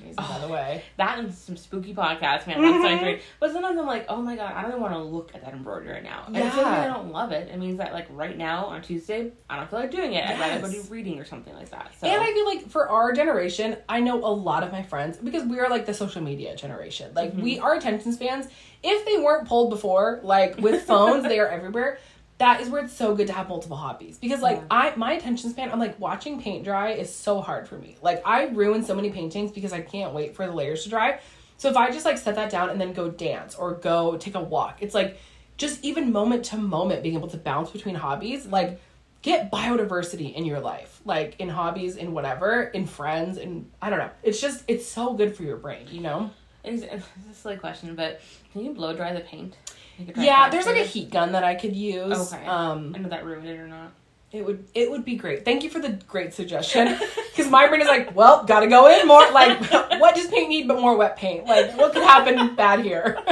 amazing 0.04 0.24
by 0.28 0.40
the 0.40 0.48
way 0.52 0.84
that 0.98 1.20
and 1.20 1.34
some 1.34 1.58
spooky 1.58 1.94
podcasts, 1.94 2.46
man. 2.48 2.62
That's 2.62 2.84
so 2.84 3.00
great. 3.00 3.22
But 3.40 3.52
sometimes 3.52 3.78
I'm 3.80 3.86
like, 3.88 4.06
oh 4.10 4.22
my 4.22 4.36
god, 4.36 4.54
I 4.54 4.62
don't 4.62 4.72
even 4.72 4.82
want 4.82 4.94
to 4.94 5.00
look 5.02 5.32
at 5.34 5.44
that 5.44 5.54
embroidery 5.54 5.94
right 5.94 6.04
now. 6.04 6.24
And 6.28 6.36
doesn't. 6.36 6.66
I 6.66 6.86
don't 6.86 7.12
love 7.12 7.32
it. 7.32 7.50
It 7.50 7.58
means 7.58 7.78
that 7.78 7.94
like 7.94 8.08
right 8.12 8.38
now 8.38 8.66
on 8.66 8.82
Tuesday, 8.82 9.32
I 9.50 9.58
don't 9.58 9.70
feel 9.70 9.80
like 9.80 9.92
doing 9.92 10.14
it. 10.14 10.26
I'd 10.26 10.40
rather 10.40 10.60
go 10.62 10.70
do 10.70 10.78
Yes. 10.78 10.90
reading 10.90 11.20
or 11.20 11.26
something 11.26 11.54
like 11.54 11.70
that. 11.72 11.92
So 12.00 12.08
And 12.08 12.22
I 12.22 12.32
feel 12.34 12.46
like 12.46 12.68
for 12.70 12.90
our 12.90 13.14
generation, 13.14 13.78
I 13.90 14.00
know 14.02 14.18
a 14.24 14.34
lot 14.34 14.64
of 14.64 14.72
my 14.72 14.84
friends 14.84 15.18
because 15.18 15.44
we 15.44 15.60
are 15.60 15.70
like 15.70 15.86
the 15.86 15.94
social 15.94 16.22
media 16.22 16.56
generation. 16.56 17.12
Like 17.16 17.34
we 17.36 17.56
Mm-hmm. 17.56 17.64
are 17.66 17.76
attention 17.76 18.12
spans. 18.14 18.48
If 18.82 19.06
they 19.06 19.18
weren't 19.18 19.48
pulled 19.48 19.70
before, 19.70 20.20
like 20.24 20.58
with 20.58 20.84
phones, 20.84 21.24
they 21.24 21.40
are 21.40 21.48
everywhere. 21.48 21.98
That 22.40 22.62
is 22.62 22.70
where 22.70 22.84
it's 22.84 22.94
so 22.94 23.16
good 23.16 23.28
to 23.28 23.34
have 23.34 23.48
multiple 23.48 23.78
hobbies 23.78 24.18
because 24.18 24.42
like 24.42 24.58
Yeah. 24.58 24.66
I 24.72 24.96
my 24.96 25.14
attention 25.14 25.50
span 25.50 25.72
I'm 25.72 25.80
like 25.80 26.00
watching 26.00 26.42
paint 26.42 26.64
dry 26.64 26.92
is 26.92 27.14
so 27.14 27.42
hard 27.42 27.68
for 27.68 27.78
me. 27.78 27.98
Like 28.02 28.22
I 28.26 28.46
ruin 28.46 28.84
so 28.84 28.96
many 28.96 29.12
paintings 29.12 29.52
because 29.52 29.74
I 29.74 29.82
can't 29.82 30.14
wait 30.14 30.36
for 30.36 30.46
the 30.46 30.54
layers 30.54 30.84
to 30.84 30.90
dry. 30.90 31.20
So 31.58 31.70
if 31.70 31.78
I 31.78 31.92
just 31.92 32.06
like 32.06 32.18
set 32.18 32.36
that 32.36 32.50
down 32.50 32.70
and 32.70 32.82
then 32.82 32.94
go 32.94 33.10
dance 33.10 33.56
or 33.56 33.74
go 33.76 34.18
take 34.18 34.36
a 34.36 34.42
walk, 34.42 34.78
it's 34.82 34.94
like 34.94 35.18
just 35.58 35.84
even 35.84 36.12
moment 36.12 36.46
to 36.46 36.58
moment 36.58 37.04
being 37.04 37.16
able 37.16 37.30
to 37.30 37.38
bounce 37.38 37.70
between 37.70 37.96
hobbies 37.96 38.46
like 38.48 38.80
get 39.22 39.52
biodiversity 39.52 40.34
in 40.34 40.46
your 40.46 40.60
life 40.60 41.00
like 41.06 41.40
in 41.40 41.48
hobbies 41.48 41.96
in 41.96 42.12
whatever 42.12 42.64
in 42.64 42.86
friends 42.86 43.38
and 43.38 43.70
i 43.82 43.90
don't 43.90 44.00
know 44.00 44.10
it's 44.24 44.42
just 44.42 44.64
it's 44.68 44.86
so 44.86 45.14
good 45.14 45.36
for 45.36 45.44
your 45.44 45.58
brain 45.58 45.88
you 45.92 46.02
know 46.02 46.30
it's, 46.64 46.84
it's 46.84 47.06
a 47.30 47.34
silly 47.34 47.58
question, 47.58 47.94
but 47.94 48.22
can 48.54 48.64
you 48.64 48.74
blow 48.74 48.96
dry 48.96 49.12
the 49.12 49.20
paint? 49.20 49.58
Make 50.00 50.10
it 50.10 50.16
dry 50.16 50.24
yeah 50.26 50.50
there's 50.50 50.66
like 50.66 50.78
a 50.78 50.84
heat 50.84 51.10
gun 51.12 51.32
that 51.34 51.44
i 51.44 51.56
could 51.56 51.76
use 51.76 52.34
Okay. 52.34 52.46
um 52.46 52.94
I 52.96 53.00
know 53.00 53.10
that 53.10 53.26
ruined 53.26 53.48
it 53.48 53.60
or 53.60 53.68
not. 53.68 53.92
it 54.32 54.44
would 54.46 54.66
it 54.74 54.90
would 54.92 55.06
be 55.06 55.16
great 55.16 55.46
thank 55.46 55.64
you 55.64 55.70
for 55.70 55.80
the 55.80 55.90
great 56.08 56.34
suggestion 56.34 56.98
because 57.32 57.50
my 57.52 57.68
brain 57.68 57.82
is 57.82 57.88
like 57.88 58.16
well 58.16 58.44
gotta 58.46 58.68
go 58.68 58.88
in 58.88 59.08
more 59.08 59.30
like 59.32 59.60
what 60.00 60.16
does 60.16 60.28
paint 60.28 60.50
need 60.50 60.68
but 60.68 60.80
more 60.80 60.98
wet 60.98 61.16
paint 61.18 61.46
like 61.46 61.78
what 61.78 61.94
could 61.94 62.04
happen 62.04 62.56
bad 62.56 62.80
here 62.82 63.18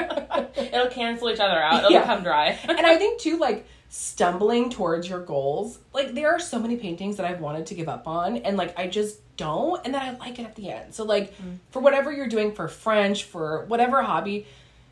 It'll 0.56 0.88
cancel 0.88 1.30
each 1.30 1.40
other 1.40 1.60
out. 1.62 1.80
It'll 1.80 1.92
Yeah. 1.92 2.02
become 2.02 2.24
dry. 2.24 2.48
and 2.64 2.86
I 2.86 2.96
think 2.98 3.20
too, 3.20 3.38
like 3.38 3.66
stumbling 3.90 4.70
towards 4.70 5.08
your 5.10 5.20
goals. 5.20 5.80
Like 5.94 6.14
there 6.14 6.30
are 6.34 6.40
so 6.40 6.60
many 6.60 6.78
paintings 6.78 7.18
that 7.18 7.26
I've 7.26 7.42
wanted 7.42 7.66
to 7.68 7.76
give 7.76 7.90
up 7.90 8.08
on, 8.08 8.38
and 8.38 8.56
like 8.58 8.78
I 8.80 8.88
just 8.88 9.20
don't, 9.38 9.84
and 9.86 9.94
then 9.94 10.02
I 10.02 10.12
like 10.18 10.40
it 10.40 10.44
at 10.46 10.56
the 10.56 10.70
end. 10.70 10.94
So 10.94 11.04
like 11.04 11.34
for 11.72 11.80
whatever 11.82 12.12
you're 12.12 12.28
doing 12.30 12.54
for 12.54 12.68
French, 12.68 13.24
for 13.26 13.66
whatever 13.66 14.02
hobby, 14.02 14.46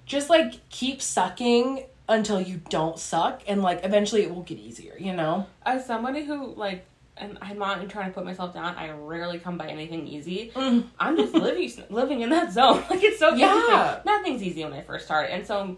just 0.09 0.29
like 0.29 0.67
keep 0.69 1.01
sucking 1.01 1.85
until 2.09 2.41
you 2.41 2.59
don't 2.69 2.99
suck 2.99 3.43
and 3.47 3.61
like 3.61 3.85
eventually 3.85 4.23
it 4.23 4.33
will 4.33 4.41
get 4.41 4.57
easier, 4.57 4.95
you 4.99 5.13
know? 5.13 5.45
As 5.65 5.85
somebody 5.85 6.25
who 6.25 6.53
like, 6.55 6.85
and 7.15 7.37
I'm 7.41 7.59
not 7.59 7.87
trying 7.89 8.09
to 8.09 8.13
put 8.13 8.25
myself 8.25 8.53
down. 8.53 8.75
I 8.75 8.91
rarely 8.91 9.39
come 9.39 9.57
by 9.57 9.67
anything 9.67 10.07
easy. 10.07 10.51
Mm. 10.55 10.85
I'm 10.99 11.15
just 11.17 11.33
living 11.33 11.71
living 11.89 12.21
in 12.21 12.29
that 12.29 12.51
zone. 12.51 12.83
Like 12.89 13.03
it's 13.03 13.19
so 13.19 13.35
Yeah. 13.35 13.99
Nothing's 14.05 14.41
easy 14.41 14.63
when 14.63 14.73
I 14.73 14.81
first 14.81 15.05
start, 15.05 15.29
and 15.29 15.45
so 15.45 15.77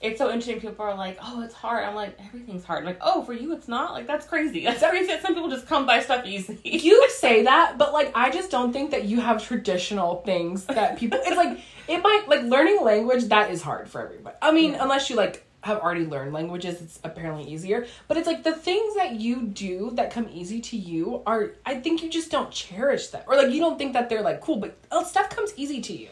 it's 0.00 0.18
so 0.18 0.26
interesting. 0.26 0.60
People 0.60 0.84
are 0.84 0.94
like, 0.94 1.18
"Oh, 1.22 1.42
it's 1.42 1.54
hard." 1.54 1.84
I'm 1.84 1.94
like, 1.94 2.18
"Everything's 2.26 2.64
hard." 2.64 2.84
Like, 2.84 2.98
"Oh, 3.00 3.22
for 3.22 3.32
you, 3.32 3.52
it's 3.54 3.66
not." 3.68 3.92
Like 3.94 4.06
that's 4.06 4.26
crazy. 4.26 4.64
That's 4.64 4.82
crazy 4.82 5.06
that 5.06 5.22
some 5.22 5.34
people 5.34 5.48
just 5.48 5.66
come 5.66 5.86
by 5.86 6.00
stuff 6.00 6.26
easy. 6.26 6.58
You 6.64 7.08
say 7.10 7.44
that, 7.44 7.78
but 7.78 7.92
like 7.92 8.12
I 8.14 8.30
just 8.30 8.50
don't 8.50 8.72
think 8.72 8.90
that 8.90 9.04
you 9.04 9.20
have 9.20 9.42
traditional 9.44 10.16
things 10.22 10.64
that 10.66 10.98
people 10.98 11.18
it's 11.24 11.36
like 11.36 11.60
it 11.88 12.02
might 12.02 12.24
like 12.28 12.42
learning 12.42 12.82
language 12.82 13.24
that 13.24 13.50
is 13.50 13.62
hard 13.62 13.88
for 13.88 14.02
everybody. 14.02 14.36
I 14.42 14.52
mean, 14.52 14.72
Yeah. 14.72 14.82
unless 14.82 15.08
you 15.10 15.16
like 15.16 15.44
have 15.62 15.78
already 15.80 16.06
learned 16.06 16.32
languages, 16.32 16.80
it's 16.80 17.00
apparently 17.02 17.50
easier. 17.50 17.86
But 18.06 18.18
it's 18.18 18.26
like 18.28 18.44
the 18.44 18.52
things 18.54 18.94
that 18.96 19.12
you 19.18 19.42
do 19.42 19.90
that 19.94 20.12
come 20.12 20.28
easy 20.30 20.60
to 20.60 20.76
you 20.76 21.22
are 21.26 21.52
I 21.64 21.76
think 21.80 22.02
you 22.02 22.10
just 22.10 22.30
don't 22.30 22.50
cherish 22.52 23.08
them. 23.08 23.22
Or 23.26 23.34
like 23.36 23.50
you 23.50 23.60
don't 23.60 23.78
think 23.78 23.94
that 23.94 24.08
they're 24.10 24.22
like 24.22 24.40
cool, 24.42 24.56
but 24.58 24.76
oh, 24.92 25.02
stuff 25.04 25.30
comes 25.30 25.52
easy 25.56 25.80
to 25.80 25.92
you. 25.96 26.10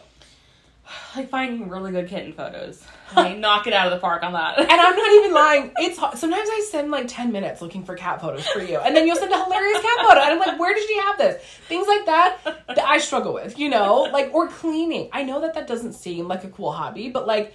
like 1.17 1.29
finding 1.29 1.69
really 1.69 1.93
good 1.93 2.09
kitten 2.09 2.33
photos. 2.33 2.83
I 3.17 3.35
knock 3.35 3.67
it 3.67 3.73
out 3.73 3.87
of 3.87 3.93
the 3.93 3.99
park 3.99 4.23
on 4.23 4.33
that. 4.33 4.59
And 4.59 4.71
I'm 4.71 4.97
not 4.97 5.13
even 5.13 5.33
lying. 5.35 5.73
It's 5.79 5.99
sometimes 5.99 6.49
I 6.51 6.65
spend 6.69 6.91
like 6.91 7.07
ten 7.09 7.33
minutes 7.33 7.63
looking 7.63 7.85
for 7.85 7.95
cat 7.97 8.21
photos 8.21 8.47
for 8.49 8.61
you, 8.63 8.79
and 8.79 8.97
then 8.97 9.07
you'll 9.07 9.17
send 9.17 9.33
a 9.33 9.45
hilarious 9.45 9.81
cat 9.81 9.99
photo, 10.07 10.21
and 10.21 10.33
I'm 10.33 10.39
like, 10.39 10.59
where 10.59 10.75
did 10.75 10.87
she 10.89 10.99
have 10.99 11.19
this? 11.19 11.43
Things 11.69 11.87
like 11.87 12.07
that 12.07 12.39
that 12.69 12.79
I 12.79 12.99
struggle 12.99 13.33
with, 13.35 13.59
you 13.59 13.69
know, 13.69 14.03
like 14.13 14.33
or 14.35 14.49
cleaning. 14.49 15.11
I 15.13 15.23
know 15.23 15.41
that 15.43 15.55
that 15.55 15.67
doesn't 15.67 15.93
seem 15.95 16.29
like 16.29 16.45
a 16.45 16.49
cool 16.49 16.73
hobby, 16.73 17.11
but 17.11 17.27
like 17.27 17.55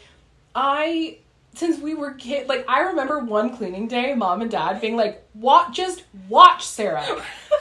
I 0.55 1.19
since 1.55 1.79
we 1.79 1.93
were 1.95 2.13
kids, 2.13 2.47
like 2.47 2.65
I 2.69 2.81
remember 2.81 3.19
one 3.19 3.55
cleaning 3.55 3.88
day, 3.88 4.13
mom 4.13 4.41
and 4.41 4.51
dad 4.51 4.79
being 4.79 4.95
like, 4.95 5.27
"Watch, 5.33 5.75
just 5.75 6.03
watch 6.27 6.65
Sara, 6.65 7.05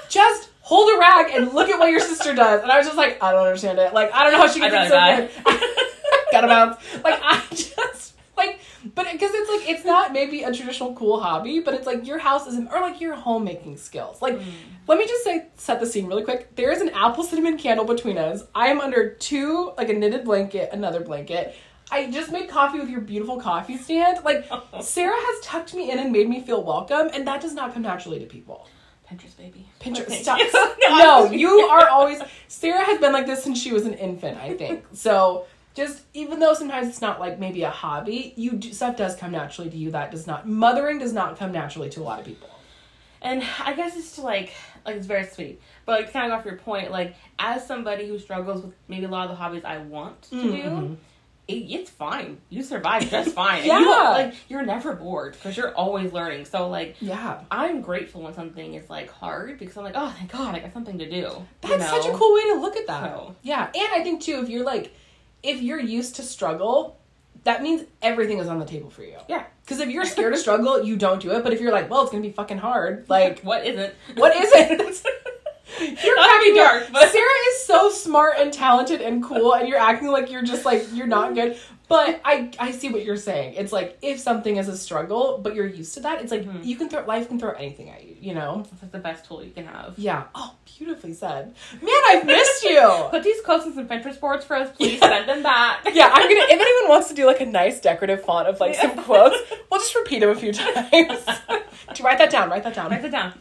just." 0.09 0.51
Hold 0.68 0.94
a 0.94 0.98
rag 0.98 1.33
and 1.35 1.55
look 1.55 1.70
at 1.70 1.79
what 1.79 1.90
your 1.90 1.98
sister 1.98 2.35
does, 2.35 2.61
and 2.61 2.70
I 2.70 2.77
was 2.77 2.87
just 2.87 2.98
like, 2.98 3.22
I 3.22 3.33
don't 3.33 3.46
understand 3.46 3.79
it. 3.79 3.94
Like, 3.94 4.12
I 4.12 4.22
don't 4.22 4.35
know 4.35 4.38
how 4.40 4.48
she 4.48 4.61
gets 4.61 4.92
it 4.92 5.31
so 5.40 5.46
good. 5.46 5.88
Gotta 6.33 6.47
bounce. 6.47 6.77
Like, 7.03 7.21
I 7.23 7.43
just 7.51 8.14
like 8.37 8.61
but 8.95 9.11
because 9.11 9.31
it's 9.35 9.51
like 9.51 9.69
it's 9.69 9.85
not 9.85 10.12
maybe 10.12 10.43
a 10.43 10.53
traditional 10.53 10.95
cool 10.95 11.21
hobby, 11.21 11.61
but 11.61 11.75
it's 11.75 11.87
like 11.87 12.07
your 12.07 12.19
house 12.19 12.47
is 12.47 12.59
or 12.59 12.81
like 12.81 13.01
your 13.01 13.14
homemaking 13.14 13.77
skills. 13.77 14.23
Like, 14.23 14.38
mm. 14.38 14.53
let 14.87 14.99
me 14.99 15.07
just 15.07 15.25
say 15.25 15.47
set 15.57 15.81
the 15.81 15.87
scene 15.87 16.07
really 16.07 16.23
quick. 16.23 16.55
There 16.55 16.71
is 16.71 16.81
an 16.81 16.91
apple 16.91 17.25
cinnamon 17.25 17.59
candle 17.59 17.85
between 17.85 18.19
us. 18.19 18.45
I 18.55 18.69
am 18.69 18.81
under 18.81 19.14
two 19.14 19.73
like 19.77 19.88
a 19.88 19.93
knitted 19.93 20.25
blanket, 20.25 20.71
another 20.73 21.01
blanket. 21.01 21.57
I 21.91 22.11
just 22.11 22.31
made 22.31 22.49
coffee 22.49 22.79
with 22.79 22.91
your 22.91 23.01
beautiful 23.01 23.41
coffee 23.41 23.79
stand. 23.79 24.25
Like 24.25 24.49
Sara 24.81 25.17
has 25.17 25.45
tucked 25.45 25.75
me 25.75 25.91
in 25.91 25.99
and 25.99 26.12
made 26.12 26.29
me 26.29 26.41
feel 26.41 26.62
welcome, 26.62 27.11
and 27.12 27.27
that 27.27 27.41
does 27.41 27.55
not 27.55 27.75
come 27.75 27.83
naturally 27.83 28.21
to 28.21 28.27
people. 28.27 28.69
Pinterest 29.11 29.37
baby. 29.37 29.67
Pinterest. 29.81 30.03
Okay. 30.03 30.23
Stop. 30.23 30.38
No, 30.88 31.27
no, 31.27 31.33
you 31.33 31.51
are 31.51 31.88
always. 31.88 32.21
Sara 32.49 32.83
has 32.83 32.99
been 32.99 33.12
like 33.12 33.27
this 33.27 33.43
since 33.43 33.61
she 33.61 33.73
was 33.73 33.85
an 33.85 33.95
infant, 33.95 34.38
I 34.38 34.55
think. 34.55 34.87
So 34.93 35.45
just 35.79 36.03
even 36.12 36.41
though 36.41 36.55
sometimes 36.55 36.88
it's 36.88 37.01
not 37.01 37.21
like 37.21 37.38
maybe 37.38 37.62
a 37.62 37.71
hobby, 37.71 38.35
you 38.37 38.53
do, 38.53 38.73
stuff 38.73 38.97
does 38.97 39.14
come 39.17 39.31
naturally 39.33 39.71
to 39.71 39.77
you. 39.77 39.93
That 39.93 40.11
does 40.11 40.27
not. 40.27 40.47
Mothering 40.47 40.99
does 40.99 41.12
not 41.12 41.38
come 41.38 41.53
naturally 41.53 41.88
to 41.91 42.01
a 42.01 42.03
lot 42.03 42.19
of 42.19 42.27
people. 42.27 42.51
And 43.23 43.43
I 43.64 43.75
guess 43.75 43.97
it's 43.97 44.17
to 44.17 44.23
like 44.23 44.53
like 44.85 44.97
it's 44.97 45.07
very 45.07 45.25
sweet. 45.25 45.61
But 45.87 46.01
like 46.01 46.12
kind 46.12 46.31
of 46.33 46.38
off 46.38 46.45
your 46.45 46.57
point, 46.57 46.91
like 46.91 47.14
as 47.38 47.64
somebody 47.67 48.07
who 48.09 48.19
struggles 48.19 48.62
with 48.64 48.75
maybe 48.88 49.05
a 49.07 49.09
lot 49.09 49.25
of 49.25 49.31
the 49.31 49.37
hobbies 49.37 49.64
I 49.64 49.79
want 49.79 50.21
to 50.23 50.35
Mhm. 50.37 50.62
do, 50.91 50.97
it, 51.49 51.55
it's 51.55 51.91
fine. 51.91 52.38
You 52.51 52.62
survive 52.62 53.09
just 53.11 53.35
fine. 53.43 53.64
Yeah. 53.64 53.79
You, 53.81 53.88
like 53.91 54.35
you're 54.49 54.64
never 54.64 54.95
bored 54.95 55.33
because 55.35 55.57
you're 55.57 55.75
always 55.75 56.12
learning. 56.12 56.45
So 56.45 56.69
like 56.69 56.97
Yeah, 57.01 57.41
I'm 57.51 57.81
grateful 57.83 58.23
when 58.23 58.35
something 58.35 58.75
is 58.75 58.88
like 58.91 59.11
hard 59.11 59.59
because 59.59 59.77
I'm 59.77 59.85
like, 59.85 59.95
oh 59.97 60.12
thank 60.19 60.31
God, 60.33 60.55
I 60.55 60.59
got 60.59 60.73
something 60.73 60.99
to 60.99 61.09
do. 61.09 61.45
that's 61.61 61.73
you 61.73 61.79
know? 61.79 61.87
such 61.87 62.07
a 62.07 62.17
cool 62.17 62.35
way 62.35 62.45
to 62.53 62.55
look 62.61 62.77
at 62.77 62.87
that. 62.88 63.03
So- 63.05 63.37
Yeah, 63.43 63.64
and 63.67 63.88
I 63.95 64.03
think 64.03 64.23
too, 64.23 64.41
if 64.43 64.49
you're 64.49 64.64
like, 64.64 64.93
if 65.42 65.61
you're 65.62 65.81
used 65.81 66.16
to 66.16 66.22
struggle, 66.22 66.98
that 67.44 67.62
means 67.62 67.85
everything 68.03 68.38
is 68.38 68.48
on 68.48 68.59
the 68.59 68.64
table 68.66 68.90
for 68.90 69.03
you. 69.03 69.16
Yeah. 69.29 69.44
Because 69.64 69.81
if 69.81 69.88
you're 69.90 70.05
scared 70.05 70.33
to 70.35 70.38
struggle, 70.38 70.83
you 70.83 70.96
don't 70.96 71.20
do 71.20 71.31
it. 71.33 71.42
But 71.44 71.53
if 71.53 71.61
you're 71.61 71.72
like, 71.72 71.90
well, 71.90 72.03
it's 72.03 72.11
gonna 72.11 72.22
be 72.22 72.33
fucking 72.33 72.59
hard, 72.59 73.07
like 73.11 73.40
what 73.40 73.66
isn't? 73.66 73.94
What 74.16 74.37
is 74.37 74.51
it? 74.55 75.07
You're 75.81 76.16
Not 76.16 76.31
acting 76.31 76.55
dark, 76.57 76.88
but- 76.92 77.09
Sara 77.12 77.24
is 77.51 77.64
so 77.64 77.90
smart 77.90 78.35
and 78.38 78.53
talented 78.53 79.01
and 79.01 79.22
cool, 79.22 79.55
and 79.55 79.68
you're 79.68 79.79
acting 79.79 80.09
like 80.09 80.31
you're 80.31 80.42
just 80.42 80.64
like 80.64 80.87
you're 80.92 81.07
not 81.07 81.35
good. 81.35 81.57
But 81.88 82.20
I 82.24 82.51
I 82.59 82.70
see 82.72 82.90
what 82.90 83.03
you're 83.05 83.16
saying. 83.16 83.55
It's 83.55 83.72
like 83.72 83.96
if 84.03 84.20
something 84.20 84.57
is 84.59 84.68
a 84.68 84.77
struggle, 84.77 85.38
but 85.42 85.55
you're 85.55 85.66
used 85.66 85.94
to 85.94 86.01
that, 86.01 86.20
it's 86.20 86.31
like 86.31 86.42
Mhm. 86.44 86.62
you 86.64 86.77
can 86.77 86.88
throw 86.90 87.05
life 87.07 87.29
can 87.29 87.38
throw 87.40 87.53
anything 87.53 87.88
at 87.88 88.05
you. 88.05 88.16
You 88.20 88.35
know? 88.35 88.64
It's 88.72 88.83
like 88.83 88.92
the 88.92 88.98
best 88.98 89.24
tool 89.24 89.42
you 89.42 89.51
can 89.53 89.64
have. 89.66 89.94
Yeah. 89.96 90.24
Oh, 90.35 90.53
beautifully 90.77 91.14
said. 91.14 91.55
Man, 91.81 91.90
I've 92.09 92.27
missed 92.27 92.62
you. 92.64 92.81
Put 93.11 93.22
these 93.22 93.40
quotes 93.40 93.64
in 93.64 93.72
some 93.74 93.88
Pinterest 93.88 94.20
boards 94.20 94.44
for 94.44 94.57
us, 94.57 94.70
please. 94.77 94.98
Send 95.01 95.29
them 95.29 95.42
back. 95.42 95.88
Yeah, 95.94 96.11
I'm 96.12 96.22
gonna. 96.29 96.44
If 96.44 96.61
anyone 96.61 96.90
wants 96.90 97.09
to 97.09 97.14
do 97.14 97.24
like 97.24 97.40
a 97.40 97.46
nice 97.46 97.81
decorative 97.81 98.22
font 98.22 98.48
of 98.48 98.61
like 98.61 98.74
some 98.74 98.96
quotes, 99.03 99.37
we'll 99.70 99.81
just 99.81 99.94
repeat 99.94 100.18
them 100.20 100.29
a 100.31 100.35
few 100.35 100.53
times. 100.64 101.24
Do 101.94 102.03
write 102.05 102.18
that 102.18 102.31
down. 102.31 102.51
Write 102.51 102.64
that 102.64 102.74
down. 102.74 102.90
Write 102.90 103.05
it 103.05 103.11
down. 103.11 103.33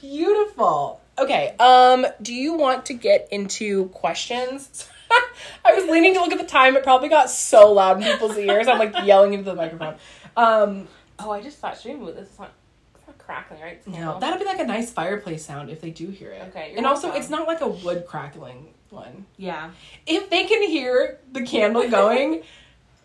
Beautiful. 0.00 1.00
Okay. 1.18 1.54
Um, 1.58 2.06
do 2.20 2.34
you 2.34 2.54
want 2.54 2.86
to 2.86 2.94
get 2.94 3.28
into 3.30 3.86
questions? 3.88 4.88
I 5.64 5.72
was 5.74 5.88
leaning 5.90 6.14
to 6.14 6.20
look 6.20 6.32
at 6.32 6.38
the 6.38 6.46
time. 6.46 6.76
It 6.76 6.82
probably 6.82 7.08
got 7.08 7.30
so 7.30 7.72
loud 7.72 7.98
in 8.02 8.04
people's 8.04 8.36
ears. 8.38 8.68
I'm 8.68 8.78
like 8.78 8.94
yelling 9.04 9.32
into 9.34 9.44
the 9.44 9.54
microphone. 9.54 9.94
Um, 10.36 10.88
oh, 11.18 11.30
I 11.30 11.40
just 11.42 11.58
thought 11.58 11.76
streaming 11.76 12.04
with 12.04 12.16
this. 12.16 12.28
It's 12.28 12.38
not, 12.38 12.52
it's 12.94 13.06
not 13.06 13.18
crackling, 13.18 13.60
right? 13.60 13.74
It's 13.74 13.86
no, 13.86 14.18
that'd 14.18 14.38
be 14.38 14.44
like 14.46 14.60
a 14.60 14.64
nice 14.66 14.90
fireplace 14.90 15.44
sound 15.44 15.70
if 15.70 15.80
they 15.80 15.90
do 15.90 16.08
hear 16.08 16.30
it. 16.30 16.42
Okay, 16.48 16.74
And 16.76 16.86
also, 16.86 17.12
it's 17.12 17.30
not 17.30 17.46
like 17.46 17.60
a 17.60 17.68
wood 17.68 18.06
crackling 18.06 18.74
one. 18.90 19.26
yeah. 19.36 19.70
If 20.06 20.28
they 20.30 20.44
can 20.44 20.62
hear 20.68 21.18
the 21.32 21.42
candle 21.42 21.88
going, 21.88 22.42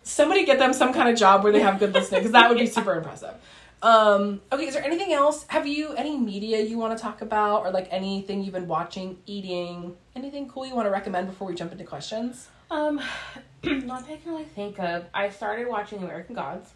somebody 0.02 0.44
get 0.44 0.58
them 0.58 0.72
some 0.72 0.92
kind 0.92 1.08
of 1.08 1.16
job 1.18 1.42
where 1.44 1.52
they 1.52 1.60
have 1.60 1.78
good 1.78 1.94
listening 1.94 2.20
because 2.20 2.32
that 2.32 2.48
would 2.48 2.58
be 2.58 2.66
super 2.66 2.94
impressive. 2.98 3.34
Um, 3.80 4.40
okay, 4.50 4.66
is 4.66 4.74
there 4.74 4.84
anything 4.84 5.12
else? 5.12 5.44
Have 5.48 5.66
you 5.66 5.92
any 5.94 6.16
media 6.16 6.60
you 6.60 6.78
want 6.78 6.96
to 6.96 7.02
talk 7.02 7.22
about 7.22 7.64
or 7.64 7.70
like 7.70 7.88
anything 7.90 8.42
you've 8.42 8.54
been 8.54 8.68
watching, 8.68 9.18
eating, 9.26 9.96
anything 10.16 10.48
cool 10.48 10.66
you 10.66 10.74
want 10.74 10.86
to 10.86 10.90
recommend 10.90 11.28
before 11.28 11.46
we 11.46 11.54
jump 11.54 11.72
into 11.72 11.84
questions? 11.84 12.48
Um, 12.70 13.00
not 13.62 14.06
that 14.06 14.12
I 14.12 14.16
can 14.16 14.32
really 14.32 14.44
think 14.44 14.78
of. 14.80 15.04
I 15.14 15.30
started 15.30 15.68
watching 15.68 16.02
American 16.02 16.34
Gods. 16.34 16.70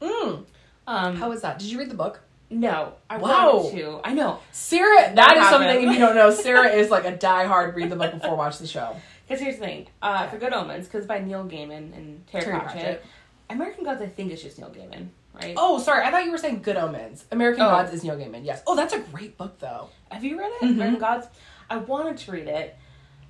Mm. 0.00 0.44
Um, 0.86 1.16
How 1.16 1.28
was 1.28 1.42
that? 1.42 1.58
Did 1.58 1.70
you 1.70 1.78
read 1.78 1.90
the 1.90 1.94
book? 1.96 2.20
no, 2.50 2.94
I 3.08 3.16
wanted 3.16 3.78
to. 3.78 4.00
I 4.02 4.12
know. 4.12 4.40
Sara, 4.50 5.14
that 5.14 5.36
is 5.36 5.42
haven't. 5.44 5.68
something 5.68 5.88
if 5.88 5.94
you 5.94 6.00
don't 6.00 6.16
know. 6.16 6.30
Sara 6.34 6.68
is 6.68 6.90
like 6.90 7.04
a 7.04 7.16
die-hard 7.16 7.76
read 7.76 7.90
the 7.90 7.96
book 7.96 8.12
before 8.12 8.34
watch 8.36 8.58
the 8.58 8.66
show. 8.66 8.96
Because 9.26 9.40
here's 9.40 9.58
the 9.58 9.64
thing. 9.64 9.86
Uh, 10.02 10.26
for 10.26 10.36
Good 10.36 10.52
Omens, 10.52 10.86
because 10.86 11.06
by 11.06 11.20
Neil 11.20 11.44
Gaiman 11.44 11.96
and 11.96 12.26
Terry, 12.26 12.44
Terry 12.44 12.58
Pratchett. 12.58 12.82
Pratchett. 12.82 13.04
American 13.50 13.84
Gods, 13.84 14.02
I 14.02 14.06
think, 14.06 14.32
it's 14.32 14.42
just 14.42 14.58
Neil 14.58 14.70
Gaiman, 14.70 15.08
right? 15.34 15.54
Oh, 15.56 15.78
sorry. 15.78 16.04
I 16.04 16.10
thought 16.10 16.24
you 16.24 16.30
were 16.30 16.38
saying 16.38 16.62
Good 16.62 16.76
Omens. 16.76 17.24
American 17.30 17.62
Oh. 17.62 17.70
Gods 17.70 17.92
is 17.92 18.02
Neil 18.04 18.16
Gaiman. 18.16 18.44
Yes. 18.44 18.62
Oh, 18.66 18.76
that's 18.76 18.92
a 18.94 18.98
great 19.00 19.36
book 19.36 19.58
though. 19.58 19.88
Have 20.10 20.24
you 20.24 20.38
read 20.38 20.50
it? 20.60 20.62
Mhm. 20.66 20.70
American 20.74 20.98
Gods? 21.00 21.26
I 21.68 21.76
wanted 21.76 22.16
to 22.18 22.32
read 22.32 22.48
it, 22.48 22.76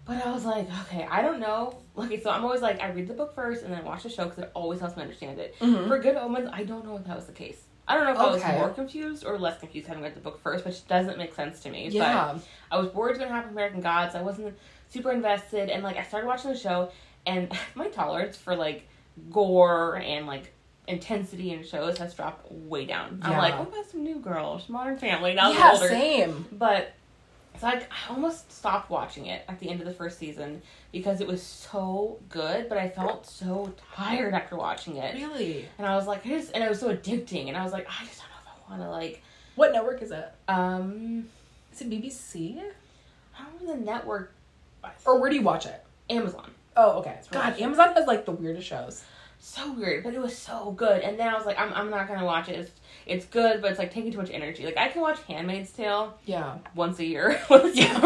but 0.07 0.25
I 0.25 0.31
was 0.33 0.45
like, 0.45 0.67
okay, 0.83 1.07
I 1.11 1.21
don't 1.23 1.41
know. 1.41 1.79
Okay, 1.99 2.21
so 2.21 2.31
I'm 2.31 2.43
always 2.45 2.63
like, 2.63 2.81
I 2.83 2.91
read 2.91 3.07
the 3.07 3.15
book 3.15 3.35
first 3.35 3.63
and 3.65 3.73
then 3.73 3.85
watch 3.85 4.03
the 4.05 4.09
show 4.09 4.25
because 4.25 4.45
it 4.45 4.51
always 4.55 4.81
helps 4.81 4.97
me 4.97 5.03
understand 5.03 5.39
it. 5.39 5.59
Mhm. 5.59 5.89
For 5.89 5.99
Good 5.99 6.17
Omens, 6.17 6.49
I 6.53 6.65
don't 6.65 6.85
know 6.87 6.97
if 6.97 7.05
that 7.05 7.17
was 7.17 7.27
the 7.27 7.33
case. 7.33 7.65
I 7.87 7.95
don't 7.95 8.05
know 8.05 8.13
if 8.13 8.19
I 8.19 8.31
was 8.31 8.45
more 8.45 8.69
confused 8.71 9.27
or 9.27 9.37
less 9.37 9.59
confused 9.59 9.89
having 9.89 10.03
read 10.03 10.15
the 10.15 10.21
book 10.21 10.41
first, 10.41 10.65
which 10.65 10.87
doesn't 10.87 11.19
make 11.19 11.35
sense 11.35 11.61
to 11.65 11.71
me. 11.71 11.89
Yeah. 11.89 12.35
But 12.35 12.43
I 12.77 12.81
was 12.81 12.95
worried 12.95 13.11
it 13.11 13.13
was 13.15 13.19
going 13.19 13.31
to 13.31 13.35
happen 13.35 13.51
American 13.51 13.81
Gods. 13.81 14.15
I 14.15 14.23
wasn't 14.23 14.57
super 14.91 15.11
invested. 15.11 15.69
And, 15.71 15.83
like, 15.83 15.97
I 15.97 16.05
started 16.05 16.29
watching 16.29 16.53
the 16.53 16.57
show, 16.57 16.93
and 17.27 17.53
my 17.75 17.89
tolerance 17.89 18.37
for, 18.37 18.55
like, 18.55 18.89
gore 19.31 19.97
and, 19.97 20.27
like, 20.29 20.53
intensity 20.89 21.53
in 21.53 21.65
shows 21.65 21.99
has 21.99 22.15
dropped 22.15 22.51
way 22.51 22.85
down. 22.85 23.21
I'm 23.23 23.33
Yeah. 23.33 23.39
like, 23.39 23.59
what 23.59 23.69
about 23.69 23.87
some 23.87 24.03
new 24.03 24.19
girls, 24.19 24.69
Modern 24.69 24.97
Family? 24.99 25.35
Now 25.35 25.51
yeah, 25.53 25.59
I'm 25.69 25.75
older. 25.77 25.89
same. 25.89 26.47
But 26.53 26.93
it's 27.55 27.63
like 27.63 27.83
I 27.93 28.13
almost 28.13 28.51
stopped 28.53 28.91
watching 28.91 29.27
it 29.27 29.43
at 29.49 29.61
the 29.61 29.69
end 29.69 29.81
of 29.81 29.87
the 29.87 29.93
first 29.93 30.19
season 30.19 30.63
because 30.93 31.21
it 31.21 31.27
was 31.27 31.43
so 31.43 32.19
good, 32.29 32.69
but 32.69 32.79
I 32.79 32.89
felt 32.89 33.27
so 33.27 33.73
tired 33.95 34.35
after 34.35 34.57
watching 34.57 34.97
it. 34.97 35.15
Really? 35.15 35.69
And 35.79 35.87
I 35.87 35.95
was 35.97 36.07
like, 36.07 36.25
I 36.27 36.31
just 36.31 36.53
and 36.55 36.65
it 36.65 36.69
was 36.69 36.81
so 36.81 36.95
addicting 36.95 37.49
and 37.49 37.57
I 37.57 37.63
was 37.63 37.73
like, 37.73 37.87
I 37.89 38.05
just 38.05 38.19
don't 38.21 38.29
know 38.31 38.37
if 38.47 38.69
I 38.69 38.71
wanna 38.71 38.91
like 38.91 39.23
What 39.57 39.73
network 39.73 40.01
is 40.03 40.11
it? 40.11 40.33
um 40.49 41.29
Is 41.73 41.83
it 41.83 41.91
BBC? 41.91 42.59
I 43.39 43.45
don't 43.45 43.63
know 43.67 43.75
the 43.77 43.81
network 43.85 44.33
Or 45.05 45.21
where 45.21 45.31
do 45.31 45.37
you 45.37 45.43
watch 45.43 45.67
it? 45.67 45.85
Amazon. 46.09 46.51
Oh, 46.77 46.99
okay. 47.01 47.19
God. 47.31 47.61
Amazon 47.61 47.95
has 47.95 48.07
like 48.07 48.25
the 48.25 48.33
weirdest 48.33 48.67
shows. 48.67 49.05
So 49.43 49.73
weird, 49.73 50.05
but 50.05 50.13
it 50.15 50.21
was 50.21 50.37
so 50.37 50.73
good. 50.73 51.01
And 51.03 51.19
then 51.19 51.27
I 51.29 51.35
was 51.35 51.47
like, 51.47 51.59
I'm, 51.59 51.73
I'm 51.73 51.89
not 51.91 52.07
gonna 52.09 52.25
watch 52.27 52.49
it. 52.51 52.59
It's, 52.59 52.71
it's 53.07 53.25
good, 53.27 53.63
but 53.63 53.71
it's 53.71 53.79
like 53.79 53.91
taking 53.91 54.13
too 54.13 54.19
much 54.19 54.31
energy. 54.31 54.65
Like 54.67 54.77
I 54.77 54.89
can 54.89 55.01
watch 55.01 55.19
Handmaid's 55.23 55.73
Tale 55.73 56.15
Yeah. 56.27 56.59
once 56.75 56.99
a 56.99 57.05
year. 57.05 57.41
Yeah, 57.51 57.55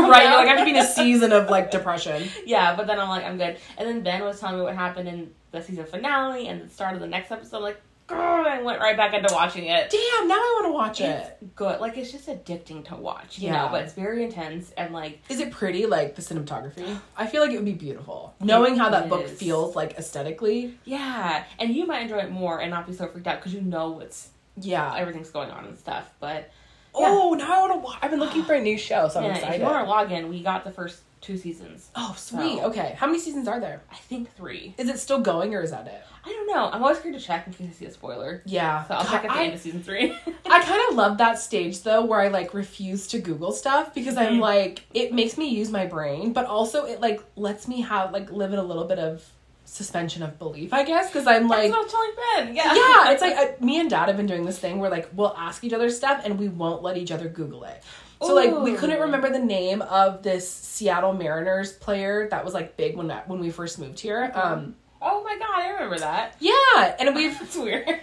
right. 0.00 0.22
You're 0.24 0.36
like, 0.36 0.48
I 0.48 0.50
have 0.50 0.58
to 0.58 0.64
be 0.64 0.70
in 0.70 0.76
a 0.76 0.86
season 0.86 1.32
of 1.32 1.50
like 1.50 1.70
depression. 1.72 2.22
Yeah, 2.46 2.76
but 2.76 2.86
then 2.86 3.00
I'm 3.00 3.08
like, 3.08 3.24
I'm 3.24 3.36
good. 3.36 3.58
And 3.76 3.88
then 3.88 4.02
Ben 4.02 4.22
was 4.22 4.38
telling 4.38 4.56
me 4.58 4.62
what 4.62 4.74
happened 4.76 5.08
in 5.08 5.32
the 5.50 5.60
season 5.60 5.84
finale 5.86 6.46
and 6.46 6.62
the 6.62 6.68
start 6.72 6.94
of 6.94 7.00
the 7.00 7.06
next 7.08 7.32
episode. 7.32 7.56
I'm 7.58 7.62
like, 7.64 7.80
I 8.08 8.60
went 8.62 8.80
right 8.80 8.96
back 8.96 9.14
into 9.14 9.32
watching 9.34 9.64
it. 9.64 9.90
Damn, 9.90 10.28
now 10.28 10.34
I 10.34 10.58
want 10.60 10.66
to 10.66 10.72
watch 10.72 11.00
It's 11.00 11.28
it. 11.42 11.56
good. 11.56 11.80
Like 11.80 11.96
it's 11.96 12.12
just 12.12 12.28
addicting 12.28 12.84
to 12.88 12.96
watch, 12.96 13.38
you 13.38 13.46
Yeah. 13.48 13.62
know. 13.62 13.68
But 13.70 13.82
it's 13.84 13.94
very 13.94 14.24
intense 14.24 14.70
and 14.76 14.92
like 14.92 15.20
Is 15.28 15.40
it 15.40 15.50
pretty, 15.50 15.86
like 15.86 16.14
the 16.14 16.22
cinematography? 16.22 16.98
I 17.16 17.26
feel 17.26 17.40
like 17.42 17.50
it 17.52 17.56
would 17.56 17.64
be 17.64 17.72
beautiful. 17.72 18.34
Knowing 18.40 18.76
how 18.76 18.90
that 18.90 19.08
book 19.08 19.26
feels, 19.28 19.74
like 19.74 19.98
aesthetically. 19.98 20.78
yeah, 20.84 21.44
and 21.58 21.74
you 21.74 21.86
might 21.86 22.02
enjoy 22.02 22.18
it 22.18 22.30
more 22.30 22.60
and 22.60 22.70
not 22.70 22.86
be 22.86 22.92
so 22.92 23.06
freaked 23.08 23.26
out 23.26 23.38
because 23.40 23.54
you 23.54 23.60
know 23.62 23.90
what's 23.92 24.28
Yeah. 24.60 24.94
everything's 24.96 25.30
going 25.30 25.50
on 25.50 25.64
and 25.64 25.78
stuff. 25.78 26.10
But 26.20 26.50
Oh, 26.96 27.34
now 27.36 27.52
I 27.52 27.60
want 27.60 27.72
to 27.72 27.78
watch. 27.78 27.98
I've 28.02 28.10
been 28.12 28.20
looking 28.20 28.44
for 28.44 28.52
a 28.54 28.60
new 28.60 28.78
show, 28.78 29.08
so 29.08 29.18
I'm 29.18 29.24
yeah, 29.26 29.30
if 29.32 29.36
excited. 29.38 29.60
you 29.60 29.66
want 29.66 29.84
to 29.84 29.90
log 29.90 30.12
in, 30.12 30.28
we 30.28 30.42
got 30.42 30.62
the 30.64 30.70
first 30.70 31.00
two 31.24 31.36
seasons. 31.38 31.90
Oh, 31.96 32.14
sweet. 32.18 32.58
So- 32.58 32.64
Okay. 32.66 32.94
How 32.98 33.06
many 33.06 33.18
seasons 33.18 33.48
are 33.48 33.58
there? 33.60 33.82
I 33.90 33.96
think 33.96 34.34
three. 34.36 34.74
Is 34.78 34.88
it 34.88 34.98
still 34.98 35.20
going 35.20 35.54
or 35.54 35.62
is 35.62 35.70
that 35.70 35.86
it? 35.86 36.02
I 36.26 36.28
don't 36.30 36.46
know. 36.46 36.70
I'm 36.72 36.82
always 36.82 36.98
scared 36.98 37.14
to 37.14 37.20
check 37.20 37.46
in 37.46 37.52
case 37.52 37.68
I 37.70 37.72
see 37.72 37.84
a 37.86 37.90
spoiler. 37.90 38.42
Yeah. 38.46 38.84
So 38.86 38.94
I'll 38.94 39.04
check 39.04 39.24
at 39.24 39.30
the 39.30 39.36
I, 39.36 39.44
end 39.44 39.54
of 39.54 39.60
season 39.60 39.82
three. 39.82 40.10
I 40.46 40.60
kind 40.62 40.82
of 40.90 40.94
love 40.96 41.18
that 41.18 41.38
stage 41.38 41.82
though 41.82 42.04
where 42.04 42.20
I 42.20 42.28
like 42.28 42.54
refuse 42.54 43.06
to 43.08 43.18
Google 43.18 43.52
stuff 43.52 43.94
because 43.94 44.16
I'm 44.16 44.34
Mhm. 44.34 44.40
like 44.40 44.84
it 44.94 45.12
makes 45.12 45.36
me 45.36 45.48
use 45.48 45.70
my 45.70 45.86
brain, 45.86 46.32
but 46.32 46.46
also 46.46 46.84
it 46.86 47.00
like 47.00 47.22
lets 47.36 47.68
me 47.68 47.82
have 47.82 48.12
like 48.12 48.30
live 48.30 48.52
in 48.52 48.58
a 48.58 48.62
little 48.62 48.84
bit 48.84 48.98
of 48.98 49.22
suspension 49.66 50.22
of 50.22 50.38
belief, 50.38 50.72
I 50.72 50.84
guess, 50.84 51.08
because 51.10 51.26
I'm 51.26 51.48
like 51.48 51.70
That's 51.70 51.72
what 51.72 51.78
I 51.78 51.82
was 51.82 51.92
telling 51.92 52.46
Ben. 52.46 52.56
Yeah. 52.56 52.74
yeah, 52.74 53.10
it's 53.12 53.22
like 53.26 53.34
I, 53.36 53.54
me 53.64 53.80
and 53.80 53.90
dad 53.90 54.08
have 54.08 54.16
been 54.16 54.26
doing 54.26 54.44
this 54.46 54.58
thing 54.58 54.78
where 54.78 54.90
like 54.90 55.08
we'll 55.14 55.34
ask 55.36 55.62
each 55.64 55.72
other 55.74 55.90
stuff 55.90 56.22
and 56.24 56.38
we 56.38 56.48
won't 56.48 56.82
let 56.82 56.96
each 56.96 57.10
other 57.10 57.28
Google 57.28 57.64
it. 57.64 57.82
So 58.22 58.34
like 58.34 58.56
we 58.58 58.74
couldn't 58.74 59.00
remember 59.00 59.30
the 59.30 59.38
name 59.38 59.82
of 59.82 60.22
this 60.22 60.48
Seattle 60.50 61.12
Mariners 61.12 61.72
player 61.72 62.28
that 62.30 62.44
was 62.44 62.54
like 62.54 62.76
big 62.76 62.96
when 62.96 63.08
that 63.08 63.28
when 63.28 63.38
we 63.40 63.50
first 63.50 63.78
moved 63.78 64.00
here. 64.00 64.30
Um, 64.34 64.76
Oh 65.02 65.22
my 65.22 65.36
god, 65.38 65.50
I 65.60 65.68
remember 65.72 65.98
that. 65.98 66.36
yeah, 66.40 66.96
and 66.98 67.14
we've 67.16 67.38
That's 67.38 67.56
weird. 67.56 68.00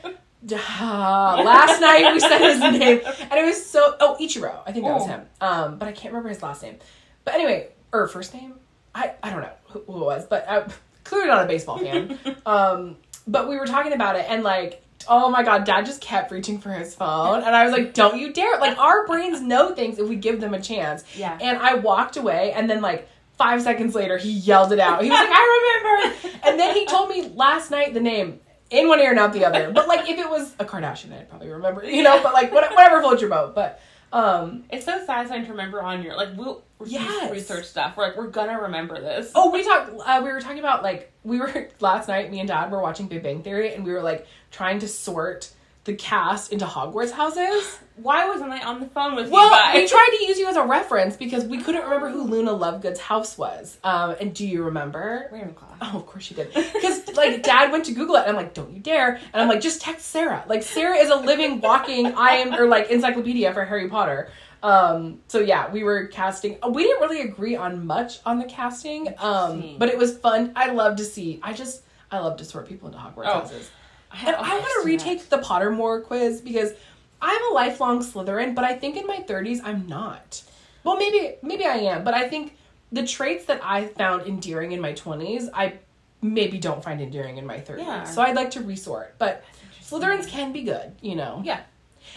Ah, 0.54 1.42
last 1.46 1.80
night 1.82 2.14
we 2.14 2.20
said 2.20 2.40
his 2.40 2.60
name 2.80 3.00
and 3.06 3.34
it 3.34 3.46
was 3.46 3.64
so 3.64 3.96
oh 4.00 4.18
Ichiro 4.20 4.60
I 4.66 4.72
think 4.72 4.86
that 4.86 4.94
was 4.94 5.04
Oh. 5.04 5.08
him 5.08 5.22
um 5.40 5.78
but 5.78 5.88
I 5.88 5.92
can't 5.92 6.14
remember 6.14 6.30
his 6.30 6.42
last 6.42 6.64
name 6.64 6.78
but 7.26 7.36
anyway 7.36 7.70
or 7.92 8.08
first 8.08 8.34
name 8.34 8.56
I 8.96 9.14
I 9.22 9.30
don't 9.30 9.42
know 9.42 9.54
who, 9.66 9.80
who 9.86 10.02
it 10.02 10.06
was 10.06 10.26
but 10.26 10.50
I, 10.50 10.66
clearly 11.04 11.28
not 11.28 11.44
a 11.44 11.48
baseball 11.48 11.78
fan 11.78 12.18
um 12.48 12.98
but 13.28 13.48
we 13.50 13.58
were 13.58 13.68
talking 13.68 13.94
about 13.94 14.16
it 14.16 14.26
and 14.30 14.42
like 14.44 14.84
oh 15.08 15.30
my 15.30 15.44
god 15.44 15.64
dad 15.66 15.86
just 15.86 16.02
kept 16.02 16.32
reaching 16.32 16.60
for 16.60 16.72
his 16.72 16.94
phone 16.96 17.38
and 17.44 17.56
I 17.56 17.64
was 17.64 17.74
like 17.74 17.94
don't 17.94 18.20
you 18.20 18.32
dare 18.34 18.60
like 18.60 18.78
our 18.78 19.06
brains 19.08 19.42
know 19.42 19.74
things 19.76 20.00
if 20.00 20.08
we 20.08 20.16
give 20.16 20.40
them 20.42 20.54
a 20.54 20.62
chance 20.62 21.04
Yeah. 21.16 21.38
and 21.42 21.58
I 21.58 21.76
walked 21.76 22.18
away 22.18 22.52
and 22.54 22.70
then 22.70 22.82
like 22.82 23.08
five 23.38 23.62
seconds 23.62 23.96
later 23.96 24.18
he 24.18 24.32
yelled 24.32 24.72
it 24.72 24.80
out 24.80 25.04
he 25.04 25.10
was 25.10 25.20
like 25.20 25.30
I 25.32 26.04
remember 26.04 26.40
and 26.48 26.60
then 26.60 26.76
he 26.76 26.86
told 26.86 27.10
me 27.10 27.30
last 27.36 27.72
night 27.72 27.94
the 27.94 28.00
name 28.02 28.40
in 28.70 28.88
one 28.88 29.00
ear 29.02 29.10
and 29.12 29.20
out 29.20 29.34
the 29.34 29.44
other. 29.44 29.70
But 29.74 29.90
like 29.90 30.10
if 30.10 30.18
it 30.18 30.30
was 30.30 30.56
a 30.58 30.64
Kardashian, 30.64 31.12
I'd 31.12 31.28
probably 31.28 31.50
remember, 31.50 31.84
you 31.84 32.04
know. 32.04 32.24
But 32.24 32.32
like 32.34 32.54
whatever 32.54 33.02
floats 33.02 33.20
your 33.20 33.30
boat. 33.30 33.54
But 33.54 33.82
um, 34.14 34.64
It's 34.70 34.86
so 34.86 35.06
satisfying 35.06 35.44
to 35.44 35.52
remember 35.52 35.82
on 35.82 36.02
your 36.04 36.16
like 36.16 36.30
we'll 36.38 36.64
Yes. 36.86 37.30
research 37.34 37.66
stuff. 37.66 37.98
We're 37.98 38.06
like 38.08 38.16
we're 38.18 38.28
gonna 38.28 38.62
remember 38.62 39.02
this. 39.02 39.30
oh, 39.36 39.52
we 39.52 39.64
talked. 39.66 39.92
Uh, 40.06 40.22
we 40.24 40.32
were 40.32 40.40
talking 40.40 40.60
about 40.60 40.84
like 40.84 41.12
we 41.26 41.38
were 41.40 41.68
last 41.82 42.08
night. 42.08 42.32
Me 42.32 42.40
and 42.40 42.48
Dad 42.48 42.72
were 42.72 42.82
watching 42.82 43.08
Big 43.08 43.24
Bang 43.24 43.44
Theory, 43.44 43.74
and 43.76 43.84
we 43.86 43.92
were 43.92 44.02
like 44.02 44.26
trying 44.52 44.80
to 44.80 44.88
sort 44.88 45.52
the 45.84 45.94
cast 45.96 46.52
into 46.54 46.66
Hogwarts 46.66 47.12
houses. 47.12 47.80
Why 47.96 48.28
wasn't 48.28 48.52
I 48.52 48.62
on 48.64 48.80
the 48.80 48.86
phone 48.88 49.16
with 49.16 49.30
Well, 49.30 49.46
you 49.46 49.52
Well, 49.52 49.74
we 49.76 49.88
tried 49.88 50.10
to 50.18 50.26
use 50.26 50.38
you 50.40 50.48
as 50.48 50.56
a 50.56 50.64
reference 50.64 51.16
because 51.18 51.44
we 51.46 51.60
couldn't 51.60 51.84
remember 51.84 52.10
who 52.10 52.24
Luna 52.24 52.52
Lovegood's 52.52 53.00
house 53.00 53.38
was. 53.38 53.78
Um, 53.84 54.16
and 54.20 54.34
do 54.34 54.48
you 54.48 54.64
remember? 54.64 55.30
Ravenclaw. 55.32 55.78
Oh, 55.82 55.98
of 55.98 56.06
course 56.06 56.30
you 56.30 56.36
did. 56.36 56.54
Because 56.54 57.08
like 57.16 57.42
Dad 57.44 57.72
went 57.72 57.86
to 57.86 57.94
Google 57.94 58.16
it, 58.16 58.22
and 58.22 58.30
I'm 58.30 58.36
like, 58.36 58.54
don't 58.54 58.72
you 58.74 58.80
dare! 58.80 59.16
And 59.34 59.42
I'm 59.42 59.48
like, 59.48 59.62
just 59.62 59.82
text 59.82 60.08
Sara. 60.08 60.44
Like 60.48 60.62
Sara 60.64 60.98
is 60.98 61.10
a 61.10 61.16
living, 61.16 61.60
walking 61.62 62.06
I 62.08 62.34
am 62.38 62.54
or 62.54 62.68
like 62.68 62.90
encyclopedia 62.90 63.52
for 63.54 63.66
Harry 63.66 63.88
Potter. 63.90 64.30
Um, 64.64 65.20
so 65.28 65.40
yeah, 65.40 65.72
we 65.72 65.84
were 65.84 66.06
casting. 66.08 66.58
uh, 66.64 66.70
We 66.70 66.84
didn't 66.84 67.02
really 67.02 67.22
agree 67.22 67.56
on 67.56 67.86
much 67.86 68.20
on 68.26 68.38
the 68.40 68.46
casting, 68.46 69.14
um, 69.18 69.76
but 69.80 69.90
it 69.90 69.98
was 69.98 70.18
fun. 70.18 70.54
I 70.56 70.72
love 70.72 70.98
to 70.98 71.04
see. 71.04 71.40
I 71.42 71.54
just 71.54 71.82
I 72.12 72.20
love 72.20 72.38
to 72.38 72.46
sort 72.46 72.68
people 72.68 72.88
into 72.88 73.00
Hogwarts 73.00 73.26
Oh. 73.28 73.40
houses. 73.40 73.70
I, 74.14 74.26
And 74.28 74.36
I 74.36 74.60
want 74.60 74.72
to 74.82 74.86
retake 74.86 75.30
the 75.30 75.38
Pottermore 75.38 76.04
quiz 76.04 76.42
because 76.42 76.74
I'm 77.22 77.52
a 77.52 77.54
lifelong 77.54 78.00
Slytherin, 78.00 78.56
but 78.56 78.64
I 78.66 78.76
think 78.76 78.98
in 78.98 79.08
my 79.08 79.18
30s 79.28 79.60
I'm 79.64 79.88
not. 79.88 80.44
Well, 80.84 80.98
maybe 80.98 81.36
maybe 81.42 81.66
I 81.66 81.76
am, 81.78 82.04
but 82.04 82.14
I 82.14 82.28
think 82.28 82.58
the 82.92 83.06
traits 83.06 83.46
that 83.46 83.62
I 83.64 83.88
found 83.88 84.28
endearing 84.28 84.72
in 84.72 84.82
my 84.82 84.94
20s, 84.94 85.50
I 85.54 85.76
maybe 86.22 86.58
don't 86.58 86.84
find 86.84 87.02
endearing 87.02 87.38
in 87.38 87.46
my 87.46 87.60
30s. 87.60 87.80
Yeah. 87.80 88.04
So 88.04 88.22
I'd 88.22 88.36
like 88.36 88.52
to 88.52 88.62
resort, 88.62 89.16
but 89.18 89.44
Slytherins 89.84 90.28
can 90.28 90.52
be 90.52 90.64
good, 90.64 90.94
you 91.02 91.16
know. 91.16 91.42
Yeah. 91.44 91.62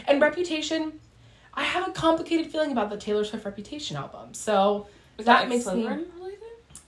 And 0.07 0.21
Reputation, 0.21 0.99
I 1.53 1.65
have 1.65 1.89
a 1.89 1.93
complicated 1.93 2.51
feeling 2.51 2.73
about 2.73 2.91
the 2.91 2.97
Taylor 2.97 3.25
Swift 3.25 3.45
Reputation 3.45 3.97
album. 3.97 4.35
So 4.35 4.87
that 5.19 5.25
that, 5.27 5.49
makes 5.49 5.67
me- 5.67 5.73
Slytherin 5.85 6.07
related? 6.17 6.39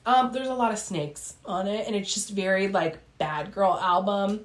um, 0.07 0.33
there's 0.33 0.49
a 0.49 0.55
lot 0.55 0.73
of 0.73 0.79
snakes 0.79 1.35
on 1.45 1.69
it, 1.69 1.87
and 1.87 1.95
it's 1.95 2.13
just 2.13 2.31
very 2.31 2.69
like 2.69 2.99
bad 3.19 3.53
girl 3.53 3.79
album. 3.81 4.45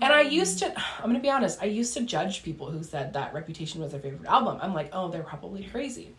And 0.00 0.12
I 0.12 0.20
used 0.22 0.58
to, 0.60 0.66
I'm 1.00 1.06
gonna 1.06 1.20
be 1.20 1.30
honest, 1.30 1.60
I 1.62 1.66
used 1.66 1.94
to 1.94 2.02
judge 2.02 2.42
people 2.42 2.70
who 2.70 2.82
said 2.82 3.12
that 3.14 3.34
Reputation 3.34 3.80
was 3.80 3.92
their 3.92 4.00
favorite 4.00 4.24
album. 4.28 4.58
I'm 4.62 4.74
like, 4.74 4.90
oh, 4.92 5.08
they're 5.10 5.22
probably 5.22 5.64
crazy. 5.64 6.14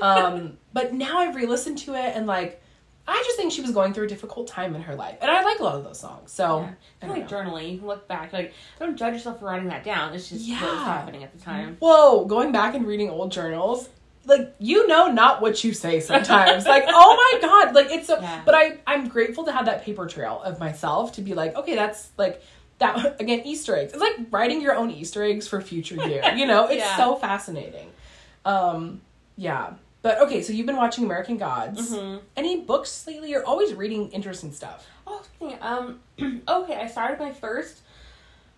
Um, 0.00 0.58
but 0.72 0.92
now 0.94 1.18
I've 1.18 1.34
re-listened 1.34 1.78
to 1.78 1.94
it, 1.94 2.16
and 2.16 2.26
like, 2.26 2.62
I 3.10 3.22
just 3.24 3.38
think 3.38 3.52
she 3.52 3.62
was 3.62 3.70
going 3.70 3.94
through 3.94 4.04
a 4.04 4.08
difficult 4.08 4.48
time 4.48 4.74
in 4.76 4.82
her 4.82 4.94
life, 4.94 5.16
and 5.22 5.30
I 5.30 5.42
like 5.42 5.60
a 5.60 5.64
lot 5.64 5.76
of 5.76 5.84
those 5.84 5.98
songs. 5.98 6.30
So 6.30 6.60
Yeah. 6.60 6.70
I 7.02 7.06
like 7.06 7.30
know. 7.30 7.36
journaling. 7.38 7.72
You 7.72 7.78
can 7.78 7.86
look 7.86 8.06
back. 8.06 8.32
Like 8.34 8.52
don't 8.78 8.96
judge 8.98 9.14
yourself 9.14 9.38
for 9.40 9.46
writing 9.46 9.68
that 9.68 9.82
down. 9.82 10.12
It's 10.14 10.28
just 10.28 10.48
what 10.50 10.60
was 10.60 10.72
Yeah. 10.72 10.84
happening 10.84 11.24
at 11.24 11.32
the 11.32 11.38
time. 11.42 11.76
Whoa, 11.80 12.26
going 12.26 12.52
back 12.52 12.74
and 12.74 12.86
reading 12.86 13.08
old 13.08 13.32
journals, 13.32 13.88
like 14.28 14.54
you 14.58 14.86
know 14.86 15.08
not 15.10 15.40
what 15.40 15.64
you 15.64 15.72
say 15.72 16.00
sometimes. 16.00 16.66
like, 16.66 16.84
oh 16.86 17.16
my 17.32 17.40
god, 17.48 17.74
like 17.74 17.90
it's 17.90 18.06
so 18.06 18.20
Yeah. 18.20 18.42
but 18.44 18.54
I 18.54 18.78
I'm 18.86 19.08
grateful 19.08 19.44
to 19.46 19.52
have 19.52 19.66
that 19.66 19.84
paper 19.84 20.06
trail 20.06 20.40
of 20.44 20.60
myself 20.60 21.12
to 21.14 21.22
be 21.22 21.34
like, 21.34 21.56
okay, 21.56 21.74
that's 21.74 22.10
like 22.16 22.42
that 22.78 23.20
again, 23.20 23.40
Easter 23.44 23.74
eggs. 23.76 23.92
It's 23.92 24.00
like 24.02 24.16
writing 24.30 24.60
your 24.60 24.74
own 24.76 24.90
Easter 24.90 25.22
eggs 25.24 25.48
for 25.48 25.60
future 25.60 25.96
you. 25.96 26.20
You 26.36 26.46
know, 26.46 26.66
it's 26.66 26.76
Yeah. 26.84 26.96
so 26.96 27.16
fascinating. 27.16 27.90
Um 28.44 29.00
yeah. 29.36 29.72
But 30.00 30.20
okay, 30.20 30.42
so 30.42 30.52
you've 30.52 30.66
been 30.66 30.76
watching 30.76 31.04
American 31.04 31.38
Gods. 31.38 31.90
Mhm. 31.92 32.20
Any 32.36 32.60
books 32.60 33.04
lately? 33.06 33.30
You're 33.30 33.44
always 33.44 33.74
reading 33.74 34.10
interesting 34.12 34.52
stuff. 34.52 34.86
Oh, 35.06 35.22
um, 35.60 36.00
okay. 36.48 36.74
I 36.76 36.86
started 36.86 37.18
my 37.18 37.32
first 37.32 37.80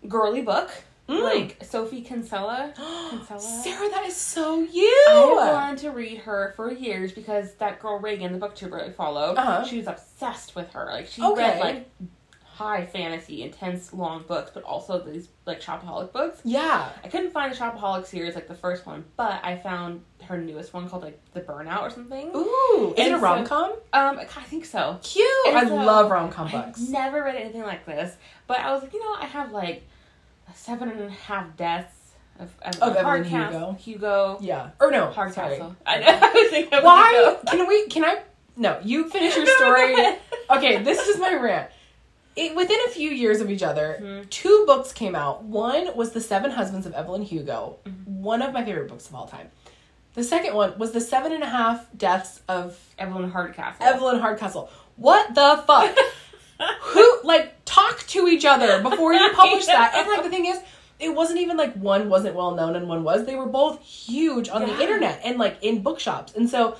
girly 0.06 0.42
book, 0.42 0.70
Mm. 1.10 1.22
like 1.22 1.64
Sophie 1.64 2.02
Kinsella. 2.02 2.72
Kinsella. 3.10 3.40
Sara, 3.40 3.88
that 3.90 4.04
is 4.06 4.16
so 4.16 4.60
you. 4.60 5.06
I 5.10 5.50
wanted 5.52 5.78
to 5.80 5.90
read 5.90 6.18
her 6.18 6.52
for 6.56 6.70
years 6.72 7.12
because 7.12 7.54
that 7.54 7.80
girl 7.80 7.98
Reagan, 7.98 8.38
the 8.38 8.46
booktuber 8.46 8.82
I 8.82 8.90
followed, 8.90 9.36
Uh-huh. 9.36 9.64
she 9.64 9.78
was 9.78 9.86
obsessed 9.86 10.54
with 10.54 10.70
her. 10.72 10.86
Like 10.86 11.06
she 11.08 11.22
Okay. 11.22 11.42
read 11.42 11.60
like 11.60 11.90
high 12.44 12.84
fantasy, 12.84 13.42
intense, 13.42 13.92
long 13.94 14.22
books, 14.28 14.50
but 14.52 14.62
also 14.64 15.02
these 15.02 15.28
like 15.46 15.60
shopaholic 15.62 16.12
books. 16.12 16.40
Yeah. 16.44 16.90
I 17.02 17.08
couldn't 17.08 17.30
find 17.30 17.50
the 17.50 17.56
shopaholic 17.56 18.04
series 18.06 18.34
like 18.34 18.48
the 18.48 18.54
first 18.54 18.84
one, 18.86 19.04
but 19.16 19.40
I 19.42 19.56
found 19.56 20.02
her 20.24 20.36
newest 20.36 20.74
one 20.74 20.86
called 20.88 21.02
like 21.02 21.18
The 21.32 21.40
Burnout 21.40 21.80
or 21.80 21.88
something. 21.90 22.30
Ooh, 22.36 22.94
is 22.98 23.06
it 23.06 23.12
a 23.14 23.16
rom 23.18 23.46
com? 23.46 23.72
Um, 23.94 24.18
I 24.18 24.24
think 24.26 24.66
so. 24.66 24.98
Cute. 25.02 25.26
And 25.48 25.56
I 25.56 25.64
so, 25.66 25.74
love 25.74 26.10
rom 26.10 26.28
com 26.30 26.48
I've 26.48 26.52
books. 26.52 26.80
never 26.80 27.22
read 27.24 27.36
anything 27.36 27.62
like 27.62 27.86
this, 27.86 28.14
but 28.46 28.60
I 28.60 28.72
was 28.74 28.82
like, 28.82 28.92
you 28.92 29.00
know, 29.00 29.16
I 29.18 29.24
have 29.24 29.52
like 29.52 29.88
seven 30.54 30.90
and 30.90 31.00
a 31.02 31.10
half 31.10 31.56
deaths 31.56 31.94
of, 32.38 32.50
of, 32.62 32.74
Of 32.82 32.96
Evelyn 32.96 33.04
Hardcastle- 33.24 33.72
Hugo. 33.74 34.36
Hugo. 34.36 34.38
Yeah. 34.40 34.70
Or 34.80 34.90
no. 34.90 35.10
Hardcastle. 35.10 35.76
I 35.86 35.98
know. 35.98 36.06
I 36.22 36.30
was 36.32 36.50
thinking 36.50 36.78
Why? 36.82 37.36
Can 37.48 37.66
we? 37.68 37.86
Can 37.88 38.04
I? 38.04 38.22
No. 38.56 38.80
You 38.82 39.08
finish 39.10 39.36
your 39.36 39.46
story. 39.56 39.94
okay. 40.50 40.82
This 40.82 41.06
is 41.08 41.18
my 41.18 41.34
rant. 41.34 41.70
It, 42.36 42.54
within 42.54 42.78
a 42.86 42.90
few 42.90 43.10
years 43.10 43.40
of 43.40 43.50
each 43.50 43.62
other, 43.62 43.98
Mhm. 44.00 44.30
two 44.30 44.64
books 44.66 44.92
came 44.92 45.14
out. 45.16 45.42
One 45.42 45.94
was 45.96 46.12
The 46.12 46.20
Seven 46.20 46.52
Husbands 46.52 46.86
of 46.86 46.94
Evelyn 46.94 47.22
Hugo, 47.22 47.78
Mm-hmm. 47.84 48.22
one 48.22 48.40
of 48.40 48.52
my 48.52 48.64
favorite 48.64 48.88
books 48.88 49.08
of 49.08 49.14
all 49.16 49.26
time. 49.26 49.50
The 50.14 50.22
second 50.24 50.54
one 50.54 50.78
was 50.78 50.92
The 50.92 51.00
Seven 51.00 51.32
and 51.32 51.42
a 51.42 51.48
Half 51.48 51.86
Deaths 51.96 52.40
of 52.48 52.78
Evelyn 52.98 53.30
Hardcastle. 53.30 53.84
Evelyn 53.84 54.20
Hardcastle. 54.20 54.70
What 54.96 55.34
the 55.34 55.62
fuck? 55.66 55.96
Who 56.82 57.20
like 57.24 57.54
talk 57.64 58.00
to 58.08 58.28
each 58.28 58.44
other 58.44 58.82
before 58.82 59.12
you 59.12 59.32
publish 59.34 59.66
that? 59.66 59.94
And 59.94 60.08
like 60.08 60.22
the 60.22 60.30
thing 60.30 60.46
is, 60.46 60.60
it 60.98 61.14
wasn't 61.14 61.40
even 61.40 61.56
like 61.56 61.74
one 61.74 62.08
wasn't 62.08 62.34
well 62.34 62.54
known 62.54 62.76
and 62.76 62.88
one 62.88 63.02
was. 63.04 63.24
They 63.24 63.36
were 63.36 63.46
both 63.46 63.82
huge 63.82 64.48
on 64.48 64.62
the 64.62 64.80
internet 64.82 65.20
and 65.24 65.38
like 65.38 65.58
in 65.62 65.82
bookshops. 65.82 66.34
And 66.34 66.48
so, 66.48 66.76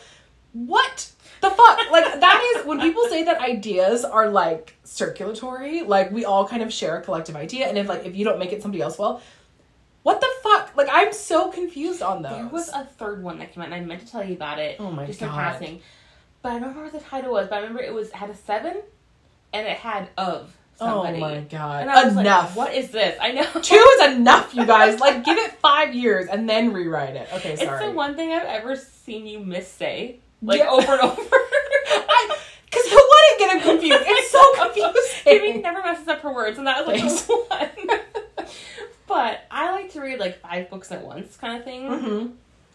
what? 0.53 1.11
The 1.41 1.51
fuck? 1.51 1.91
Like 1.91 2.21
that 2.21 2.57
is 2.57 2.67
when 2.67 2.81
people 2.81 3.05
say 3.09 3.25
that 3.25 3.41
ideas 3.41 4.05
are 4.05 4.29
like 4.29 4.77
circulatory, 4.85 5.83
like 5.83 6.11
we 6.11 6.25
all 6.27 6.47
kind 6.47 6.63
of 6.63 6.73
share 6.73 6.99
a 6.99 7.03
collective 7.03 7.35
idea, 7.35 7.67
and 7.67 7.79
if 7.79 7.89
like 7.89 8.05
if 8.05 8.15
you 8.15 8.25
don't 8.25 8.39
make 8.39 8.53
it 8.53 8.61
somebody 8.61 8.83
else 8.83 8.99
will, 8.99 9.23
what 10.03 10.21
the 10.21 10.29
fuck? 10.43 10.77
Like 10.77 10.89
I'm 10.91 11.13
so 11.13 11.51
confused 11.51 12.03
on 12.03 12.23
those. 12.23 12.33
There 12.33 12.49
was 12.49 12.69
a 12.69 12.85
third 12.85 13.23
one 13.23 13.39
that 13.39 13.53
came 13.53 13.63
out, 13.63 13.67
and 13.67 13.75
I 13.75 13.81
meant 13.81 14.05
to 14.05 14.11
tell 14.11 14.23
you 14.23 14.35
about 14.35 14.59
it. 14.59 14.77
Oh 14.79 14.91
my 14.91 15.07
just 15.07 15.21
God. 15.21 15.31
passing. 15.31 15.81
But 16.43 16.51
I 16.51 16.59
don't 16.59 16.69
remember 16.69 16.85
what 16.85 16.93
the 16.93 17.09
title 17.09 17.33
was. 17.33 17.49
But 17.49 17.57
I 17.57 17.59
remember 17.61 17.83
it 17.83 17.95
was 17.95 18.11
had 18.13 18.29
a 18.29 18.35
seven, 18.35 18.83
and 19.53 19.67
it 19.67 19.77
had 19.77 20.09
of 20.17 20.55
somebody. 20.79 21.19
Oh 21.19 21.21
my 21.21 21.41
god. 21.41 21.83
And 21.83 21.91
I 21.91 22.05
was 22.05 22.17
Enough. 22.17 22.57
like, 22.57 22.67
"What 22.69 22.75
is 22.75 22.91
this?" 22.91 23.17
I 23.21 23.33
know 23.33 23.45
Two 23.63 23.75
is 23.77 24.13
enough, 24.17 24.55
you 24.55 24.65
guys. 24.67 24.99
Like 25.01 25.25
give 25.25 25.39
it 25.39 25.53
five 25.55 25.95
years 25.95 26.29
and 26.29 26.49
then 26.49 26.73
rewrite 26.73 27.17
it. 27.17 27.29
Okay, 27.35 27.57
sorry. 27.57 27.77
It's 27.79 27.87
the 27.87 27.93
one 27.93 28.17
thing 28.17 28.33
I've 28.33 28.45
ever 28.47 28.77
seen 28.77 29.27
you 29.27 29.41
missay, 29.41 30.17
like 30.43 30.59
Yeah. 30.61 30.71
over 30.71 30.93
and 30.93 31.01
over. 31.03 31.23
I 31.33 32.37
because 32.65 32.87
who 32.87 32.97
wouldn't 32.97 33.39
get 33.39 33.63
confused? 33.63 34.03
It's 34.07 34.31
so 34.31 34.53
confusing. 35.25 35.63
never 35.63 35.83
messes 35.83 36.07
up 36.09 36.21
her 36.21 36.33
words, 36.33 36.57
and 36.59 36.67
that 36.67 36.87
was 36.87 37.29
like 37.29 37.49
Thanks. 37.69 37.87
one. 38.39 38.47
but 39.09 39.41
I 39.51 39.73
like 39.73 39.93
to 39.93 40.01
read 40.01 40.21
like 40.21 40.39
five 40.41 40.71
books 40.71 40.93
at 40.93 41.03
once, 41.05 41.37
kind 41.37 41.59
of 41.59 41.65
thing. 41.65 41.89
hmm 41.89 42.27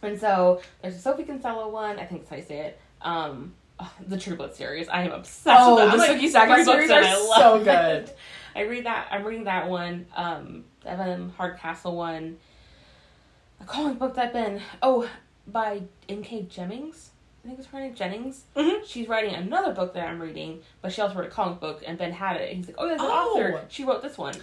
And 0.01 0.19
so 0.19 0.61
there's 0.81 0.95
a 0.95 0.99
Sophie 0.99 1.23
Kinsella 1.23 1.69
one. 1.69 1.97
I 1.97 2.05
think 2.05 2.21
that's 2.21 2.29
how 2.29 2.35
you 2.35 2.43
say 2.43 2.59
it. 2.67 2.79
Um, 3.01 3.53
oh, 3.79 3.91
the 4.07 4.17
True 4.17 4.35
Blood 4.35 4.55
series. 4.55 4.87
I 4.89 5.03
am 5.03 5.11
obsessed 5.11 5.59
Oh, 5.61 5.75
with 5.75 5.85
that. 5.85 5.97
the 5.97 6.03
I'm, 6.03 6.09
like, 6.09 6.21
Sookie 6.21 6.29
Saki 6.29 6.51
books 6.53 6.65
series 6.65 6.89
in, 6.89 6.97
are 6.97 7.01
I 7.03 7.13
love 7.15 7.37
so 7.37 7.63
good. 7.63 8.11
I 8.55 8.61
read 8.61 8.85
that. 8.85 9.07
I'm 9.11 9.23
reading 9.23 9.43
that 9.45 9.67
one. 9.69 10.05
Um, 10.15 10.63
the 10.81 10.91
Evan 10.91 11.29
Hardcastle 11.37 11.95
one. 11.95 12.37
A 13.61 13.65
comic 13.65 13.99
book 13.99 14.15
that 14.15 14.27
I've 14.27 14.33
been 14.33 14.61
oh 14.81 15.09
by 15.47 15.83
N.K. 16.09 16.43
Jennings. 16.43 17.11
I 17.43 17.47
think 17.47 17.59
it's 17.59 17.67
her 17.69 17.79
name 17.79 17.93
Jennings. 17.93 18.43
Mhm. 18.55 18.85
She's 18.85 19.07
writing 19.07 19.33
another 19.35 19.71
book 19.73 19.93
that 19.93 20.07
I'm 20.07 20.19
reading, 20.21 20.61
but 20.81 20.91
she 20.91 21.01
also 21.01 21.15
wrote 21.15 21.27
a 21.27 21.29
comic 21.29 21.59
book, 21.59 21.83
and 21.85 21.97
Ben 21.97 22.11
had 22.11 22.37
it. 22.37 22.53
He's 22.55 22.67
like, 22.67 22.75
"Oh, 22.79 22.87
there's 22.87 22.99
an 22.99 23.07
Oh. 23.09 23.33
author. 23.37 23.65
She 23.69 23.83
wrote 23.83 24.01
this 24.01 24.17
one." 24.17 24.35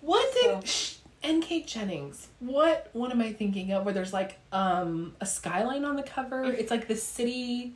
What 0.00 0.32
did 0.34 0.66
sh- 0.66 0.96
N.K. 1.22 1.62
Jennings? 1.62 2.28
What 2.40 2.88
one 2.92 3.12
am 3.12 3.20
I 3.20 3.32
thinking 3.32 3.72
of? 3.72 3.84
Where 3.84 3.94
there's 3.94 4.12
like 4.12 4.38
um 4.52 5.14
a 5.20 5.26
skyline 5.26 5.84
on 5.84 5.96
the 5.96 6.02
cover. 6.02 6.44
It's 6.44 6.70
like 6.70 6.88
the 6.88 6.96
city. 6.96 7.74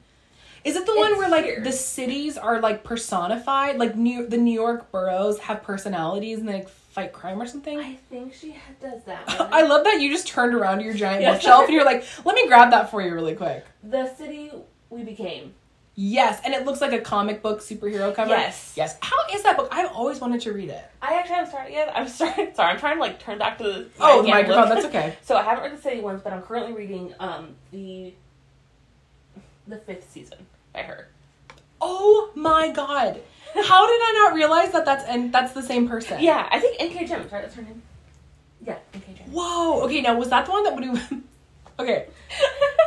Is 0.64 0.76
it 0.76 0.86
the 0.86 0.96
one 0.96 1.18
where 1.18 1.28
like 1.28 1.62
the 1.62 1.72
cities 1.72 2.38
are 2.38 2.60
like 2.60 2.84
personified? 2.84 3.76
Like 3.78 3.96
New 3.96 4.26
the 4.26 4.38
New 4.38 4.54
York 4.54 4.90
boroughs 4.90 5.38
have 5.40 5.62
personalities 5.62 6.38
and 6.38 6.48
they 6.48 6.54
like 6.54 6.68
fight 6.68 7.12
crime 7.12 7.40
or 7.42 7.46
something. 7.46 7.78
I 7.78 7.94
think 8.08 8.32
she 8.34 8.56
does 8.80 9.02
that. 9.04 9.24
I 9.52 9.62
love 9.62 9.84
that 9.84 10.00
you 10.00 10.10
just 10.10 10.26
turned 10.26 10.54
around 10.54 10.78
to 10.78 10.84
your 10.84 10.94
giant 10.94 11.20
Yes. 11.22 11.34
bookshelf 11.36 11.64
and 11.66 11.74
you're 11.74 11.84
like, 11.84 12.04
let 12.24 12.34
me 12.34 12.46
grab 12.46 12.70
that 12.70 12.90
for 12.90 13.02
you 13.02 13.12
really 13.12 13.34
quick. 13.34 13.64
the 13.82 14.12
city 14.14 14.50
we 14.90 15.02
became. 15.02 15.54
Yes, 15.96 16.40
and 16.44 16.52
it 16.54 16.64
looks 16.64 16.80
like 16.80 16.92
a 16.92 16.98
comic 17.00 17.40
book 17.40 17.60
superhero 17.60 18.12
cover. 18.12 18.30
Yes. 18.30 18.72
Yes. 18.76 18.96
How 19.00 19.16
is 19.32 19.44
that 19.44 19.56
book? 19.56 19.68
I've 19.70 19.92
always 19.92 20.20
wanted 20.20 20.40
to 20.40 20.52
read 20.52 20.68
it. 20.70 20.84
I 21.00 21.14
actually 21.14 21.36
haven't 21.36 21.50
started 21.50 21.72
yet. 21.72 21.92
I'm 21.94 22.08
starting. 22.16 22.52
Sorry, 22.54 22.70
I'm 22.72 22.78
trying 22.80 22.96
to 22.96 23.00
like 23.00 23.20
turn 23.20 23.38
back 23.38 23.58
to 23.58 23.64
the. 23.64 23.88
Oh, 24.00 24.22
the 24.22 24.28
microphone. 24.28 24.68
That's 24.70 24.86
okay. 24.86 25.16
So 25.22 25.36
I 25.36 25.42
haven't 25.42 25.62
read 25.64 25.78
the 25.78 25.82
city 25.82 26.00
ones, 26.00 26.20
but 26.24 26.32
I'm 26.32 26.42
currently 26.42 26.72
reading 26.72 27.14
um 27.20 27.54
the 27.70 28.12
the 29.68 29.76
fifth 29.76 30.10
season 30.10 30.38
by 30.74 30.82
her. 30.82 31.08
Oh 31.80 32.30
my 32.34 32.70
god. 32.70 33.20
How 33.54 33.86
did 33.86 34.00
I 34.02 34.24
not 34.24 34.34
realize 34.34 34.72
that 34.72 34.84
that's 34.84 35.04
and 35.04 35.32
that's 35.32 35.52
the 35.52 35.62
same 35.62 35.88
person? 35.88 36.20
Yeah, 36.20 36.48
I 36.50 36.58
think 36.58 36.76
N.K. 36.80 37.06
Jennings, 37.06 37.32
right? 37.32 37.42
That's 37.42 37.54
her 37.54 37.62
name. 37.62 37.80
Yeah, 38.66 38.78
N.K. 38.92 39.14
Jennings. 39.14 39.32
Whoa. 39.32 39.82
Okay, 39.84 40.00
now 40.00 40.18
was 40.18 40.28
that 40.30 40.44
the 40.46 40.52
one 40.52 40.64
that 40.64 40.74
would 40.74 40.84
Okay. 41.78 42.06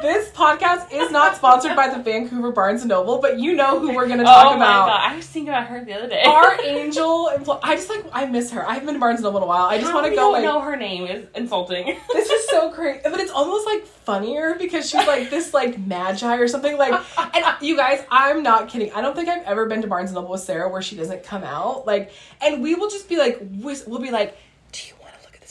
This 0.02 0.30
podcast 0.30 0.94
is 0.94 1.12
not 1.12 1.36
sponsored 1.36 1.76
by 1.76 1.90
the 1.90 2.02
Vancouver 2.02 2.52
Barnes 2.52 2.82
and 2.82 2.90
Noble, 2.90 3.20
but 3.20 3.40
you 3.40 3.54
know 3.54 3.80
who 3.80 3.94
we're 3.96 4.06
going 4.08 4.20
to 4.20 4.24
talk 4.24 4.46
oh 4.46 4.50
my 4.52 4.56
about. 4.56 4.88
god, 4.88 5.12
I 5.12 5.16
was 5.16 5.26
thinking 5.26 5.50
about 5.50 5.68
her 5.68 5.84
the 5.84 5.94
other 5.94 6.08
day. 6.08 6.22
Our 6.24 6.62
angel. 6.64 7.32
Empl- 7.34 7.60
I 7.64 7.76
just 7.76 7.90
like 7.90 8.06
I 8.14 8.26
miss 8.28 8.52
her. 8.52 8.66
I 8.66 8.74
haven't 8.74 8.86
been 8.86 8.96
to 8.96 9.00
Barnes 9.00 9.18
and 9.18 9.24
Noble 9.24 9.40
in 9.40 9.44
a 9.44 9.48
while. 9.48 9.66
I 9.66 9.80
just 9.80 9.94
want 9.94 10.06
to 10.06 10.12
go 10.12 10.16
don't 10.18 10.34
like 10.34 10.44
know 10.44 10.62
her 10.62 10.78
name 10.78 11.06
is 11.08 11.26
insulting. 11.36 11.98
this 12.14 12.30
is 12.30 12.48
so 12.48 12.72
crazy, 12.72 13.00
but 13.04 13.20
it's 13.20 13.32
almost 13.32 13.66
like 13.66 13.86
funnier 13.86 14.56
because 14.58 14.90
she's 14.90 15.06
like 15.08 15.30
this 15.32 15.54
like 15.54 15.80
magi 15.80 16.38
or 16.38 16.48
something. 16.48 16.78
Like, 16.78 16.94
and 17.18 17.46
you 17.62 17.76
guys, 17.76 18.06
I'm 18.12 18.44
not 18.44 18.70
kidding. 18.70 18.94
I 18.94 19.02
don't 19.02 19.16
think 19.16 19.28
I've 19.28 19.44
ever 19.44 19.66
been 19.66 19.82
to 19.82 19.88
Barnes 19.88 20.12
and 20.12 20.16
Noble 20.16 20.32
with 20.32 20.42
Sara 20.42 20.70
where 20.70 20.82
she 20.82 20.96
doesn't 20.96 21.24
come 21.24 21.44
out. 21.44 21.88
Like, 21.88 22.12
and 22.40 22.62
we 22.62 22.76
will 22.76 22.90
just 22.90 23.10
be 23.10 23.18
like, 23.18 23.40
we'll 23.42 24.00
be 24.00 24.12
like, 24.12 24.38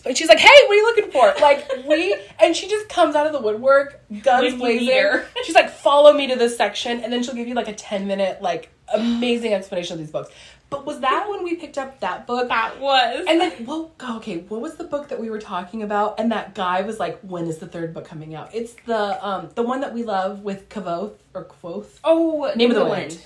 want 0.06 0.14
to 0.14 0.14
look 0.14 0.14
at 0.14 0.14
this 0.14 0.14
book? 0.14 0.14
And 0.14 0.16
she's 0.16 0.28
like, 0.28 0.38
hey, 0.38 0.66
what 0.66 0.72
are 0.72 0.76
you 0.76 0.84
looking 0.84 1.10
for? 1.10 1.34
Like, 1.40 1.86
we, 1.86 2.16
and 2.40 2.56
she 2.56 2.68
just 2.68 2.88
comes 2.88 3.14
out 3.14 3.26
of 3.26 3.32
the 3.32 3.40
woodwork, 3.40 4.00
guns 4.22 4.42
When 4.42 4.58
blazing. 4.58 5.22
She's 5.44 5.54
like, 5.54 5.70
follow 5.70 6.12
me 6.12 6.26
to 6.28 6.36
this 6.36 6.56
section, 6.56 7.00
and 7.02 7.12
then 7.12 7.22
she'll 7.22 7.34
give 7.34 7.48
you 7.48 7.54
like 7.54 7.68
a 7.68 7.74
10 7.74 8.06
minute 8.06 8.42
like 8.42 8.70
amazing 8.94 9.52
explanation 9.52 9.94
of 9.94 9.98
these 9.98 10.10
books. 10.10 10.30
But 10.68 10.84
was 10.84 11.00
that 11.00 11.28
when 11.28 11.44
we 11.44 11.54
picked 11.54 11.78
up 11.78 12.00
that 12.00 12.26
book? 12.26 12.48
that 12.48 12.80
was. 12.80 13.24
And 13.28 13.40
then, 13.40 13.66
well, 13.66 13.92
okay, 14.16 14.38
what 14.38 14.60
was 14.60 14.74
the 14.76 14.84
book 14.84 15.08
that 15.10 15.20
we 15.20 15.30
were 15.30 15.38
talking 15.38 15.82
about? 15.84 16.18
And 16.18 16.32
that 16.32 16.56
guy 16.56 16.82
was 16.82 16.98
like, 16.98 17.20
"When 17.20 17.46
is 17.46 17.58
the 17.58 17.68
third 17.68 17.94
book 17.94 18.04
coming 18.04 18.34
out?" 18.34 18.52
It's 18.52 18.74
the 18.84 19.24
um 19.24 19.50
the 19.54 19.62
one 19.62 19.80
that 19.82 19.94
we 19.94 20.02
love 20.02 20.40
with 20.40 20.68
Kvothe 20.68 21.14
or 21.34 21.44
Quoth. 21.44 22.00
oh, 22.02 22.52
Name 22.56 22.70
of 22.72 22.76
the 22.76 22.84
Wind. 22.84 23.20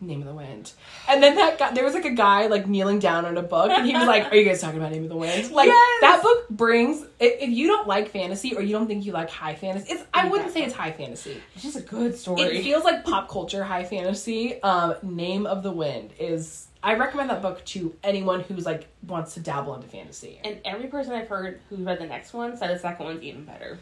Name 0.00 0.20
of 0.20 0.26
the 0.26 0.34
Wind. 0.34 0.72
And 1.08 1.22
then 1.22 1.36
that 1.36 1.58
guy, 1.58 1.72
there 1.72 1.82
was 1.84 1.94
like 1.94 2.04
a 2.04 2.10
guy 2.10 2.48
like 2.48 2.66
kneeling 2.66 2.98
down 2.98 3.24
on 3.24 3.36
a 3.38 3.42
book, 3.42 3.70
and 3.70 3.86
he 3.86 3.94
was 3.94 4.06
like, 4.06 4.30
"Are 4.30 4.36
you 4.36 4.44
guys 4.44 4.60
talking 4.60 4.78
about 4.78 4.92
Name 4.92 5.04
of 5.04 5.08
the 5.08 5.16
Wind?" 5.16 5.50
Like 5.52 5.68
Yes! 5.68 6.00
that 6.02 6.20
book 6.22 6.48
brings. 6.50 7.02
If, 7.18 7.40
if 7.40 7.48
you 7.50 7.66
don't 7.68 7.88
like 7.88 8.10
fantasy 8.10 8.54
or 8.54 8.60
you 8.62 8.72
don't 8.72 8.86
think 8.86 9.06
you 9.06 9.12
like 9.12 9.30
high 9.30 9.54
fantasy, 9.54 9.92
it's 9.94 10.04
I 10.12 10.28
wouldn't 10.28 10.52
say 10.52 10.64
it's 10.64 10.74
high 10.74 10.92
fantasy. 10.92 11.40
It's 11.54 11.62
just 11.62 11.76
a 11.76 11.80
good 11.80 12.16
story. 12.18 12.42
It 12.42 12.62
feels 12.62 12.84
like 12.84 13.04
pop 13.04 13.28
culture 13.30 13.64
high 13.64 13.84
fantasy. 13.84 14.62
Um, 14.62 14.96
Name 15.02 15.46
of 15.46 15.62
the 15.62 15.72
Wind 15.72 16.12
is. 16.18 16.68
I 16.82 16.94
recommend 16.94 17.30
that 17.30 17.42
book 17.42 17.64
to 17.66 17.96
anyone 18.04 18.42
who's 18.42 18.64
like 18.66 18.86
wants 19.08 19.34
to 19.34 19.40
dabble 19.40 19.74
into 19.74 19.88
fantasy. 19.88 20.40
and 20.44 20.60
every 20.64 20.88
person 20.88 21.14
I've 21.14 21.26
heard 21.26 21.60
who 21.68 21.76
read 21.76 21.98
the 21.98 22.06
next 22.06 22.32
one 22.32 22.56
said 22.56 22.70
the 22.70 22.78
second 22.78 23.06
one's 23.06 23.22
even 23.22 23.44
better. 23.44 23.78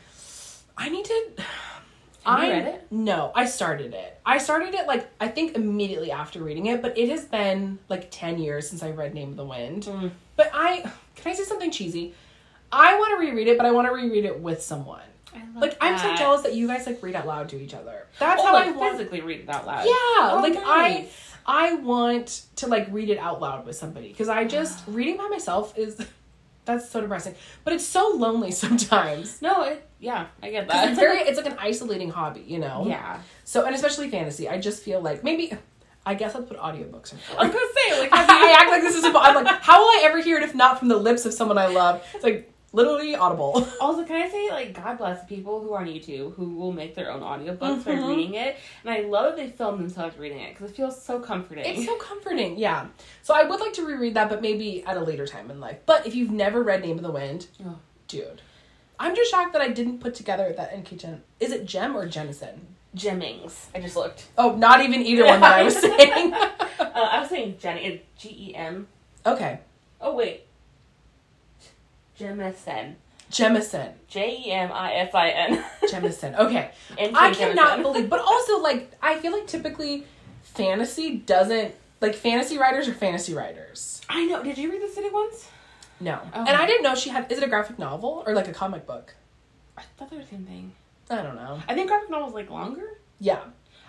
I 0.79 0.89
need 0.89 1.05
to. 1.05 1.31
Have 2.25 2.39
I 2.41 2.51
read 2.51 2.67
it? 2.67 2.87
No, 2.91 3.33
I 3.35 3.45
started 3.47 3.95
it. 3.95 4.21
I 4.25 4.39
started 4.39 4.75
it 4.75 4.87
like 4.87 5.09
I 5.21 5.29
think 5.29 5.57
immediately 5.57 6.11
after 6.11 6.43
reading 6.43 6.67
it, 6.67 6.81
but 6.83 6.97
it 6.97 7.09
has 7.11 7.25
been 7.25 7.79
like 7.89 8.09
ten 8.11 8.39
years 8.39 8.69
since 8.69 8.83
I 8.83 8.91
read 8.91 9.15
Name 9.15 9.31
of 9.31 9.37
the 9.37 9.45
Wind. 9.45 9.85
Mm. 9.85 10.11
But 10.37 10.51
I 10.55 10.91
can 11.17 11.33
I 11.33 11.35
say 11.35 11.45
something 11.45 11.71
cheesy? 11.71 12.15
I 12.73 12.99
want 12.99 13.13
to 13.21 13.27
reread 13.27 13.47
it, 13.49 13.57
but 13.57 13.67
I 13.67 13.71
want 13.71 13.87
to 13.89 13.93
reread 13.93 14.25
it 14.25 14.41
with 14.41 14.63
someone. 14.63 15.01
I 15.35 15.39
love 15.39 15.57
Like 15.57 15.77
I'm 15.81 15.99
so 15.99 16.15
jealous 16.17 16.43
that 16.43 16.55
you 16.55 16.67
guys 16.67 16.87
like 16.87 17.03
read 17.03 17.15
out 17.15 17.27
loud 17.27 17.49
to 17.51 17.61
each 17.61 17.75
other. 17.75 18.07
That's 18.19 18.41
Oh, 18.43 18.47
how 18.47 18.53
like 18.55 18.69
I 18.69 18.71
want. 18.73 18.97
physically 18.97 19.21
read 19.21 19.41
it 19.41 19.49
out 19.49 19.67
loud. 19.67 19.85
Yeah, 19.85 19.93
Oh, 20.33 20.41
like 20.43 20.57
I. 20.57 21.09
I 21.47 21.75
want 21.75 22.47
to 22.57 22.69
like 22.69 22.89
read 22.91 23.11
it 23.11 23.19
out 23.19 23.39
loud 23.43 23.67
with 23.67 23.77
somebody 23.77 24.09
because 24.09 24.31
I 24.31 24.45
just 24.45 24.83
reading 24.87 25.19
by 25.19 25.29
myself 25.29 25.77
is 25.77 26.01
that's 26.65 26.89
so 26.91 27.03
depressing. 27.03 27.35
But 27.65 27.75
it's 27.75 27.85
so 27.87 28.13
lonely 28.17 28.51
sometimes. 28.51 29.43
No, 29.43 29.63
it. 29.65 29.87
Yeah, 30.05 30.27
I 30.43 30.51
get 30.51 30.69
that. 30.69 30.91
it's 30.91 30.99
very 30.99 31.19
it's 31.29 31.37
like 31.41 31.47
an 31.47 31.57
isolating 31.59 32.11
hobby, 32.11 32.45
you 32.47 32.59
know. 32.59 32.85
Yeah. 32.87 33.21
So 33.45 33.65
and 33.65 33.75
especially 33.75 34.11
fantasy, 34.11 34.49
I 34.49 34.59
just 34.61 34.83
feel 34.83 35.01
like 35.01 35.25
maybe 35.25 35.53
I 36.07 36.15
guess 36.15 36.35
that's 36.35 36.49
what 36.51 36.59
audiobooks 36.61 37.15
are 37.15 37.17
for. 37.17 37.41
I 37.41 37.45
was 37.47 37.55
gonna 37.55 37.73
say 37.79 38.01
like 38.01 38.11
I, 38.21 38.23
I 38.49 38.57
act 38.61 38.71
like 38.71 38.83
this 38.83 38.95
is. 38.97 39.05
I'm 39.05 39.15
like, 39.15 39.47
how 39.63 39.79
will 39.81 39.89
I 39.89 40.03
ever 40.05 40.21
hear 40.21 40.37
it 40.37 40.43
if 40.43 40.55
not 40.55 40.79
from 40.79 40.89
the 40.89 40.97
lips 40.99 41.25
of 41.25 41.33
someone 41.33 41.57
I 41.59 41.69
love? 41.69 42.05
It's 42.15 42.23
like 42.25 42.51
literally 42.73 43.15
audible. 43.15 43.67
Also, 43.81 44.05
can 44.05 44.17
I 44.21 44.29
say, 44.29 44.49
like, 44.51 44.75
God 44.75 44.99
bless 44.99 45.21
the 45.21 45.27
people 45.37 45.61
who 45.61 45.73
are 45.75 45.81
on 45.83 45.87
YouTube 45.87 46.35
who 46.35 46.55
will 46.57 46.73
make 46.73 46.95
their 46.97 47.09
own 47.13 47.21
audiobooks 47.21 47.85
by 47.85 47.93
Mhm. 47.93 48.09
reading 48.09 48.35
it. 48.35 48.57
And 48.83 48.91
I 48.93 49.01
love 49.09 49.25
that 49.27 49.37
they 49.37 49.49
film 49.49 49.79
themselves 49.79 50.19
reading 50.19 50.41
it 50.41 50.55
because 50.55 50.71
it 50.71 50.77
feels 50.77 51.01
so 51.01 51.21
comforting. 51.21 51.65
It's 51.67 51.85
so 51.87 51.97
comforting, 51.99 52.59
yeah. 52.59 52.87
So 53.23 53.33
I 53.35 53.45
would 53.45 53.61
like 53.61 53.75
to 53.75 53.87
reread 53.87 54.15
that, 54.15 54.29
but 54.29 54.43
maybe 54.43 54.83
at 54.87 54.97
a 54.97 55.01
later 55.01 55.25
time 55.27 55.51
in 55.53 55.61
life. 55.61 55.79
But 55.87 56.07
if 56.07 56.15
you've 56.17 56.31
never 56.33 56.63
read 56.65 56.83
Name 56.83 56.97
of 56.97 57.05
the 57.05 57.13
Wind, 57.13 57.47
Oh. 57.65 57.77
dude, 58.09 58.41
I'm 58.99 59.15
just 59.17 59.31
shocked 59.31 59.53
that 59.55 59.63
I 59.63 59.69
didn't 59.69 59.99
put 60.01 60.15
together 60.15 60.53
that 60.57 60.77
NK 60.79 60.99
Gen. 60.99 61.23
Is 61.41 61.53
it 61.53 61.67
Gem 61.67 61.97
or 61.97 62.07
Jemison? 62.09 62.59
Jemmings. 62.97 63.67
I 63.75 63.81
just 63.81 63.97
looked. 63.97 64.27
Oh, 64.39 64.55
not 64.55 64.81
even 64.83 65.03
either 65.03 65.25
one 65.27 65.41
that 65.41 65.53
I 65.53 65.63
was 65.65 65.77
saying. 65.81 66.33
Uh, 66.33 66.51
I 66.95 67.21
was 67.21 67.29
saying 67.29 67.57
Jenny. 67.59 67.85
It's 67.85 68.05
G 68.23 68.51
E 68.51 68.55
M. 68.55 68.87
okay, 69.27 69.59
Oh, 70.01 70.15
wait. 70.15 70.45
Jemisin. 72.19 72.95
Jemisin. 73.31 73.93
J 74.07 74.43
E 74.47 74.51
M 74.53 74.71
I 74.73 74.95
S 74.95 75.15
I 75.15 75.31
N. 75.31 75.65
Jemisin. 75.85 76.39
Okay. 76.39 76.71
And 76.99 77.17
I 77.17 77.33
cannot 77.35 77.79
Jemisin. 77.79 77.83
believe, 77.83 78.11
but 78.11 78.21
also 78.21 78.61
like 78.61 78.93
I 79.03 79.19
feel 79.19 79.33
like 79.33 79.47
typically 79.47 80.07
fantasy 80.43 81.17
doesn't 81.17 81.75
like 82.01 82.15
fantasy 82.15 82.59
writers 82.59 82.87
are 82.87 82.95
fantasy 82.95 83.35
writers. 83.35 84.01
I 84.09 84.25
know. 84.27 84.43
Did 84.45 84.59
you 84.59 84.71
read 84.71 84.83
the 84.83 84.89
City 84.89 85.11
ones? 85.11 85.49
No, 86.01 86.21
Oh. 86.35 86.39
and 86.41 86.49
I 86.51 86.67
didn't 86.67 86.83
know 86.83 86.95
she 86.95 87.11
had. 87.11 87.31
Is 87.31 87.39
it 87.39 87.45
a 87.45 87.49
graphic 87.49 87.79
novel 87.79 88.23
or 88.27 88.35
like 88.35 88.49
a 88.49 88.53
comic 88.53 88.87
book? 88.87 89.15
I 89.79 89.83
thought 89.97 90.11
they 90.11 90.17
were 90.17 90.23
the 90.23 90.29
same 90.29 90.45
thing. 90.45 90.73
I 91.11 91.23
don't 91.23 91.37
know. 91.37 91.61
I 91.69 91.75
think 91.75 91.89
graphic 91.89 92.11
novel's 92.11 92.35
like 92.35 92.51
longer. 92.51 92.99
Yeah, 93.21 93.41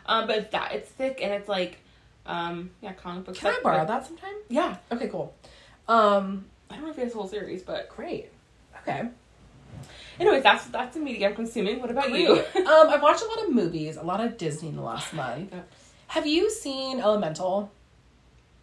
Um, 0.06 0.28
but 0.28 0.38
it's 0.38 0.52
that 0.52 0.74
it's 0.74 0.90
thick 0.90 1.20
and 1.22 1.34
it's 1.34 1.50
like, 1.50 1.80
um, 2.26 2.70
yeah, 2.82 2.94
comic 2.94 3.26
book. 3.26 3.36
can 3.36 3.54
I 3.54 3.60
borrow 3.64 3.80
but- 3.80 3.88
that 3.88 4.06
sometime? 4.06 4.36
Yeah. 4.50 4.78
Okay, 4.92 5.08
cool. 5.08 5.34
Um, 5.88 6.46
I 6.70 6.76
don't 6.76 6.86
know 6.86 6.92
if 6.92 6.98
it's 7.00 7.14
a 7.14 7.18
whole 7.18 7.28
series, 7.28 7.64
but 7.64 7.90
great. 7.90 8.30
Okay. 8.82 9.10
anyways, 10.20 10.44
that's 10.44 10.66
that's 10.68 10.94
the 10.96 11.02
media 11.02 11.30
I'm 11.30 11.36
consuming. 11.36 11.82
What 11.82 11.90
about 11.92 12.12
you? 12.12 12.34
um, 12.56 12.90
I've 12.90 13.02
watched 13.02 13.24
a 13.24 13.28
lot 13.28 13.44
of 13.44 13.52
movies, 13.54 13.98
a 13.98 14.04
lot 14.04 14.24
of 14.24 14.38
Disney 14.38 14.70
in 14.70 14.76
the 14.76 14.82
last 14.84 15.14
month, 15.24 15.54
Have 16.08 16.28
you 16.28 16.50
seen 16.52 17.00
Elemental? 17.00 17.72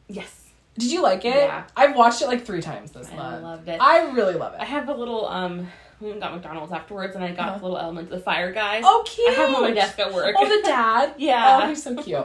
Yes, 0.08 0.41
Did 0.78 0.90
you 0.90 1.02
like 1.02 1.24
it? 1.24 1.34
Yeah. 1.36 1.64
I've 1.76 1.94
watched 1.94 2.22
it 2.22 2.26
like 2.28 2.44
three 2.46 2.62
times 2.62 2.92
this 2.92 3.10
I 3.12 3.16
month. 3.16 3.34
I 3.36 3.38
loved 3.48 3.68
it. 3.68 3.78
I 3.80 4.10
really 4.12 4.34
love 4.34 4.54
it. 4.54 4.60
I 4.60 4.64
have 4.64 4.88
a 4.88 4.94
little 4.94 5.26
um. 5.26 5.68
We 6.00 6.12
got 6.14 6.32
McDonald's 6.34 6.72
afterwards, 6.72 7.14
and 7.14 7.22
I 7.22 7.30
got 7.30 7.48
Uh-huh. 7.50 7.58
the 7.58 7.62
little 7.64 7.78
element 7.78 8.06
of 8.10 8.18
the 8.18 8.24
fire 8.24 8.50
guy. 8.52 8.80
Oh, 8.82 9.04
cute. 9.06 9.28
I 9.30 9.32
have 9.34 9.48
him 9.50 9.54
on 9.56 9.62
my 9.62 9.70
desk 9.70 9.98
at 10.00 10.12
work. 10.12 10.34
Oh, 10.36 10.48
the 10.48 10.66
dad. 10.66 11.14
Yeah. 11.18 11.60
Oh, 11.62 11.68
he's 11.68 11.82
so 11.82 11.94
cute. 11.94 12.18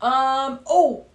Um. 0.00 0.60
Oh, 0.66 1.06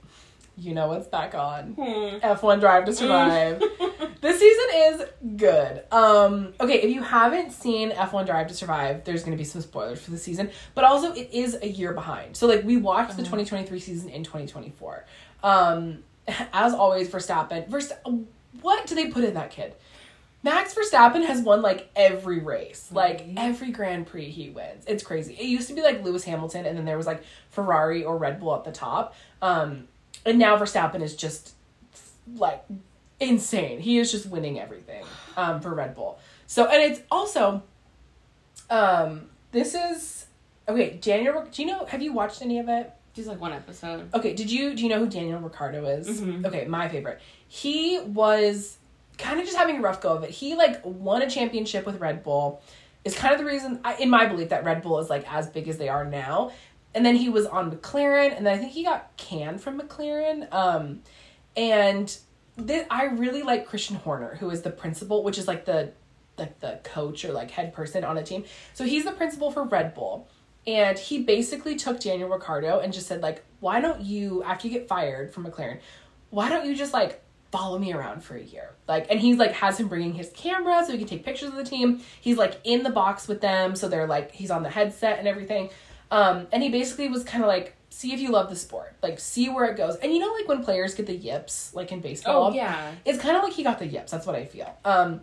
you 0.58 0.74
know 0.74 0.88
what's 0.90 1.08
back 1.08 1.34
on? 1.36 1.74
Hmm. 1.74 2.18
F1 2.18 2.60
Drive 2.60 2.86
to 2.86 2.94
Survive. 2.94 3.60
this 4.22 4.40
season 4.40 4.66
is 4.76 5.06
good. 5.38 5.84
Um, 5.92 6.54
okay, 6.60 6.82
if 6.82 6.90
you 6.94 7.02
haven't 7.04 7.52
seen 7.52 7.92
F1 7.92 8.26
Drive 8.26 8.48
to 8.48 8.54
Survive, 8.56 9.04
there's 9.04 9.22
going 9.24 9.32
to 9.34 9.38
be 9.38 9.44
some 9.44 9.62
spoilers 9.62 10.02
for 10.02 10.12
the 10.12 10.18
season, 10.18 10.50
but 10.76 10.84
also 10.84 11.14
it 11.14 11.30
is 11.32 11.58
a 11.62 11.68
year 11.68 11.94
behind. 11.94 12.36
So 12.38 12.48
like 12.48 12.64
we 12.64 12.78
watched 12.78 13.10
the 13.18 13.22
Uh-huh. 13.24 13.38
2023 13.38 13.80
season 13.80 14.10
in 14.10 14.24
2024. 14.24 15.06
Um, 15.44 16.04
as 16.54 16.74
always, 16.74 17.10
Verstappen. 17.10 17.70
Verst- 17.70 18.26
what 18.62 18.88
do 18.88 18.96
they 18.96 19.08
put 19.08 19.24
in 19.24 19.34
that 19.36 19.52
kid? 19.52 19.74
Max 20.44 20.74
Verstappen 20.74 21.26
has 21.26 21.42
won 21.42 21.62
like 21.62 21.90
every 21.96 22.40
race, 22.40 22.90
like 22.92 23.26
every 23.36 23.72
Grand 23.72 24.08
Prix 24.08 24.30
he 24.30 24.50
wins. 24.50 24.86
It's 24.88 25.04
crazy. 25.04 25.34
It 25.34 25.46
used 25.46 25.68
to 25.68 25.74
be 25.74 25.82
like 25.82 26.04
Lewis 26.04 26.24
Hamilton, 26.24 26.66
and 26.66 26.78
then 26.78 26.86
there 26.86 26.98
was 26.98 27.08
like 27.08 27.24
Ferrari 27.50 28.04
or 28.04 28.18
Red 28.18 28.40
Bull 28.40 28.56
at 28.56 28.64
the 28.64 28.72
top. 28.72 29.16
Um, 29.42 29.88
and 30.26 30.38
now 30.40 30.58
Verstappen 30.58 31.02
is 31.02 31.16
just 31.16 31.54
like 32.36 32.64
insane. 33.20 33.80
He 33.80 33.98
is 33.98 34.12
just 34.12 34.28
winning 34.28 34.60
everything 34.60 35.04
um, 35.36 35.60
for 35.60 35.74
Red 35.74 35.96
Bull. 35.96 36.20
So, 36.46 36.66
and 36.66 36.92
it's 36.92 37.02
also, 37.12 37.64
um, 38.70 39.30
this 39.52 39.74
is 39.74 40.28
okay. 40.70 40.98
January. 41.02 41.48
do 41.52 41.62
you 41.62 41.68
know? 41.68 41.86
Have 41.86 42.02
you 42.02 42.14
watched 42.14 42.42
any 42.42 42.60
of 42.60 42.70
it? 42.70 42.94
Just 43.18 43.28
like 43.28 43.42
one 43.42 43.52
episode. 43.52 44.14
Okay, 44.14 44.34
did 44.34 44.50
you 44.52 44.76
do 44.76 44.84
you 44.84 44.90
know 44.90 45.00
who 45.00 45.08
Daniel 45.08 45.40
Ricciardo 45.40 45.84
is? 45.88 46.22
Mhm. 46.22 46.46
Okay, 46.46 46.66
my 46.66 46.88
favorite. 46.88 47.20
He 47.48 48.00
was 48.00 48.78
kind 49.18 49.40
of 49.40 49.46
just 49.48 49.58
having 49.58 49.78
a 49.78 49.82
rough 49.82 50.02
go 50.02 50.10
of 50.16 50.24
it. 50.24 50.30
He 50.30 50.54
like 50.56 50.80
won 50.86 51.24
a 51.24 51.30
championship 51.30 51.86
with 51.88 52.00
Red 52.00 52.24
Bull. 52.24 52.62
Is 53.04 53.16
kind 53.16 53.34
of 53.34 53.40
the 53.40 53.46
reason, 53.46 53.80
I- 53.84 53.96
in 53.96 54.10
my 54.12 54.28
belief, 54.28 54.50
that 54.50 54.64
Red 54.66 54.84
Bull 54.84 55.00
is 55.00 55.10
like 55.10 55.26
as 55.34 55.50
big 55.50 55.68
as 55.68 55.78
they 55.80 55.90
are 55.90 56.06
now. 56.06 56.52
And 56.94 57.04
then 57.06 57.16
he 57.16 57.28
was 57.30 57.48
on 57.48 57.72
McLaren, 57.72 58.38
and 58.38 58.46
then 58.46 58.54
I 58.54 58.58
think 58.60 58.72
he 58.72 58.84
got 58.84 59.16
canned 59.18 59.62
from 59.62 59.80
McLaren. 59.80 60.48
Um, 60.54 61.02
and 61.56 62.16
th- 62.68 62.86
I 62.92 63.06
really 63.06 63.42
like 63.44 63.66
Christian 63.66 63.96
Horner, 63.96 64.36
who 64.36 64.50
is 64.52 64.62
the 64.62 64.70
principal, 64.70 65.24
which 65.24 65.38
is 65.40 65.48
like 65.48 65.66
the 65.66 65.92
like 66.38 66.60
the 66.60 66.80
coach 66.84 67.26
or 67.26 67.32
like 67.34 67.50
head 67.50 67.74
person 67.74 68.04
on 68.04 68.16
a 68.18 68.24
team. 68.24 68.44
So 68.76 68.84
he's 68.84 69.06
the 69.06 69.12
principal 69.12 69.50
for 69.50 69.64
Red 69.64 69.96
Bull. 69.96 70.28
And 70.68 71.00
he 71.00 71.24
basically 71.24 71.76
took 71.78 72.00
Daniel 72.00 72.30
Ricciardo 72.30 72.80
and 72.80 72.92
just 72.94 73.08
said, 73.08 73.22
like, 73.22 73.44
why 73.62 73.80
don't 73.80 74.02
you, 74.02 74.44
after 74.44 74.68
you 74.68 74.74
get 74.74 74.88
fired 74.88 75.34
from 75.34 75.46
McLaren, 75.46 75.80
why 76.30 76.50
don't 76.50 76.66
you 76.68 76.76
just 76.76 76.92
like 76.94 77.24
follow 77.54 77.80
me 77.80 77.94
around 77.94 78.22
for 78.24 78.36
a 78.36 78.44
year? 78.44 78.76
Like, 78.88 79.08
and 79.10 79.20
he's 79.20 79.38
like 79.38 79.54
has 79.54 79.80
him 79.80 79.88
bringing 79.88 80.14
his 80.14 80.30
camera 80.36 80.84
so 80.86 80.92
he 80.92 80.98
can 80.98 81.08
take 81.08 81.24
pictures 81.24 81.50
of 81.50 81.56
the 81.56 81.64
team. 81.64 82.02
He's 82.20 82.38
like 82.38 82.60
in 82.66 82.84
the 82.84 82.90
box 82.90 83.28
with 83.30 83.40
them, 83.40 83.76
so 83.78 83.88
they're 83.88 84.08
like 84.08 84.32
he's 84.34 84.52
on 84.52 84.62
the 84.62 84.70
headset 84.70 85.20
and 85.20 85.28
everything. 85.28 85.70
Um, 86.12 86.48
and 86.52 86.62
he 86.62 86.70
basically 86.70 87.08
was 87.08 87.24
kind 87.24 87.44
of 87.44 87.48
like, 87.48 87.76
see 87.90 88.14
if 88.14 88.20
you 88.20 88.32
love 88.32 88.50
the 88.50 88.56
sport, 88.56 88.96
like 89.02 89.20
see 89.20 89.48
where 89.50 89.66
it 89.66 89.78
goes. 89.78 89.96
And 89.96 90.12
you 90.14 90.20
know, 90.20 90.32
like 90.34 90.48
when 90.48 90.64
players 90.64 90.94
get 90.96 91.06
the 91.06 91.16
yips, 91.16 91.74
like 91.74 91.92
in 91.94 92.02
baseball, 92.02 92.48
Oh 92.48 92.54
yeah. 92.54 92.92
it's 93.06 93.18
kind 93.20 93.38
of 93.38 93.44
like 93.44 93.54
he 93.54 93.64
got 93.64 93.80
the 93.80 93.88
yips. 93.88 94.12
That's 94.12 94.28
what 94.28 94.36
I 94.36 94.44
feel. 94.46 94.78
Um, 94.86 95.22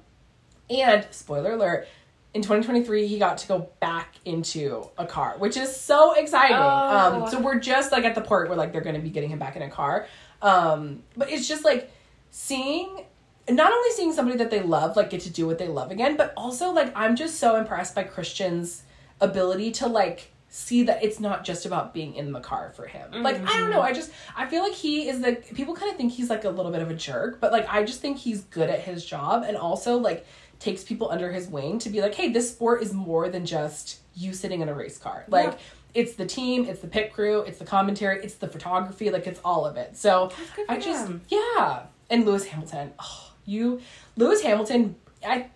and 0.71 1.07
spoiler 1.11 1.53
alert, 1.53 1.87
in 2.35 2.43
2023 2.43 3.07
he 3.07 3.19
got 3.19 3.39
to 3.39 3.49
go 3.49 3.71
back 3.81 4.17
into 4.25 4.91
a 4.99 5.07
car, 5.07 5.37
which 5.39 5.57
is 5.57 5.75
so 5.75 6.15
exciting. 6.15 6.57
Oh. 6.57 7.23
Um, 7.23 7.31
so 7.31 7.41
we're 7.41 7.61
just 7.61 7.93
like 7.93 8.05
at 8.05 8.15
the 8.15 8.21
part 8.21 8.49
where 8.49 8.59
like 8.59 8.73
they're 8.73 8.83
going 8.83 8.97
to 8.97 9.01
be 9.01 9.11
getting 9.11 9.31
him 9.31 9.39
back 9.39 9.57
in 9.57 9.63
a 9.63 9.71
car. 9.71 10.07
Um, 10.43 11.03
but 11.17 11.31
it's 11.31 11.49
just 11.49 11.65
like 11.65 11.91
seeing 12.31 13.07
not 13.49 13.73
only 13.73 13.91
seeing 13.91 14.13
somebody 14.13 14.39
that 14.39 14.51
they 14.51 14.61
love 14.61 14.97
like 14.97 15.11
get 15.11 15.21
to 15.23 15.31
do 15.31 15.47
what 15.47 15.59
they 15.59 15.69
love 15.69 15.91
again, 15.91 16.17
but 16.17 16.33
also 16.37 16.71
like 16.71 16.93
I'm 16.97 17.15
just 17.15 17.39
so 17.39 17.57
impressed 17.57 17.95
by 17.95 18.03
Christian's 18.03 18.83
ability 19.21 19.71
to 19.73 19.87
like 19.87 20.33
see 20.49 20.85
that 20.85 21.03
it's 21.03 21.19
not 21.19 21.45
just 21.45 21.67
about 21.67 21.93
being 21.93 22.15
in 22.15 22.33
the 22.33 22.41
car 22.41 22.73
for 22.77 22.87
him. 22.87 23.23
Like 23.23 23.45
I 23.45 23.59
don't 23.59 23.71
know, 23.71 23.81
I 23.81 23.93
just 23.93 24.13
I 24.37 24.47
feel 24.47 24.63
like 24.63 24.73
he 24.73 25.09
is 25.09 25.21
the 25.21 25.35
people 25.55 25.75
kind 25.75 25.91
of 25.91 25.97
think 25.97 26.13
he's 26.13 26.31
like 26.31 26.45
a 26.45 26.51
little 26.51 26.71
bit 26.71 26.81
of 26.81 26.91
a 26.91 26.95
jerk, 26.95 27.41
but 27.41 27.53
like 27.53 27.67
I 27.69 27.85
just 27.85 28.01
think 28.01 28.19
he's 28.19 28.43
good 28.45 28.71
at 28.71 28.81
his 28.81 29.05
job 29.05 29.45
and 29.47 29.57
also 29.57 29.97
like 29.99 30.27
takes 30.65 30.83
people 30.83 31.11
under 31.11 31.31
his 31.31 31.47
wing 31.49 31.79
to 31.81 31.89
be 31.91 32.01
like, 32.01 32.15
"Hey, 32.15 32.29
this 32.33 32.51
sport 32.51 32.83
is 32.83 32.93
more 32.93 33.29
than 33.29 33.45
just 33.47 33.99
you 34.15 34.33
sitting 34.33 34.61
in 34.63 34.69
a 34.69 34.75
race 34.75 34.99
car." 34.99 35.25
Like 35.29 35.53
Yeah. 35.53 35.59
it's 36.01 36.15
the 36.15 36.27
team, 36.27 36.65
it's 36.69 36.81
the 36.81 36.87
pit 36.89 37.13
crew, 37.13 37.41
it's 37.43 37.59
the 37.59 37.65
commentary, 37.67 38.17
it's 38.25 38.35
the 38.35 38.49
photography, 38.49 39.11
like 39.11 39.27
it's 39.27 39.41
all 39.45 39.67
of 39.67 39.77
it. 39.77 39.97
So 39.97 40.33
I 40.69 40.79
just 40.79 41.07
him. 41.09 41.21
yeah. 41.29 41.83
And 42.11 42.25
Lewis 42.27 42.47
Hamilton. 42.47 42.93
Oh, 42.99 43.31
you 43.45 43.81
Lewis 44.17 44.41
Hamilton, 44.43 44.97
I 45.27 45.49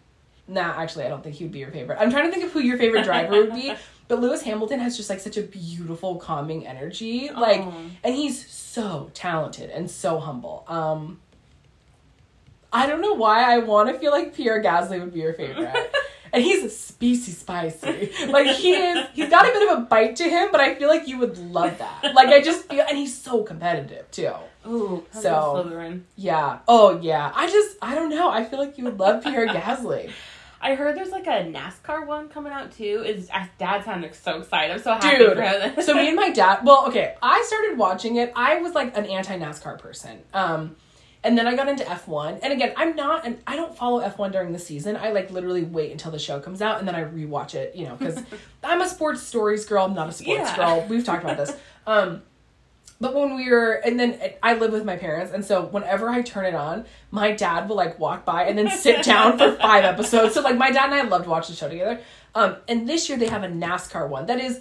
nah, 0.46 0.72
actually 0.82 1.04
I 1.06 1.08
don't 1.08 1.22
think 1.24 1.36
he 1.36 1.44
would 1.44 1.52
be 1.52 1.58
your 1.60 1.70
favorite. 1.70 1.98
I'm 2.00 2.10
trying 2.10 2.26
to 2.26 2.32
think 2.32 2.44
of 2.44 2.52
who 2.52 2.60
your 2.60 2.76
favorite 2.78 3.04
driver 3.04 3.32
would 3.32 3.54
be. 3.54 3.72
But 4.08 4.20
Lewis 4.22 4.40
Hamilton 4.40 4.80
has 4.80 4.96
just 4.96 5.10
like 5.10 5.20
such 5.20 5.36
a 5.36 5.42
beautiful, 5.42 6.16
calming 6.16 6.66
energy. 6.66 7.28
Like 7.30 7.60
Oh. 7.60 7.74
and 8.02 8.14
he's 8.14 8.48
so 8.50 9.10
talented 9.12 9.68
and 9.70 9.90
so 9.90 10.18
humble. 10.18 10.64
Um 10.66 11.20
I 12.72 12.86
don't 12.86 13.00
know 13.00 13.14
why 13.14 13.52
I 13.52 13.58
want 13.58 13.88
to 13.88 13.98
feel 13.98 14.12
like 14.12 14.34
Pierre 14.34 14.62
Gasly 14.62 15.00
would 15.00 15.14
be 15.14 15.20
your 15.20 15.34
favorite. 15.34 15.94
and 16.32 16.42
he's 16.42 16.64
a 16.64 16.70
species 16.70 17.38
spicy. 17.38 18.12
Like 18.28 18.48
he 18.56 18.72
is 18.74 19.06
he's 19.14 19.30
got 19.30 19.48
a 19.48 19.52
bit 19.52 19.70
of 19.70 19.78
a 19.78 19.80
bite 19.82 20.16
to 20.16 20.24
him, 20.24 20.48
but 20.52 20.60
I 20.60 20.74
feel 20.74 20.88
like 20.88 21.08
you 21.08 21.18
would 21.18 21.38
love 21.38 21.78
that. 21.78 22.14
Like 22.14 22.28
I 22.28 22.40
just 22.40 22.68
feel 22.68 22.84
and 22.88 22.96
he's 22.98 23.16
so 23.16 23.42
competitive 23.42 24.10
too. 24.10 24.32
Ooh. 24.66 25.04
So-. 25.12 25.54
Yeah. 26.16 26.58
Oh 26.68 27.00
yeah. 27.00 27.32
I 27.34 27.46
just 27.48 27.76
I 27.80 27.94
don't 27.94 28.10
know. 28.10 28.30
I 28.30 28.44
feel 28.44 28.58
like 28.58 28.76
you 28.78 28.84
would 28.84 28.98
love 28.98 29.22
Pierre 29.22 29.46
Gasly. 29.48 30.10
I 30.60 30.74
heard 30.74 30.96
there's 30.96 31.10
like 31.10 31.28
a 31.28 31.44
NASCAR 31.44 32.04
one 32.04 32.28
coming 32.28 32.52
out 32.52 32.72
too. 32.72 33.04
Is 33.06 33.30
Dad 33.58 33.84
sounded 33.84 34.14
so 34.14 34.38
excited. 34.40 34.74
I'm 34.74 34.82
so 34.82 34.94
happy 34.94 35.24
for 35.24 35.40
him. 35.40 35.82
So 35.82 35.94
me 35.94 36.08
and 36.08 36.16
my 36.16 36.30
dad 36.30 36.64
well, 36.64 36.86
okay, 36.88 37.14
I 37.22 37.44
started 37.46 37.78
watching 37.78 38.16
it. 38.16 38.32
I 38.34 38.60
was 38.60 38.74
like 38.74 38.96
an 38.96 39.06
anti 39.06 39.38
NASCAR 39.38 39.78
person. 39.78 40.18
Um 40.34 40.76
and 41.24 41.36
then 41.36 41.46
I 41.46 41.56
got 41.56 41.68
into 41.68 41.84
F1. 41.84 42.40
And 42.42 42.52
again, 42.52 42.72
I'm 42.76 42.94
not 42.96 43.26
and 43.26 43.38
I 43.46 43.56
don't 43.56 43.76
follow 43.76 44.00
F1 44.00 44.32
during 44.32 44.52
the 44.52 44.58
season. 44.58 44.96
I 44.96 45.10
like 45.10 45.30
literally 45.30 45.64
wait 45.64 45.90
until 45.92 46.10
the 46.12 46.18
show 46.18 46.38
comes 46.40 46.62
out 46.62 46.78
and 46.78 46.86
then 46.86 46.94
I 46.94 47.04
rewatch 47.04 47.54
it, 47.54 47.74
you 47.74 47.86
know, 47.86 47.96
cuz 47.96 48.18
I'm 48.64 48.80
a 48.80 48.88
sports 48.88 49.22
stories 49.22 49.64
girl, 49.64 49.84
I'm 49.84 49.94
not 49.94 50.08
a 50.08 50.12
sports 50.12 50.50
Yeah. 50.50 50.56
girl. 50.56 50.86
We've 50.88 51.04
talked 51.04 51.24
about 51.24 51.36
this. 51.36 51.56
Um 51.86 52.22
but 53.00 53.14
when 53.14 53.36
we 53.36 53.48
were, 53.48 53.74
and 53.74 53.98
then 54.00 54.18
I 54.42 54.54
live 54.54 54.72
with 54.72 54.84
my 54.84 54.96
parents, 54.96 55.32
and 55.32 55.44
so 55.44 55.62
whenever 55.66 56.08
I 56.08 56.20
turn 56.20 56.46
it 56.46 56.54
on, 56.56 56.84
my 57.12 57.30
dad 57.30 57.68
will 57.68 57.76
like 57.76 57.96
walk 58.00 58.24
by 58.24 58.46
and 58.46 58.58
then 58.58 58.68
sit 58.70 59.04
down 59.04 59.38
for 59.38 59.52
five 59.52 59.84
episodes. 59.84 60.34
So 60.34 60.40
like 60.40 60.56
my 60.58 60.72
dad 60.72 60.86
and 60.86 60.94
I 60.94 61.02
love 61.02 61.22
to 61.22 61.30
watch 61.30 61.46
the 61.46 61.54
show 61.54 61.68
together. 61.68 62.00
Um, 62.34 62.56
and 62.66 62.88
this 62.88 63.08
year 63.08 63.16
they 63.16 63.28
have 63.28 63.44
a 63.44 63.48
NASCAR 63.48 64.08
one 64.08 64.26
that 64.26 64.40
is 64.40 64.60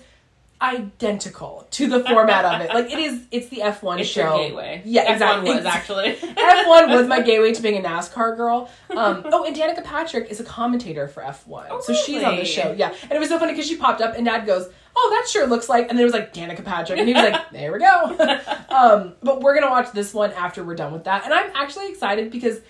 identical 0.61 1.67
to 1.71 1.87
the 1.87 2.03
format 2.03 2.45
of 2.45 2.61
it. 2.61 2.73
Like 2.73 2.91
it 2.91 2.97
is, 2.97 3.21
it's 3.31 3.49
the 3.49 3.61
F 3.61 3.83
one 3.83 4.03
show. 4.03 4.35
your 4.35 4.47
gateway. 4.47 4.81
Yeah, 4.85 5.05
F1 5.05 5.13
exactly. 5.13 5.55
was 5.55 5.65
actually. 5.65 6.13
F1 6.15 6.95
was 6.95 7.07
my 7.07 7.21
gateway 7.21 7.53
to 7.53 7.61
being 7.61 7.83
a 7.83 7.87
NASCAR 7.87 8.35
girl. 8.35 8.69
Um, 8.89 9.23
oh, 9.25 9.45
and 9.45 9.55
Danica 9.55 9.83
Patrick 9.83 10.31
is 10.31 10.39
a 10.39 10.43
commentator 10.43 11.07
for 11.07 11.21
F1. 11.21 11.67
Oh, 11.69 11.81
so 11.81 11.93
she's 11.93 12.23
on 12.23 12.37
the 12.37 12.45
show. 12.45 12.73
Yeah. 12.77 12.93
And 13.03 13.11
it 13.11 13.19
was 13.19 13.29
so 13.29 13.37
funny 13.37 13.53
because 13.53 13.67
she 13.67 13.77
popped 13.77 14.01
up 14.01 14.15
and 14.15 14.25
dad 14.25 14.45
goes, 14.45 14.67
Oh, 14.99 15.09
that 15.15 15.29
sure 15.29 15.45
looks 15.45 15.69
like. 15.69 15.89
And 15.89 15.97
then 15.97 15.99
it 15.99 16.05
was 16.05 16.13
like 16.13 16.33
Danica 16.33 16.65
Patrick. 16.65 16.97
And 16.97 17.07
he 17.07 17.13
was 17.13 17.23
like, 17.23 17.49
There 17.51 17.71
we 17.71 17.79
go. 17.79 18.37
um, 18.69 19.13
but 19.21 19.41
we're 19.41 19.53
going 19.53 19.65
to 19.65 19.69
watch 19.69 19.91
this 19.91 20.11
one 20.13 20.31
after 20.31 20.63
we're 20.63 20.75
done 20.75 20.91
with 20.91 21.03
that. 21.03 21.23
And 21.23 21.33
I'm 21.33 21.51
actually 21.53 21.89
excited 21.89 22.31
because 22.31 22.61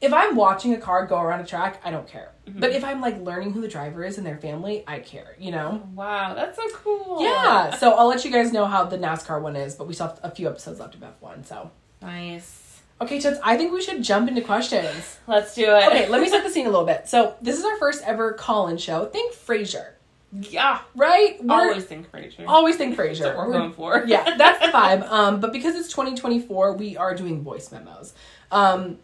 if 0.00 0.12
I'm 0.12 0.36
watching 0.36 0.72
a 0.74 0.78
car 0.78 1.06
go 1.06 1.20
around 1.20 1.40
a 1.40 1.46
track, 1.46 1.80
I 1.84 1.90
don't 1.90 2.06
care. 2.06 2.30
Mm-hmm. 2.46 2.60
But 2.60 2.70
if 2.70 2.84
I'm 2.84 3.00
like 3.00 3.18
learning 3.20 3.52
who 3.52 3.60
the 3.60 3.68
driver 3.68 4.04
is 4.04 4.16
and 4.18 4.26
their 4.26 4.38
family, 4.38 4.84
I 4.86 5.00
care, 5.00 5.34
you 5.38 5.50
know? 5.50 5.82
wow, 5.94 6.34
that's 6.34 6.56
so 6.56 6.68
cool. 6.74 7.22
Yeah. 7.22 7.74
So 7.76 7.92
I'll 7.92 8.06
let 8.08 8.24
you 8.24 8.30
guys 8.30 8.52
know 8.52 8.66
how 8.66 8.84
the 8.84 8.96
NASCAR 8.98 9.40
one 9.42 9.56
is, 9.56 9.74
but 9.74 9.86
we 9.88 9.94
still 9.94 10.08
have 10.08 10.20
a 10.22 10.30
few 10.30 10.48
episodes 10.48 10.78
left 10.80 10.94
of 10.94 11.00
F1. 11.00 11.44
So. 11.46 11.70
Nice. 12.00 12.80
Okay, 13.00 13.20
Toots, 13.20 13.38
I 13.44 13.56
think 13.56 13.72
we 13.72 13.80
should 13.82 14.02
jump 14.02 14.28
into 14.28 14.40
questions. 14.40 15.18
Let's 15.28 15.54
do 15.54 15.62
it. 15.64 15.86
Okay, 15.88 16.08
let 16.08 16.20
me 16.20 16.28
set 16.28 16.42
the 16.42 16.50
scene 16.54 16.66
a 16.66 16.70
little 16.70 16.86
bit. 16.86 17.08
So, 17.08 17.34
this 17.40 17.56
is 17.58 17.64
our 17.64 17.76
first 17.78 18.02
ever 18.04 18.32
call 18.32 18.66
in 18.68 18.76
show. 18.76 19.04
Think 19.06 19.34
Frasier, 19.34 19.90
Yeah. 20.32 20.80
right? 20.96 21.36
We're, 21.42 21.54
Always 21.54 21.84
think 21.84 22.10
Frasier. 22.10 22.46
always 22.48 22.74
think 22.76 22.96
That's 22.96 23.20
Frasier. 23.20 23.26
what 23.26 23.36
we're 23.36 23.46
We're- 23.52 23.58
going 23.58 23.72
for. 23.72 24.04
yeah, 24.06 24.36
that's 24.36 24.58
the 24.58 24.72
vibe. 24.76 25.08
Um, 25.08 25.38
but 25.40 25.52
because 25.52 25.76
it's 25.76 25.88
2024, 25.88 26.72
we 26.74 26.96
are 26.96 27.14
doing 27.14 27.42
voice 27.42 27.70
memos. 27.70 28.14
Um, 28.50 28.98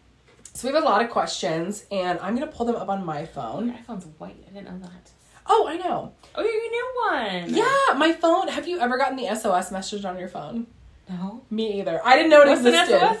so, 0.55 0.67
we 0.67 0.73
have 0.73 0.83
a 0.83 0.85
lot 0.85 1.03
of 1.03 1.09
questions, 1.09 1.85
and 1.91 2.17
I'm 2.19 2.37
to 2.37 2.47
pull 2.47 2.65
them 2.65 2.75
up 2.75 2.89
on 2.89 3.05
my 3.05 3.25
phone. 3.25 3.67
Your 3.67 3.77
phone. 3.77 3.97
iPhone's 3.97 4.05
white. 4.17 4.37
I 4.49 4.53
didn't 4.53 4.65
know 4.65 4.87
that. 4.87 5.11
Oh, 5.47 5.67
I 5.67 5.77
know. 5.77 6.13
Oh, 6.33 6.41
you're 6.43 6.51
your 6.51 6.71
new 6.71 6.91
one. 7.43 7.53
Yeah, 7.53 7.97
my 7.97 8.13
phone. 8.13 8.47
Have 8.47 8.67
you 8.67 8.79
ever 8.79 8.97
gotten 8.97 9.15
the 9.17 9.35
SOS 9.35 9.71
message 9.71 10.03
on 10.05 10.17
your 10.17 10.27
phone? 10.27 10.67
No. 11.09 11.43
Me 11.51 11.79
either. 11.79 12.01
I 12.03 12.15
didn't 12.15 12.31
know 12.31 12.41
it 12.41 12.47
What's 12.47 12.61
an 12.61 12.67
existed. 12.67 12.99
SOS? 12.99 13.17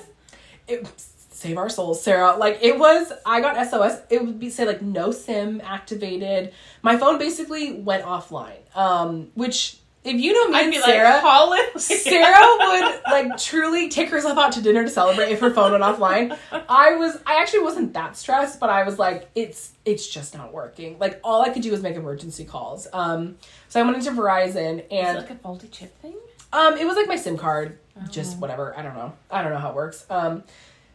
it, 0.67 0.87
save 1.29 1.57
our 1.57 1.69
souls, 1.69 2.01
Sara. 2.01 2.35
Like 2.37 2.59
it 2.61 2.79
was, 2.79 3.11
I 3.25 3.41
got 3.41 3.63
SOS. 3.69 3.99
It 4.09 4.25
would 4.25 4.39
be 4.39 4.49
say 4.49 4.65
like 4.65 4.81
no 4.81 5.11
SIM 5.11 5.61
activated. 5.63 6.53
My 6.81 6.97
phone 6.97 7.19
basically 7.19 7.73
went 7.73 8.03
offline, 8.05 8.75
um, 8.75 9.27
which 9.35 9.77
if 10.05 10.21
you 10.21 10.33
know 10.33 10.47
me 10.49 10.59
I'd 10.59 10.73
and 10.73 10.83
Sara, 10.83 11.21
like. 11.49 11.79
Sara 11.79 12.45
would 12.59 13.01
like 13.11 13.37
truly 13.37 13.89
take 13.89 14.09
herself 14.09 14.37
out 14.37 14.51
to 14.53 14.61
dinner 14.61 14.83
to 14.83 14.89
celebrate 14.89 15.31
if 15.31 15.39
her 15.39 15.49
phone 15.51 15.71
went 15.71 15.83
offline. 15.83 16.37
I 16.69 16.95
was 16.95 17.17
I 17.25 17.41
actually 17.41 17.61
wasn't 17.63 17.93
that 17.93 18.15
stressed, 18.15 18.59
but 18.59 18.69
I 18.69 18.83
was 18.83 18.99
like, 18.99 19.29
it's 19.35 19.73
it's 19.83 20.07
just 20.07 20.35
not 20.35 20.53
working. 20.53 20.97
Like 20.99 21.19
all 21.23 21.41
I 21.41 21.49
could 21.49 21.61
do 21.63 21.71
was 21.71 21.81
make 21.81 21.95
emergency 21.95 22.45
calls. 22.45 22.87
Um, 22.93 23.37
so 23.69 23.79
I 23.79 23.83
went 23.83 23.97
into 23.97 24.11
Verizon 24.11 24.79
Is 24.79 24.85
and 24.91 25.17
it 25.17 25.21
like 25.21 25.31
a 25.31 25.35
faulty 25.35 25.67
chip 25.67 25.99
thing? 26.01 26.15
um, 26.53 26.77
it 26.77 26.85
was 26.85 26.95
like 26.95 27.07
my 27.07 27.17
SIM 27.17 27.37
card, 27.37 27.77
just 28.11 28.37
whatever. 28.37 28.77
I 28.77 28.81
don't 28.83 28.93
know. 28.95 29.13
I 29.31 29.41
don't 29.41 29.51
know 29.51 29.59
how 29.59 29.69
it 29.71 29.75
works. 29.75 30.05
Um, 30.09 30.43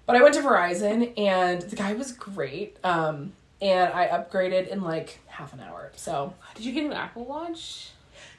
but 0.06 0.16
I 0.16 0.22
went 0.22 0.34
to 0.36 0.40
Verizon 0.40 1.12
and 1.18 1.62
the 1.62 1.76
guy 1.76 1.92
was 1.92 2.12
great. 2.12 2.78
Um, 2.82 3.32
and 3.62 3.92
I 3.92 4.06
upgraded 4.08 4.68
in 4.68 4.80
like 4.82 5.20
half 5.26 5.52
an 5.52 5.60
hour. 5.60 5.92
So 5.96 6.32
Did 6.54 6.64
you 6.64 6.72
get 6.72 6.84
an 6.84 6.92
Apple 6.92 7.24
Watch? 7.26 7.90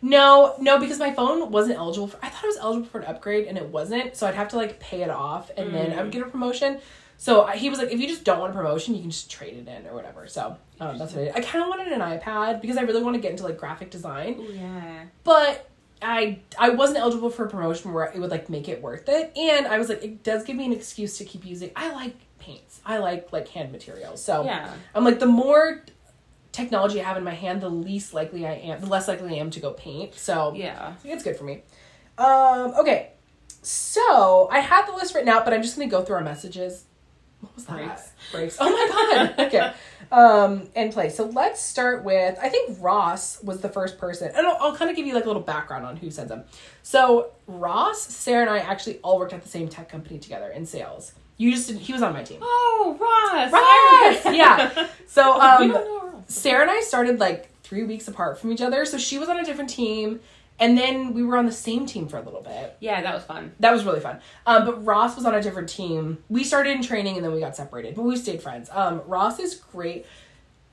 No, 0.01 0.55
no, 0.59 0.79
because 0.79 0.97
my 0.99 1.13
phone 1.13 1.51
wasn't 1.51 1.77
eligible 1.77 2.07
for. 2.07 2.17
I 2.23 2.29
thought 2.29 2.43
it 2.43 2.47
was 2.47 2.57
eligible 2.57 2.87
for 2.87 2.99
an 2.99 3.05
upgrade, 3.05 3.45
and 3.47 3.57
it 3.57 3.67
wasn't. 3.67 4.15
So 4.15 4.27
I'd 4.27 4.35
have 4.35 4.49
to 4.49 4.55
like 4.57 4.79
pay 4.79 5.03
it 5.03 5.09
off, 5.09 5.51
and 5.55 5.73
then 5.73 5.97
I 5.97 6.01
would 6.03 6.11
get 6.11 6.21
a 6.23 6.25
promotion. 6.29 6.79
So 7.17 7.43
I- 7.43 7.55
he 7.57 7.69
was 7.69 7.77
like, 7.77 7.91
if 7.91 7.99
you 7.99 8.07
just 8.07 8.23
don't 8.23 8.39
want 8.39 8.51
a 8.51 8.55
promotion, 8.55 8.95
you 8.95 9.01
can 9.01 9.11
just 9.11 9.29
trade 9.29 9.53
it 9.55 9.67
in 9.67 9.85
or 9.87 9.93
whatever. 9.93 10.27
So 10.27 10.57
um, 10.79 10.97
that's 10.97 11.13
what 11.13 11.21
I 11.21 11.25
did. 11.25 11.35
I 11.35 11.41
kind 11.41 11.63
of 11.63 11.69
wanted 11.69 11.91
an 11.93 11.99
iPad 12.01 12.61
because 12.61 12.77
I 12.77 12.81
really 12.81 13.03
want 13.03 13.15
to 13.15 13.21
get 13.21 13.29
into 13.31 13.43
like 13.43 13.57
graphic 13.57 13.91
design, 13.91 14.37
Oh 14.39 14.51
yeah. 14.51 15.03
but 15.23 15.69
I 16.01 16.39
I 16.57 16.69
wasn't 16.71 16.97
eligible 16.97 17.29
for 17.29 17.45
a 17.45 17.49
promotion 17.49 17.93
where 17.93 18.05
it 18.05 18.17
would 18.19 18.31
like 18.31 18.49
make 18.49 18.67
it 18.67 18.81
worth 18.81 19.07
it. 19.07 19.31
And 19.37 19.67
I 19.67 19.77
was 19.77 19.87
like, 19.87 20.03
it 20.03 20.23
does 20.23 20.43
give 20.45 20.55
me 20.55 20.65
an 20.65 20.73
excuse 20.73 21.19
to 21.19 21.25
keep 21.25 21.45
using. 21.45 21.69
I 21.75 21.91
like 21.93 22.15
paints. 22.39 22.81
I 22.83 22.97
like 22.97 23.31
like 23.31 23.47
hand 23.49 23.71
materials. 23.71 24.23
So 24.23 24.43
Yeah. 24.43 24.73
I'm 24.95 25.03
like 25.05 25.19
the 25.19 25.27
more 25.27 25.83
technology 26.51 26.99
I 27.01 27.03
have 27.05 27.17
in 27.17 27.23
my 27.23 27.33
hand, 27.33 27.61
the 27.61 27.69
least 27.69 28.13
likely 28.13 28.45
I 28.45 28.53
am, 28.53 28.81
the 28.81 28.87
less 28.87 29.07
likely 29.07 29.29
I 29.35 29.41
am 29.41 29.49
to 29.51 29.59
go 29.59 29.71
paint. 29.71 30.15
So 30.15 30.53
Yeah. 30.55 30.89
I 30.89 30.93
think 31.01 31.13
it's 31.15 31.23
good 31.23 31.37
for 31.37 31.43
me. 31.45 31.61
Um, 32.17 32.73
okay. 32.79 33.11
So 33.61 34.47
I 34.51 34.59
had 34.59 34.85
the 34.87 34.93
list 34.93 35.13
written 35.13 35.29
out, 35.29 35.45
but 35.45 35.53
I'm 35.53 35.61
just 35.61 35.75
gonna 35.77 35.89
go 35.89 36.01
through 36.03 36.15
our 36.17 36.23
messages. 36.23 36.85
What 37.41 37.55
was 37.55 37.65
that? 37.65 37.75
Breaks. 37.77 38.11
Breaks. 38.31 38.57
Oh 38.59 38.69
my 38.69 39.33
god. 39.35 39.47
okay. 39.47 39.73
Um, 40.11 40.67
and 40.75 40.91
play. 40.91 41.09
So 41.09 41.25
let's 41.25 41.61
start 41.61 42.03
with 42.03 42.37
I 42.41 42.49
think 42.49 42.77
Ross 42.81 43.41
was 43.43 43.61
the 43.61 43.69
first 43.69 43.97
person. 43.97 44.31
And 44.35 44.45
I'll, 44.45 44.57
I'll 44.59 44.75
kind 44.75 44.89
of 44.91 44.95
give 44.97 45.07
you 45.07 45.13
like 45.15 45.23
a 45.23 45.27
little 45.27 45.41
background 45.41 45.85
on 45.85 45.95
who 45.95 46.11
sent 46.11 46.27
them. 46.29 46.43
So 46.83 47.31
Ross, 47.47 48.01
Sara, 48.01 48.41
and 48.41 48.49
I 48.49 48.59
actually 48.59 48.97
all 48.99 49.17
worked 49.17 49.33
at 49.33 49.41
the 49.41 49.49
same 49.49 49.69
tech 49.69 49.89
company 49.89 50.19
together 50.19 50.49
in 50.49 50.65
sales. 50.65 51.13
You 51.37 51.51
just 51.51 51.71
he 51.71 51.93
was 51.93 52.03
on 52.03 52.13
my 52.13 52.23
team. 52.23 52.39
Oh, 52.43 52.97
Ross. 52.99 53.51
Ross! 53.51 54.25
Iris. 54.25 54.37
Yeah. 54.37 54.87
So 55.07 55.33
um 55.41 55.59
don't 55.59 55.69
know 55.69 55.99
Ross. 56.07 56.10
Sara 56.31 56.61
and 56.61 56.71
I 56.71 56.81
started 56.81 57.19
like 57.19 57.49
three 57.61 57.83
weeks 57.83 58.07
apart 58.07 58.39
from 58.39 58.51
each 58.51 58.61
other. 58.61 58.85
So 58.85 58.97
she 58.97 59.17
was 59.17 59.29
on 59.29 59.39
a 59.39 59.45
different 59.45 59.69
team, 59.69 60.19
and 60.59 60.77
then 60.77 61.13
we 61.13 61.23
were 61.23 61.37
on 61.37 61.45
the 61.45 61.51
same 61.51 61.85
team 61.85 62.07
for 62.07 62.17
a 62.17 62.21
little 62.21 62.41
bit. 62.41 62.77
Yeah, 62.79 63.01
that 63.01 63.13
was 63.13 63.23
fun. 63.23 63.53
That 63.59 63.71
was 63.71 63.83
really 63.83 63.99
fun. 63.99 64.21
Um, 64.45 64.65
but 64.65 64.85
Ross 64.85 65.15
was 65.15 65.25
on 65.25 65.35
a 65.35 65.41
different 65.41 65.69
team. 65.69 66.23
We 66.29 66.43
started 66.43 66.71
in 66.71 66.83
training 66.83 67.15
and 67.15 67.25
then 67.25 67.33
we 67.33 67.39
got 67.39 67.55
separated, 67.55 67.95
but 67.95 68.03
we 68.03 68.15
stayed 68.15 68.41
friends. 68.41 68.69
Um, 68.71 69.01
Ross 69.07 69.39
is 69.39 69.55
great. 69.55 70.05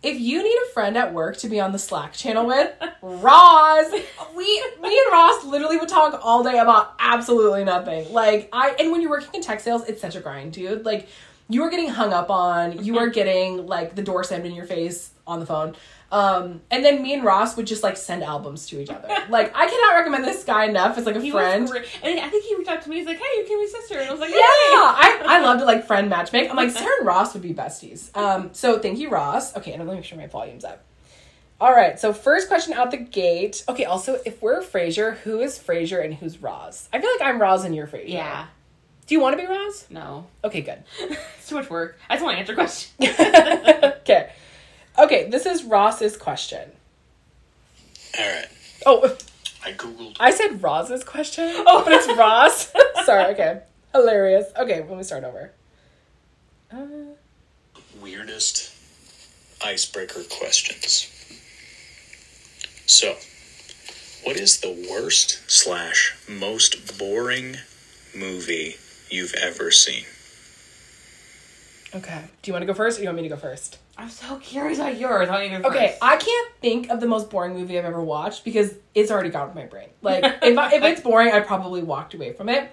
If 0.01 0.21
you 0.21 0.43
need 0.45 0.57
a 0.69 0.73
friend 0.73 0.97
at 0.97 1.13
work 1.13 1.39
to 1.39 1.49
be 1.49 1.59
on 1.59 1.73
the 1.73 1.79
Slack 1.79 2.13
channel 2.13 2.47
with, 2.47 2.73
Ross, 3.03 3.91
we, 3.91 4.65
me 4.81 5.01
and 5.01 5.13
Ross 5.13 5.45
literally 5.45 5.77
would 5.77 5.89
talk 5.89 6.21
all 6.23 6.45
day 6.45 6.59
about 6.59 6.95
absolutely 7.01 7.65
nothing. 7.65 8.13
Like 8.13 8.49
I, 8.53 8.77
and 8.79 8.93
when 8.93 9.01
you're 9.01 9.11
working 9.11 9.31
in 9.35 9.43
tech 9.43 9.59
sales, 9.59 9.89
it's 9.89 10.01
such 10.01 10.15
a 10.15 10.21
grind, 10.21 10.53
dude. 10.53 10.85
Like 10.85 11.09
you 11.49 11.63
are 11.63 11.71
getting 11.71 11.89
hung 11.89 12.13
up 12.13 12.31
on, 12.31 12.85
you 12.85 12.99
are 12.99 13.09
getting 13.21 13.67
like 13.67 13.97
the 13.97 14.03
door 14.03 14.23
slammed 14.23 14.47
in 14.47 14.55
your 14.55 14.67
face 14.67 15.11
on 15.29 15.41
the 15.41 15.47
phone. 15.47 15.77
Um, 16.11 16.63
and 16.71 16.83
then 16.85 17.03
me 17.03 17.13
and 17.13 17.23
Ross 17.23 17.57
would 17.57 17.67
just 17.67 17.83
like 17.83 17.97
send 17.97 18.25
albums 18.25 18.67
to 18.69 18.81
each 18.81 18.89
other. 18.89 19.09
Like 19.29 19.55
I 19.55 19.67
cannot 19.67 19.99
recommend 19.99 20.25
this 20.25 20.43
guy 20.43 20.65
enough 20.65 20.97
as 20.97 21.05
like 21.05 21.17
a 21.17 21.21
He 21.21 21.31
friend. 21.31 21.69
And 22.03 22.21
I 22.21 22.29
think 22.29 22.45
he 22.45 22.57
reached 22.57 22.71
out 22.71 22.83
to 22.83 22.89
me. 22.89 22.97
He's 22.97 23.07
like, 23.07 23.19
"Hey, 23.19 23.39
you 23.39 23.45
can 23.47 23.61
be 23.61 23.67
sister." 23.69 23.99
And 23.99 24.09
I 24.09 24.13
was 24.13 24.21
like, 24.21 24.31
Yeah, 24.31 24.37
I, 24.39 25.23
I 25.27 25.41
love 25.41 25.59
to 25.59 25.67
like 25.67 25.87
friend 25.87 26.11
matchmake. 26.11 26.49
I'm 26.49 26.57
like 26.57 26.71
Sara 26.73 26.91
and 26.99 27.07
Ross 27.07 27.35
would 27.35 27.43
be 27.43 27.53
besties. 27.53 28.17
Um, 28.17 28.51
so 28.53 28.79
thank 28.79 28.99
you, 28.99 29.11
Ross. 29.11 29.55
Okay, 29.57 29.73
and 29.73 29.85
let 29.85 29.91
me 29.91 29.97
make 29.97 30.05
sure 30.05 30.17
my 30.19 30.27
volume's 30.27 30.65
up. 30.65 30.83
All 31.61 31.75
right, 31.75 31.99
so 31.99 32.13
first 32.13 32.47
question 32.49 32.73
out 32.73 32.93
the 32.93 32.97
gate. 32.99 33.65
Okay, 33.69 33.85
also 33.85 34.19
if 34.25 34.41
we're 34.41 34.63
Frasier, 34.63 35.17
who 35.19 35.41
is 35.41 35.59
Frasier 35.59 36.03
and 36.05 36.15
who's 36.15 36.41
Roz? 36.41 36.89
I 36.93 37.01
feel 37.01 37.11
like 37.19 37.29
I'm 37.29 37.41
Roz 37.43 37.65
and 37.65 37.75
you're 37.75 37.89
Frasier. 37.89 38.09
Yeah. 38.11 38.47
Do 39.09 39.15
you 39.15 39.21
want 39.21 39.39
to 39.39 39.45
be 39.45 39.51
Roz? 39.51 39.87
No. 39.91 40.27
Okay, 40.45 40.61
good. 40.61 40.85
it's 41.01 41.49
too 41.49 41.57
much 41.57 41.69
work. 41.69 41.99
I 42.09 42.15
just 42.15 42.25
want 42.25 42.37
to 42.37 42.41
answer 42.41 42.55
questions. 42.55 42.95
okay. 44.03 44.31
Okay, 44.99 45.29
this 45.31 45.47
is 45.47 45.65
Ross's 45.65 46.17
question. 46.17 46.71
All 48.19 48.27
right. 48.27 48.47
Oh, 48.87 49.17
I 49.65 49.73
googled 49.73 50.17
I 50.19 50.31
said 50.31 50.63
Ross's 50.63 51.05
question. 51.05 51.53
Oh, 51.67 51.83
but 51.85 51.93
it's 51.93 52.09
Ross. 52.19 52.73
Sorry. 53.05 53.27
Okay. 53.35 53.61
Hilarious. 53.93 54.47
Okay, 54.59 54.85
let 54.89 54.97
me 54.97 55.03
start 55.03 55.25
over. 55.25 55.53
Uh, 56.73 56.87
weirdest 58.01 58.75
icebreaker 59.65 60.23
questions. 60.25 61.09
So, 62.87 63.15
what 64.25 64.37
is 64.37 64.61
the 64.61 64.89
worst 64.91 65.51
slash 65.51 66.17
most 66.29 66.99
boring 66.99 67.57
movie 68.15 68.77
you've 69.11 69.35
ever 69.35 69.71
seen? 69.71 70.05
okay. 71.95 72.25
Do 72.43 72.51
you 72.51 72.53
want 72.53 72.63
to 72.63 72.67
go 72.67 72.75
first, 72.75 72.99
or 72.99 73.01
do 73.01 73.03
you 73.05 73.09
want 73.09 73.17
me 73.17 73.23
to 73.23 73.29
go 73.35 73.37
first? 73.41 73.79
I'm 73.99 74.09
so 74.09 74.37
curious 74.37 74.79
about 74.79 74.97
yours. 74.97 75.29
I'll 75.29 75.43
even 75.43 75.67
Okay, 75.67 75.89
first. 75.89 75.99
I 76.01 76.17
can't 76.17 76.53
think 76.61 76.89
of 76.89 77.01
the 77.01 77.07
most 77.09 77.31
boring 77.31 77.55
movie 77.55 77.77
I've 77.77 77.85
ever 77.85 78.03
watched 78.03 78.45
because 78.45 78.75
it's 78.95 79.11
already 79.11 79.31
gone 79.31 79.49
with 79.49 79.57
my 79.57 79.67
brain. 79.67 79.89
Like, 80.03 80.23
if, 80.43 80.57
I, 80.57 80.75
if 80.75 80.85
it's 80.85 81.01
boring, 81.01 81.33
I 81.33 81.41
probably 81.41 81.83
walked 81.83 82.15
away 82.15 82.33
from 82.33 82.49
it. 82.49 82.71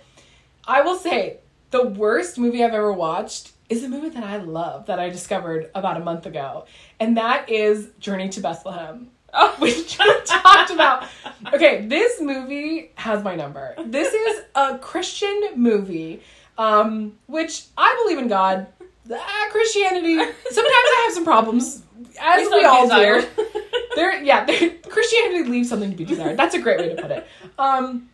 I 0.68 0.82
will 0.82 0.98
say 0.98 1.40
the 1.72 1.88
worst 1.88 2.38
movie 2.38 2.64
I've 2.64 2.74
ever 2.74 2.94
watched 2.94 3.54
is 3.68 3.84
a 3.84 3.90
movie 3.90 4.10
that 4.10 4.24
I 4.24 4.38
love 4.38 4.86
that 4.86 5.00
I 5.00 5.10
discovered 5.10 5.72
about 5.74 5.98
a 5.98 6.00
month 6.00 6.28
ago, 6.28 6.66
and 7.00 7.18
that 7.18 7.50
is 7.50 7.90
Journey 8.00 8.30
to 8.30 8.40
Bethlehem. 8.42 9.10
Oh, 9.38 9.54
which 9.60 9.98
we 10.00 10.22
talked 10.24 10.72
about. 10.72 11.10
Okay, 11.54 11.86
this 11.88 12.22
movie 12.22 12.92
has 12.96 13.22
my 13.22 13.36
number. 13.36 13.76
This 13.86 14.14
is 14.14 14.44
a 14.56 14.78
Christian 14.78 15.50
movie, 15.58 16.22
um, 16.58 17.18
which 17.26 17.66
I 17.78 18.02
believe 18.02 18.18
in 18.18 18.30
God. 18.30 18.68
Ah, 19.12 19.48
Christianity. 19.52 20.16
Sometimes 20.18 20.34
I 20.56 21.02
have 21.06 21.14
some 21.14 21.24
problems, 21.24 21.84
as 22.20 22.40
we, 22.40 22.46
still 22.46 22.66
all 22.66 22.84
desire. 22.84 23.22
do. 23.22 23.28
There, 23.96 24.22
yeah, 24.22 24.44
there, 24.44 24.72
Christianity 24.90 25.50
leaves 25.50 25.70
something 25.70 25.90
to 25.90 25.96
be 25.96 26.04
desired. 26.04 26.36
That's 26.36 26.54
a 26.54 26.60
great 26.60 26.80
way 26.80 26.94
to 26.94 27.02
put 27.02 27.12
it. 27.12 27.26
Um, 27.58 28.10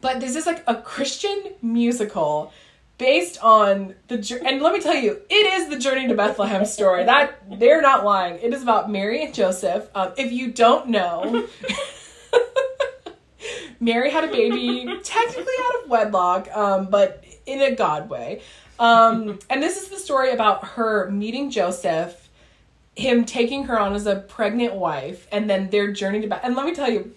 but 0.00 0.18
this 0.18 0.34
is 0.34 0.46
like 0.46 0.64
a 0.66 0.76
Christian 0.76 1.52
musical 1.60 2.54
based 3.00 3.42
on 3.42 3.94
the 4.08 4.42
and 4.46 4.62
let 4.62 4.72
me 4.74 4.80
tell 4.80 4.94
you, 4.94 5.20
it 5.28 5.34
is 5.34 5.68
the 5.68 5.78
journey 5.78 6.06
to 6.08 6.14
Bethlehem 6.14 6.64
story. 6.64 7.04
That 7.04 7.58
they're 7.58 7.82
not 7.82 8.04
lying. 8.04 8.38
It 8.40 8.52
is 8.52 8.62
about 8.62 8.90
Mary 8.90 9.24
and 9.24 9.34
Joseph. 9.34 9.88
Um, 9.94 10.12
if 10.16 10.30
you 10.32 10.52
don't 10.52 10.88
know, 10.88 11.48
Mary 13.80 14.10
had 14.10 14.24
a 14.24 14.28
baby 14.28 14.86
technically 15.02 15.54
out 15.64 15.82
of 15.82 15.90
wedlock, 15.90 16.48
um, 16.54 16.86
but 16.90 17.24
in 17.46 17.62
a 17.62 17.74
God 17.74 18.08
way. 18.10 18.42
Um, 18.80 19.38
and 19.50 19.62
this 19.62 19.80
is 19.80 19.90
the 19.90 19.98
story 19.98 20.32
about 20.32 20.64
her 20.68 21.10
meeting 21.10 21.50
Joseph, 21.50 22.28
him 22.96 23.26
taking 23.26 23.64
her 23.64 23.78
on 23.78 23.92
as 23.92 24.06
a 24.06 24.16
pregnant 24.16 24.74
wife, 24.74 25.28
and 25.30 25.48
then 25.48 25.68
their 25.68 25.92
journey 25.92 26.22
to 26.22 26.26
Beth. 26.26 26.40
And 26.42 26.56
let 26.56 26.64
me 26.64 26.74
tell 26.74 26.90
you, 26.90 27.14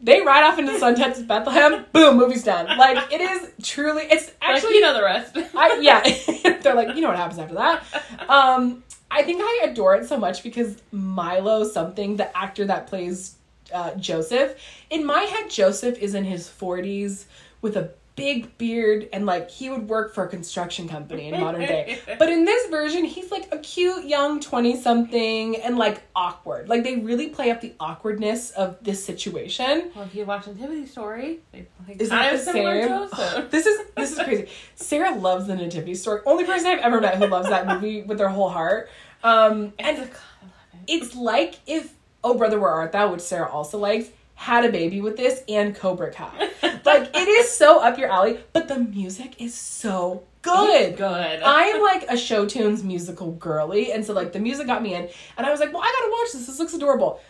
they 0.00 0.20
ride 0.22 0.44
off 0.44 0.58
into 0.58 0.72
the 0.72 0.78
sunset 0.78 1.16
to 1.16 1.22
Bethlehem. 1.22 1.84
Boom, 1.92 2.16
movie's 2.16 2.44
done. 2.44 2.78
Like 2.78 3.12
it 3.12 3.20
is 3.20 3.50
truly. 3.62 4.04
It's 4.04 4.30
Actually, 4.40 4.54
actually 4.54 4.74
you 4.74 4.80
know 4.82 4.94
the 4.94 5.02
rest. 5.02 5.36
I 5.56 5.78
yeah. 5.80 6.58
They're 6.62 6.74
like, 6.74 6.94
you 6.94 7.02
know 7.02 7.08
what 7.08 7.16
happens 7.16 7.40
after 7.40 7.54
that. 7.54 7.82
Um, 8.28 8.84
I 9.10 9.22
think 9.22 9.40
I 9.42 9.66
adore 9.70 9.96
it 9.96 10.06
so 10.06 10.18
much 10.18 10.42
because 10.42 10.76
Milo 10.92 11.64
something, 11.64 12.16
the 12.16 12.36
actor 12.36 12.64
that 12.66 12.86
plays 12.86 13.36
uh, 13.72 13.94
Joseph, 13.94 14.60
in 14.90 15.04
my 15.04 15.22
head, 15.22 15.50
Joseph 15.50 15.98
is 15.98 16.14
in 16.14 16.24
his 16.24 16.48
forties 16.48 17.26
with 17.60 17.76
a 17.76 17.90
big 18.16 18.56
beard 18.56 19.08
and 19.12 19.26
like 19.26 19.50
he 19.50 19.68
would 19.70 19.88
work 19.88 20.14
for 20.14 20.24
a 20.24 20.28
construction 20.28 20.88
company 20.88 21.28
in 21.28 21.38
modern 21.38 21.60
day. 21.60 22.00
But 22.18 22.30
in 22.30 22.44
this 22.46 22.68
version, 22.70 23.04
he's 23.04 23.30
like 23.30 23.52
a 23.52 23.58
cute 23.58 24.06
young 24.06 24.40
20 24.40 24.80
something 24.80 25.56
and 25.56 25.76
like 25.76 26.02
awkward. 26.16 26.68
Like 26.68 26.82
they 26.82 26.96
really 26.96 27.28
play 27.28 27.50
up 27.50 27.60
the 27.60 27.74
awkwardness 27.78 28.50
of 28.52 28.78
this 28.82 29.04
situation. 29.04 29.92
well, 29.94 30.04
if 30.06 30.14
you 30.14 30.24
watch 30.24 30.46
Nativity 30.46 30.86
Story, 30.86 31.40
they 31.52 31.66
play 31.84 31.96
Is 31.98 32.08
that 32.08 32.32
the 32.32 32.38
same? 32.38 33.46
This 33.50 33.66
is 33.66 33.86
this 33.96 34.12
is 34.12 34.18
crazy. 34.18 34.48
Sara 34.74 35.14
loves 35.14 35.46
the 35.46 35.54
Nativity 35.54 35.94
story. 35.94 36.22
Only 36.26 36.44
person 36.44 36.66
I've 36.68 36.78
ever 36.80 37.00
met 37.00 37.16
who 37.16 37.26
loves 37.26 37.48
that 37.50 37.66
movie 37.68 38.02
with 38.02 38.18
their 38.18 38.30
whole 38.30 38.48
heart. 38.48 38.88
Um, 39.22 39.72
and 39.78 39.98
And 39.98 39.98
God, 39.98 40.20
I 40.42 40.44
love 40.44 40.52
it. 40.74 40.78
it's 40.88 41.14
like 41.14 41.56
if 41.66 41.92
Oh 42.24 42.34
Brother 42.34 42.58
Where 42.58 42.70
Art 42.70 42.92
Thou, 42.92 43.12
which 43.12 43.20
Sara 43.20 43.48
also 43.48 43.78
likes, 43.78 44.08
had 44.36 44.64
a 44.64 44.70
baby 44.70 45.00
with 45.00 45.16
this 45.16 45.42
and 45.48 45.74
Cobra 45.74 46.12
Kai. 46.12 46.50
Like 46.84 47.10
it 47.16 47.28
is 47.28 47.50
so 47.50 47.80
up 47.80 47.98
your 47.98 48.08
alley, 48.08 48.38
but 48.52 48.68
the 48.68 48.78
music 48.78 49.40
is 49.40 49.54
so 49.54 50.22
good. 50.42 50.96
Good. 50.96 51.42
I 51.42 51.64
am 51.64 51.82
like 51.82 52.04
a 52.08 52.16
show 52.16 52.46
tunes 52.46 52.84
musical 52.84 53.32
girly, 53.32 53.92
and 53.92 54.04
so 54.04 54.12
like 54.12 54.32
the 54.32 54.38
music 54.38 54.68
got 54.68 54.82
me 54.82 54.94
in, 54.94 55.08
and 55.36 55.46
I 55.46 55.50
was 55.50 55.58
like, 55.58 55.72
well, 55.72 55.82
I 55.82 55.86
gotta 56.00 56.12
watch 56.12 56.32
this. 56.32 56.46
This 56.46 56.58
looks 56.60 56.74
adorable. 56.74 57.20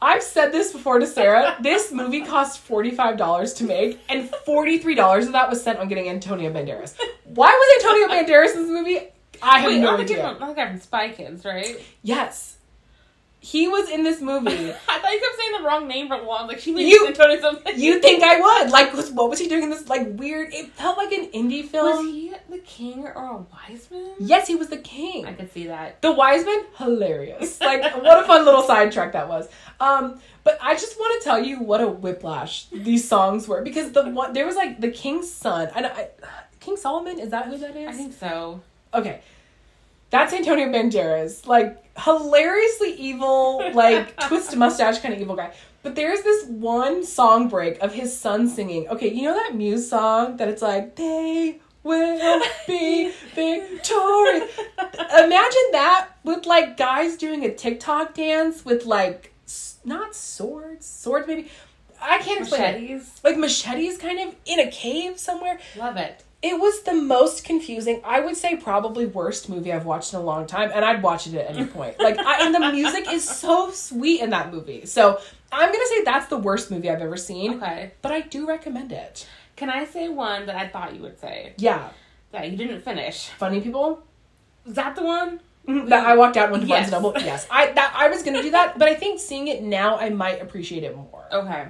I've 0.00 0.22
said 0.22 0.52
this 0.52 0.72
before 0.72 0.98
to 0.98 1.06
Sara. 1.06 1.56
This 1.62 1.90
movie 1.90 2.20
cost 2.24 2.66
$45 2.68 3.56
to 3.56 3.64
make, 3.64 4.00
and 4.08 4.30
$43 4.30 5.26
of 5.26 5.32
that 5.32 5.48
was 5.48 5.60
spent 5.60 5.78
on 5.78 5.88
getting 5.88 6.08
Antonio 6.08 6.52
Banderas. 6.52 6.94
Why 7.24 7.48
was 7.48 7.84
Antonio 7.84 8.08
Banderas 8.08 8.54
in 8.54 8.62
this 8.62 8.70
movie? 8.70 9.08
I 9.42 9.60
have 9.60 9.70
Wait, 9.70 9.80
no 9.80 9.96
the, 9.96 10.02
idea. 10.02 10.16
kid 10.16 10.38
from, 10.38 10.54
not 10.56 10.74
the 10.74 10.80
Spy 10.80 11.08
Kids, 11.10 11.44
right? 11.44 11.80
Yes. 12.02 12.57
He 13.40 13.68
was 13.68 13.88
in 13.88 14.02
this 14.02 14.20
movie. 14.20 14.48
I 14.88 14.98
thought 14.98 15.12
you 15.12 15.20
kept 15.20 15.36
saying 15.38 15.52
the 15.62 15.66
wrong 15.66 15.86
name 15.86 16.08
for 16.08 16.14
a 16.14 16.22
long. 16.26 16.48
Like 16.48 16.58
she 16.58 16.72
made 16.72 16.88
You- 16.88 17.06
Antonio 17.06 17.40
something. 17.40 17.78
You 17.78 18.00
think 18.00 18.22
I 18.22 18.40
would? 18.40 18.70
Like, 18.72 18.92
was- 18.92 19.12
what 19.12 19.30
was 19.30 19.38
he 19.38 19.48
doing 19.48 19.62
in 19.62 19.70
this, 19.70 19.88
like, 19.88 20.06
weird? 20.18 20.52
It 20.52 20.70
felt 20.72 20.96
like 20.98 21.12
an 21.12 21.26
indie 21.28 21.64
film. 21.64 22.04
was 22.06 22.14
he 22.14 22.32
the 22.50 22.58
king 22.58 23.04
or 23.06 23.12
a 23.12 23.36
wise 23.36 23.88
man? 23.92 24.10
Yes, 24.18 24.48
he 24.48 24.56
was 24.56 24.68
the 24.68 24.76
king. 24.78 25.24
I 25.26 25.32
could 25.34 25.52
see 25.52 25.68
that. 25.68 26.02
The 26.02 26.10
wise 26.12 26.44
man, 26.44 26.64
hilarious. 26.78 27.60
Like, 27.60 27.82
what 28.02 28.24
a 28.24 28.26
fun 28.26 28.44
little 28.44 28.62
sidetrack 28.62 29.12
that 29.12 29.28
was. 29.28 29.48
Um, 29.78 30.20
but 30.42 30.58
I 30.60 30.74
just 30.74 30.98
want 30.98 31.20
to 31.22 31.24
tell 31.24 31.40
you 31.42 31.60
what 31.60 31.80
a 31.80 31.86
whiplash 31.88 32.66
these 32.72 33.06
songs 33.08 33.46
were 33.46 33.62
because 33.62 33.92
the 33.92 34.08
one 34.10 34.32
there 34.32 34.46
was 34.46 34.56
like 34.56 34.80
the 34.80 34.90
king's 34.90 35.30
son. 35.30 35.68
I, 35.74 35.80
know- 35.82 35.92
I 35.94 36.08
King 36.58 36.76
Solomon 36.76 37.18
is 37.20 37.30
that 37.30 37.46
who 37.46 37.56
that 37.58 37.76
is? 37.76 37.88
I 37.88 37.92
think 37.92 38.14
so. 38.14 38.60
okay. 38.92 39.20
That's 40.10 40.32
Antonio 40.32 40.66
Banderas, 40.68 41.46
like 41.46 41.82
hilariously 41.98 42.94
evil, 42.94 43.62
like 43.74 44.18
twist 44.26 44.56
mustache 44.56 45.00
kind 45.00 45.12
of 45.12 45.20
evil 45.20 45.36
guy. 45.36 45.52
But 45.82 45.94
there's 45.94 46.22
this 46.22 46.46
one 46.46 47.04
song 47.04 47.48
break 47.48 47.78
of 47.80 47.94
his 47.94 48.16
son 48.18 48.48
singing. 48.48 48.88
Okay, 48.88 49.12
you 49.12 49.22
know 49.22 49.34
that 49.34 49.54
Muse 49.54 49.88
song 49.88 50.36
that 50.38 50.48
it's 50.48 50.62
like 50.62 50.96
they 50.96 51.60
will 51.82 52.42
be 52.66 53.12
victorious. 53.34 54.58
Imagine 54.78 55.68
that 55.72 56.08
with 56.24 56.46
like 56.46 56.76
guys 56.76 57.16
doing 57.16 57.44
a 57.44 57.54
TikTok 57.54 58.14
dance 58.14 58.64
with 58.64 58.86
like 58.86 59.32
not 59.84 60.14
swords, 60.14 60.86
swords 60.86 61.26
maybe. 61.26 61.48
I 62.00 62.18
can't 62.18 62.40
explain. 62.40 62.60
Machetes. 62.60 63.20
Like 63.24 63.36
machetes, 63.36 63.98
kind 63.98 64.20
of 64.20 64.34
in 64.46 64.60
a 64.60 64.70
cave 64.70 65.18
somewhere. 65.18 65.58
Love 65.76 65.96
it. 65.96 66.24
It 66.40 66.60
was 66.60 66.82
the 66.82 66.94
most 66.94 67.44
confusing. 67.44 68.00
I 68.04 68.20
would 68.20 68.36
say 68.36 68.54
probably 68.56 69.06
worst 69.06 69.48
movie 69.48 69.72
I've 69.72 69.84
watched 69.84 70.12
in 70.14 70.20
a 70.20 70.22
long 70.22 70.46
time, 70.46 70.70
and 70.72 70.84
I'd 70.84 71.02
watch 71.02 71.26
it 71.26 71.34
at 71.34 71.50
any 71.50 71.66
point. 71.66 71.96
Like, 72.00 72.16
I, 72.18 72.44
and 72.46 72.54
the 72.54 72.60
music 72.72 73.12
is 73.12 73.28
so 73.28 73.70
sweet 73.72 74.20
in 74.20 74.30
that 74.30 74.52
movie. 74.52 74.86
So 74.86 75.20
I'm 75.50 75.72
gonna 75.72 75.86
say 75.86 76.04
that's 76.04 76.26
the 76.28 76.36
worst 76.38 76.70
movie 76.70 76.88
I've 76.90 77.02
ever 77.02 77.16
seen, 77.16 77.54
Okay. 77.54 77.92
but 78.02 78.12
I 78.12 78.20
do 78.20 78.46
recommend 78.46 78.92
it. 78.92 79.26
Can 79.56 79.68
I 79.68 79.84
say 79.84 80.08
one 80.08 80.46
that 80.46 80.54
I 80.54 80.68
thought 80.68 80.94
you 80.94 81.02
would 81.02 81.18
say 81.18 81.54
Yeah, 81.58 81.88
that 82.30 82.48
you 82.48 82.56
didn't 82.56 82.82
finish? 82.82 83.28
funny 83.30 83.60
people. 83.60 84.04
Is 84.64 84.74
that 84.74 84.94
the 84.94 85.02
one? 85.02 85.40
Mm-hmm. 85.66 85.88
That 85.88 86.06
I 86.06 86.16
walked 86.16 86.36
out 86.36 86.44
and 86.44 86.52
went 86.52 86.62
to 86.64 86.68
Yes. 86.68 86.84
and 86.84 86.92
Noble. 86.92 87.12
Yes, 87.20 87.48
I 87.50 87.72
that 87.72 87.92
I 87.96 88.08
was 88.08 88.22
gonna 88.22 88.42
do 88.42 88.52
that, 88.52 88.78
but 88.78 88.88
I 88.88 88.94
think 88.94 89.18
seeing 89.18 89.48
it 89.48 89.62
now, 89.64 89.98
I 89.98 90.08
might 90.10 90.40
appreciate 90.40 90.84
it 90.84 90.94
more. 90.96 91.24
Okay. 91.32 91.66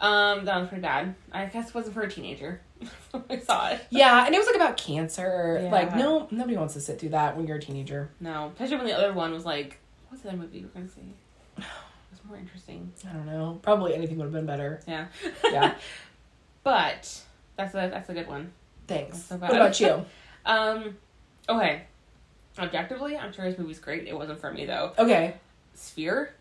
Um, 0.00 0.46
that 0.46 0.58
was 0.58 0.68
pretty 0.68 0.82
bad. 0.82 1.14
I 1.30 1.44
guess 1.46 1.68
it 1.68 1.74
wasn't 1.74 1.94
for 1.94 2.02
a 2.02 2.10
teenager. 2.10 2.60
I 3.30 3.38
saw 3.38 3.68
it. 3.68 3.84
Yeah, 3.90 4.24
and 4.24 4.34
it 4.34 4.38
was 4.38 4.46
like 4.46 4.56
about 4.56 4.76
cancer. 4.78 5.60
Yeah. 5.62 5.70
Like, 5.70 5.94
no, 5.94 6.26
nobody 6.30 6.56
wants 6.56 6.74
to 6.74 6.80
sit 6.80 6.98
through 6.98 7.10
that 7.10 7.36
when 7.36 7.46
you're 7.46 7.58
a 7.58 7.60
teenager. 7.60 8.10
No, 8.18 8.50
especially 8.54 8.76
when 8.78 8.86
the 8.86 8.96
other 8.96 9.12
one 9.12 9.32
was 9.32 9.44
like, 9.44 9.78
what's 10.08 10.22
the 10.22 10.30
other 10.30 10.38
movie 10.38 10.62
we're 10.62 10.68
gonna 10.68 10.88
see? 10.88 11.14
It 12.12 12.18
was 12.18 12.24
more 12.28 12.38
interesting. 12.38 12.92
I 13.08 13.12
don't 13.12 13.26
know. 13.26 13.60
Probably 13.62 13.94
anything 13.94 14.16
would 14.16 14.24
have 14.24 14.32
been 14.32 14.46
better. 14.46 14.80
Yeah. 14.88 15.06
Yeah. 15.44 15.74
but 16.64 17.22
that's 17.56 17.72
a 17.74 17.88
that's 17.88 18.08
a 18.08 18.14
good 18.14 18.26
one. 18.26 18.52
Thanks. 18.88 19.22
So 19.22 19.36
what 19.36 19.54
about 19.54 19.78
you? 19.80 20.04
Um, 20.46 20.96
okay. 21.50 21.82
Objectively, 22.58 23.14
I'm 23.16 23.30
sure 23.32 23.44
this 23.44 23.58
movie's 23.58 23.78
great. 23.78 24.08
It 24.08 24.16
wasn't 24.16 24.40
for 24.40 24.50
me 24.50 24.64
though. 24.64 24.92
Okay. 24.98 25.34
Sphere. 25.74 26.34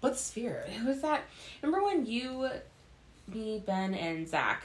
What 0.00 0.18
Sphere? 0.18 0.64
Who 0.78 0.86
was 0.86 1.00
that? 1.02 1.22
Remember 1.62 1.84
when 1.86 2.06
you, 2.06 2.48
me, 3.34 3.62
Ben, 3.64 3.94
and 3.94 4.28
Zach 4.28 4.64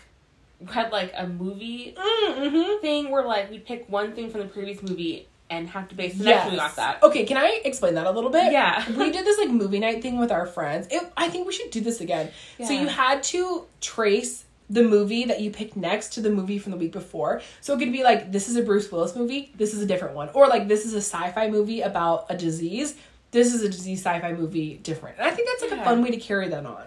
had 0.70 0.92
like 0.92 1.12
a 1.18 1.28
movie 1.28 1.96
Mm-hmm. 1.98 2.82
thing 2.82 3.12
where 3.12 3.24
like 3.26 3.50
we 3.52 3.60
pick 3.60 3.90
one 3.90 4.14
thing 4.14 4.30
from 4.30 4.42
the 4.42 4.48
previous 4.48 4.82
movie 4.82 5.28
and 5.50 5.68
have 5.70 5.88
to 5.90 5.96
base 5.96 6.18
the 6.18 6.24
next 6.24 6.46
movie 6.46 6.60
off 6.60 6.76
that? 6.78 7.04
Okay, 7.04 7.24
can 7.26 7.38
I 7.38 7.62
explain 7.64 7.94
that 7.96 8.08
a 8.08 8.12
little 8.12 8.30
bit? 8.32 8.52
Yeah. 8.52 8.84
we 8.98 9.12
did 9.12 9.26
this 9.26 9.38
like 9.38 9.50
movie 9.50 9.80
night 9.80 10.02
thing 10.02 10.18
with 10.18 10.32
our 10.32 10.46
friends. 10.48 10.88
It, 10.90 11.04
I 11.16 11.30
think 11.30 11.46
we 11.46 11.54
should 11.54 11.70
do 11.72 11.82
this 11.82 12.02
again. 12.02 12.32
So 12.64 12.74
you 12.74 12.88
had 12.88 13.22
to 13.24 13.66
trace 13.82 14.46
the 14.68 14.82
movie 14.82 15.26
that 15.26 15.42
you 15.42 15.52
picked 15.52 15.76
next 15.76 16.14
to 16.14 16.22
the 16.22 16.30
movie 16.32 16.58
from 16.58 16.72
the 16.72 16.78
week 16.78 16.92
before. 16.92 17.42
So 17.62 17.76
it 17.76 17.80
could 17.80 17.92
be 17.92 18.04
like 18.04 18.32
this 18.32 18.50
is 18.50 18.56
a 18.56 18.64
Bruce 18.64 18.92
Willis 18.92 19.16
movie, 19.16 19.52
this 19.56 19.74
is 19.76 19.82
a 19.82 19.86
different 19.86 20.16
one, 20.16 20.30
or 20.34 20.48
like 20.48 20.68
this 20.68 20.86
is 20.86 20.94
a 20.94 21.02
sci-fi 21.02 21.48
movie 21.50 21.82
about 21.82 22.26
a 22.30 22.36
disease. 22.36 22.96
This 23.30 23.54
is 23.54 23.62
a 23.62 23.70
disease 23.70 24.00
sci-fi 24.02 24.32
movie 24.34 24.76
different. 24.82 25.18
And 25.20 25.28
I 25.28 25.32
think 25.32 25.48
that's 25.50 25.70
like 25.72 25.80
a 25.80 25.84
fun 25.84 26.02
way 26.02 26.10
to 26.10 26.18
carry 26.18 26.48
that 26.50 26.66
on. 26.66 26.84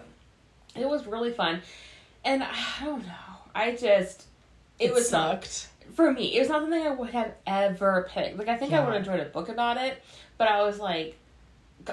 It 0.79 0.89
was 0.89 1.05
really 1.07 1.31
fun, 1.31 1.61
and 2.25 2.43
I 2.43 2.55
don't 2.83 3.05
know. 3.05 3.13
I 3.55 3.75
just 3.75 4.25
it, 4.79 4.87
It, 4.87 4.93
was 4.93 5.09
sucked. 5.09 5.67
for 5.93 6.11
me. 6.11 6.35
It 6.35 6.39
was 6.39 6.49
not 6.49 6.61
something 6.61 6.81
I 6.81 6.89
would 6.91 7.09
have 7.11 7.33
ever 7.47 8.07
picked. 8.11 8.37
Like 8.37 8.47
I 8.47 8.57
think 8.57 8.73
I 8.73 8.79
would 8.79 8.93
have 8.93 9.01
enjoyed 9.05 9.19
a 9.19 9.25
book 9.29 9.49
about 9.49 9.77
it, 9.77 10.01
but 10.37 10.47
I 10.47 10.61
was 10.63 10.79
like, 10.79 11.17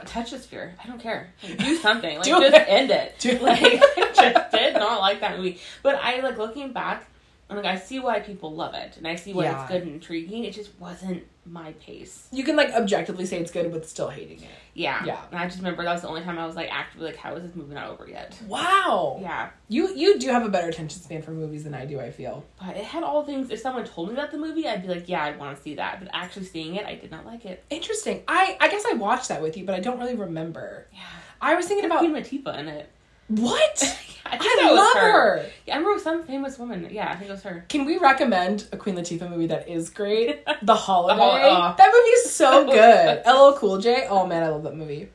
touch 0.05 0.31
the 0.33 0.39
fear. 0.39 0.75
I 0.83 0.87
don't 0.87 1.01
care. 1.01 1.33
Do 1.43 1.77
something. 1.83 2.17
Like 2.17 2.25
Do 2.25 2.41
just 2.41 2.55
it. 2.55 2.65
end 2.69 2.91
it. 2.91 3.15
Do 3.19 3.39
like 3.41 3.61
I 3.63 4.13
just 4.15 4.51
did 4.53 4.75
not 4.75 5.01
like 5.01 5.21
that 5.21 5.37
movie. 5.39 5.59
But 5.83 5.97
I 5.97 6.21
like 6.21 6.39
looking 6.39 6.73
back. 6.73 7.07
I'm 7.49 7.57
like 7.57 7.67
I 7.67 7.77
see 7.77 8.01
why 8.01 8.21
people 8.21 8.55
love 8.55 8.75
it, 8.75 8.97
and 8.97 9.07
I 9.07 9.15
see 9.15 9.33
why 9.33 9.45
Yeah. 9.45 9.63
it's 9.63 9.71
good 9.71 9.83
and 9.83 9.93
intriguing. 9.93 10.45
It 10.45 10.53
just 10.53 10.71
wasn't 10.81 11.23
my 11.45 11.73
pace. 11.75 12.27
You 12.33 12.43
can 12.43 12.57
like 12.57 12.71
objectively 12.73 13.25
say 13.25 13.39
it's 13.39 13.53
good, 13.53 13.71
but 13.71 13.87
still 13.89 14.09
hating 14.09 14.43
it. 14.43 14.49
Yeah. 14.75 15.05
Yeah. 15.05 15.21
And 15.31 15.39
I 15.39 15.45
just 15.45 15.59
remember 15.59 15.85
that 15.85 15.93
was 15.93 16.03
the 16.03 16.09
only 16.09 16.23
time 16.23 16.41
I 16.41 16.45
was 16.47 16.57
like 16.57 16.69
actively 16.73 17.07
like, 17.07 17.17
how 17.17 17.37
is 17.37 17.45
this 17.45 17.55
movie 17.55 17.75
not 17.75 17.89
over 17.89 18.09
yet? 18.09 18.37
Wow. 18.49 19.19
Yeah. 19.23 19.51
You 19.69 19.95
you 19.95 20.19
do 20.19 20.29
have 20.31 20.45
a 20.45 20.49
better 20.49 20.69
attention 20.69 21.01
span 21.01 21.23
for 21.23 21.31
movies 21.31 21.63
than 21.63 21.73
I 21.73 21.87
do. 21.87 22.01
I 22.01 22.11
feel. 22.11 22.45
But 22.59 22.77
it 22.77 22.85
had 22.85 23.05
all 23.05 23.23
things. 23.25 23.51
If 23.51 23.61
someone 23.61 23.85
told 23.85 24.09
me 24.09 24.15
about 24.15 24.33
the 24.33 24.39
movie, 24.39 24.67
I'd 24.67 24.83
be 24.83 24.89
like, 24.89 25.09
yeah, 25.09 25.23
I'd 25.23 25.39
want 25.39 25.57
to 25.57 25.63
see 25.63 25.77
that. 25.77 26.01
But 26.01 26.09
actually 26.13 26.47
seeing 26.47 26.75
it, 26.75 26.85
I 26.85 26.97
did 26.97 27.13
not 27.13 27.25
like 27.25 27.45
it. 27.45 27.63
Interesting. 27.71 28.25
I 28.27 28.57
I 28.61 28.69
guess 28.69 28.83
I 28.91 28.95
watched 28.95 29.29
that 29.29 29.41
with 29.41 29.57
you, 29.57 29.65
but 29.65 29.77
I 29.77 29.81
don't 29.81 30.01
really 30.01 30.17
remember. 30.17 30.89
Yeah. 30.93 31.01
I 31.41 31.55
was 31.55 31.67
thinking 31.69 31.89
Queen 31.91 32.11
about 32.11 32.25
Latifah 32.25 32.59
in 32.59 32.69
it. 32.69 32.91
What? 33.29 33.99
I, 34.29 34.39
I 34.41 34.73
love 34.73 34.95
her. 34.95 35.47
Yeah, 35.67 35.75
I 35.75 35.79
remember 35.79 36.01
some 36.01 36.25
famous 36.25 36.59
woman. 36.59 36.89
Yeah, 36.91 37.09
I 37.09 37.15
think 37.15 37.31
it 37.31 37.33
was 37.33 37.43
her. 37.45 37.65
Can 37.69 37.85
we 37.85 37.99
recommend 37.99 38.67
a 38.73 38.77
Queen 38.77 38.97
Latifah 38.97 39.31
movie 39.31 39.47
that 39.47 39.69
is 39.69 39.89
great? 39.91 40.45
The 40.63 40.75
Holiday. 40.75 41.21
Hol- 41.21 41.33
oh. 41.33 41.75
That 41.79 41.87
movie 41.93 42.09
is 42.11 42.33
so 42.33 42.65
good. 42.71 43.23
LL 43.25 43.57
Cool 43.57 43.79
J. 43.79 44.07
Oh 44.09 44.27
man, 44.27 44.43
I 44.43 44.49
love 44.49 44.65
that 44.65 44.75
movie. 44.77 45.11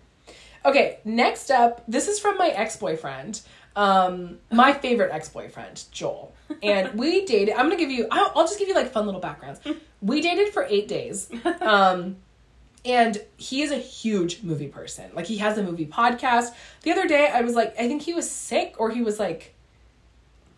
Okay, 0.63 0.99
next 1.03 1.49
up, 1.51 1.83
this 1.87 2.07
is 2.07 2.19
from 2.19 2.37
my 2.37 2.47
ex 2.49 2.77
boyfriend. 2.77 3.41
Um, 3.75 4.37
my 4.51 4.73
favorite 4.73 5.11
ex 5.11 5.27
boyfriend, 5.29 5.83
Joel. 5.91 6.33
And 6.61 6.93
we 6.99 7.25
dated. 7.25 7.55
I'm 7.55 7.65
gonna 7.65 7.77
give 7.77 7.89
you. 7.91 8.07
I'll, 8.11 8.31
I'll 8.35 8.43
just 8.47 8.59
give 8.59 8.67
you 8.67 8.75
like 8.75 8.91
fun 8.91 9.05
little 9.05 9.21
backgrounds. 9.21 9.59
We 10.01 10.21
dated 10.21 10.53
for 10.53 10.65
eight 10.69 10.87
days. 10.87 11.29
Um, 11.61 12.17
and 12.85 13.21
he 13.37 13.61
is 13.61 13.71
a 13.71 13.77
huge 13.77 14.41
movie 14.43 14.67
person. 14.67 15.11
Like 15.13 15.25
he 15.27 15.37
has 15.37 15.57
a 15.57 15.63
movie 15.63 15.85
podcast. 15.85 16.53
The 16.83 16.91
other 16.91 17.07
day, 17.07 17.27
I 17.33 17.41
was 17.41 17.55
like, 17.55 17.73
I 17.79 17.87
think 17.87 18.01
he 18.01 18.13
was 18.13 18.29
sick, 18.29 18.75
or 18.79 18.89
he 18.91 19.01
was 19.01 19.19
like, 19.19 19.53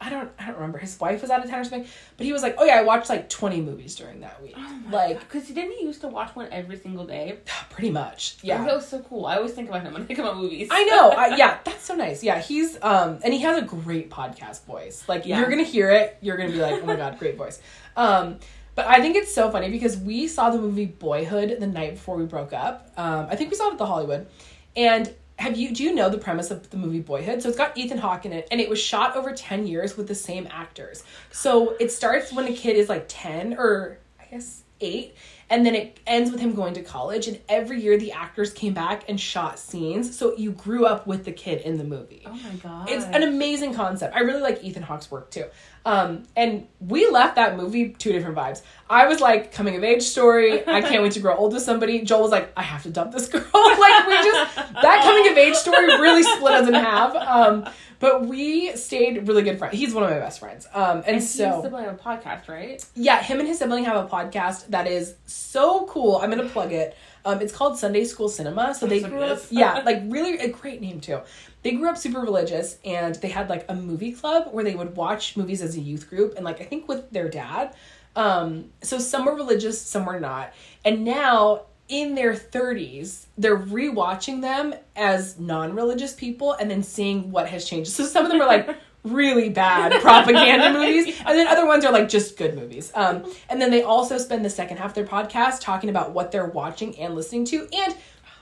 I 0.02 0.10
don't, 0.10 0.30
I 0.38 0.48
don't 0.48 0.56
remember. 0.56 0.80
His 0.80 1.00
wife 1.00 1.22
was 1.22 1.32
out 1.32 1.44
of 1.46 1.50
town 1.50 1.62
or 1.62 1.64
something. 1.64 1.88
But 2.18 2.26
he 2.26 2.34
was 2.34 2.42
like, 2.42 2.56
oh 2.58 2.66
yeah, 2.66 2.76
I 2.78 2.82
watched 2.84 3.08
like 3.08 3.30
20 3.30 3.62
movies 3.62 3.96
during 3.96 4.20
that 4.20 4.42
week. 4.44 4.58
like 4.92 5.20
because 5.22 5.48
didn't 5.48 5.72
he 5.72 5.86
used 5.86 6.02
to 6.02 6.10
watch 6.10 6.36
one 6.36 6.50
every 6.52 6.76
single 6.78 7.06
day? 7.06 7.40
pretty 7.70 7.90
much, 7.90 8.36
Yeah, 8.42 8.64
that 8.66 8.76
was 8.76 8.86
so 8.88 9.00
cool. 9.00 9.26
I 9.26 9.38
always 9.38 9.54
think 9.54 9.70
about 9.70 9.84
him 9.84 9.94
when 9.94 10.02
I 10.02 10.06
think 10.06 10.20
about 10.20 10.36
movies. 10.36 10.68
I 10.72 10.84
know. 10.86 11.12
I, 11.12 11.28
yeah, 11.38 11.60
that's 11.64 11.86
so 11.86 11.96
nice. 11.96 12.22
Yeah, 12.22 12.40
he's 12.40 12.78
um, 12.82 13.20
and 13.24 13.34
he 13.34 13.40
has 13.42 13.58
a 13.62 13.66
great 13.66 14.10
podcast 14.10 14.66
voice. 14.66 15.04
Like 15.08 15.26
Yeah. 15.26 15.40
you're 15.40 15.50
gonna 15.50 15.64
hear 15.64 15.90
it, 15.92 16.18
you're 16.22 16.36
gonna 16.36 16.52
be 16.52 16.60
like, 16.60 16.84
oh 16.84 16.86
my 16.86 16.98
god, 16.98 17.18
great 17.18 17.38
voice. 17.38 17.62
Um, 17.96 18.40
but 18.76 18.88
I 18.88 19.02
think 19.02 19.16
it's 19.16 19.34
so 19.34 19.52
funny 19.52 19.70
because 19.70 19.98
we 19.98 20.28
saw 20.28 20.50
the 20.50 20.60
movie 20.60 20.86
Boyhood 20.86 21.58
the 21.60 21.68
night 21.68 21.96
before 21.96 22.18
we 22.18 22.26
broke 22.26 22.54
up. 22.54 22.92
Um, 22.98 23.28
I 23.30 23.36
think 23.36 23.52
we 23.52 23.58
saw 23.58 23.70
it 23.70 23.74
at 23.74 23.78
the 23.78 23.86
Hollywood, 23.86 24.28
and 24.76 25.14
have 25.38 25.58
you 25.58 25.74
do 25.74 25.84
you 25.84 25.96
know 25.96 26.10
the 26.10 26.18
premise 26.18 26.52
of 26.52 26.70
the 26.70 26.78
movie 26.78 27.00
Boyhood? 27.00 27.42
So 27.42 27.50
it's 27.50 27.58
got 27.58 27.78
Ethan 27.78 27.98
Hawke 27.98 28.26
in 28.26 28.34
it, 28.34 28.48
and 28.52 28.62
it 28.62 28.70
was 28.70 28.80
shot 28.80 29.16
over 29.16 29.34
ten 29.34 29.68
years 29.68 29.98
with 29.98 30.08
the 30.08 30.16
same 30.16 30.48
actors. 30.52 31.04
So 31.32 31.76
it 31.80 31.92
starts 31.92 32.32
when 32.32 32.48
a 32.48 32.54
kid 32.54 32.76
is 32.78 32.90
like 32.90 33.06
ten 33.08 33.56
or 33.58 34.00
I 34.20 34.26
guess 34.26 34.64
eight, 34.82 35.16
and 35.50 35.66
then 35.66 35.76
it 35.76 36.00
ends 36.08 36.32
with 36.32 36.40
him 36.40 36.54
going 36.54 36.74
to 36.76 36.82
college. 36.82 37.28
And 37.28 37.40
every 37.48 37.82
year 37.82 37.98
the 37.98 38.12
actors 38.12 38.54
came 38.54 38.74
back 38.74 39.04
and 39.08 39.20
shot 39.20 39.60
scenes, 39.60 40.18
so 40.18 40.36
you 40.36 40.52
grew 40.52 40.86
up 40.86 41.06
with 41.08 41.26
the 41.26 41.32
kid 41.32 41.62
in 41.62 41.78
the 41.78 41.84
movie. 41.84 42.24
Oh 42.26 42.34
my 42.34 42.56
god. 42.62 42.90
It's 42.90 43.06
an 43.06 43.24
amazing 43.24 43.74
concept. 43.74 44.16
I 44.16 44.20
really 44.20 44.42
like 44.42 44.64
Ethan 44.64 44.84
Hawke's 44.84 45.12
work 45.12 45.32
too. 45.32 45.46
Um, 45.86 46.24
and 46.36 46.68
we 46.80 47.10
left 47.10 47.36
that 47.36 47.58
movie 47.58 47.90
two 47.90 48.14
different 48.14 48.38
vibes. 48.38 48.62
I 48.90 49.08
was 49.08 49.20
like 49.20 49.52
coming 49.52 49.76
of 49.76 49.84
age 49.84 50.04
story. 50.04 50.66
I 50.68 50.82
can't 50.82 51.04
wait 51.04 51.14
to 51.14 51.20
grow 51.20 51.36
old 51.36 51.54
with 51.54 51.64
somebody. 51.64 52.02
Joel 52.02 52.22
was 52.22 52.32
like, 52.32 52.54
I 52.56 52.62
have 52.62 52.84
to 52.84 52.90
dump 52.90 53.12
this 53.12 53.28
girl. 53.28 53.42
like 53.54 54.08
we 54.08 54.14
just 54.16 54.56
that 54.56 55.02
coming 55.04 55.32
of 55.32 55.38
age 55.38 55.56
story 55.56 55.86
really 55.86 56.24
split 56.24 56.54
us 56.54 56.68
in 56.68 56.74
half. 56.74 57.16
Um, 57.16 57.70
But 58.04 58.26
we 58.26 58.76
stayed 58.76 59.30
really 59.30 59.44
good 59.44 59.58
friends. 59.58 59.78
He's 59.78 59.94
one 59.94 60.04
of 60.04 60.10
my 60.10 60.20
best 60.20 60.42
friends. 60.42 60.68
Um, 60.74 60.98
and, 60.98 61.16
And 61.16 61.24
so 61.24 61.62
sibling 61.62 61.86
of 61.86 61.94
a 61.94 61.98
podcast, 61.98 62.50
right? 62.50 62.86
yeah, 62.96 63.24
him 63.24 63.40
and 63.40 63.48
his 63.48 63.60
sibling 63.60 63.86
have 63.86 63.96
a 63.96 64.10
podcast 64.10 64.68
that 64.68 64.88
is 64.88 65.16
so 65.26 65.86
cool. 65.86 66.18
I'm 66.18 66.30
gonna 66.30 66.50
plug 66.50 66.74
it. 66.74 66.98
Um, 67.24 67.40
it's 67.40 67.56
called 67.56 67.80
Sunday 67.80 68.04
School 68.04 68.28
Cinema. 68.28 68.76
So 68.76 68.88
they 68.88 69.00
grew 69.00 69.22
up, 69.24 69.40
yeah, 69.50 69.82
like 69.86 70.02
really 70.08 70.38
a 70.40 70.50
great 70.50 70.82
name 70.82 71.00
too. 71.00 71.22
They 71.62 71.72
grew 71.72 71.90
up 71.90 71.98
super 71.98 72.20
religious, 72.20 72.78
and 72.84 73.16
they 73.16 73.30
had 73.30 73.50
like 73.50 73.64
a 73.70 73.74
movie 73.74 74.12
club 74.12 74.50
where 74.52 74.66
they 74.66 74.76
would 74.76 74.98
watch 74.98 75.38
movies 75.38 75.62
as 75.62 75.78
a 75.78 75.80
youth 75.80 76.10
group, 76.10 76.34
and 76.36 76.44
like 76.44 76.60
I 76.60 76.66
think 76.66 76.90
with 76.90 77.10
their 77.12 77.30
dad. 77.30 77.74
Um, 78.18 78.66
so 78.82 79.00
some 79.00 79.24
were 79.24 79.36
religious, 79.36 79.82
some 79.82 80.06
were 80.06 80.20
not, 80.20 80.54
and 80.84 81.06
now 81.06 81.68
in 81.90 82.16
their 82.16 82.34
30s, 82.34 83.26
they're 83.38 83.58
rewatching 83.58 84.42
them 84.42 84.74
as 84.96 85.40
non-religious 85.40 86.14
people, 86.14 86.54
and 86.54 86.70
then 86.70 86.84
seeing 86.84 87.32
what 87.32 87.48
has 87.50 87.66
changed. 87.66 87.92
So 87.92 88.06
some 88.06 88.26
of 88.26 88.32
them 88.32 88.42
are 88.42 88.48
like 88.48 88.78
really 89.04 89.50
bad 89.50 90.02
propaganda 90.02 90.74
movies, 90.80 91.20
and 91.20 91.38
then 91.38 91.48
other 91.48 91.66
ones 91.66 91.86
are 91.86 91.92
like 91.92 92.10
just 92.10 92.38
good 92.38 92.56
movies. 92.56 92.92
Um, 92.96 93.32
and 93.50 93.62
then 93.62 93.72
they 93.72 93.84
also 93.84 94.18
spend 94.18 94.46
the 94.46 94.50
second 94.50 94.78
half 94.78 94.92
of 94.92 94.96
their 94.96 95.06
podcast 95.06 95.62
talking 95.62 95.90
about 95.90 96.12
what 96.12 96.32
they're 96.32 96.46
watching 96.46 96.98
and 96.98 97.16
listening 97.16 97.46
to. 97.46 97.68
And 97.74 97.96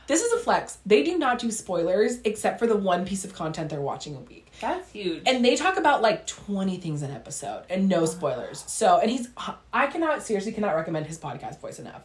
this 0.08 0.22
is 0.22 0.34
a 0.34 0.38
flex. 0.40 0.78
They 0.86 1.04
do 1.04 1.18
not 1.18 1.40
do 1.40 1.50
spoilers 1.52 2.20
except 2.26 2.60
for 2.60 2.68
the 2.68 2.76
one 2.76 3.06
piece 3.06 3.24
of 3.24 3.34
content 3.34 3.70
they're 3.70 3.80
watching 3.80 4.16
a 4.16 4.20
week. 4.20 4.52
That's 4.60 4.92
huge. 4.92 5.24
And 5.26 5.44
they 5.44 5.56
talk 5.56 5.78
about 5.78 6.02
like 6.02 6.28
20 6.28 6.78
things 6.78 7.02
an 7.02 7.12
episode 7.12 7.64
and 7.70 7.88
no 7.88 8.06
spoilers. 8.06 8.64
So, 8.68 9.00
and 9.00 9.10
he's, 9.10 9.30
I 9.72 9.88
cannot, 9.88 10.22
seriously 10.22 10.52
cannot 10.52 10.76
recommend 10.76 11.06
his 11.06 11.18
podcast 11.18 11.62
voice 11.62 11.80
enough. 11.80 12.04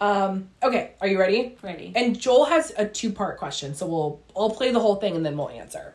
Um, 0.00 0.50
okay, 0.62 0.92
are 1.00 1.08
you 1.08 1.18
ready? 1.18 1.56
Ready. 1.62 1.92
And 1.94 2.18
Joel 2.18 2.46
has 2.46 2.72
a 2.76 2.86
two 2.86 3.12
part 3.12 3.38
question, 3.38 3.74
so 3.74 3.86
we'll 3.86 4.20
I'll 4.36 4.50
play 4.50 4.70
the 4.70 4.80
whole 4.80 4.96
thing 4.96 5.16
and 5.16 5.24
then 5.24 5.36
we'll 5.36 5.48
answer. 5.48 5.94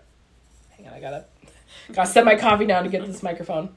Hang 0.71 0.87
on, 0.87 0.93
I 0.93 0.99
gotta 0.99 1.25
gotta 1.93 2.09
set 2.09 2.25
my 2.25 2.35
coffee 2.35 2.65
down 2.65 2.83
to 2.83 2.89
get 2.89 3.05
this 3.05 3.21
microphone. 3.21 3.69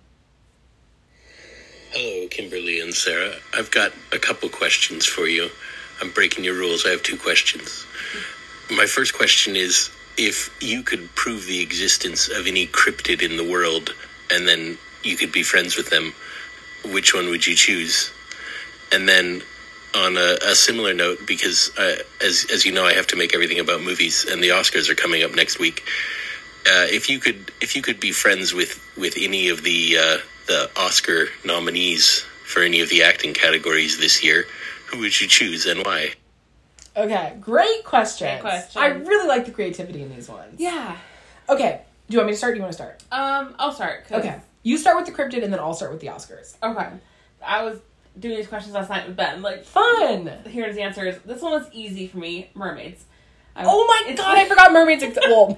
Hello, 1.92 2.26
Kimberly 2.28 2.80
and 2.80 2.94
Sara. 2.94 3.34
I've 3.54 3.70
got 3.70 3.92
a 4.12 4.18
couple 4.18 4.48
questions 4.48 5.06
for 5.06 5.28
you. 5.28 5.50
I'm 6.00 6.10
breaking 6.10 6.42
your 6.44 6.54
rules. 6.54 6.84
I 6.86 6.90
have 6.90 7.02
two 7.02 7.16
questions. 7.16 7.86
My 8.70 8.86
first 8.86 9.14
question 9.14 9.54
is 9.54 9.90
if 10.16 10.56
you 10.60 10.82
could 10.82 11.14
prove 11.14 11.46
the 11.46 11.60
existence 11.60 12.28
of 12.28 12.46
any 12.46 12.66
cryptid 12.66 13.22
in 13.22 13.36
the 13.36 13.48
world 13.48 13.94
and 14.32 14.48
then 14.48 14.78
you 15.02 15.16
could 15.16 15.32
be 15.32 15.42
friends 15.42 15.76
with 15.76 15.90
them, 15.90 16.14
which 16.92 17.14
one 17.14 17.28
would 17.28 17.46
you 17.46 17.54
choose? 17.54 18.10
And 18.90 19.08
then 19.08 19.42
on 19.96 20.16
a, 20.16 20.36
a 20.50 20.54
similar 20.54 20.92
note, 20.94 21.18
because 21.26 21.70
uh, 21.78 21.96
as 22.22 22.46
as 22.52 22.64
you 22.64 22.72
know, 22.72 22.84
I 22.84 22.94
have 22.94 23.06
to 23.08 23.16
make 23.16 23.34
everything 23.34 23.58
about 23.60 23.82
movies, 23.82 24.24
and 24.28 24.42
the 24.42 24.48
Oscars 24.50 24.88
are 24.90 24.94
coming 24.94 25.22
up 25.22 25.34
next 25.34 25.58
week. 25.58 25.82
Uh, 26.66 26.86
if 26.90 27.08
you 27.10 27.18
could, 27.20 27.52
if 27.60 27.76
you 27.76 27.82
could 27.82 28.00
be 28.00 28.10
friends 28.12 28.52
with 28.54 28.80
with 28.96 29.14
any 29.18 29.48
of 29.48 29.62
the 29.62 29.96
uh, 29.98 30.18
the 30.46 30.70
Oscar 30.76 31.26
nominees 31.44 32.24
for 32.46 32.62
any 32.62 32.80
of 32.80 32.88
the 32.88 33.02
acting 33.02 33.34
categories 33.34 33.98
this 33.98 34.22
year, 34.24 34.46
who 34.86 34.98
would 35.00 35.18
you 35.20 35.26
choose 35.28 35.66
and 35.66 35.84
why? 35.84 36.12
Okay, 36.96 37.36
great 37.40 37.84
question. 37.84 38.28
Great 38.28 38.40
question. 38.40 38.80
I 38.82 38.86
really 38.86 39.26
like 39.28 39.44
the 39.46 39.50
creativity 39.50 40.02
in 40.02 40.14
these 40.14 40.28
ones. 40.28 40.60
yeah. 40.60 40.96
Okay, 41.48 41.82
do 42.08 42.14
you 42.14 42.18
want 42.18 42.28
me 42.28 42.32
to 42.32 42.38
start? 42.38 42.52
Or 42.52 42.54
do 42.54 42.58
you 42.58 42.62
want 42.62 42.72
to 42.72 42.76
start? 42.76 43.02
Um, 43.12 43.54
I'll 43.58 43.72
start. 43.72 44.08
'cause- 44.08 44.20
Okay, 44.20 44.40
you 44.62 44.78
start 44.78 44.96
with 44.96 45.04
the 45.06 45.12
cryptid, 45.12 45.42
and 45.44 45.52
then 45.52 45.60
I'll 45.60 45.74
start 45.74 45.90
with 45.92 46.00
the 46.00 46.06
Oscars. 46.06 46.54
Okay. 46.62 46.86
I 47.44 47.62
was 47.64 47.78
doing 48.18 48.36
these 48.36 48.46
questions 48.46 48.74
last 48.74 48.90
night 48.90 49.06
with 49.06 49.16
Ben. 49.16 49.42
Like, 49.42 49.64
Fun. 49.64 50.30
here's 50.46 50.74
the 50.76 50.82
answers. 50.82 51.16
This 51.24 51.42
one 51.42 51.52
was 51.52 51.66
easy 51.72 52.06
for 52.06 52.18
me. 52.18 52.50
Mermaids. 52.54 53.04
I- 53.56 53.64
Oh 53.66 53.86
my 53.86 54.14
god, 54.14 54.36
I 54.38 54.44
forgot 54.46 54.72
mermaids. 54.72 55.02
Ex- 55.02 55.16
well, 55.28 55.48
we 55.48 55.54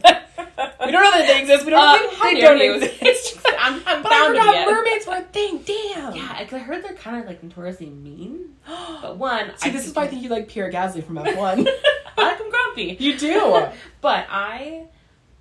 don't 0.92 1.02
know 1.02 1.10
that 1.12 1.24
they 1.26 1.40
exist. 1.40 1.64
We 1.64 1.70
don't 1.70 1.80
Uh, 1.80 2.14
how 2.16 2.24
they, 2.24 2.34
they 2.34 2.40
don't 2.42 2.60
exist. 2.82 3.38
I'm, 3.58 3.82
I'm 3.86 4.02
But 4.02 4.12
I 4.12 4.26
forgot 4.28 4.66
mermaids 4.70 5.06
were 5.06 5.14
a 5.16 5.20
thing. 5.22 5.58
Damn. 5.64 6.14
Yeah, 6.14 6.38
because 6.40 6.54
I 6.54 6.58
heard 6.58 6.84
they're 6.84 6.92
kind 6.94 7.20
of 7.20 7.26
like 7.26 7.42
notoriously 7.42 7.86
mean. 7.90 8.54
But 9.02 9.16
one, 9.16 9.52
See, 9.56 9.70
I 9.70 9.72
this 9.72 9.86
is 9.86 9.94
why 9.94 10.04
I 10.04 10.06
think 10.08 10.22
you 10.22 10.28
like 10.28 10.48
Pierre 10.48 10.70
Gasly 10.70 11.02
from 11.04 11.16
F1. 11.16 11.66
I 12.18 12.22
like 12.22 12.38
them 12.38 12.50
grumpy. 12.50 12.96
you 12.98 13.16
do. 13.18 13.66
But 14.00 14.26
I, 14.30 14.84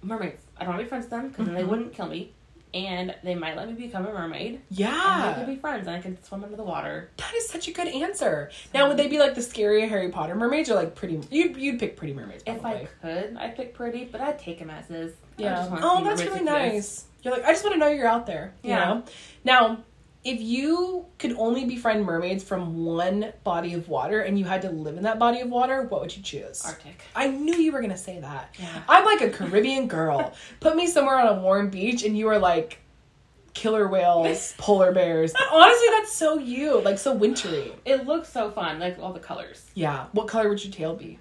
mermaids. 0.02 0.42
I 0.58 0.64
don't 0.64 0.70
want 0.76 0.80
to 0.80 0.84
be 0.86 0.90
friends 0.90 1.04
with 1.06 1.10
them 1.12 1.30
because 1.30 1.48
they 1.48 1.54
Mm-hmm. 1.54 1.70
wouldn't 1.70 1.94
kill 1.94 2.08
me, 2.08 2.32
and 2.76 3.16
they 3.24 3.34
might 3.34 3.56
let 3.56 3.68
me 3.68 3.74
become 3.74 4.06
a 4.06 4.12
mermaid. 4.14 4.62
Yeah. 4.70 5.30
And 5.30 5.38
we 5.38 5.46
could 5.46 5.56
be 5.56 5.60
friends, 5.60 5.88
and 5.88 5.96
I 5.96 6.02
could 6.02 6.24
swim 6.26 6.44
under 6.44 6.56
the 6.58 6.64
water. 6.64 7.10
That 7.18 7.34
is 7.34 7.48
such 7.48 7.68
a 7.68 7.72
good 7.72 7.88
answer. 7.88 8.52
Now, 8.74 8.88
would 8.90 8.98
they 8.98 9.08
be 9.08 9.18
like 9.18 9.34
the 9.34 9.42
scary 9.42 9.88
Harry 9.88 10.10
Potter 10.10 10.36
mermaids 10.36 10.70
or 10.70 10.76
like 10.76 10.94
pretty? 10.94 11.22
You'd, 11.32 11.56
you'd 11.58 11.80
pick 11.80 11.96
pretty 11.96 12.14
mermaids, 12.14 12.44
If. 12.46 12.64
I 12.66 12.88
could, 13.02 13.38
I'd 13.38 13.56
pick 13.56 13.74
pretty, 13.74 14.06
but 14.06 14.20
I'd 14.22 14.38
take 14.38 14.60
them 14.60 14.70
as 14.70 14.90
is. 14.92 15.14
Yeah. 15.38 15.68
Oh, 15.82 16.04
that's 16.04 16.22
really 16.24 16.44
nice. 16.44 17.06
You're 17.24 17.34
like, 17.34 17.46
I 17.46 17.52
just 17.52 17.64
want 17.64 17.74
to 17.74 17.80
know 17.80 17.88
you're 17.90 18.08
out 18.08 18.28
there. 18.28 18.54
You 18.62 18.72
Yeah. 18.72 18.86
know? 18.86 19.04
Now, 19.44 19.78
if 20.26 20.42
you 20.42 21.06
could 21.20 21.34
only 21.38 21.66
befriend 21.66 22.04
mermaids 22.04 22.44
from 22.44 22.84
one 22.84 23.32
body 23.44 23.74
of 23.76 23.88
water 23.88 24.22
and 24.22 24.38
you 24.38 24.44
had 24.44 24.64
to 24.64 24.72
live 24.72 24.98
in 24.98 25.04
that 25.04 25.20
body 25.20 25.40
of 25.40 25.50
water, 25.50 25.84
what 25.84 26.02
would 26.02 26.18
you 26.18 26.24
choose? 26.24 26.66
Arctic. 26.66 27.04
I 27.16 27.28
knew 27.28 27.56
you 27.56 27.72
were 27.72 27.80
gonna 27.80 27.96
say 27.96 28.20
that. 28.20 28.54
Yeah. 28.60 28.82
I'm 28.90 29.06
like 29.06 29.22
a 29.22 29.30
Caribbean 29.30 29.88
girl. 29.88 30.34
Put 30.60 30.76
me 30.76 30.88
somewhere 30.88 31.18
on 31.20 31.28
a 31.28 31.40
warm 31.40 31.70
beach 31.70 32.04
and 32.04 32.18
you 32.18 32.28
are 32.28 32.40
like 32.40 32.80
killer 33.54 33.88
whales, 33.88 34.56
polar 34.58 34.92
bears. 34.92 35.32
Honestly, 35.52 35.88
that's 35.92 36.14
so 36.14 36.40
you. 36.40 36.82
Like 36.82 36.98
so 36.98 37.14
wintry. 37.14 37.74
It 37.86 38.08
looks 38.08 38.30
so 38.30 38.50
fun, 38.50 38.80
like 38.80 38.98
all 39.00 39.14
the 39.14 39.20
colors. 39.20 39.70
Yeah. 39.76 40.08
What 40.12 40.28
color 40.28 40.50
would 40.50 40.64
your 40.64 40.74
tail 40.74 40.96
be? 40.96 41.20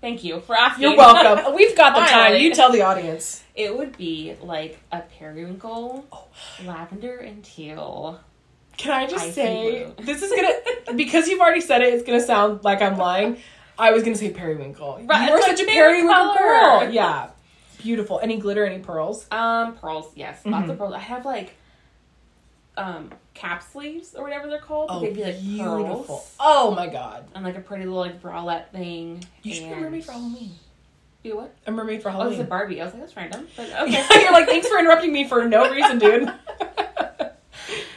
Thank 0.00 0.24
you 0.24 0.40
for 0.40 0.54
asking. 0.54 0.82
You're 0.82 0.96
welcome. 0.96 1.54
We've 1.56 1.76
got 1.76 1.94
the 1.94 2.02
time. 2.10 2.36
You 2.40 2.54
tell 2.54 2.70
the 2.70 2.82
audience. 2.82 3.42
it 3.54 3.76
would 3.76 3.96
be 3.96 4.36
like 4.42 4.78
a 4.92 5.00
periwinkle, 5.00 6.06
Oh. 6.12 6.24
lavender 6.64 7.16
and 7.16 7.42
teal. 7.44 8.20
Can 8.76 8.92
I 8.92 9.06
just 9.06 9.32
say 9.34 9.90
this 9.98 10.22
is 10.22 10.30
gonna 10.30 10.94
because 10.96 11.28
you've 11.28 11.40
already 11.40 11.62
said 11.62 11.80
it, 11.80 11.94
it's 11.94 12.04
gonna 12.04 12.20
sound 12.20 12.62
like 12.62 12.82
I'm 12.82 12.98
lying. 12.98 13.38
I 13.78 13.92
was 13.92 14.02
gonna 14.02 14.16
say 14.16 14.30
periwinkle. 14.30 15.00
Right, 15.04 15.28
you 15.28 15.34
are 15.34 15.40
such 15.42 15.60
a 15.60 15.64
periwinkle 15.64 16.14
color. 16.34 16.36
girl. 16.84 16.90
Yeah. 16.92 17.30
Beautiful. 17.78 18.20
Any 18.22 18.36
glitter, 18.38 18.64
any 18.66 18.82
pearls? 18.82 19.26
Um, 19.30 19.76
pearls, 19.76 20.10
yes, 20.14 20.44
lots 20.44 20.62
Mm-hmm. 20.64 20.70
of 20.72 20.78
pearls. 20.78 20.92
I 20.94 20.98
have 20.98 21.24
like 21.24 21.54
um 22.76 23.10
cap 23.36 23.62
sleeves 23.62 24.14
or 24.14 24.22
whatever 24.24 24.48
they're 24.48 24.58
called. 24.58 24.88
Oh, 24.90 25.00
They'd 25.00 25.14
be 25.14 25.22
like 25.24 25.40
beautiful. 25.40 26.04
pearls 26.04 26.34
Oh 26.40 26.74
my 26.74 26.86
god. 26.88 27.28
and 27.34 27.44
like 27.44 27.56
a 27.56 27.60
pretty 27.60 27.84
little 27.84 28.00
like 28.00 28.20
bralette 28.20 28.70
thing. 28.72 29.24
You 29.42 29.54
should 29.54 29.64
be 29.68 29.72
a 29.72 29.76
mermaid 29.76 30.04
for 30.04 30.12
Halloween. 30.12 30.50
Be 31.22 31.32
what? 31.32 31.54
A 31.66 31.70
mermaid 31.72 32.02
for 32.02 32.08
Oh, 32.08 32.12
it's 32.12 32.18
Halloween. 32.22 32.40
a 32.40 32.44
Barbie. 32.44 32.80
I 32.80 32.84
was 32.84 32.94
like, 32.94 33.02
that's 33.02 33.16
random, 33.16 33.46
but 33.56 33.70
okay. 33.82 34.04
You're 34.22 34.32
like, 34.32 34.46
thanks 34.46 34.68
for 34.68 34.78
interrupting 34.78 35.12
me 35.12 35.26
for 35.28 35.44
no 35.46 35.70
reason, 35.70 35.98
dude. 35.98 36.32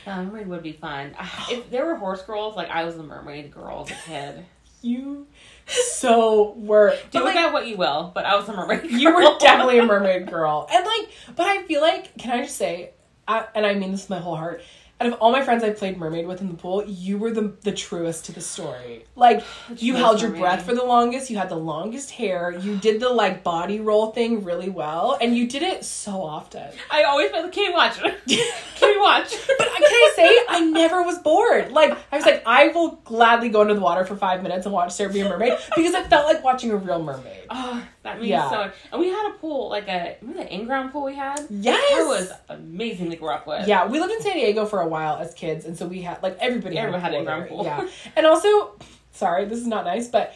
Uh, 0.08 0.24
mermaid 0.24 0.48
would 0.48 0.64
be 0.64 0.72
fun. 0.72 1.14
If 1.52 1.70
there 1.70 1.86
were 1.86 1.94
horse 1.96 2.24
girls, 2.24 2.56
like 2.56 2.70
I 2.72 2.84
was 2.84 2.96
a 2.98 3.04
mermaid 3.04 3.52
girl 3.54 3.86
as 3.88 3.92
a 3.92 4.10
kid. 4.10 4.46
you 4.82 5.28
so 5.68 6.54
were. 6.58 6.98
Do 7.12 7.24
like, 7.24 7.36
that 7.36 7.54
what 7.54 7.68
you 7.68 7.78
will, 7.78 8.12
but 8.16 8.26
I 8.26 8.36
was 8.36 8.50
a 8.50 8.54
mermaid. 8.54 8.82
Girl. 8.82 8.92
you 8.92 9.14
were 9.14 9.38
definitely 9.40 9.78
a 9.78 9.86
mermaid 9.86 10.28
girl. 10.28 10.68
And 10.72 10.84
like, 10.84 11.10
but 11.36 11.46
I 11.46 11.62
feel 11.64 11.82
like, 11.82 12.18
can 12.18 12.32
I 12.32 12.42
just 12.44 12.58
say, 12.58 12.92
I, 13.28 13.46
and 13.54 13.68
I 13.68 13.76
mean 13.76 13.92
this 13.92 14.02
with 14.04 14.10
my 14.10 14.18
whole 14.20 14.36
heart, 14.36 14.64
out 15.02 15.08
of 15.08 15.14
all 15.22 15.32
my 15.32 15.41
friends 15.41 15.64
I 15.64 15.70
played 15.70 15.97
mermaid 15.97 16.28
with 16.28 16.41
in 16.41 16.50
the 16.50 16.56
pool, 16.56 16.84
you 16.86 17.18
were 17.18 17.32
the 17.32 17.54
the 17.62 17.72
truest 17.72 18.26
to 18.26 18.32
the 18.34 18.41
story. 18.41 19.06
Like, 19.16 19.43
you 19.78 19.95
held 19.95 20.22
your 20.22 20.32
breath 20.32 20.66
for 20.66 20.74
the 20.76 20.84
longest, 20.84 21.30
you 21.30 21.38
had 21.38 21.50
the 21.50 21.56
longest 21.56 22.12
hair, 22.12 22.52
you 22.52 22.76
did 22.78 23.00
the 23.00 23.10
like 23.10 23.43
body 23.43 23.80
roll 23.80 24.12
thing 24.12 24.43
really 24.43 24.70
well, 24.70 25.18
and 25.22 25.36
you 25.36 25.47
did 25.47 25.64
it 25.64 25.86
so 25.86 26.22
often. 26.24 26.68
I 26.91 27.04
always 27.04 27.32
felt 27.32 27.43
like, 27.45 27.54
can 27.54 27.66
you 27.66 27.74
watch? 27.74 27.97
can 28.28 28.93
you 28.93 29.00
watch? 29.02 29.34
But 29.60 29.68
uh, 29.68 29.76
can 29.76 29.84
I 29.88 30.12
say, 30.16 30.38
I 30.47 30.60
never 30.62 31.04
was 31.04 31.18
bored. 31.20 31.72
Like, 31.72 31.97
I 32.12 32.16
was 32.18 32.26
like, 32.26 32.43
I 32.45 32.70
will 32.70 32.91
gladly 33.04 33.50
go 33.50 33.62
into 33.62 33.74
the 33.74 33.82
water 33.82 34.06
for 34.06 34.16
five 34.16 34.41
minutes 34.41 34.66
and 34.66 34.74
watch 34.74 34.91
Sara 34.91 35.12
be 35.12 35.20
a 35.22 35.28
mermaid 35.30 35.54
because 35.76 35.93
it 35.93 36.08
felt 36.08 36.26
like 36.26 36.43
watching 36.43 36.72
a 36.72 36.78
real 36.78 37.02
mermaid. 37.04 37.45
Oh, 37.50 37.84
that 38.04 38.18
means 38.18 38.30
Yeah. 38.30 38.50
so 38.50 38.56
much. 38.58 38.74
And 38.91 39.02
we 39.02 39.10
had 39.10 39.32
a 39.32 39.38
pool, 39.38 39.70
like 39.70 39.88
a 39.88 40.18
remember 40.22 40.43
the 40.43 40.54
in-ground 40.54 40.91
pool 40.93 41.04
we 41.06 41.16
had. 41.16 41.45
Yes! 41.50 41.84
It 41.91 42.08
was 42.08 42.32
amazing 42.47 43.10
to 43.10 43.16
grow 43.18 43.34
up 43.36 43.47
with. 43.47 43.68
Yeah, 43.68 43.86
we 43.88 44.00
lived 44.00 44.14
in 44.14 44.22
San 44.22 44.34
Diego 44.34 44.66
for 44.66 44.80
a 44.82 44.88
while 44.90 45.16
as 45.18 45.34
kids, 45.34 45.66
and 45.66 45.78
so 45.78 45.88
we 45.88 46.02
had 46.02 46.22
like 46.24 46.38
everybody 46.40 46.78
Everyone 46.78 47.00
had 47.00 47.14
had, 47.14 47.16
a 47.16 47.20
in-ground 47.20 47.50
pool. 47.50 47.64
Yeah, 47.64 47.88
and 48.16 48.26
also, 48.26 48.74
sorry, 49.14 49.46
this 49.46 49.60
is 49.60 49.68
not 49.68 49.86
nice, 49.86 50.08
but 50.08 50.36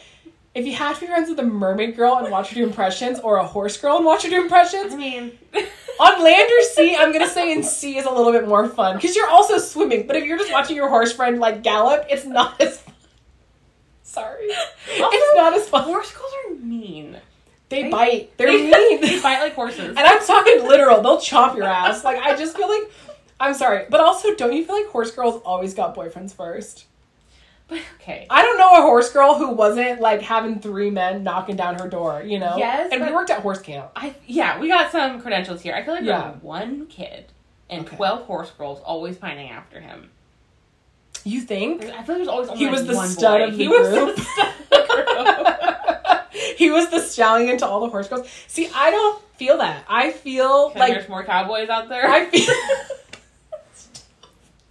if 0.54 0.64
you 0.66 0.72
have 0.74 0.94
to 0.96 1.00
be 1.02 1.06
friends 1.08 1.28
with 1.28 1.38
a 1.40 1.42
mermaid 1.44 1.96
girl 1.96 2.16
and 2.18 2.30
watch 2.30 2.50
her 2.50 2.54
do 2.54 2.62
impressions, 2.64 3.18
or 3.20 3.36
a 3.38 3.44
horse 3.46 3.76
girl 3.76 3.96
and 3.96 4.04
watch 4.04 4.22
her 4.22 4.30
do 4.30 4.40
impressions, 4.40 4.92
I 4.92 4.96
mean, 4.96 5.32
on 6.00 6.22
land 6.22 6.48
or 6.50 6.62
sea, 6.62 6.94
I'm 6.96 7.12
gonna 7.12 7.28
say 7.28 7.52
in 7.52 7.62
sea 7.64 7.98
is 7.98 8.06
a 8.06 8.10
little 8.10 8.32
bit 8.32 8.46
more 8.48 8.68
fun 8.68 8.96
because 8.96 9.16
you're 9.16 9.28
also 9.28 9.58
swimming. 9.58 10.06
But 10.06 10.16
if 10.16 10.24
you're 10.24 10.38
just 10.38 10.52
watching 10.52 10.76
your 10.76 10.88
horse 10.88 11.12
friend 11.12 11.40
like 11.40 11.62
gallop, 11.62 12.06
it's 12.08 12.24
not 12.24 12.60
as. 12.60 12.78
fun. 12.80 12.94
Sorry, 14.02 14.44
it's 14.46 15.36
not 15.36 15.54
as 15.54 15.68
fun. 15.68 15.82
horse 15.84 16.12
girls 16.12 16.32
are 16.46 16.54
mean. 16.54 17.16
They 17.68 17.84
They- 17.84 17.90
bite. 17.90 18.36
They're 18.36 18.46
they, 18.52 18.70
mean. 18.70 19.00
they 19.00 19.20
bite 19.20 19.40
like 19.40 19.54
horses. 19.54 19.88
And 19.88 19.98
I'm 19.98 20.24
talking 20.24 20.62
literal. 20.68 21.00
They'll 21.02 21.18
chomp 21.18 21.56
your 21.56 21.64
ass. 21.64 22.04
Like 22.04 22.18
I 22.18 22.36
just 22.36 22.56
feel 22.56 22.68
like 22.68 22.92
I'm 23.40 23.54
sorry, 23.54 23.84
but 23.90 24.00
also 24.00 24.34
don't 24.34 24.52
you 24.52 24.64
feel 24.64 24.76
like 24.76 24.86
horse 24.86 25.10
girls 25.10 25.42
always 25.44 25.74
got 25.74 25.94
boyfriends 25.94 26.34
first? 26.34 26.86
But 27.66 27.80
okay. 28.00 28.26
I 28.30 28.42
don't 28.42 28.58
know 28.58 28.78
a 28.78 28.82
horse 28.82 29.10
girl 29.12 29.34
who 29.36 29.50
wasn't 29.50 30.00
like 30.00 30.20
having 30.22 30.60
three 30.60 30.90
men 30.90 31.22
knocking 31.24 31.56
down 31.56 31.78
her 31.78 31.88
door, 31.88 32.22
you 32.24 32.38
know? 32.38 32.56
Yes, 32.58 32.90
And 32.92 33.04
we 33.04 33.10
worked 33.12 33.30
at 33.30 33.40
horse 33.40 33.60
camp. 33.60 33.90
I 33.96 34.14
yeah, 34.26 34.60
we 34.60 34.68
got 34.68 34.92
some 34.92 35.20
credentials 35.20 35.62
here. 35.62 35.74
I 35.74 35.82
feel 35.82 35.94
like 35.94 36.04
Yeah. 36.04 36.32
one 36.42 36.86
kid 36.86 37.24
and 37.70 37.86
Okay. 37.86 37.96
twelve 37.96 38.22
horse 38.26 38.50
girls 38.50 38.80
always 38.84 39.16
pining 39.16 39.50
after 39.50 39.80
him. 39.80 40.10
You 41.24 41.40
think? 41.40 41.84
I 41.84 41.86
feel 41.86 41.94
like 41.96 42.06
there's 42.06 42.28
always 42.28 42.48
only 42.50 42.58
He 42.58 42.66
like, 42.66 42.72
was 42.74 42.86
the 42.86 42.94
one 42.96 43.08
stud 43.08 43.40
boy. 43.40 43.44
of 43.46 43.52
the 43.52 43.56
he 43.56 43.68
was 43.68 43.88
group. 43.88 44.16
the 44.16 44.22
stud 44.22 44.48
of 44.48 44.68
the 44.70 45.42
group. 45.44 46.32
he 46.58 46.70
was 46.70 46.90
the 46.90 47.00
stallion 47.00 47.56
to 47.58 47.66
all 47.66 47.80
the 47.80 47.88
horse 47.88 48.08
girls. 48.08 48.28
See, 48.46 48.68
I 48.74 48.90
don't 48.90 49.22
feel 49.36 49.56
that. 49.58 49.84
I 49.88 50.10
feel 50.12 50.72
like 50.76 50.92
there's 50.92 51.08
more 51.08 51.24
cowboys 51.24 51.70
out 51.70 51.88
there. 51.88 52.06
I 52.06 52.26
feel 52.26 52.44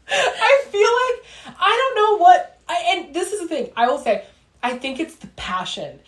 I 0.09 0.63
feel 0.69 0.81
like 0.81 1.57
I 1.59 1.69
don't 1.95 1.95
know 1.95 2.17
what 2.23 2.59
I 2.67 2.83
and 2.95 3.13
this 3.13 3.31
is 3.33 3.41
the 3.41 3.47
thing. 3.47 3.71
I 3.75 3.87
will 3.87 3.97
say 3.99 4.25
I 4.61 4.77
think 4.77 4.99
it's 4.99 5.15
the 5.15 5.27
passion. 5.27 5.99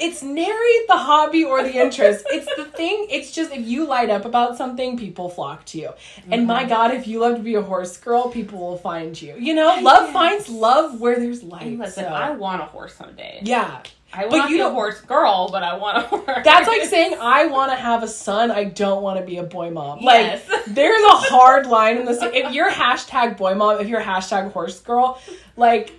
It's 0.00 0.22
nary 0.22 0.72
the 0.88 0.96
hobby 0.96 1.44
or 1.44 1.62
the 1.62 1.74
interest. 1.76 2.24
It's 2.30 2.48
the 2.56 2.64
thing. 2.64 3.06
It's 3.10 3.32
just 3.32 3.52
if 3.52 3.66
you 3.66 3.86
light 3.86 4.08
up 4.08 4.24
about 4.24 4.56
something, 4.56 4.96
people 4.96 5.28
flock 5.28 5.64
to 5.66 5.78
you. 5.78 5.90
And 6.30 6.42
Mm-hmm. 6.42 6.46
my 6.46 6.64
God, 6.64 6.94
if 6.94 7.06
you 7.06 7.18
love 7.20 7.36
to 7.36 7.42
be 7.42 7.54
a 7.56 7.62
horse 7.62 7.96
girl, 7.98 8.30
people 8.30 8.58
will 8.60 8.78
find 8.78 9.20
you. 9.20 9.34
You 9.38 9.52
know, 9.54 9.78
love 9.82 10.04
Yes. 10.04 10.12
finds 10.12 10.48
love 10.48 11.00
where 11.00 11.18
there's 11.18 11.42
light. 11.42 11.66
And 11.66 11.78
listen, 11.78 12.04
so- 12.04 12.10
I 12.10 12.30
want 12.30 12.62
a 12.62 12.66
horse 12.66 12.94
someday. 12.94 13.40
yeah. 13.42 13.82
I 14.14 14.28
But 14.28 14.48
you 14.48 14.56
be 14.56 14.60
a 14.60 14.70
horse 14.70 15.00
girl, 15.00 15.48
but 15.50 15.62
I 15.62 15.76
want 15.76 15.98
a 15.98 16.00
horse. 16.08 16.44
That's 16.44 16.68
like 16.68 16.84
saying 16.84 17.16
I 17.20 17.46
want 17.46 17.72
to 17.72 17.76
have 17.76 18.02
a 18.02 18.08
son. 18.08 18.50
I 18.50 18.64
don't 18.64 19.02
want 19.02 19.18
to 19.18 19.26
be 19.26 19.38
a 19.38 19.42
boy 19.42 19.70
mom. 19.70 20.00
Like 20.00 20.26
Yes. 20.26 20.62
there's 20.68 21.02
a 21.02 21.16
hard 21.16 21.66
line 21.66 21.98
in 21.98 22.06
this. 22.06 22.18
If 22.22 22.52
you're 22.54 22.70
hashtag 22.70 23.36
boy 23.36 23.54
mom, 23.54 23.80
if 23.80 23.88
you're 23.88 24.00
hashtag 24.02 24.52
horse 24.52 24.80
girl, 24.80 25.20
like 25.56 25.92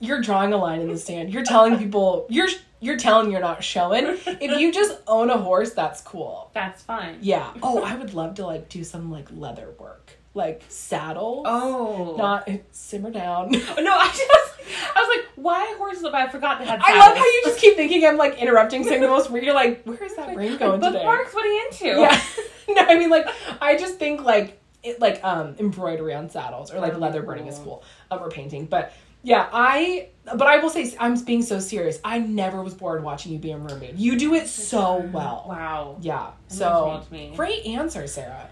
you're 0.00 0.20
drawing 0.20 0.52
a 0.52 0.58
line 0.58 0.80
in 0.80 0.88
the 0.88 0.98
sand. 0.98 1.32
You're 1.32 1.44
telling 1.44 1.78
people 1.78 2.26
you're 2.28 2.48
you're 2.80 2.98
telling 2.98 3.30
you're 3.30 3.40
not 3.40 3.64
showing. 3.64 4.04
If 4.26 4.60
you 4.60 4.70
just 4.70 4.98
own 5.06 5.30
a 5.30 5.38
horse, 5.38 5.72
that's 5.72 6.02
cool. 6.02 6.50
That's 6.52 6.82
fine. 6.82 7.16
Yeah. 7.22 7.50
Oh, 7.62 7.82
I 7.82 7.94
would 7.94 8.12
love 8.12 8.34
to 8.34 8.46
like 8.46 8.68
do 8.68 8.84
some 8.84 9.10
like 9.10 9.26
leather 9.30 9.70
work, 9.78 10.18
like 10.34 10.62
saddles. 10.68 11.44
Oh. 11.48 12.14
Not 12.18 12.48
simmer 12.72 13.10
down. 13.10 13.50
no, 13.50 13.58
I 13.60 14.06
just 14.08 14.96
I 14.96 15.00
was 15.00 15.16
like, 15.16 15.28
why 15.36 15.74
horses? 15.78 16.02
But 16.02 16.14
I 16.14 16.28
forgot 16.28 16.58
they 16.58 16.66
had. 16.66 16.80
I 16.82 16.98
love 16.98 17.16
how 17.16 17.24
you 17.24 17.42
just 17.44 17.58
keep 17.60 17.76
thinking 17.76 18.04
I'm 18.06 18.16
like 18.16 18.38
interrupting 18.38 18.84
saying 18.84 19.00
the 19.02 19.08
most 19.08 19.30
weird. 19.30 19.44
You're 19.44 19.54
like, 19.54 19.84
where 19.84 20.02
is 20.02 20.16
that 20.16 20.34
brain 20.34 20.56
going 20.56 20.80
today? 20.80 20.92
Bookmarks. 20.92 21.34
What 21.34 21.44
are 21.44 21.48
you 21.52 21.66
into? 21.70 21.86
Yeah. 22.00 22.22
no, 22.68 22.82
I 22.86 22.98
mean 22.98 23.10
like 23.10 23.26
I 23.60 23.76
just 23.76 23.98
think 23.98 24.22
like 24.24 24.60
it 24.82 25.00
like 25.00 25.22
um 25.24 25.54
embroidery 25.58 26.14
on 26.14 26.28
saddles 26.30 26.72
or 26.72 26.80
like 26.80 26.94
Oh, 26.94 26.98
leather 26.98 27.22
burning 27.22 27.46
is 27.46 27.56
cool. 27.56 27.84
cool. 28.10 28.18
Um, 28.18 28.22
or 28.24 28.30
painting. 28.30 28.66
But 28.66 28.92
yeah, 29.22 29.48
I 29.52 30.08
but 30.24 30.42
I 30.42 30.58
will 30.58 30.70
say 30.70 30.94
I'm 30.98 31.18
being 31.24 31.42
so 31.42 31.58
serious. 31.60 31.98
I 32.04 32.18
never 32.18 32.62
was 32.62 32.74
bored 32.74 33.02
watching 33.02 33.32
you 33.32 33.38
be 33.38 33.50
a 33.52 33.58
mermaid. 33.58 33.98
You 33.98 34.18
do 34.18 34.34
it 34.34 34.48
so 34.48 34.96
well. 35.12 35.44
Wow. 35.48 35.96
Yeah. 36.00 36.30
That 36.48 36.54
So 36.54 36.64
means 36.64 36.74
a 36.74 36.84
lot 36.86 37.06
to 37.06 37.12
me. 37.12 37.32
great 37.36 37.66
answer, 37.66 38.06
Sara. 38.06 38.48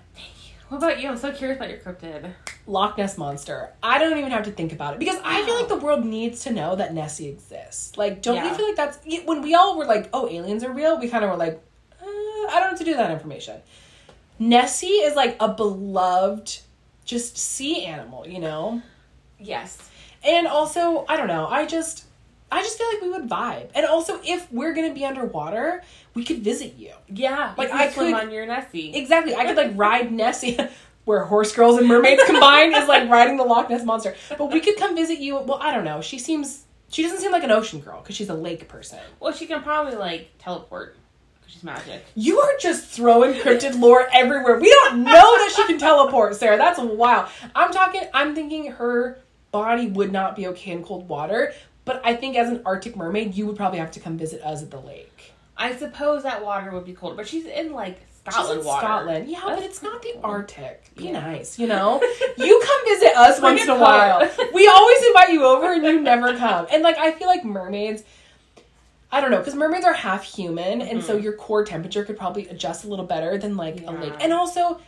What 0.72 0.78
about 0.78 1.02
you? 1.02 1.10
I'm 1.10 1.18
so 1.18 1.30
curious 1.32 1.58
about 1.58 1.68
your 1.68 1.80
cryptid. 1.80 2.32
Loch 2.66 2.96
Ness 2.96 3.18
monster. 3.18 3.74
I 3.82 3.98
don't 3.98 4.16
even 4.16 4.30
have 4.30 4.44
to 4.44 4.50
think 4.50 4.72
about 4.72 4.94
it 4.94 5.00
because 5.00 5.20
I 5.22 5.44
feel 5.44 5.54
like 5.54 5.68
the 5.68 5.76
world 5.76 6.02
needs 6.02 6.44
to 6.44 6.50
know 6.50 6.76
that 6.76 6.94
Nessie 6.94 7.28
exists. 7.28 7.98
Like, 7.98 8.22
don't 8.22 8.42
you 8.42 8.54
feel 8.54 8.68
like 8.68 8.76
that's 8.76 8.98
when 9.26 9.42
we 9.42 9.54
all 9.54 9.76
were 9.76 9.84
like, 9.84 10.08
"Oh, 10.14 10.30
aliens 10.30 10.64
are 10.64 10.72
real"? 10.72 10.98
We 10.98 11.10
kind 11.10 11.24
of 11.24 11.30
were 11.30 11.36
like, 11.36 11.62
uh, 12.00 12.06
"I 12.06 12.58
don't 12.58 12.70
what 12.70 12.78
to 12.78 12.84
do 12.84 12.94
that 12.94 13.10
information." 13.10 13.60
Nessie 14.38 14.86
is 14.86 15.14
like 15.14 15.36
a 15.40 15.48
beloved, 15.48 16.60
just 17.04 17.36
sea 17.36 17.84
animal, 17.84 18.26
you 18.26 18.40
know. 18.40 18.80
Yes. 19.38 19.90
And 20.24 20.46
also, 20.46 21.04
I 21.06 21.18
don't 21.18 21.28
know. 21.28 21.48
I 21.48 21.66
just, 21.66 22.06
I 22.52 22.62
just 22.62 22.76
feel 22.78 22.86
like 22.92 23.00
we 23.02 23.08
would 23.10 23.28
vibe. 23.28 23.70
And 23.74 23.86
also, 23.86 24.20
if 24.24 24.50
we're 24.52 24.74
gonna 24.74 24.92
be 24.94 25.04
underwater, 25.04 25.82
we 26.14 26.24
could 26.24 26.38
visit 26.40 26.74
you. 26.76 26.92
Yeah. 27.08 27.54
Like, 27.56 27.72
I 27.72 27.88
could- 27.88 28.12
on 28.14 28.30
your 28.30 28.46
Nessie. 28.46 28.94
Exactly. 28.94 29.34
I 29.34 29.46
could 29.46 29.56
like 29.56 29.72
ride 29.74 30.12
Nessie, 30.12 30.58
where 31.04 31.24
horse 31.24 31.52
girls 31.54 31.78
and 31.78 31.88
mermaids 31.88 32.22
combined 32.26 32.74
is 32.76 32.86
like 32.86 33.08
riding 33.10 33.36
the 33.36 33.44
Loch 33.44 33.70
Ness 33.70 33.84
monster. 33.84 34.14
But 34.36 34.52
we 34.52 34.60
could 34.60 34.76
come 34.76 34.94
visit 34.94 35.18
you. 35.18 35.38
Well, 35.38 35.58
I 35.60 35.72
don't 35.74 35.84
know. 35.84 36.00
She 36.00 36.18
seems. 36.18 36.64
She 36.90 37.02
doesn't 37.02 37.20
seem 37.20 37.32
like 37.32 37.42
an 37.42 37.50
ocean 37.50 37.80
girl 37.80 38.00
because 38.02 38.14
she's 38.16 38.28
a 38.28 38.34
lake 38.34 38.68
person. 38.68 38.98
Well, 39.18 39.32
she 39.32 39.46
can 39.46 39.62
probably 39.62 39.94
like 39.96 40.28
teleport 40.38 40.94
because 41.40 41.54
she's 41.54 41.64
magic. 41.64 42.04
You 42.14 42.38
are 42.38 42.52
just 42.60 42.84
throwing 42.84 43.32
cryptid 43.32 43.80
lore 43.80 44.06
everywhere. 44.12 44.60
We 44.60 44.68
don't 44.70 45.02
know 45.02 45.10
that 45.12 45.52
she 45.56 45.64
can 45.66 45.78
teleport, 45.78 46.36
Sara. 46.36 46.58
That's 46.58 46.78
wild. 46.78 47.30
I'm 47.54 47.72
talking. 47.72 48.02
I'm 48.12 48.34
thinking 48.34 48.72
her 48.72 49.18
body 49.52 49.86
would 49.88 50.12
not 50.12 50.36
be 50.36 50.46
okay 50.48 50.72
in 50.72 50.84
cold 50.84 51.08
water. 51.08 51.54
But 51.84 52.00
I 52.04 52.14
think 52.14 52.36
as 52.36 52.48
an 52.48 52.62
Arctic 52.64 52.96
mermaid, 52.96 53.34
you 53.34 53.46
would 53.46 53.56
probably 53.56 53.78
have 53.80 53.90
to 53.92 54.00
come 54.00 54.16
visit 54.16 54.40
us 54.42 54.62
at 54.62 54.70
the 54.70 54.80
lake. 54.80 55.32
I 55.56 55.74
suppose 55.76 56.22
that 56.22 56.44
water 56.44 56.70
would 56.72 56.84
be 56.84 56.92
cold, 56.92 57.16
but 57.16 57.26
she's 57.28 57.44
in 57.46 57.72
like 57.72 58.00
She's 58.24 58.34
Scotland 58.34 58.60
in 58.60 58.66
water. 58.66 58.86
Scotland. 58.86 59.28
Yeah, 59.28 59.40
but 59.44 59.62
it's 59.64 59.82
not 59.82 60.00
the 60.00 60.12
cool. 60.14 60.20
Arctic. 60.30 60.94
Be 60.96 61.06
Yeah. 61.06 61.12
nice, 61.20 61.58
you 61.58 61.66
know? 61.66 62.00
You 62.38 62.62
come 62.64 62.84
visit 62.86 63.16
us 63.16 63.40
Bring 63.40 63.54
once 63.54 63.62
in 63.64 63.70
a 63.70 63.74
a 63.74 63.78
while. 63.80 64.20
We 64.54 64.68
always 64.68 65.02
invite 65.06 65.30
you 65.32 65.44
over 65.44 65.72
and 65.72 65.84
you 65.84 66.00
never 66.00 66.36
come. 66.36 66.66
And 66.70 66.82
like 66.84 66.98
I 66.98 67.12
feel 67.12 67.26
like 67.26 67.44
mermaids 67.44 68.04
I 69.14 69.20
don't 69.20 69.30
know, 69.30 69.38
because 69.38 69.54
mermaids 69.54 69.84
are 69.84 69.92
half 69.92 70.22
human, 70.24 70.80
and 70.80 71.04
so 71.04 71.18
your 71.18 71.34
core 71.34 71.66
temperature 71.66 72.02
could 72.02 72.16
probably 72.16 72.48
adjust 72.48 72.84
a 72.84 72.88
little 72.88 73.04
better 73.04 73.36
than 73.36 73.58
like 73.58 73.76
a 73.76 73.84
Mm-hmm. 73.84 74.02
Lake. 74.02 74.14
And 74.20 74.32
also, 74.32 74.80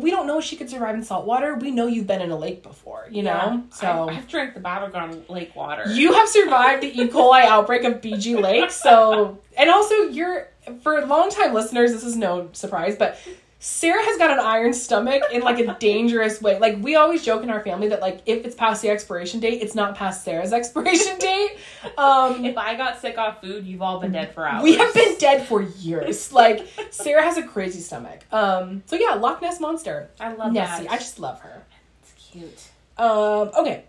we 0.00 0.10
don't 0.10 0.26
know 0.26 0.38
if 0.38 0.44
she 0.44 0.56
could 0.56 0.70
survive 0.70 0.94
in 0.94 1.02
salt 1.02 1.26
water. 1.26 1.54
We 1.54 1.70
know 1.70 1.86
you've 1.86 2.06
been 2.06 2.20
in 2.20 2.30
a 2.30 2.36
lake 2.36 2.62
before, 2.62 3.06
you 3.10 3.22
know? 3.22 3.64
So 3.72 4.08
I've, 4.08 4.18
I've 4.18 4.28
drank 4.28 4.54
the 4.54 4.60
Battle 4.60 4.88
Ground 4.88 5.24
Lake 5.28 5.54
water. 5.54 5.84
you 5.92 6.12
have 6.12 6.28
survived 6.28 6.82
the 6.82 6.88
E. 7.00 7.08
coli 7.08 7.42
outbreak 7.44 7.84
of 7.84 7.94
BG 8.00 8.40
Lake, 8.40 8.70
so 8.70 9.38
and 9.56 9.70
also 9.70 9.94
you're 9.94 10.48
for 10.82 11.04
longtime 11.06 11.54
listeners, 11.54 11.92
this 11.92 12.04
is 12.04 12.16
no 12.16 12.48
surprise, 12.52 12.96
but 12.96 13.18
Sara 13.60 14.00
has 14.04 14.16
got 14.18 14.30
an 14.30 14.38
iron 14.38 14.72
stomach 14.72 15.20
in 15.32 15.42
like 15.42 15.58
a 15.58 15.74
dangerous 15.80 16.40
way. 16.40 16.58
Like 16.60 16.78
we 16.80 16.94
always 16.94 17.24
joke 17.24 17.42
in 17.42 17.50
our 17.50 17.60
family 17.60 17.88
that 17.88 18.00
like 18.00 18.20
if 18.24 18.44
it's 18.44 18.54
past 18.54 18.82
the 18.82 18.88
expiration 18.90 19.40
date, 19.40 19.60
it's 19.62 19.74
not 19.74 19.96
past 19.96 20.24
Sara's 20.24 20.52
expiration 20.52 21.18
date. 21.20 21.56
Um 21.96 22.44
if 22.44 22.56
I 22.56 22.76
got 22.76 23.00
sick 23.00 23.18
off 23.18 23.40
food, 23.40 23.66
you've 23.66 23.82
all 23.82 23.98
been 23.98 24.12
dead 24.12 24.32
for 24.32 24.46
hours. 24.46 24.62
we 24.62 24.76
have 24.76 24.94
been 24.94 25.18
dead 25.18 25.46
for 25.46 25.60
years. 25.62 26.32
Like 26.32 26.68
Sara 26.90 27.22
has 27.22 27.36
a 27.36 27.42
crazy 27.42 27.80
stomach. 27.80 28.20
Um 28.30 28.84
so 28.86 28.94
yeah, 28.94 29.14
Loch 29.14 29.42
Ness 29.42 29.58
monster. 29.58 30.08
I 30.20 30.34
love 30.34 30.52
Nessie. 30.52 30.84
that. 30.84 30.92
I 30.92 30.96
just 30.98 31.18
love 31.18 31.40
her. 31.40 31.64
It's 32.02 32.12
cute. 32.30 32.68
Um 32.96 33.50
okay. 33.58 33.84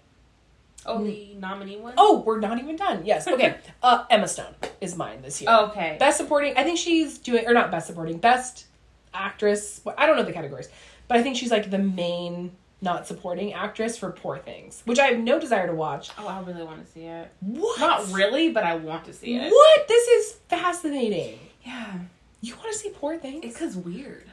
Oh, 0.85 1.03
the 1.03 1.35
nominee 1.37 1.77
one. 1.77 1.93
Oh, 1.97 2.23
we're 2.25 2.39
not 2.39 2.57
even 2.57 2.75
done. 2.75 3.05
Yes. 3.05 3.27
Okay. 3.27 3.55
Uh 3.83 4.05
Emma 4.09 4.27
Stone 4.27 4.55
is 4.81 4.95
mine 4.97 5.21
this 5.21 5.41
year. 5.43 5.51
okay. 5.51 5.95
Best 5.99 6.17
supporting, 6.17 6.57
I 6.57 6.63
think 6.63 6.79
she's 6.79 7.19
doing, 7.19 7.45
or 7.47 7.53
not 7.53 7.69
best 7.69 7.85
supporting, 7.87 8.17
best 8.17 8.65
actress. 9.13 9.81
I 9.97 10.05
don't 10.05 10.15
know 10.17 10.23
the 10.23 10.33
categories, 10.33 10.69
but 11.07 11.17
I 11.17 11.23
think 11.23 11.35
she's 11.37 11.51
like 11.51 11.69
the 11.69 11.77
main 11.79 12.51
not 12.81 13.05
supporting 13.07 13.51
actress 13.53 13.97
for 13.97 14.09
Poor 14.11 14.37
Things, 14.37 14.81
which 14.85 14.99
I 14.99 15.07
have 15.07 15.19
no 15.19 15.37
desire 15.39 15.67
to 15.67 15.73
watch. 15.73 16.11
oh, 16.17 16.27
I 16.27 16.39
really 16.41 16.63
want 16.63 16.85
to 16.85 16.91
see 16.91 17.01
it. 17.05 17.29
What? 17.41 17.79
Not 17.79 18.11
really, 18.13 18.51
but 18.51 18.63
I 18.63 18.75
want 18.75 19.03
to 19.05 19.13
see 19.13 19.35
it. 19.35 19.51
What? 19.51 19.87
This 19.87 20.07
is 20.07 20.33
fascinating. 20.47 21.39
Yeah, 21.65 21.99
You 22.41 22.55
want 22.55 22.71
to 22.71 22.77
see 22.77 22.89
Poor 22.91 23.17
Things? 23.17 23.43
it's 23.43 23.57
cause 23.59 23.75
weird. 23.75 24.23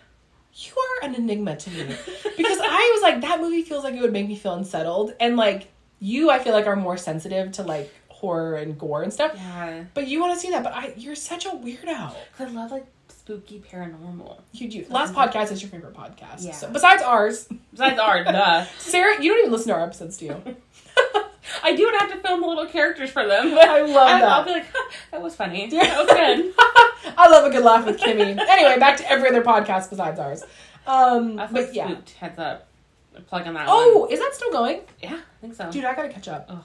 you 0.54 0.72
are 1.02 1.08
an 1.08 1.14
enigma 1.16 1.56
to 1.56 1.70
me 1.70 1.82
because 2.36 2.58
I 2.62 2.92
was 2.94 3.02
like, 3.02 3.20
that 3.22 3.40
movie 3.40 3.62
feels 3.62 3.82
like 3.82 3.94
it 3.94 4.00
would 4.00 4.12
make 4.12 4.28
me 4.28 4.36
feel 4.36 4.54
unsettled, 4.54 5.14
and 5.18 5.36
like 5.36 5.66
you, 5.98 6.30
I 6.30 6.38
feel 6.38 6.52
like 6.52 6.66
are 6.68 6.76
more 6.76 6.96
sensitive 6.96 7.50
to 7.52 7.62
like 7.64 7.92
horror 8.08 8.54
and 8.56 8.78
gore 8.78 9.02
and 9.02 9.12
stuff. 9.12 9.32
Yeah, 9.34 9.84
But 9.92 10.06
you 10.06 10.20
want 10.20 10.34
to 10.34 10.40
see 10.40 10.50
that, 10.50 10.62
but 10.62 10.72
I, 10.72 10.94
you're 10.96 11.14
such 11.16 11.46
a 11.46 11.50
weirdo. 11.50 12.14
I 12.38 12.44
love 12.44 12.70
like 12.70 12.86
spooky 13.26 13.60
paranormal. 13.72 14.38
You 14.52 14.68
do. 14.70 14.86
Last 14.88 15.12
podcast 15.12 15.50
is 15.50 15.60
your 15.60 15.68
favorite 15.68 15.94
podcast. 15.94 16.44
Yeah. 16.44 16.52
So 16.52 16.70
besides 16.70 17.02
ours, 17.02 17.48
Besides 17.72 17.98
art, 17.98 18.24
duh. 18.26 18.64
Sara, 18.78 19.20
you 19.20 19.30
don't 19.32 19.40
even 19.40 19.50
listen 19.52 19.68
to 19.68 19.74
our 19.74 19.82
episodes, 19.82 20.16
do 20.16 20.26
you? 20.26 20.34
I 21.64 21.74
do 21.74 21.92
have 21.98 22.10
to 22.12 22.18
film 22.20 22.40
the 22.40 22.46
little 22.46 22.66
characters 22.66 23.10
for 23.10 23.26
them. 23.26 23.50
But 23.50 23.68
I 23.68 23.80
love 23.82 24.08
I- 24.08 24.20
that. 24.20 24.28
I'll 24.30 24.44
be 24.44 24.52
like, 24.52 24.66
huh, 24.72 24.90
that 25.10 25.22
was 25.22 25.34
funny. 25.34 25.68
That 25.70 25.98
was 25.98 26.06
good. 26.12 26.54
I 27.18 27.28
love 27.28 27.46
a 27.46 27.50
good 27.50 27.64
laugh 27.64 27.84
with 27.84 27.98
Kymi. 27.98 28.38
anyway, 28.38 28.78
back 28.78 28.96
to 28.98 29.10
every 29.10 29.28
other 29.28 29.42
podcast 29.42 29.90
besides 29.90 30.20
ours. 30.20 30.44
Um, 30.86 31.38
I 31.40 31.46
but 31.48 31.74
yeah. 31.74 31.96
Heads 32.20 32.38
up. 32.38 32.68
Plug 33.28 33.46
on 33.46 33.54
that 33.54 33.66
Oh, 33.68 34.00
one. 34.02 34.12
is 34.12 34.20
that 34.20 34.34
still 34.34 34.52
going? 34.52 34.82
yeah, 35.02 35.14
I 35.16 35.40
think 35.40 35.54
so. 35.54 35.70
Dude, 35.72 35.84
I 35.86 35.94
gotta 35.94 36.10
catch 36.10 36.28
up. 36.28 36.46
Ugh, 36.50 36.62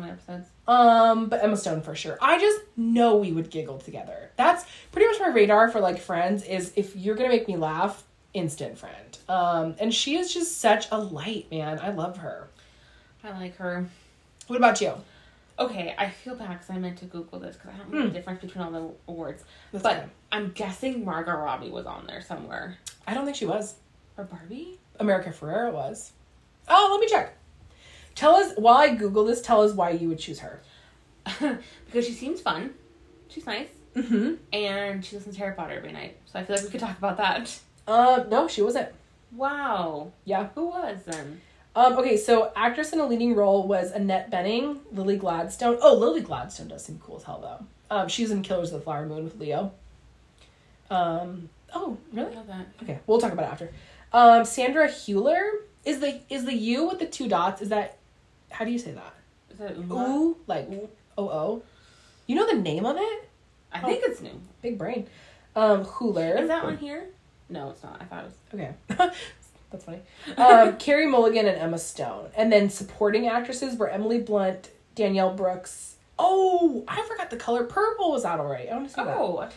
many 0.00 0.12
episodes. 0.12 0.48
Um, 0.68 1.28
but 1.28 1.42
Emma 1.42 1.56
Stone 1.56 1.82
for 1.82 1.94
sure. 1.94 2.18
I 2.20 2.38
just 2.38 2.60
know 2.76 3.16
we 3.16 3.32
would 3.32 3.50
giggle 3.50 3.78
together. 3.78 4.30
That's 4.36 4.64
pretty 4.92 5.06
much 5.08 5.20
my 5.20 5.28
radar 5.28 5.70
for 5.70 5.80
like 5.80 5.98
friends. 5.98 6.42
Is 6.44 6.72
if 6.76 6.94
you're 6.96 7.14
gonna 7.14 7.28
make 7.28 7.48
me 7.48 7.56
laugh, 7.56 8.04
instant 8.34 8.78
friend. 8.78 9.18
Um, 9.28 9.74
and 9.78 9.92
she 9.94 10.16
is 10.16 10.32
just 10.32 10.58
such 10.60 10.86
a 10.90 10.98
light, 10.98 11.46
man. 11.50 11.80
I 11.82 11.90
love 11.90 12.18
her. 12.18 12.48
I 13.24 13.30
like 13.38 13.56
her. 13.56 13.86
What 14.46 14.56
about 14.56 14.80
you? 14.80 14.92
Okay, 15.58 15.94
I 15.98 16.10
feel 16.10 16.34
bad 16.34 16.50
because 16.50 16.68
I 16.70 16.76
meant 16.78 16.98
to 16.98 17.06
Google 17.06 17.38
this 17.40 17.56
because 17.56 17.70
I 17.74 17.78
don't 17.78 17.92
know 17.92 18.00
Hmm. 18.02 18.06
the 18.08 18.12
difference 18.12 18.42
between 18.42 18.62
all 18.62 18.70
the 18.70 18.90
awards. 19.08 19.42
That's 19.72 19.82
but 19.82 19.96
fine. 20.00 20.10
I'm 20.30 20.50
guessing 20.52 21.02
Margot 21.04 21.32
Robbie 21.32 21.70
was 21.70 21.86
on 21.86 22.06
there 22.06 22.20
somewhere. 22.20 22.76
I 23.06 23.14
don't 23.14 23.24
think 23.24 23.36
she 23.36 23.46
was. 23.46 23.74
Or 24.18 24.24
Barbie? 24.24 24.78
America 25.00 25.30
Ferrera 25.30 25.72
was. 25.72 26.12
Oh, 26.68 26.88
let 26.92 27.00
me 27.00 27.06
check. 27.08 27.36
Tell 28.16 28.34
us 28.34 28.54
while 28.56 28.78
I 28.78 28.94
Google 28.94 29.24
this. 29.24 29.40
Tell 29.40 29.62
us 29.62 29.72
why 29.72 29.90
you 29.90 30.08
would 30.08 30.18
choose 30.18 30.40
her. 30.40 30.60
because 31.86 32.06
she 32.06 32.12
seems 32.12 32.40
fun. 32.40 32.74
She's 33.28 33.46
nice. 33.46 33.68
Mm-hmm. 33.94 34.34
And 34.52 35.04
she 35.04 35.16
listens 35.16 35.36
to 35.36 35.40
Harry 35.40 35.54
Potter 35.54 35.74
every 35.74 35.92
night. 35.92 36.16
So 36.26 36.38
I 36.38 36.44
feel 36.44 36.56
like 36.56 36.64
we 36.64 36.70
could 36.70 36.80
talk 36.80 36.98
about 36.98 37.18
that. 37.18 37.58
Uh, 37.86 38.24
no, 38.28 38.48
she 38.48 38.62
wasn't. 38.62 38.88
Wow. 39.32 40.12
Yeah. 40.24 40.48
Who 40.54 40.66
was 40.66 40.98
then? 41.04 41.40
Um, 41.76 41.98
okay, 41.98 42.16
so 42.16 42.52
actress 42.56 42.94
in 42.94 43.00
a 43.00 43.06
leading 43.06 43.34
role 43.34 43.68
was 43.68 43.90
Annette 43.90 44.30
Bening, 44.30 44.78
Lily 44.92 45.18
Gladstone. 45.18 45.76
Oh, 45.82 45.94
Lily 45.94 46.22
Gladstone 46.22 46.68
does 46.68 46.86
seem 46.86 46.98
cool 46.98 47.16
as 47.16 47.24
hell 47.24 47.38
though. 47.38 47.94
Um, 47.94 48.08
she's 48.08 48.30
in 48.30 48.42
Killers 48.42 48.72
of 48.72 48.80
the 48.80 48.84
Flower 48.84 49.04
Moon 49.04 49.24
with 49.24 49.38
Leo. 49.38 49.72
Um, 50.90 51.50
oh, 51.74 51.98
I 52.14 52.16
really? 52.16 52.34
that. 52.46 52.66
Okay, 52.82 52.98
we'll 53.06 53.20
talk 53.20 53.32
about 53.32 53.44
it 53.44 53.52
after. 53.52 53.70
Um, 54.10 54.46
Sandra 54.46 54.88
Hewler 54.88 55.42
is 55.84 56.00
the 56.00 56.20
is 56.30 56.46
the 56.46 56.54
U 56.54 56.88
with 56.88 56.98
the 56.98 57.06
two 57.06 57.28
dots. 57.28 57.60
Is 57.60 57.68
that 57.68 57.98
how 58.50 58.64
do 58.64 58.70
you 58.70 58.78
say 58.78 58.92
that? 58.92 59.14
Is 59.50 59.58
that? 59.58 59.76
Ooh, 59.76 60.36
like 60.46 60.68
O 61.18 61.28
O. 61.28 61.62
You 62.26 62.36
know 62.36 62.46
the 62.46 62.60
name 62.60 62.84
of 62.86 62.96
it? 62.98 63.28
I 63.72 63.80
think 63.80 64.02
it's 64.06 64.20
new. 64.20 64.40
Big 64.62 64.78
brain. 64.78 65.06
Um, 65.54 65.84
Hewler. 65.84 66.40
Is 66.40 66.48
that 66.48 66.64
one 66.64 66.76
here? 66.76 67.06
No, 67.48 67.70
it's 67.70 67.82
not. 67.82 68.00
I 68.00 68.04
thought 68.04 68.24
it 68.24 68.30
was. 68.52 68.60
Okay. 68.98 69.10
That's 69.70 69.84
funny. 69.84 70.00
Um, 70.36 70.76
Carey 70.78 71.06
Mulligan 71.06 71.46
and 71.46 71.58
Emma 71.58 71.78
Stone. 71.78 72.28
And 72.36 72.52
then 72.52 72.70
supporting 72.70 73.26
actresses 73.28 73.76
were 73.76 73.88
Emily 73.88 74.18
Blunt, 74.18 74.70
Danielle 74.94 75.34
Brooks. 75.34 75.96
Oh, 76.18 76.84
I 76.88 77.02
forgot 77.02 77.30
the 77.30 77.36
color. 77.36 77.64
Purple 77.64 78.10
was 78.12 78.24
out 78.24 78.40
already. 78.40 78.68
I 78.70 78.74
want 78.76 78.88
to 78.88 78.94
see 78.94 79.04
that. 79.04 79.16
Oh, 79.16 79.48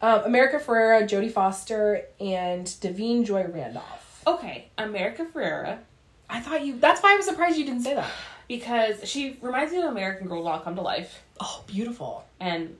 Um, 0.00 0.24
America 0.24 0.58
Ferrera, 0.58 1.02
Jodie 1.08 1.30
Foster, 1.32 2.02
and 2.20 2.66
Da'Vine 2.66 3.24
Joy 3.26 3.44
Randolph. 3.48 4.22
okay. 4.26 4.68
America 4.78 5.24
Ferrera. 5.34 5.78
I 6.28 6.40
thought 6.40 6.64
you. 6.64 6.78
That's 6.78 7.02
why 7.02 7.12
I 7.12 7.16
was 7.16 7.26
surprised 7.26 7.56
you 7.56 7.64
didn't 7.64 7.82
say 7.82 7.94
that. 7.94 8.10
Because 8.48 9.08
she 9.08 9.38
reminds 9.40 9.72
me 9.72 9.78
of 9.78 9.84
American 9.90 10.28
Girl 10.28 10.44
doll 10.44 10.60
come 10.60 10.76
to 10.76 10.82
life. 10.82 11.22
Oh, 11.40 11.64
beautiful. 11.66 12.24
And 12.40 12.76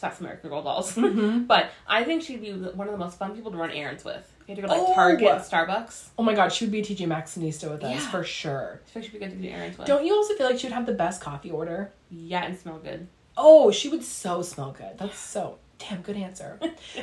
that's 0.00 0.20
American 0.20 0.50
Girl 0.50 0.62
dolls. 0.62 0.92
Mm-hmm. 0.96 1.44
but 1.44 1.70
I 1.86 2.04
think 2.04 2.22
she'd 2.22 2.40
be 2.42 2.52
one 2.52 2.86
of 2.88 2.92
the 2.92 2.98
most 2.98 3.18
fun 3.18 3.34
people 3.34 3.50
to 3.52 3.56
run 3.56 3.70
errands 3.70 4.04
with. 4.04 4.30
You 4.46 4.54
had 4.54 4.62
to 4.62 4.68
go 4.68 4.74
to 4.74 4.80
like 4.80 4.90
Oh. 4.90 4.94
Target 4.94 5.28
Starbucks. 5.42 6.08
Oh 6.18 6.22
my 6.22 6.34
god, 6.34 6.52
she 6.52 6.64
would 6.64 6.72
be 6.72 6.80
a 6.80 6.82
TJ 6.84 7.06
Maxxinista 7.06 7.70
with 7.70 7.82
us 7.84 7.92
Yeah. 7.94 8.10
for 8.10 8.24
sure. 8.24 8.80
I 8.86 8.90
think 8.90 9.04
she'd 9.06 9.12
be 9.12 9.18
good 9.18 9.30
to 9.30 9.36
do 9.36 9.48
errands 9.48 9.78
with. 9.78 9.86
Don't 9.86 10.04
you 10.04 10.14
also 10.14 10.34
feel 10.34 10.46
like 10.48 10.58
she 10.58 10.66
would 10.66 10.74
have 10.74 10.86
the 10.86 10.92
best 10.94 11.20
coffee 11.20 11.50
order? 11.50 11.92
Yeah, 12.10 12.44
and 12.44 12.56
smell 12.58 12.78
good. 12.78 13.06
Oh, 13.36 13.70
she 13.70 13.88
would 13.88 14.02
so 14.04 14.42
smell 14.42 14.72
good. 14.72 14.98
That's 14.98 15.18
so 15.18 15.58
damn 15.78 16.02
good 16.02 16.16
answer. 16.16 16.58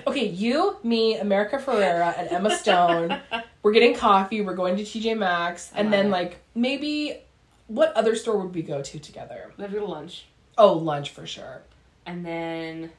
Okay, 0.08 0.28
you, 0.28 0.78
me, 0.84 1.18
America 1.18 1.58
Ferrera, 1.58 2.18
and 2.18 2.28
Emma 2.30 2.58
Stone. 2.58 3.20
We're 3.62 3.72
getting 3.72 3.96
coffee. 3.96 4.42
We're 4.42 4.56
going 4.56 4.76
to 4.78 4.84
TJ 4.84 5.18
Maxx, 5.18 5.72
and 5.76 5.94
then 5.94 6.08
it. 6.08 6.10
like 6.10 6.40
maybe 6.56 7.20
what 7.68 7.94
other 7.94 8.16
store 8.16 8.38
would 8.38 8.54
we 8.54 8.62
go 8.62 8.82
to 8.82 9.00
together? 9.00 9.54
To 9.58 9.68
go 9.68 9.80
to 9.80 9.86
lunch. 9.86 10.26
Oh, 10.58 10.74
lunch 10.74 11.12
for 11.12 11.26
sure. 11.26 11.62
And 12.06 12.26
then, 12.26 12.92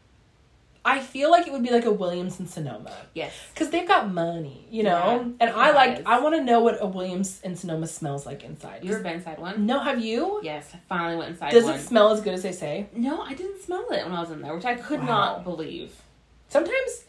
I 0.87 1.01
feel 1.01 1.31
like 1.31 1.47
it 1.47 1.53
would 1.53 1.63
be 1.63 1.71
like 1.71 1.87
a 1.87 1.91
Williams 1.91 2.39
and 2.39 2.49
Sonoma 2.49 2.93
yes. 3.15 3.33
because 3.55 3.71
they've 3.71 3.89
got 3.89 4.13
money, 4.13 4.67
you 4.71 4.83
know. 4.83 5.35
Yeah, 5.41 5.47
and 5.47 5.51
I 5.57 5.71
like. 5.73 5.97
does. 5.97 6.05
I 6.07 6.21
want 6.21 6.35
to 6.35 6.43
know 6.45 6.61
what 6.61 6.77
a 6.81 6.87
Williams 6.87 7.41
and 7.43 7.59
Sonoma 7.59 7.87
smells 7.87 8.27
like 8.27 8.45
inside. 8.45 8.85
You 8.85 8.93
ever 8.93 9.03
been 9.03 9.15
inside 9.15 9.39
one? 9.39 9.65
No, 9.65 9.79
have 9.81 9.99
you? 10.05 10.41
Yes, 10.43 10.71
I 10.75 10.79
finally 10.89 11.17
went 11.17 11.31
inside 11.31 11.53
Does 11.53 11.65
one. 11.65 11.77
it 11.77 11.83
smell 11.83 12.11
as 12.11 12.21
good 12.21 12.35
as 12.35 12.43
they 12.43 12.53
say? 12.53 12.87
no, 12.95 13.23
I 13.23 13.33
didn't 13.33 13.63
smell 13.63 13.87
it 13.93 14.05
when 14.05 14.13
I 14.13 14.21
was 14.21 14.31
in 14.31 14.43
there, 14.43 14.55
which 14.55 14.67
I 14.67 14.75
could 14.75 15.01
Wow. 15.01 15.07
not 15.07 15.45
believe. 15.45 15.93
sometimes 16.49 17.05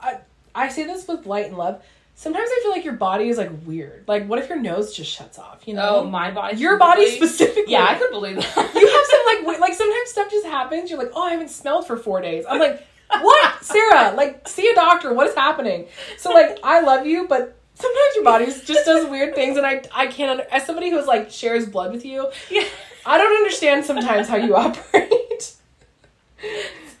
I 0.00 0.18
I 0.54 0.68
say 0.68 0.84
this 0.84 1.08
with 1.08 1.24
light 1.26 1.46
and 1.46 1.56
love. 1.56 1.82
Sometimes 2.18 2.48
I 2.50 2.60
feel 2.62 2.70
like 2.70 2.84
your 2.84 2.94
body 2.94 3.28
is 3.28 3.36
like 3.36 3.50
weird. 3.66 4.04
Like, 4.08 4.26
what 4.26 4.38
if 4.38 4.48
your 4.48 4.58
nose 4.58 4.94
just 4.94 5.10
shuts 5.10 5.38
off? 5.38 5.66
You 5.68 5.74
know, 5.74 5.96
Oh, 6.00 6.04
my 6.04 6.30
body. 6.30 6.56
your 6.56 6.78
body 6.78 7.10
specifically? 7.16 7.72
Yeah, 7.72 7.84
I 7.88 7.94
could 7.94 8.10
believe 8.10 8.36
that. 8.36 8.74
You 8.74 8.88
have 8.88 9.06
some 9.06 9.46
like 9.46 9.58
like 9.60 9.74
sometimes 9.74 10.10
stuff 10.10 10.30
just 10.30 10.46
happens. 10.46 10.90
You're 10.90 10.98
like, 10.98 11.12
oh, 11.14 11.22
I 11.22 11.30
haven't 11.32 11.48
smelled 11.50 11.86
for 11.86 11.96
four 11.96 12.20
days. 12.22 12.44
I'm 12.48 12.58
like, 12.58 12.86
what, 13.10 13.64
Sara? 13.64 14.14
Like, 14.14 14.48
see 14.48 14.68
a 14.68 14.74
doctor. 14.74 15.12
What 15.12 15.26
is 15.28 15.34
happening? 15.34 15.86
So 16.18 16.30
like, 16.30 16.58
I 16.62 16.80
love 16.80 17.06
you, 17.06 17.26
but 17.28 17.56
sometimes 17.74 18.14
your 18.14 18.24
body 18.24 18.46
just 18.46 18.84
does 18.84 19.08
weird 19.08 19.34
things, 19.34 19.56
and 19.56 19.66
I 19.66 19.82
I 19.94 20.06
can't. 20.06 20.30
Under- 20.30 20.46
as 20.50 20.66
somebody 20.66 20.90
who's 20.90 21.06
like 21.06 21.30
shares 21.30 21.66
blood 21.68 21.92
with 21.92 22.04
you, 22.04 22.30
yeah. 22.50 22.64
I 23.04 23.18
don't 23.18 23.36
understand 23.36 23.84
sometimes 23.84 24.28
how 24.28 24.36
you 24.36 24.56
operate. 24.56 25.54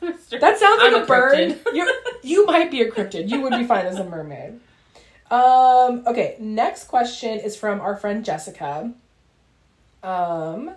That 0.00 0.58
sounds 0.58 0.80
like 0.80 0.92
I'm 0.92 1.02
a, 1.02 1.06
bird. 1.06 1.58
You 1.72 2.00
you 2.22 2.46
might 2.46 2.70
be 2.70 2.82
a 2.82 2.90
cryptid. 2.90 3.28
You 3.28 3.40
would 3.42 3.52
be 3.52 3.64
fine 3.64 3.86
as 3.86 3.98
a 3.98 4.04
mermaid. 4.04 4.60
Um. 5.30 6.04
Okay. 6.06 6.36
Next 6.38 6.84
question 6.84 7.40
is 7.40 7.56
from 7.56 7.80
our 7.80 7.96
friend 7.96 8.24
Jessica. 8.24 8.92
Um, 10.02 10.70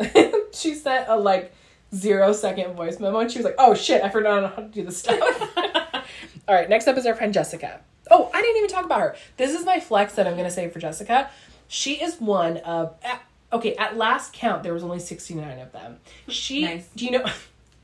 she 0.52 0.74
sent 0.74 1.08
a 1.08 1.16
like 1.16 1.54
zero 1.94 2.32
second 2.32 2.74
voice 2.74 2.98
memo, 3.00 3.18
and 3.20 3.30
she 3.30 3.38
was 3.38 3.44
like, 3.44 3.56
"Oh 3.58 3.74
shit, 3.74 4.02
I 4.02 4.08
forgot 4.08 4.54
how 4.54 4.62
to 4.62 4.68
do 4.68 4.84
this 4.84 4.98
stuff." 4.98 5.18
All 6.48 6.54
right. 6.54 6.68
Next 6.68 6.88
up 6.88 6.96
is 6.96 7.06
our 7.06 7.14
friend 7.14 7.32
Jessica. 7.32 7.80
Oh, 8.10 8.30
I 8.34 8.42
didn't 8.42 8.56
even 8.58 8.68
talk 8.70 8.84
about 8.84 9.00
her. 9.00 9.16
This 9.36 9.54
is 9.58 9.64
my 9.64 9.80
flex 9.80 10.14
that 10.14 10.26
I'm 10.26 10.36
gonna 10.36 10.50
say 10.50 10.68
for 10.68 10.78
Jessica. 10.80 11.30
She 11.68 12.02
is 12.02 12.20
one 12.20 12.58
of. 12.58 12.94
At, 13.02 13.22
okay, 13.52 13.74
at 13.76 13.96
last 13.96 14.32
count, 14.32 14.62
there 14.62 14.74
was 14.74 14.82
only 14.82 14.98
69 14.98 15.58
of 15.60 15.72
them. 15.72 15.98
She. 16.28 16.62
Nice. 16.64 16.88
Do 16.96 17.04
you 17.04 17.10
know? 17.12 17.24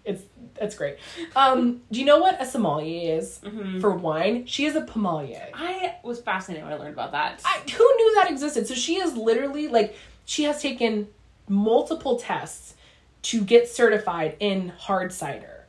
It's 0.05 0.23
that's 0.59 0.75
great. 0.75 0.97
Um, 1.37 1.83
do 1.93 2.01
you 2.01 2.07
know 2.07 2.17
what 2.19 2.41
a 2.41 2.47
sommelier 2.47 3.19
is 3.19 3.41
Mhm. 3.45 3.79
for 3.79 3.91
wine? 3.91 4.47
She 4.47 4.65
is 4.65 4.75
a 4.75 4.81
pommelier. 4.81 5.49
I 5.53 5.97
was 6.03 6.19
fascinated 6.23 6.65
when 6.65 6.73
I 6.73 6.77
learned 6.79 6.95
about 6.95 7.13
that. 7.13 7.43
I, 7.45 7.59
who 7.71 7.85
knew 7.97 8.15
that 8.15 8.31
existed? 8.31 8.67
So 8.67 8.73
she 8.73 8.95
is 8.97 9.15
literally 9.19 9.69
like 9.69 9.95
she 10.25 10.45
has 10.45 10.63
taken 10.63 11.09
multiple 11.47 12.17
tests 12.19 12.75
to 13.23 13.43
get 13.43 13.69
certified 13.69 14.37
in 14.41 14.69
hard 14.71 15.13
cider. 15.13 15.65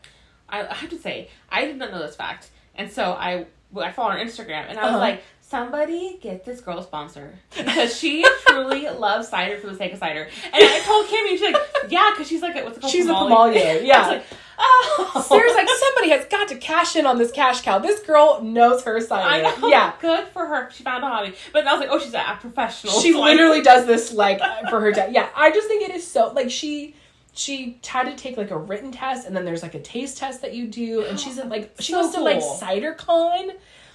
I, 0.48 0.66
I 0.68 0.74
have 0.74 0.90
to 0.90 0.98
say, 0.98 1.30
I 1.50 1.66
did 1.66 1.78
not 1.78 1.92
know 1.92 2.00
this 2.00 2.16
fact, 2.16 2.50
and 2.76 2.92
so 2.92 3.14
I 3.14 3.46
I 3.78 3.92
follow 3.92 4.12
her 4.12 4.20
on 4.20 4.26
Instagram, 4.26 4.66
and 4.70 4.80
I 4.80 4.84
was 4.84 4.90
Uh-huh. 4.92 4.98
like, 5.00 5.24
somebody 5.42 6.18
get 6.22 6.46
this 6.46 6.62
girl 6.62 6.80
a 6.80 6.84
sponsor 6.84 7.34
because 7.56 7.98
she 7.98 8.24
truly 8.48 8.88
loves 8.88 9.28
cider 9.30 9.58
for 9.58 9.68
the 9.68 9.76
sake 9.76 9.94
of 9.94 10.00
cider. 10.00 10.24
And 10.46 10.54
I 10.56 10.80
told 10.86 11.06
Kymi, 11.08 11.30
she's 11.30 11.42
like, 11.42 11.56
yeah, 11.90 12.12
because 12.14 12.28
she's 12.28 12.42
like, 12.42 12.56
what's 12.64 12.78
it 12.78 12.82
called? 12.82 12.92
She's 12.94 13.06
a 13.06 13.10
Sommelier. 13.10 13.60
sommelier, 13.60 13.70
I 13.72 13.76
was 13.78 13.84
yeah. 13.86 14.08
like, 14.08 14.24
oh, 14.60 15.26
Sara's 15.28 15.56
like 15.56 15.68
somebody 15.70 16.10
has 16.12 16.26
got 16.26 16.48
to 16.50 16.56
cash 16.56 16.96
in 16.96 17.06
on 17.06 17.18
this 17.18 17.32
cash 17.32 17.62
cow. 17.62 17.80
This 17.80 18.00
girl 18.02 18.42
knows 18.44 18.84
her 18.84 18.98
I 18.98 19.00
cider. 19.00 19.60
know, 19.62 19.68
Yeah. 19.70 19.94
good 20.02 20.28
for 20.30 20.46
her. 20.46 20.70
She 20.72 20.84
found 20.84 21.04
a 21.04 21.08
hobby, 21.08 21.34
but 21.54 21.66
I 21.68 21.74
was 21.74 21.80
like, 21.80 21.90
oh, 21.92 22.00
she's 22.00 22.14
a, 22.14 22.38
professional. 22.40 22.94
She 23.02 23.12
So, 23.14 23.22
literally 23.22 23.62
does 23.62 23.86
this 23.86 24.12
like 24.14 24.40
for 24.70 24.80
her 24.82 24.92
dad. 24.92 25.14
Yeah, 25.14 25.30
I 25.36 25.52
just 25.52 25.68
think 25.68 25.88
it 25.88 25.96
is 25.96 26.06
so 26.06 26.32
like 26.34 26.50
she 26.52 26.96
she 27.34 27.80
had 27.86 28.04
to 28.04 28.16
take 28.16 28.38
like 28.38 28.52
a 28.52 28.58
written 28.58 28.92
test 28.92 29.26
and 29.28 29.36
then 29.36 29.46
there's 29.46 29.64
like 29.64 29.76
a 29.76 29.80
taste 29.80 30.18
test 30.18 30.42
that 30.42 30.54
you 30.54 30.68
do 30.68 31.06
and 31.06 31.20
she's 31.20 31.38
at 31.38 31.50
like 31.50 31.74
she 31.80 31.92
So 31.94 32.02
goes 32.04 32.14
to 32.16 32.22
like 32.22 32.40
cool. 32.40 32.56
cider 32.56 32.94
con. 32.94 33.48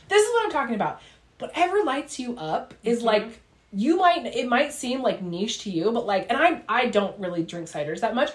This 0.09 0.23
is 0.23 0.33
what 0.35 0.47
I'm 0.47 0.53
talking 0.53 0.75
about. 0.75 1.01
Whatever 1.39 1.83
lights 1.85 2.19
you 2.19 2.37
up 2.37 2.75
is 2.85 3.01
Mhm. 3.01 3.05
like 3.07 3.41
you 3.73 3.97
might 3.97 4.25
it 4.27 4.49
might 4.49 4.73
seem 4.73 5.03
like 5.03 5.21
niche 5.23 5.61
to 5.65 5.71
you, 5.71 5.91
but 5.93 6.07
like 6.07 6.27
and 6.31 6.39
I 6.41 6.63
I 6.69 6.87
don't 6.87 7.19
really 7.19 7.43
drink 7.43 7.69
ciders 7.69 8.01
that 8.01 8.15
much. 8.15 8.31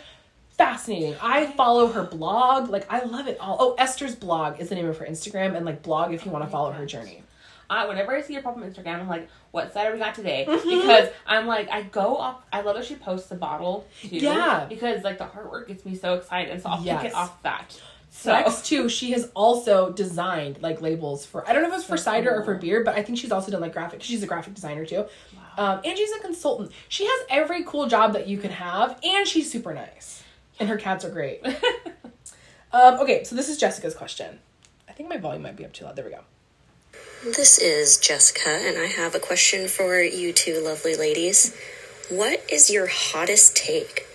Fascinating. 0.57 1.15
I 1.21 1.45
follow 1.45 1.87
her 1.87 2.03
blog. 2.03 2.69
Like 2.69 2.91
I 2.91 3.03
love 3.05 3.27
it 3.27 3.37
all. 3.39 3.55
Oh, 3.59 3.75
Esther's 3.77 4.15
blog 4.15 4.59
is 4.59 4.67
the 4.69 4.75
name 4.75 4.87
of 4.87 4.97
her 4.97 5.05
Instagram 5.05 5.55
and 5.55 5.65
like 5.65 5.81
blog 5.83 6.13
if 6.13 6.25
you 6.25 6.31
want 6.31 6.43
to 6.43 6.49
follow 6.49 6.71
her 6.71 6.85
journey. 6.85 7.23
I, 7.69 7.85
whenever 7.87 8.15
I 8.15 8.21
see 8.21 8.33
her 8.33 8.41
pop 8.41 8.57
on 8.57 8.63
Instagram, 8.63 8.99
I'm 8.99 9.07
like, 9.07 9.29
what 9.51 9.71
cider 9.73 9.91
we 9.93 9.99
got 9.99 10.15
today? 10.15 10.45
Mm-hmm. 10.47 10.69
Because 10.81 11.09
I'm 11.27 11.45
like, 11.45 11.69
I 11.69 11.83
go 11.83 12.17
off. 12.17 12.41
I 12.51 12.61
love 12.61 12.75
that 12.75 12.85
she 12.85 12.95
posts 12.95 13.29
the 13.29 13.35
bottle 13.35 13.87
too. 14.01 14.07
Yeah. 14.17 14.65
Because 14.67 15.03
like 15.03 15.17
the 15.19 15.25
artwork 15.25 15.67
gets 15.67 15.85
me 15.85 15.95
so 15.95 16.15
excited, 16.15 16.51
and 16.51 16.61
so 16.61 16.69
I'll 16.69 16.83
Yes. 16.83 17.01
pick 17.03 17.11
it 17.11 17.15
off 17.15 17.41
that. 17.43 17.79
So 18.11 18.31
Flex 18.31 18.63
too, 18.63 18.89
she 18.89 19.11
has 19.11 19.29
also 19.35 19.91
designed 19.91 20.61
like 20.63 20.81
labels 20.81 21.27
for 21.27 21.47
I 21.47 21.53
don't 21.53 21.61
know 21.61 21.69
if 21.69 21.75
it's 21.75 21.83
for 21.87 21.95
So 21.95 22.03
cider 22.05 22.33
or 22.33 22.43
for 22.43 22.55
beer, 22.55 22.83
but 22.83 22.95
I 22.95 23.03
think 23.03 23.19
she's 23.19 23.31
also 23.31 23.51
done 23.51 23.61
like 23.61 23.73
graphic. 23.73 24.01
She's 24.01 24.23
a 24.23 24.27
graphic 24.27 24.55
designer 24.55 24.83
too, 24.83 25.05
um, 25.59 25.81
and 25.85 25.95
she's 25.95 26.11
a 26.13 26.19
consultant. 26.19 26.71
She 26.87 27.05
has 27.05 27.19
every 27.29 27.63
cool 27.65 27.85
job 27.85 28.13
that 28.13 28.27
you 28.27 28.39
can 28.39 28.49
have, 28.49 28.97
and 29.03 29.27
she's 29.27 29.51
super 29.51 29.75
nice, 29.75 30.23
and 30.59 30.67
her 30.69 30.77
cats 30.77 31.05
are 31.05 31.11
great. 31.11 31.45
um, 32.73 32.95
okay, 32.99 33.23
so 33.23 33.35
this 33.35 33.47
is 33.47 33.59
Jessica's 33.59 33.93
question. 33.93 34.39
I 34.87 34.93
think 34.93 35.07
my 35.07 35.17
volume 35.17 35.43
might 35.43 35.55
be 35.55 35.63
up 35.65 35.73
too 35.73 35.85
loud. 35.85 35.95
There 35.95 36.05
we 36.05 36.11
go. 36.11 36.21
This 37.23 37.57
is 37.57 37.97
Jessica, 37.97 38.49
and 38.49 38.77
I 38.77 38.85
have 38.85 39.13
a 39.13 39.19
question 39.19 39.67
for 39.67 39.99
you 40.01 40.31
two 40.31 40.61
lovely 40.63 40.95
ladies. 40.95 41.55
What 42.09 42.43
is 42.49 42.69
your 42.69 42.87
hottest 42.87 43.55
take? 43.57 44.05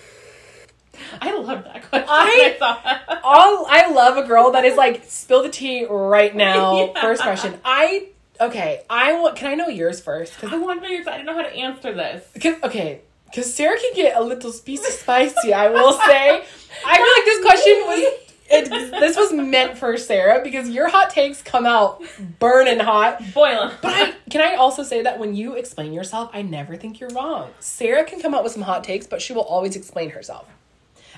I 1.20 1.36
love 1.36 1.64
that 1.64 1.88
question. 1.90 2.08
I- 2.08 2.56
thought. 2.58 3.20
All 3.22 3.66
I 3.68 3.90
love 3.90 4.16
a 4.16 4.26
girl 4.26 4.52
that 4.52 4.64
is 4.64 4.76
like 4.76 5.02
spill 5.06 5.42
the 5.42 5.48
tea 5.50 5.84
right 5.86 6.34
now. 6.46 6.86
Yeah. 6.94 7.00
First 7.00 7.22
question. 7.22 7.58
I 7.64 8.08
okay. 8.40 8.82
I 8.88 9.12
want. 9.20 9.36
Can 9.36 9.50
I 9.50 9.54
know 9.54 9.68
yours 9.68 10.00
first? 10.00 10.38
'Cause 10.38 10.52
I 10.52 10.56
want 10.58 10.82
to 10.82 10.88
know 10.88 10.92
your. 10.94 11.08
I 11.08 11.16
don't 11.18 11.26
know 11.26 11.34
how 11.34 11.42
to 11.42 11.54
answer 11.54 11.92
this. 11.92 12.24
Cause, 12.42 12.54
okay, 12.62 13.00
because 13.26 13.52
Sara 13.54 13.76
can 13.78 13.92
get 13.94 14.16
a 14.16 14.22
little 14.22 14.50
spicy 14.52 14.90
spicy, 14.90 15.52
I 15.52 15.68
will 15.68 15.92
say. 15.92 16.42
I 16.86 16.96
feel 16.96 17.06
like 17.16 17.24
this 17.26 17.40
question 17.44 17.74
was 17.86 18.23
it, 18.50 18.68
this 18.68 19.16
was 19.16 19.32
meant 19.32 19.78
for 19.78 19.96
Sara 19.96 20.42
because 20.42 20.68
your 20.68 20.88
hot 20.88 21.10
takes 21.10 21.42
come 21.42 21.64
out 21.64 22.02
burning 22.38 22.78
hot. 22.78 23.22
Boiling. 23.32 23.74
But 23.80 23.92
I 23.94 24.14
can 24.30 24.40
I 24.42 24.54
also 24.54 24.82
say 24.82 25.02
that 25.02 25.18
when 25.18 25.34
you 25.34 25.54
explain 25.54 25.92
yourself, 25.92 26.30
I 26.32 26.42
never 26.42 26.76
think 26.76 27.00
you're 27.00 27.10
wrong. 27.10 27.50
Sara 27.60 28.04
can 28.04 28.20
come 28.20 28.34
up 28.34 28.44
with 28.44 28.52
some 28.52 28.62
hot 28.62 28.84
takes, 28.84 29.06
but 29.06 29.22
she 29.22 29.32
will 29.32 29.42
always 29.42 29.76
explain 29.76 30.10
herself. 30.10 30.46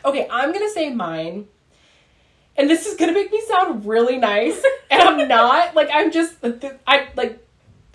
Okay, 0.05 0.27
I'm 0.31 0.53
gonna 0.53 0.71
say 0.71 0.93
mine. 0.93 1.49
And 2.57 2.71
this 2.71 2.87
is 2.87 2.97
gonna 2.97 3.13
make 3.13 3.31
me 3.31 3.43
sound 3.49 3.85
really 3.87 4.19
nice. 4.19 4.63
And 4.89 5.03
I'm 5.03 5.27
not. 5.27 5.75
Like 5.75 5.89
I'm 5.93 6.13
just 6.13 6.37
I 6.87 7.09
like 7.17 7.45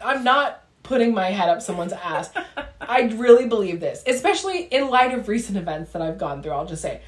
I'm 0.03 0.25
not 0.25 0.65
putting 0.83 1.13
my 1.13 1.27
head 1.27 1.47
up 1.47 1.61
someone's 1.61 1.93
ass. 1.93 2.31
I 2.81 3.03
really 3.15 3.47
believe 3.47 3.79
this, 3.79 4.03
especially 4.05 4.63
in 4.63 4.89
light 4.89 5.13
of 5.13 5.29
recent 5.29 5.57
events 5.57 5.93
that 5.93 6.01
I've 6.01 6.17
gone 6.17 6.43
through. 6.43 6.51
I'll 6.51 6.65
just 6.65 6.81
say, 6.81 7.01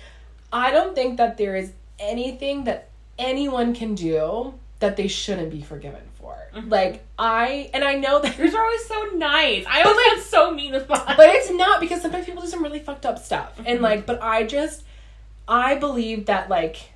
I 0.54 0.72
don't 0.72 0.96
think 0.96 1.18
that 1.18 1.38
there 1.38 1.56
is 1.58 1.74
anything 2.00 2.64
that 2.66 2.90
anyone 3.18 3.74
can 3.74 3.96
do 3.96 4.54
that 4.80 4.98
they 4.98 5.08
shouldn't 5.08 5.52
be 5.52 5.62
forgiven 5.62 6.02
for. 6.20 6.36
Mm-hmm. 6.54 6.70
Like 6.70 7.06
I 7.18 7.70
and 7.74 7.84
I 7.84 7.96
know 7.96 8.20
that 8.22 8.38
Yours 8.38 8.54
are 8.54 8.62
always 8.62 8.86
so 8.86 9.02
nice. 9.16 9.66
I 9.68 9.82
always 9.82 9.98
like- 9.98 10.22
sound 10.22 10.24
so 10.24 10.52
mean 10.54 10.74
with 10.74 10.90
mine. 10.90 11.02
but 11.18 11.30
it's 11.30 11.52
not 11.52 11.80
because 11.80 12.02
sometimes 12.02 12.26
people 12.26 12.42
do 12.42 12.50
some 12.50 12.64
really 12.64 12.80
fucked 12.80 13.06
up 13.06 13.20
stuff. 13.20 13.58
And 13.60 13.68
mm-hmm. 13.68 13.84
like, 13.84 14.06
but 14.06 14.22
I 14.22 14.44
just, 14.44 14.84
I 15.48 15.76
believe 15.76 16.26
that 16.26 16.50
like, 16.50 16.93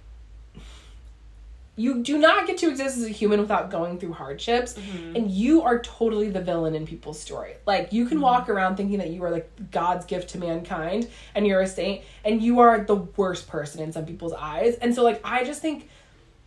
you 1.77 2.01
do 2.01 2.17
not 2.17 2.47
get 2.47 2.57
to 2.57 2.69
exist 2.69 2.97
as 2.97 3.03
a 3.03 3.09
human 3.09 3.39
without 3.39 3.69
going 3.69 3.99
through 3.99 4.13
hardships. 4.13 4.73
Mm-hmm. 4.73 5.15
And 5.15 5.31
you 5.31 5.61
are 5.61 5.79
totally 5.79 6.29
the 6.29 6.41
villain 6.41 6.75
in 6.75 6.85
people's 6.85 7.19
story. 7.19 7.53
Like, 7.65 7.93
you 7.93 8.07
can 8.07 8.17
mm-hmm. 8.17 8.23
walk 8.23 8.49
around 8.49 8.75
thinking 8.75 8.97
that 8.97 9.11
you 9.11 9.23
are 9.23 9.29
like 9.29 9.49
God's 9.71 10.05
gift 10.05 10.31
to 10.31 10.39
mankind 10.39 11.07
and 11.35 11.45
you're 11.45 11.61
a 11.61 11.67
saint, 11.67 12.03
and 12.25 12.41
you 12.41 12.59
are 12.59 12.83
the 12.83 12.95
worst 12.95 13.47
person 13.47 13.81
in 13.81 13.93
some 13.93 14.05
people's 14.05 14.33
eyes. 14.33 14.75
And 14.75 14.93
so, 14.93 15.03
like, 15.03 15.21
I 15.23 15.43
just 15.43 15.61
think 15.61 15.87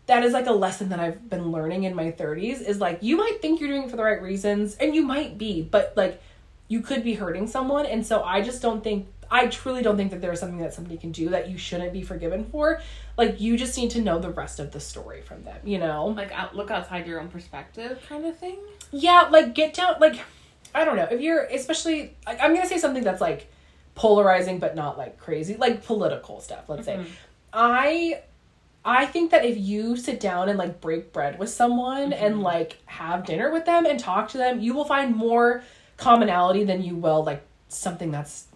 that 0.06 0.24
is 0.24 0.32
like 0.32 0.46
a 0.46 0.52
lesson 0.52 0.88
that 0.88 0.98
I've 0.98 1.30
been 1.30 1.52
learning 1.52 1.84
in 1.84 1.94
my 1.94 2.10
30s 2.10 2.60
is 2.62 2.80
like 2.80 2.98
you 3.00 3.16
might 3.16 3.40
think 3.40 3.60
you're 3.60 3.68
doing 3.68 3.84
it 3.84 3.90
for 3.90 3.96
the 3.96 4.02
right 4.02 4.20
reasons 4.20 4.74
and 4.74 4.92
you 4.92 5.02
might 5.02 5.38
be, 5.38 5.62
but 5.62 5.92
like 5.96 6.20
you 6.66 6.80
could 6.80 7.04
be 7.04 7.14
hurting 7.14 7.46
someone 7.46 7.86
and 7.86 8.04
so 8.04 8.24
I 8.24 8.40
just 8.40 8.60
don't 8.60 8.82
think 8.82 9.06
I 9.30 9.46
truly 9.46 9.82
don't 9.82 9.96
think 9.96 10.10
that 10.10 10.20
there 10.20 10.32
is 10.32 10.40
something 10.40 10.58
that 10.58 10.74
somebody 10.74 10.96
can 10.96 11.12
do 11.12 11.28
that 11.28 11.48
you 11.48 11.56
shouldn't 11.56 11.92
be 11.92 12.02
forgiven 12.02 12.44
for. 12.44 12.80
Like 13.16 13.40
you 13.40 13.56
just 13.56 13.76
need 13.78 13.90
to 13.92 14.00
know 14.00 14.18
the 14.18 14.30
rest 14.30 14.58
of 14.58 14.72
the 14.72 14.80
story 14.80 15.22
from 15.22 15.44
them, 15.44 15.58
you 15.64 15.78
know? 15.78 16.06
like 16.06 16.32
out, 16.32 16.56
look 16.56 16.70
outside 16.70 17.06
your 17.06 17.20
own 17.20 17.28
perspective, 17.28 18.04
kind 18.08 18.26
of 18.26 18.36
thing. 18.36 18.58
Yeah, 18.90 19.28
like 19.30 19.54
get 19.54 19.74
down 19.74 19.96
like 20.00 20.18
I 20.74 20.84
don't 20.84 20.96
know, 20.96 21.08
if 21.10 21.20
you're 21.20 21.44
especially 21.44 22.16
like 22.26 22.40
I'm 22.40 22.50
going 22.50 22.62
to 22.62 22.68
say 22.68 22.78
something 22.78 23.04
that's 23.04 23.20
like 23.20 23.50
polarizing 23.94 24.58
but 24.58 24.74
not 24.74 24.98
like 24.98 25.18
crazy, 25.18 25.56
like 25.56 25.84
political 25.84 26.40
stuff, 26.40 26.68
let's 26.68 26.86
say. 26.86 26.96
Mm-hmm. 26.96 27.10
I 27.52 28.22
I 28.84 29.06
think 29.06 29.30
that 29.30 29.44
if 29.44 29.58
you 29.58 29.96
sit 29.96 30.20
down 30.20 30.48
and 30.48 30.58
like 30.58 30.80
break 30.80 31.12
bread 31.12 31.38
with 31.38 31.50
someone 31.50 32.10
mm-hmm. 32.10 32.24
and 32.24 32.42
like 32.42 32.78
have 32.86 33.26
dinner 33.26 33.52
with 33.52 33.64
them 33.64 33.86
and 33.86 34.00
talk 34.00 34.30
to 34.30 34.38
them, 34.38 34.60
you 34.60 34.74
will 34.74 34.84
find 34.86 35.14
more 35.14 35.62
commonality 35.96 36.64
than 36.64 36.82
you 36.82 36.96
will 36.96 37.22
like 37.22 37.44
something 37.68 38.10
that's 38.10 38.46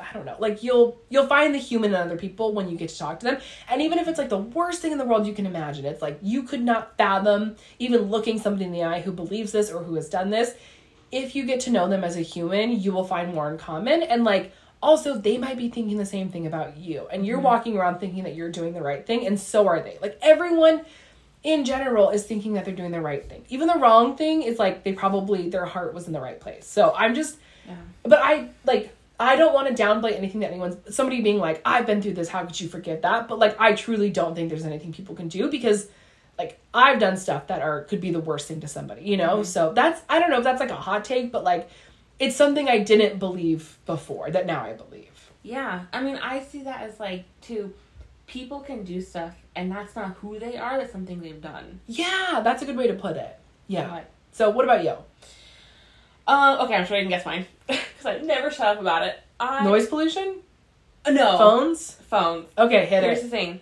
I 0.00 0.12
don't 0.12 0.24
know. 0.24 0.36
Like 0.38 0.62
you'll 0.62 1.00
you'll 1.08 1.26
find 1.26 1.54
the 1.54 1.58
human 1.58 1.90
in 1.90 1.96
other 1.96 2.16
people 2.16 2.52
when 2.52 2.68
you 2.68 2.76
get 2.76 2.88
to 2.90 2.98
talk 2.98 3.20
to 3.20 3.26
them. 3.26 3.38
And 3.68 3.82
even 3.82 3.98
if 3.98 4.08
it's 4.08 4.18
like 4.18 4.28
the 4.28 4.38
worst 4.38 4.82
thing 4.82 4.92
in 4.92 4.98
the 4.98 5.04
world 5.04 5.26
you 5.26 5.34
can 5.34 5.46
imagine, 5.46 5.84
it's 5.84 6.02
like 6.02 6.18
you 6.22 6.42
could 6.42 6.62
not 6.62 6.96
fathom 6.96 7.56
even 7.78 8.02
looking 8.02 8.38
somebody 8.38 8.64
in 8.64 8.72
the 8.72 8.84
eye 8.84 9.00
who 9.00 9.12
believes 9.12 9.52
this 9.52 9.70
or 9.70 9.82
who 9.82 9.94
has 9.94 10.08
done 10.08 10.30
this. 10.30 10.54
If 11.10 11.34
you 11.34 11.46
get 11.46 11.60
to 11.60 11.70
know 11.70 11.88
them 11.88 12.04
as 12.04 12.16
a 12.16 12.20
human, 12.20 12.80
you 12.80 12.92
will 12.92 13.04
find 13.04 13.34
more 13.34 13.50
in 13.50 13.58
common 13.58 14.02
and 14.02 14.24
like 14.24 14.52
also 14.82 15.18
they 15.18 15.38
might 15.38 15.56
be 15.56 15.68
thinking 15.68 15.98
the 15.98 16.06
same 16.06 16.28
thing 16.28 16.46
about 16.46 16.76
you 16.76 17.08
and 17.10 17.26
you're 17.26 17.38
mm-hmm. 17.38 17.46
walking 17.46 17.76
around 17.76 17.98
thinking 17.98 18.24
that 18.24 18.34
you're 18.34 18.50
doing 18.50 18.72
the 18.72 18.82
right 18.82 19.06
thing 19.06 19.26
and 19.26 19.38
so 19.40 19.66
are 19.66 19.80
they. 19.80 19.98
Like 20.00 20.18
everyone 20.22 20.84
in 21.42 21.64
general 21.64 22.10
is 22.10 22.24
thinking 22.24 22.54
that 22.54 22.64
they're 22.64 22.74
doing 22.74 22.90
the 22.90 23.00
right 23.00 23.28
thing. 23.28 23.44
Even 23.48 23.68
the 23.68 23.78
wrong 23.78 24.16
thing 24.16 24.42
is 24.42 24.58
like 24.58 24.84
they 24.84 24.92
probably 24.92 25.48
their 25.48 25.64
heart 25.64 25.94
was 25.94 26.06
in 26.06 26.12
the 26.12 26.20
right 26.20 26.40
place. 26.40 26.66
So 26.66 26.94
I'm 26.96 27.14
just 27.14 27.38
but 28.02 28.20
I 28.22 28.50
like 28.64 28.94
I 29.20 29.36
don't 29.36 29.52
want 29.52 29.74
to 29.74 29.82
downplay 29.82 30.16
anything 30.16 30.40
that 30.40 30.50
anyone's 30.52 30.94
somebody 30.94 31.20
being 31.20 31.38
like, 31.38 31.60
I've 31.64 31.86
been 31.86 32.00
through 32.00 32.14
this, 32.14 32.28
how 32.28 32.44
could 32.44 32.60
you 32.60 32.68
forget 32.68 33.02
that? 33.02 33.26
But 33.28 33.38
like 33.38 33.56
I 33.60 33.72
truly 33.72 34.10
don't 34.10 34.34
think 34.34 34.48
there's 34.48 34.64
anything 34.64 34.92
people 34.92 35.14
can 35.14 35.28
do 35.28 35.50
because 35.50 35.88
like 36.38 36.60
I've 36.72 37.00
done 37.00 37.16
stuff 37.16 37.48
that 37.48 37.60
are 37.62 37.82
could 37.84 38.00
be 38.00 38.12
the 38.12 38.20
worst 38.20 38.46
thing 38.46 38.60
to 38.60 38.68
somebody, 38.68 39.02
you 39.02 39.16
know? 39.16 39.42
So 39.42 39.72
that's 39.72 40.00
I 40.08 40.20
don't 40.20 40.30
know 40.30 40.38
if 40.38 40.44
that's 40.44 40.60
like 40.60 40.70
a 40.70 40.76
hot 40.76 41.04
take, 41.04 41.32
but 41.32 41.42
like 41.42 41.68
it's 42.20 42.36
something 42.36 42.68
I 42.68 42.78
didn't 42.78 43.18
believe 43.18 43.78
before 43.86 44.30
that 44.30 44.46
now 44.46 44.62
I 44.64 44.72
believe. 44.72 45.30
Yeah, 45.42 45.84
I 45.92 46.02
mean, 46.02 46.16
I 46.16 46.40
see 46.42 46.62
that 46.64 46.82
as 46.82 47.00
like 47.00 47.24
too. 47.40 47.72
People 48.26 48.60
can 48.60 48.84
do 48.84 49.00
stuff, 49.00 49.34
and 49.56 49.72
that's 49.72 49.96
not 49.96 50.14
who 50.20 50.38
they 50.38 50.58
are. 50.58 50.76
That's 50.76 50.92
something 50.92 51.20
they've 51.20 51.40
done. 51.40 51.80
Yeah, 51.86 52.42
that's 52.44 52.60
a 52.62 52.66
good 52.66 52.76
way 52.76 52.86
to 52.86 52.92
put 52.94 53.16
it. 53.16 53.38
Yeah. 53.68 53.88
But- 53.88 54.10
So 54.32 54.50
what 54.50 54.64
about 54.64 54.84
you? 54.84 54.94
Um. 56.26 56.60
Okay, 56.60 56.74
I'm 56.74 56.84
sure 56.86 56.96
you 56.98 57.04
can 57.04 57.10
guess 57.10 57.24
mine 57.24 57.46
because 57.68 58.06
I 58.06 58.18
never 58.18 58.50
shut 58.50 58.66
up 58.66 58.80
about 58.80 59.02
it. 59.06 59.20
I 59.38 59.64
Noise 59.64 59.86
pollution? 59.86 60.36
no 61.08 61.38
Phones? 61.38 61.92
phones. 61.92 62.48
Okay, 62.58 62.86
hit 62.86 63.02
Here's 63.04 63.18
it. 63.20 63.22
the 63.22 63.28
thing. 63.28 63.60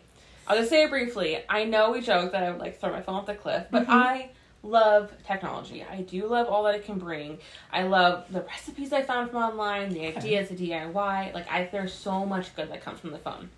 I'll 0.49 0.57
just 0.57 0.71
say 0.71 0.85
it 0.85 0.91
briefly. 0.91 1.39
I 1.49 1.65
know 1.65 1.91
we 1.93 2.01
joke 2.01 2.33
that 2.33 2.43
I 2.43 2.51
would 2.51 2.61
like 2.61 2.81
throw 2.81 2.91
my 2.93 3.03
phone 3.03 3.17
off 3.17 3.27
the 3.27 3.35
cliff, 3.35 3.67
but 3.71 3.83
Mm-hmm. 3.83 3.91
I 3.93 4.31
love 4.63 5.13
technology. 5.27 5.85
I 5.89 6.03
do 6.03 6.27
love 6.27 6.49
all 6.49 6.65
that 6.65 6.75
it 6.75 6.85
can 6.85 6.99
bring. 6.99 7.39
I 7.73 7.83
love 7.85 8.25
the 8.33 8.41
recipes 8.41 8.93
I 8.93 9.03
found 9.03 9.31
from 9.31 9.43
online, 9.43 9.91
the 9.91 10.07
ideas, 10.17 10.49
the 10.49 10.57
DIY. 10.57 11.35
Like 11.35 11.51
I 11.51 11.69
there's 11.71 11.93
so 11.93 12.25
much 12.25 12.55
good 12.57 12.71
that 12.71 12.83
comes 12.85 12.99
from 13.01 13.11
the 13.11 13.19
phone. 13.19 13.51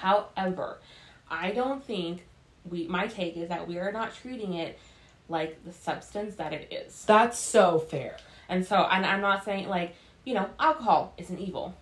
However, 0.00 0.78
I 1.30 1.50
don't 1.52 1.84
think 1.84 2.24
we 2.68 2.86
my 2.86 3.06
take 3.06 3.36
is 3.36 3.48
that 3.48 3.66
we 3.66 3.78
are 3.78 3.92
not 3.92 4.14
treating 4.14 4.54
it 4.54 4.78
like 5.28 5.64
the 5.64 5.72
substance 5.72 6.34
that 6.36 6.52
it 6.52 6.72
is. 6.72 7.04
That's 7.06 7.38
so 7.38 7.78
fair. 7.78 8.16
And 8.50 8.66
so, 8.66 8.76
and 8.82 9.06
I'm 9.06 9.20
not 9.22 9.44
saying 9.44 9.68
like, 9.68 9.94
you 10.24 10.34
know, 10.34 10.50
alcohol 10.58 11.14
isn't 11.16 11.38
evil. 11.38 11.74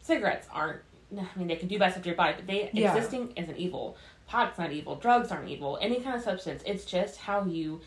Cigarettes 0.00 0.46
aren't. 0.52 0.80
I 1.16 1.24
mean, 1.38 1.48
they 1.48 1.56
can 1.56 1.68
do 1.68 1.78
bad 1.78 1.92
stuff 1.92 2.02
to 2.04 2.08
your 2.08 2.16
body, 2.16 2.34
but 2.36 2.46
they 2.46 2.70
Yeah. 2.72 2.94
existing 2.94 3.32
isn't 3.36 3.56
evil. 3.56 3.96
Pot's 4.28 4.58
not 4.58 4.72
evil. 4.72 4.96
Drugs 4.96 5.30
aren't 5.32 5.48
evil. 5.48 5.78
Any 5.80 6.00
kind 6.00 6.14
of 6.16 6.22
substance. 6.22 6.62
It's 6.66 6.84
just 6.84 7.18
how 7.18 7.44
you 7.44 7.80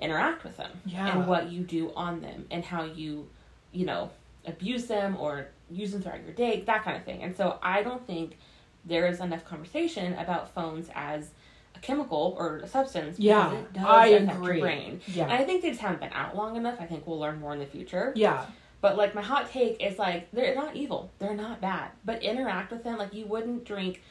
interact 0.00 0.42
with 0.44 0.56
them 0.56 0.70
Yeah. 0.86 1.06
and 1.12 1.26
what 1.26 1.50
you 1.50 1.62
do 1.62 1.92
on 1.94 2.20
them 2.20 2.46
and 2.50 2.64
how 2.64 2.84
you, 2.84 3.28
you 3.72 3.84
know, 3.86 4.10
abuse 4.46 4.86
them 4.86 5.16
or 5.18 5.48
use 5.70 5.92
them 5.92 6.02
throughout 6.02 6.22
your 6.24 6.32
day, 6.32 6.60
that 6.62 6.84
kind 6.84 6.96
of 6.96 7.04
thing. 7.04 7.22
And 7.22 7.36
so, 7.36 7.58
I 7.62 7.82
don't 7.82 8.06
think 8.06 8.36
there 8.84 9.06
is 9.06 9.20
enough 9.20 9.44
conversation 9.44 10.14
about 10.14 10.52
phones 10.54 10.90
as 10.94 11.30
a 11.74 11.78
chemical 11.80 12.34
or 12.38 12.58
a 12.58 12.66
substance. 12.66 13.18
Yeah, 13.18 13.52
it 13.52 13.72
does 13.72 13.84
I 13.84 14.06
affect 14.08 14.38
agree. 14.38 14.56
Your 14.56 14.66
brain. 14.66 15.00
Yeah. 15.06 15.24
And 15.24 15.32
I 15.32 15.44
think 15.44 15.62
they 15.62 15.70
just 15.70 15.80
haven't 15.80 16.00
been 16.00 16.12
out 16.12 16.36
long 16.36 16.56
enough. 16.56 16.76
I 16.80 16.86
think 16.86 17.06
we'll 17.06 17.18
learn 17.18 17.40
more 17.40 17.52
in 17.52 17.58
the 17.58 17.66
future. 17.66 18.12
Yeah. 18.14 18.46
But 18.80 18.96
like 18.96 19.14
my 19.14 19.22
hot 19.22 19.50
take 19.50 19.82
is 19.82 19.98
like 19.98 20.30
they're 20.32 20.54
not 20.54 20.76
evil. 20.76 21.10
They're 21.18 21.34
not 21.34 21.60
bad. 21.60 21.90
But 22.04 22.22
interact 22.22 22.70
with 22.70 22.84
them 22.84 22.98
like 22.98 23.14
you 23.14 23.26
wouldn't 23.26 23.64
drink, 23.64 24.02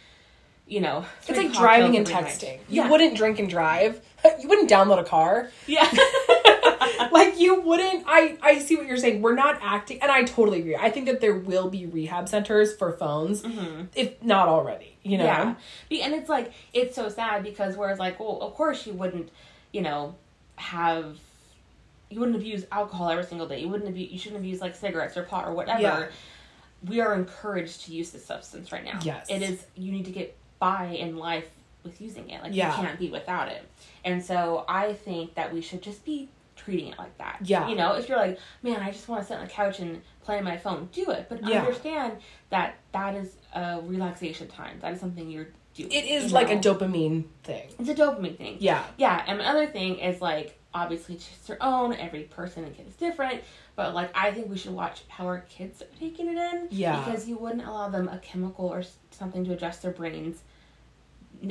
you 0.65 0.81
know. 0.81 1.06
It's 1.27 1.38
like 1.38 1.53
driving 1.53 1.95
and 1.95 2.07
texting. 2.07 2.49
night. 2.49 2.61
You 2.69 2.81
yeah. 2.84 2.90
wouldn't 2.90 3.15
drink 3.15 3.40
and 3.40 3.49
drive. 3.49 4.02
You 4.40 4.48
wouldn't 4.48 4.69
download 4.69 4.99
a 4.99 5.03
car. 5.03 5.49
Yeah. 5.68 5.85
like 7.11 7.40
you 7.40 7.61
wouldn't 7.61 8.03
I 8.07 8.38
I 8.41 8.60
see 8.60 8.76
what 8.76 8.86
you're 8.88 8.98
saying. 8.98 9.22
We're 9.22 9.36
not 9.36 9.60
acting 9.61 10.02
and 10.02 10.11
I 10.11 10.24
totally 10.24 10.60
agree. 10.60 10.76
I 10.76 10.90
think 10.90 11.06
that 11.07 11.22
there 11.22 11.36
will 11.36 11.70
be 11.70 11.86
rehab 11.86 12.30
centers 12.30 12.76
for 12.76 12.91
phones 12.94 13.44
if 13.95 14.22
not 14.24 14.48
already, 14.48 14.98
you 15.03 15.18
know. 15.18 15.26
Mm-hmm. 15.26 15.53
Yeah. 15.90 16.06
And 16.06 16.14
it's 16.14 16.30
like 16.30 16.53
it's 16.74 16.95
so 16.95 17.10
sad 17.10 17.44
because 17.44 17.76
whereas 17.76 17.99
like, 17.99 18.20
well, 18.20 18.40
of 18.41 18.53
course 18.53 18.86
you 18.88 18.94
wouldn't, 18.94 19.30
you 19.72 19.82
know, 19.82 20.15
have 20.56 21.18
you 22.10 22.20
wouldn't 22.20 22.38
abuse 22.38 22.65
alcohol 22.72 23.10
every 23.10 23.24
single 23.26 23.48
day. 23.48 23.60
You 23.60 23.70
wouldn't 23.70 23.90
abuse 23.90 24.11
you 24.11 24.20
shouldn't 24.20 24.40
abuse 24.40 24.61
like 24.61 24.76
cigarettes 24.76 25.18
or 25.18 25.24
pot 25.24 25.48
or 25.48 25.53
whatever. 25.53 25.82
Yeah. 25.82 26.07
We 26.88 26.99
are 26.99 27.14
encouraged 27.15 27.86
to 27.86 27.94
use 27.94 28.11
this 28.11 28.26
substance 28.26 28.72
right 28.72 28.84
now. 28.84 28.99
Yes. 29.03 29.28
It 29.30 29.41
is 29.41 29.65
you 29.76 29.91
need 29.91 30.06
to 30.06 30.11
get 30.11 30.36
by 30.60 30.86
in 30.86 31.18
life 31.18 31.49
with 31.84 31.99
using 32.02 32.30
it. 32.30 32.41
Like 32.44 32.53
Yeah. 32.53 32.70
you 32.78 32.84
can't 32.86 32.99
be 32.99 33.10
without 33.10 33.49
it. 33.49 33.68
And 34.06 34.24
so 34.24 34.65
I 34.68 34.94
think 34.94 35.36
that 35.36 35.53
we 35.53 35.61
should 35.61 35.82
just 35.82 36.06
be 36.06 36.30
treating 36.64 36.88
it 36.88 36.98
like 36.98 37.18
that. 37.18 37.40
Yeah. 37.44 37.68
You 37.68 37.76
know, 37.76 37.94
if 37.94 38.07
you're 38.07 38.18
like, 38.18 38.40
man, 38.61 38.80
I 38.81 38.91
just 38.91 39.07
want 39.07 39.22
to 39.22 39.27
sit 39.27 39.38
on 39.38 39.45
the 39.45 39.49
couch 39.52 39.80
and 39.80 40.02
play 40.23 40.38
on 40.38 40.44
my 40.44 40.57
phone, 40.57 40.90
do 40.91 41.10
it. 41.11 41.27
But 41.30 41.48
Yeah. 41.48 41.60
understand 41.61 42.18
that 42.49 42.76
that 42.91 43.15
is 43.15 43.35
a 43.53 43.81
relaxation 43.84 44.48
time. 44.48 44.80
That 44.81 44.94
is 44.94 44.99
something 44.99 45.30
you're 45.30 45.48
doing. 45.73 45.91
It 45.91 46.06
is 46.06 46.31
like 46.31 46.49
a 46.52 46.57
dopamine 46.57 47.26
thing. 47.44 47.69
It's 47.80 47.90
a 47.90 47.95
dopamine 47.95 48.38
thing. 48.38 48.57
Yeah. 48.60 48.84
Yeah, 48.98 49.23
and 49.27 49.40
another 49.40 49.68
thing 49.68 49.99
is 49.99 50.22
like 50.22 50.60
obviously 50.76 51.15
it's 51.15 51.27
just 51.27 51.48
their 51.48 51.61
own. 51.61 51.94
Every 51.94 52.23
person 52.23 52.64
and 52.64 52.76
kid 52.76 52.88
is 52.88 52.95
different, 52.95 53.41
but 53.76 53.94
like 53.94 54.11
I 54.15 54.31
think 54.31 54.49
we 54.49 54.57
should 54.57 54.73
watch 54.73 55.03
how 55.07 55.26
our 55.26 55.41
kids 55.41 55.81
are 55.81 55.99
taking 55.99 56.27
it 56.27 56.38
in. 56.38 56.68
Yeah. 56.72 57.03
Because 57.03 57.27
you 57.27 57.38
wouldn't 57.38 57.65
allow 57.65 57.90
them 57.90 58.07
a 58.07 58.18
chemical 58.19 58.68
or 58.68 58.84
something 59.11 59.44
to 59.45 59.53
adjust 59.53 59.81
their 59.81 59.91
brains 59.91 60.41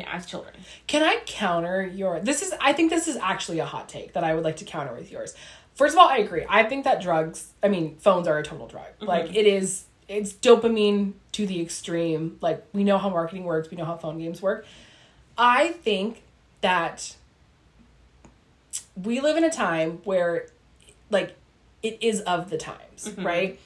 as 0.00 0.26
children. 0.26 0.54
Can 0.86 1.02
I 1.02 1.20
counter 1.26 1.84
your 1.84 2.20
this 2.20 2.42
is 2.42 2.54
I 2.60 2.72
think 2.72 2.90
this 2.90 3.08
is 3.08 3.16
actually 3.16 3.58
a 3.58 3.64
hot 3.66 3.88
take 3.88 4.12
that 4.14 4.24
I 4.24 4.34
would 4.34 4.44
like 4.44 4.56
to 4.56 4.64
counter 4.64 4.94
with 4.94 5.10
yours. 5.10 5.34
First 5.74 5.94
of 5.94 5.98
all, 5.98 6.08
I 6.08 6.18
agree. 6.18 6.44
I 6.48 6.64
think 6.64 6.84
that 6.84 7.00
drugs, 7.00 7.52
I 7.62 7.68
mean, 7.68 7.96
phones 7.96 8.28
are 8.28 8.38
a 8.38 8.42
total 8.42 8.66
drug. 8.66 8.86
Like 9.00 9.34
it 9.34 9.46
is 9.46 9.84
it's 10.08 10.32
dopamine 10.32 11.14
to 11.32 11.46
the 11.46 11.60
extreme. 11.60 12.38
Like 12.40 12.64
we 12.72 12.84
know 12.84 12.98
how 12.98 13.08
marketing 13.08 13.44
works, 13.44 13.70
we 13.70 13.76
know 13.76 13.84
how 13.84 13.96
phone 13.96 14.18
games 14.18 14.42
work. 14.42 14.66
I 15.36 15.68
think 15.68 16.22
that 16.60 17.16
we 19.02 19.20
live 19.20 19.36
in 19.36 19.44
a 19.44 19.50
time 19.50 20.00
where 20.04 20.46
like 21.10 21.36
it 21.82 21.98
is 22.00 22.20
of 22.22 22.50
the 22.50 22.58
times, 22.58 23.12
right? 23.18 23.58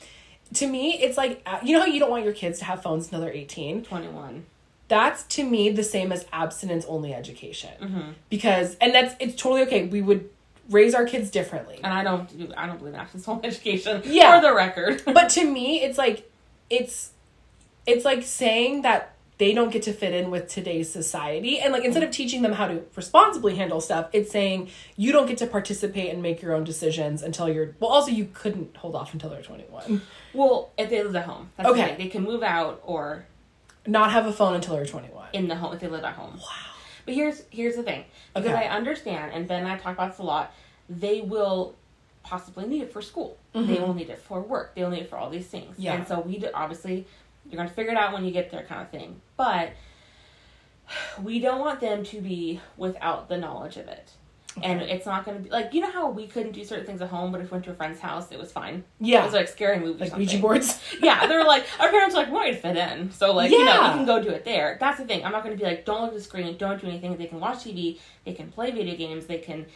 To 0.54 0.66
me, 0.66 0.94
it's 0.94 1.16
like 1.16 1.42
uh, 1.44 1.58
you 1.62 1.72
know 1.74 1.80
how 1.80 1.86
you 1.86 1.98
don't 1.98 2.10
want 2.10 2.24
your 2.24 2.32
kids 2.32 2.60
to 2.60 2.64
have 2.64 2.82
phones 2.82 3.06
until 3.06 3.20
they're 3.20 3.32
18? 3.32 3.82
21. 3.82 4.46
That's 4.88 5.24
to 5.24 5.44
me 5.44 5.70
the 5.70 5.82
same 5.82 6.12
as 6.12 6.26
abstinence 6.32 6.84
only 6.86 7.12
education. 7.12 7.70
Mm-hmm. 7.80 8.10
Because 8.30 8.76
and 8.80 8.94
that's 8.94 9.14
it's 9.18 9.34
totally 9.40 9.62
okay. 9.62 9.86
We 9.86 10.02
would 10.02 10.30
raise 10.70 10.94
our 10.94 11.04
kids 11.06 11.30
differently. 11.30 11.80
And 11.82 11.92
I 11.92 12.02
don't 12.04 12.28
I 12.56 12.66
don't 12.66 12.78
believe 12.78 12.94
in 12.94 13.00
abstinence 13.00 13.28
only 13.28 13.44
education. 13.48 14.02
Yeah. 14.04 14.40
For 14.40 14.46
the 14.46 14.54
record. 14.54 15.02
but 15.12 15.28
to 15.30 15.44
me 15.44 15.82
it's 15.82 15.98
like 15.98 16.30
it's 16.70 17.12
it's 17.86 18.04
like 18.04 18.22
saying 18.22 18.82
that 18.82 19.12
they 19.38 19.52
don't 19.52 19.70
get 19.70 19.82
to 19.82 19.92
fit 19.92 20.14
in 20.14 20.30
with 20.30 20.48
today's 20.48 20.90
society 20.90 21.58
and 21.60 21.72
like 21.72 21.84
instead 21.84 22.02
of 22.02 22.10
teaching 22.10 22.40
them 22.42 22.52
how 22.52 22.66
to 22.66 22.82
responsibly 22.96 23.54
handle 23.54 23.82
stuff 23.82 24.08
it's 24.14 24.30
saying 24.32 24.70
you 24.96 25.12
don't 25.12 25.26
get 25.26 25.36
to 25.36 25.46
participate 25.46 26.10
and 26.10 26.22
make 26.22 26.40
your 26.40 26.54
own 26.54 26.64
decisions 26.64 27.22
until 27.22 27.46
you're 27.46 27.76
well 27.78 27.90
also 27.90 28.10
you 28.10 28.28
couldn't 28.32 28.74
hold 28.78 28.96
off 28.96 29.12
until 29.12 29.28
they're 29.28 29.42
21 29.42 30.00
well, 30.36 30.70
if 30.76 30.90
they 30.90 31.02
live 31.02 31.16
at 31.16 31.24
home. 31.24 31.50
That's 31.56 31.70
Okay. 31.70 31.84
okay. 31.84 31.96
They 31.96 32.08
can 32.08 32.22
move 32.22 32.42
out 32.42 32.82
or 32.84 33.24
not 33.86 34.12
have 34.12 34.26
a 34.26 34.32
phone 34.32 34.54
until 34.54 34.74
they're 34.76 34.86
21 34.86 35.28
in 35.32 35.48
the 35.48 35.54
home 35.56 35.74
if 35.74 35.80
they 35.80 35.88
live 35.88 36.04
at 36.04 36.14
home. 36.14 36.36
Wow. 36.38 36.48
But 37.04 37.14
here's 37.14 37.42
here's 37.50 37.76
the 37.76 37.82
thing. 37.82 38.04
Because 38.34 38.50
Okay. 38.50 38.66
I 38.66 38.76
understand 38.76 39.32
and 39.32 39.46
Ben 39.46 39.60
and 39.60 39.68
I 39.68 39.76
talk 39.76 39.94
about 39.94 40.10
this 40.10 40.18
a 40.18 40.22
lot, 40.22 40.52
they 40.88 41.20
will 41.20 41.74
possibly 42.22 42.66
need 42.66 42.82
it 42.82 42.92
for 42.92 43.00
school. 43.02 43.36
They 43.54 43.78
will 43.78 43.94
need 43.94 44.10
it 44.10 44.18
for 44.18 44.40
work. 44.42 44.74
They'll 44.74 44.90
need 44.90 45.02
it 45.02 45.08
for 45.10 45.16
all 45.16 45.30
these 45.30 45.46
things. 45.46 45.72
Mm-hmm. 45.72 45.82
Yeah. 45.82 45.94
And 45.94 46.06
so 46.06 46.20
we 46.20 46.38
do, 46.38 46.48
obviously 46.52 47.06
you're 47.48 47.56
going 47.56 47.68
to 47.68 47.74
figure 47.74 47.92
it 47.92 47.96
out 47.96 48.12
when 48.12 48.24
you 48.24 48.32
get 48.32 48.50
there 48.50 48.64
kind 48.64 48.82
of 48.82 48.90
thing. 48.90 49.20
But 49.36 49.70
we 51.22 51.38
don't 51.40 51.60
want 51.60 51.80
them 51.80 52.04
to 52.04 52.20
be 52.20 52.60
without 52.76 53.28
the 53.28 53.38
knowledge 53.38 53.76
of 53.76 53.88
it. 53.88 54.10
And 54.62 54.80
it's 54.80 55.04
not 55.04 55.24
going 55.26 55.36
to 55.36 55.42
be 55.44 55.50
like 55.50 55.74
you 55.74 55.82
know 55.82 55.90
how 55.90 56.08
we 56.08 56.26
couldn't 56.26 56.52
do 56.52 56.64
certain 56.64 56.86
things 56.86 57.02
at 57.02 57.08
home, 57.10 57.30
but 57.30 57.40
if 57.42 57.50
we 57.50 57.56
went 57.56 57.64
to 57.66 57.72
a 57.72 57.74
friend's 57.74 58.00
house, 58.00 58.30
it 58.32 58.38
was 58.38 58.50
fine. 58.50 58.84
Yeah. 59.00 59.20
it 59.22 59.24
was 59.26 59.34
like 59.34 59.48
scary 59.48 59.78
movie, 59.78 60.02
or 60.02 60.06
like 60.06 60.16
ouija 60.16 60.38
boards 60.38 60.80
yeah, 61.02 61.26
they're 61.26 61.44
like 61.44 61.66
our 61.78 61.90
parents 61.90 62.14
are 62.14 62.18
like, 62.20 62.28
we 62.28 62.32
want 62.34 62.48
you 62.48 62.54
to 62.54 62.60
fit 62.60 62.76
in. 62.76 63.10
So 63.12 63.34
like, 63.34 63.50
you 63.50 63.58
know, 63.64 63.72
Yeah. 63.72 63.88
you 63.90 63.96
can 63.98 64.06
go 64.06 64.22
do 64.22 64.30
it 64.30 64.44
there. 64.46 64.78
That's 64.80 64.98
the 64.98 65.04
thing. 65.04 65.24
I'm 65.24 65.32
not 65.32 65.42
gonna 65.44 65.56
be 65.56 65.64
like, 65.64 65.84
don't 65.84 66.00
look 66.00 66.10
at 66.12 66.16
the 66.16 66.22
screen, 66.22 66.56
don't 66.56 66.80
do 66.80 66.86
anything. 66.86 67.16
They 67.18 67.26
can 67.26 67.38
watch 67.38 67.58
TV, 67.64 67.98
they 68.24 68.32
can 68.32 68.50
play 68.50 68.70
video 68.70 68.96
games, 68.96 69.26
they 69.26 69.38
can 69.38 69.66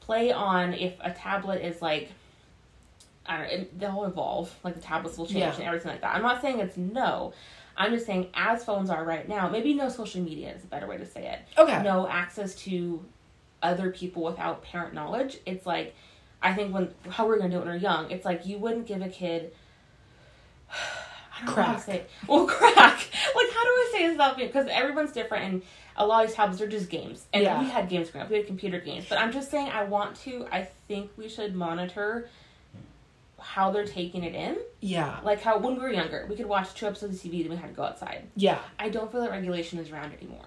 play 0.00 0.32
on 0.32 0.74
if 0.74 0.94
a 1.00 1.12
tablet 1.12 1.62
is 1.62 1.80
like 1.80 2.10
I 3.26 3.36
don't 3.36 3.46
know, 3.46 3.52
it, 3.52 3.78
they'll 3.78 4.04
evolve. 4.04 4.52
Like 4.64 4.74
the 4.74 4.80
tablets 4.80 5.16
will 5.18 5.26
change 5.26 5.38
Yeah. 5.38 5.54
and 5.54 5.64
everything 5.64 5.90
like 5.92 6.00
that. 6.00 6.16
I'm 6.16 6.22
not 6.22 6.40
saying 6.40 6.60
it's 6.60 6.76
no. 6.76 7.34
I'm 7.76 7.92
just 7.92 8.06
saying 8.06 8.30
as 8.34 8.64
phones 8.64 8.90
are 8.90 9.04
right 9.04 9.28
now, 9.28 9.48
maybe 9.48 9.74
no 9.74 9.88
social 9.88 10.20
media 10.22 10.52
is 10.52 10.64
a 10.64 10.66
better 10.66 10.88
way 10.88 10.96
to 10.96 11.06
say 11.06 11.28
it. 11.28 11.40
okay 11.60 11.82
No 11.84 12.08
access 12.08 12.56
to 12.62 13.04
other 13.62 13.90
people 13.90 14.22
without 14.22 14.62
parent 14.62 14.94
knowledge. 14.94 15.38
It's 15.46 15.66
like 15.66 15.94
I 16.42 16.54
think 16.54 16.72
when 16.74 16.94
how 17.08 17.26
we're 17.26 17.38
gonna 17.38 17.50
do 17.50 17.56
it 17.56 17.60
when 17.60 17.68
we're 17.68 17.76
young, 17.76 18.10
it's 18.10 18.24
like 18.24 18.46
you 18.46 18.58
wouldn't 18.58 18.86
give 18.86 19.02
a 19.02 19.08
kid 19.08 19.52
I 20.70 21.46
don't 21.46 21.56
know 21.56 21.62
how 21.62 21.66
to 21.68 21.74
Crack. 21.74 21.82
say 21.84 21.94
it. 21.98 22.10
Well, 22.26 22.46
crack. 22.48 22.74
Like, 22.74 23.50
how 23.50 23.62
do 23.62 23.68
I 23.70 23.88
say 23.92 24.02
this 24.06 24.12
without 24.12 24.36
being? 24.36 24.48
Because 24.48 24.66
everyone's 24.68 25.12
different, 25.12 25.44
and 25.44 25.62
a 25.96 26.04
lot 26.04 26.22
of 26.24 26.28
these 26.30 26.36
tablets 26.36 26.60
are 26.60 26.66
just 26.66 26.90
games. 26.90 27.26
And 27.32 27.44
Yeah. 27.44 27.60
we 27.60 27.68
had 27.68 27.88
games 27.88 28.10
growing 28.10 28.24
up. 28.24 28.30
We 28.30 28.38
had 28.38 28.46
computer 28.48 28.80
games. 28.80 29.06
But 29.08 29.18
I'm 29.18 29.30
just 29.30 29.48
saying, 29.48 29.68
I 29.68 29.84
want 29.84 30.16
to. 30.22 30.48
I 30.50 30.68
think 30.88 31.12
we 31.16 31.28
should 31.28 31.54
monitor 31.54 32.28
how 33.40 33.70
they're 33.70 33.86
taking 33.86 34.24
it 34.24 34.34
in. 34.34 34.56
yeah 34.80 35.20
Like 35.22 35.40
how 35.40 35.58
when 35.58 35.74
we 35.74 35.80
were 35.80 35.92
younger, 35.92 36.26
we 36.28 36.34
could 36.34 36.46
watch 36.46 36.74
two 36.74 36.86
episodes 36.86 37.24
of 37.24 37.30
TV, 37.30 37.42
then 37.42 37.50
we 37.52 37.56
had 37.56 37.68
to 37.68 37.74
go 37.76 37.84
outside. 37.84 38.24
yeah 38.34 38.58
I 38.80 38.88
don't 38.88 39.10
feel 39.12 39.20
that 39.20 39.30
regulation 39.30 39.78
is 39.78 39.90
around 39.92 40.12
anymore. 40.14 40.44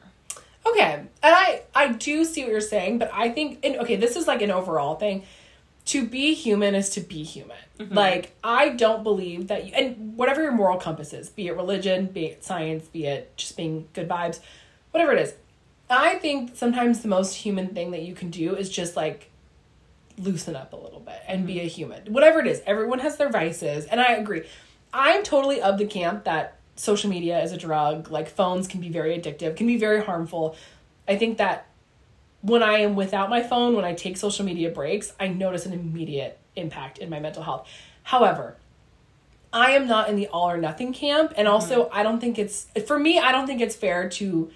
Okay, 0.66 0.94
and 0.94 1.10
I 1.24 1.64
I 1.74 1.90
do 1.94 2.24
see 2.24 2.44
what 2.44 2.52
you're 2.52 2.62
saying, 2.62 3.00
but 3.00 3.10
I 3.14 3.30
think 3.30 3.60
and 3.64 3.78
okay, 3.78 3.96
this 3.96 4.16
is 4.16 4.28
like 4.28 4.42
an 4.42 4.52
overall 4.52 4.96
thing. 4.96 5.24
To 5.86 6.06
be 6.06 6.36
human 6.36 6.76
is 6.76 6.92
to 6.92 7.02
be 7.02 7.24
human. 7.24 7.58
Mm-hmm. 7.80 7.94
Like 7.94 8.36
I 8.44 8.70
don't 8.70 9.04
believe 9.04 9.48
that 9.48 9.66
you 9.66 9.74
and 9.74 10.16
whatever 10.16 10.42
your 10.42 10.52
moral 10.52 10.78
compass 10.78 11.14
is, 11.14 11.30
be 11.30 11.48
it 11.48 11.56
religion, 11.56 12.08
be 12.08 12.26
it 12.28 12.44
science, 12.44 12.88
be 12.88 13.06
it 13.06 13.36
just 13.36 13.58
being 13.58 13.88
good 13.94 14.08
vibes, 14.08 14.40
whatever 14.92 15.14
it 15.14 15.20
is. 15.20 15.34
I 15.90 16.16
think 16.16 16.56
sometimes 16.56 17.02
the 17.02 17.10
most 17.10 17.36
human 17.36 17.70
thing 17.70 17.92
that 17.92 18.04
you 18.04 18.14
can 18.14 18.30
do 18.30 18.56
is 18.56 18.70
just 18.70 18.96
like 18.96 19.30
loosen 20.18 20.56
up 20.56 20.74
a 20.74 20.78
little 20.78 21.00
bit 21.00 21.22
and 21.28 21.48
be 21.48 21.56
mm-hmm. 21.56 21.66
a 21.66 21.70
human. 21.70 22.14
Whatever 22.14 22.40
it 22.40 22.48
is, 22.48 22.62
everyone 22.66 23.00
has 23.00 23.18
their 23.18 23.30
vices, 23.30 23.86
and 23.86 24.00
I 24.00 24.14
agree. 24.14 24.44
I'm 24.94 25.24
totally 25.24 25.62
of 25.62 25.78
the 25.78 25.86
camp 25.86 26.26
that 26.26 26.58
social 26.76 27.10
media 27.10 27.41
is 27.41 27.52
a 27.52 27.57
drug, 27.57 28.10
like 28.10 28.30
phones 28.30 28.68
can 28.68 28.81
be 28.81 28.89
very 28.89 29.18
addictive, 29.18 29.56
can 29.56 29.68
be 29.68 29.77
very 29.77 30.03
harmful. 30.03 30.56
I 31.07 31.18
think 31.18 31.38
that 31.38 31.68
when 32.41 32.64
I 32.64 32.80
am 32.80 32.95
without 32.95 33.30
my 33.30 33.43
phone, 33.43 33.76
when 33.76 33.85
I 33.85 33.93
take 33.93 34.18
social 34.18 34.45
media 34.45 34.69
breaks, 34.69 35.14
I 35.19 35.27
notice 35.27 35.65
an 35.65 35.73
immediate 35.73 36.39
impact 36.56 36.98
in 36.98 37.10
my 37.10 37.19
mental 37.19 37.43
health. 37.43 37.68
However, 38.03 38.57
I 39.53 39.72
am 39.72 39.88
not 39.88 40.10
in 40.10 40.15
the 40.15 40.27
all 40.27 40.49
or 40.49 40.57
nothing 40.57 40.93
camp, 40.93 41.34
and 41.35 41.45
mm-hmm. 41.45 41.53
also 41.53 41.89
I 41.91 42.03
don't 42.03 42.19
think 42.19 42.39
it's 42.39 42.68
for 42.85 42.98
me. 42.98 43.19
I 43.19 43.31
don't 43.31 43.48
think 43.48 43.61
it's 43.61 43.76
fair 43.76 44.10
to. 44.10 44.52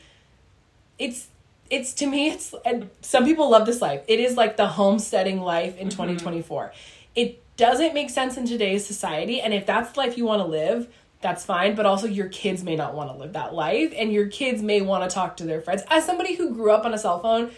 It's 0.97 1.27
it's 1.69 1.93
to 1.95 2.05
me 2.05 2.29
it's 2.29 2.53
and 2.63 2.89
some 3.01 3.25
people 3.25 3.49
love 3.49 3.65
this 3.65 3.81
life. 3.81 4.03
It 4.07 4.19
is 4.19 4.37
like 4.37 4.55
the 4.55 4.67
homesteading 4.67 5.41
life 5.41 5.77
in 5.77 5.89
mm-hmm. 5.89 6.17
twenty 6.17 6.41
four. 6.41 6.71
It 7.15 7.41
doesn't 7.57 7.93
make 7.93 8.09
sense 8.09 8.37
in 8.37 8.45
today's 8.45 8.85
society, 8.85 9.41
and 9.41 9.53
if 9.53 9.65
that's 9.65 9.91
the 9.91 9.99
life 9.99 10.17
you 10.17 10.25
want 10.25 10.41
to 10.41 10.47
live, 10.47 10.87
that's 11.25 11.43
fine. 11.43 11.73
But 11.73 11.87
also, 11.87 12.05
your 12.05 12.29
kids 12.29 12.63
may 12.63 12.75
not 12.75 12.93
want 12.93 13.09
to 13.09 13.17
live 13.17 13.33
that 13.33 13.55
life, 13.55 13.91
and 13.97 14.13
your 14.13 14.27
kids 14.27 14.61
may 14.61 14.81
want 14.81 15.09
to 15.09 15.13
talk 15.13 15.37
to 15.37 15.43
their 15.43 15.59
friends. 15.59 15.81
As 15.89 16.05
somebody 16.05 16.35
who 16.35 16.53
grew 16.53 16.69
up 16.69 16.85
on 16.85 16.93
a 16.93 16.99
cell 16.99 17.19
phone, 17.19 17.49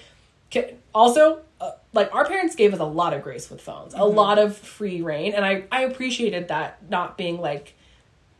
also 0.95 1.41
uh, 1.59 1.71
like 1.91 2.13
our 2.15 2.25
parents 2.25 2.55
gave 2.55 2.73
us 2.73 2.79
a 2.79 2.85
lot 2.85 3.13
of 3.13 3.21
grace 3.23 3.49
with 3.49 3.59
phones, 3.59 3.93
a 3.93 3.97
mm-hmm. 3.97 4.15
lot 4.15 4.39
of 4.39 4.55
free 4.55 5.01
reign, 5.01 5.33
and 5.33 5.45
I 5.45 5.65
I 5.69 5.81
appreciated 5.81 6.47
that 6.47 6.89
not 6.89 7.17
being 7.17 7.41
like 7.41 7.73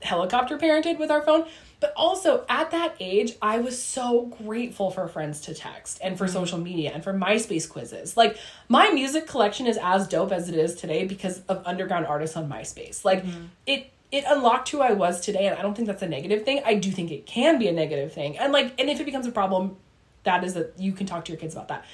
helicopter 0.01 0.57
parented 0.57 0.97
with 0.97 1.11
our 1.11 1.21
phone. 1.21 1.45
But 1.79 1.93
also 1.95 2.43
at 2.49 2.71
that 2.71 2.95
age, 2.99 3.33
I 3.39 3.59
was 3.59 3.79
so 3.79 4.33
grateful 4.43 4.89
for 4.89 5.07
friends 5.07 5.41
to 5.41 5.53
text 5.53 5.99
and 6.01 6.17
for 6.17 6.23
mm-hmm. 6.23 6.33
social 6.33 6.57
media 6.57 6.91
and 6.91 7.03
for 7.03 7.13
MySpace 7.13 7.69
quizzes. 7.69 8.17
Like 8.17 8.37
my 8.67 8.89
music 8.89 9.27
collection 9.27 9.67
is 9.67 9.77
as 9.83 10.07
dope 10.07 10.31
as 10.31 10.49
it 10.49 10.55
is 10.55 10.73
today 10.73 11.05
because 11.05 11.41
of 11.49 11.61
underground 11.67 12.07
artists 12.07 12.35
on 12.35 12.49
MySpace. 12.49 13.05
Like 13.05 13.23
mm-hmm. 13.23 13.45
it 13.67 13.91
it 14.11 14.23
unlocked 14.27 14.69
who 14.69 14.81
I 14.81 14.93
was 14.93 15.19
today 15.19 15.47
and 15.47 15.57
I 15.57 15.61
don't 15.61 15.75
think 15.75 15.87
that's 15.87 16.01
a 16.01 16.07
negative 16.07 16.43
thing. 16.45 16.61
I 16.65 16.75
do 16.75 16.91
think 16.91 17.11
it 17.11 17.25
can 17.25 17.59
be 17.59 17.67
a 17.67 17.71
negative 17.71 18.13
thing. 18.13 18.37
And 18.37 18.53
like 18.53 18.79
and 18.79 18.89
if 18.89 18.99
it 18.99 19.05
becomes 19.05 19.27
a 19.27 19.31
problem, 19.31 19.77
that 20.23 20.43
is 20.43 20.53
that 20.53 20.73
you 20.77 20.93
can 20.93 21.05
talk 21.05 21.25
to 21.25 21.31
your 21.31 21.39
kids 21.39 21.53
about 21.53 21.67
that. 21.69 21.85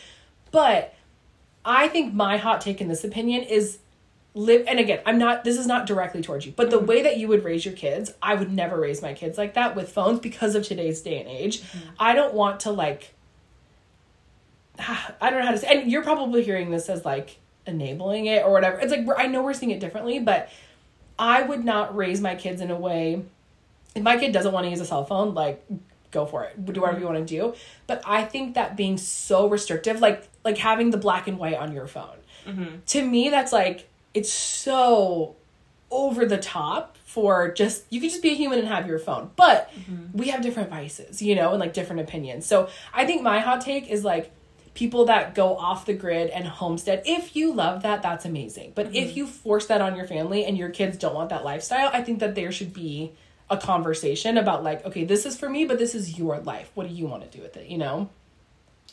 But 0.51 0.93
I 1.65 1.87
think 1.87 2.13
my 2.13 2.37
hot 2.37 2.61
take 2.61 2.81
in 2.81 2.87
this 2.87 3.03
opinion 3.03 3.43
is 3.43 3.79
live 4.35 4.65
and 4.67 4.79
again 4.79 4.99
i'm 5.05 5.19
not 5.19 5.43
this 5.43 5.57
is 5.57 5.67
not 5.67 5.85
directly 5.85 6.21
towards 6.21 6.45
you 6.45 6.51
but 6.55 6.71
the 6.71 6.77
mm-hmm. 6.77 6.87
way 6.87 7.01
that 7.03 7.17
you 7.17 7.27
would 7.27 7.43
raise 7.43 7.65
your 7.65 7.73
kids 7.73 8.11
i 8.21 8.33
would 8.33 8.51
never 8.51 8.79
raise 8.79 9.01
my 9.01 9.13
kids 9.13 9.37
like 9.37 9.53
that 9.53 9.75
with 9.75 9.91
phones 9.91 10.19
because 10.19 10.55
of 10.55 10.63
today's 10.63 11.01
day 11.01 11.19
and 11.19 11.29
age 11.29 11.61
mm-hmm. 11.61 11.89
i 11.99 12.13
don't 12.15 12.33
want 12.33 12.59
to 12.59 12.71
like 12.71 13.13
i 14.79 15.29
don't 15.29 15.39
know 15.39 15.45
how 15.45 15.51
to 15.51 15.57
say 15.57 15.67
and 15.67 15.91
you're 15.91 16.03
probably 16.03 16.43
hearing 16.43 16.71
this 16.71 16.89
as 16.89 17.05
like 17.05 17.37
enabling 17.67 18.25
it 18.25 18.43
or 18.43 18.51
whatever 18.51 18.79
it's 18.79 18.91
like 18.91 19.05
we're, 19.05 19.15
i 19.17 19.27
know 19.27 19.43
we're 19.43 19.53
seeing 19.53 19.71
it 19.71 19.79
differently 19.79 20.19
but 20.19 20.49
i 21.17 21.41
would 21.41 21.63
not 21.63 21.95
raise 21.95 22.21
my 22.21 22.35
kids 22.35 22.61
in 22.61 22.71
a 22.71 22.75
way 22.75 23.23
if 23.95 24.03
my 24.03 24.17
kid 24.17 24.31
doesn't 24.31 24.51
want 24.51 24.65
to 24.65 24.69
use 24.69 24.79
a 24.79 24.85
cell 24.85 25.05
phone 25.05 25.33
like 25.33 25.63
go 26.13 26.25
for 26.25 26.45
it. 26.45 26.65
Do 26.65 26.79
whatever 26.79 26.99
you 26.99 27.05
mm-hmm. 27.05 27.15
want 27.15 27.27
to 27.27 27.35
do. 27.35 27.53
But 27.87 28.01
i 28.05 28.23
think 28.23 28.53
that 28.55 28.77
being 28.77 28.97
so 28.97 29.49
restrictive 29.49 29.99
like 29.99 30.29
like 30.45 30.57
having 30.57 30.91
the 30.91 30.97
black 30.97 31.27
and 31.27 31.37
white 31.37 31.57
on 31.57 31.73
your 31.73 31.87
phone. 31.87 32.17
Mm-hmm. 32.47 32.77
To 32.85 33.05
me 33.05 33.29
that's 33.29 33.51
like 33.51 33.89
it's 34.13 34.31
so 34.31 35.35
over 35.91 36.25
the 36.25 36.37
top 36.37 36.97
for 37.03 37.51
just 37.51 37.85
you 37.89 37.99
could 37.99 38.09
just 38.09 38.21
be 38.21 38.29
a 38.29 38.35
human 38.35 38.59
and 38.59 38.67
have 38.67 38.87
your 38.87 38.99
phone. 38.99 39.31
But 39.35 39.71
mm-hmm. 39.73 40.17
we 40.17 40.29
have 40.29 40.41
different 40.41 40.69
vices 40.69 41.21
you 41.21 41.35
know 41.35 41.51
and 41.51 41.59
like 41.59 41.73
different 41.73 42.01
opinions. 42.01 42.45
So 42.45 42.69
i 42.93 43.05
think 43.05 43.21
my 43.21 43.39
hot 43.39 43.61
take 43.61 43.89
is 43.89 44.05
like 44.05 44.31
people 44.73 45.05
that 45.05 45.35
go 45.35 45.55
off 45.57 45.85
the 45.85 45.93
grid 45.93 46.29
and 46.29 46.47
homestead. 46.47 47.03
If 47.05 47.35
you 47.35 47.53
love 47.53 47.83
that 47.83 48.01
that's 48.01 48.25
amazing. 48.25 48.73
But 48.75 48.87
if 48.95 49.09
mm-hmm. 49.09 49.17
you 49.17 49.27
force 49.27 49.67
that 49.67 49.81
on 49.81 49.95
your 49.95 50.05
family 50.05 50.45
and 50.45 50.57
your 50.57 50.69
kids 50.69 50.97
don't 50.97 51.15
want 51.15 51.29
that 51.29 51.43
lifestyle 51.43 51.89
i 51.93 52.01
think 52.01 52.19
that 52.19 52.35
there 52.35 52.51
should 52.51 52.73
be 52.73 53.11
a 53.49 53.57
conversation 53.57 54.37
about 54.37 54.63
like 54.63 54.85
okay 54.85 55.03
this 55.03 55.25
is 55.25 55.37
for 55.37 55.49
me 55.49 55.65
but 55.65 55.77
this 55.77 55.95
is 55.95 56.17
your 56.17 56.39
life. 56.39 56.71
What 56.73 56.87
do 56.87 56.93
you 56.93 57.05
want 57.05 57.29
to 57.29 57.37
do 57.37 57.43
with 57.43 57.57
it 57.57 57.67
you 57.67 57.77
know? 57.77 58.09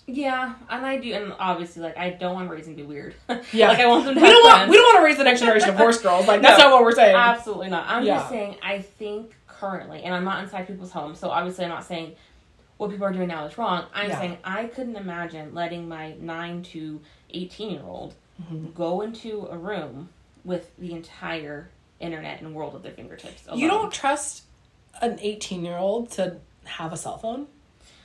Yeah, 0.07 0.55
and 0.69 0.85
I 0.85 0.97
do, 0.97 1.13
and 1.13 1.33
obviously, 1.39 1.83
like, 1.83 1.97
I 1.97 2.11
don't 2.11 2.35
want 2.35 2.51
raising 2.51 2.75
to 2.75 2.83
be 2.83 2.89
weird. 2.89 3.15
yeah. 3.53 3.69
Like, 3.69 3.79
I 3.79 3.87
want 3.87 4.07
them 4.07 4.17
to 4.17 4.21
we 4.21 4.27
have 4.27 4.35
don't 4.35 4.45
want 4.45 4.71
we 4.71 4.77
don't 4.77 4.95
want 4.95 5.03
to 5.03 5.05
raise 5.05 5.17
the 5.19 5.25
next 5.25 5.41
generation 5.41 5.69
of 5.69 5.77
horse 5.77 6.01
girls. 6.03 6.27
Like 6.27 6.43
that's 6.43 6.59
No. 6.59 6.65
not 6.65 6.73
what 6.73 6.83
we're 6.83 6.93
saying. 6.93 7.15
Absolutely 7.15 7.69
not. 7.69 7.87
I'm 7.87 8.05
Yeah. 8.05 8.17
just 8.17 8.31
saying, 8.31 8.57
I 8.63 8.81
think 8.81 9.37
currently, 9.47 10.03
and 10.03 10.13
I'm 10.13 10.25
not 10.25 10.43
inside 10.43 10.67
people's 10.67 10.91
homes, 10.91 11.19
so 11.21 11.31
obviously 11.31 11.65
I'm 11.65 11.71
not 11.71 11.85
saying 11.85 12.17
what 12.81 12.91
people 12.91 13.05
are 13.05 13.13
doing 13.13 13.29
now 13.29 13.45
is 13.45 13.59
wrong. 13.59 13.85
I'm 13.93 14.09
Yeah. 14.09 14.19
saying 14.19 14.39
I 14.43 14.65
couldn't 14.65 14.97
imagine 14.97 15.53
letting 15.53 15.87
my 15.87 16.15
9 16.19 16.63
to 16.73 17.01
18 17.29 17.71
year 17.71 17.83
old 17.85 18.15
Mm-hmm. 18.43 18.71
go 18.73 19.03
into 19.03 19.47
a 19.51 19.59
room 19.59 20.09
with 20.47 20.75
the 20.79 20.93
entire 20.95 21.69
internet 22.01 22.41
and 22.41 22.55
world 22.55 22.75
at 22.75 22.83
their 22.83 22.93
fingertips. 22.93 23.43
You 23.55 23.69
don't 23.69 23.93
trust 23.93 24.45
an 25.03 25.19
18 25.21 25.63
year 25.63 25.77
old 25.77 26.11
to 26.13 26.39
have 26.65 26.95
a 26.95 26.97
cell 26.97 27.19
phone? 27.19 27.49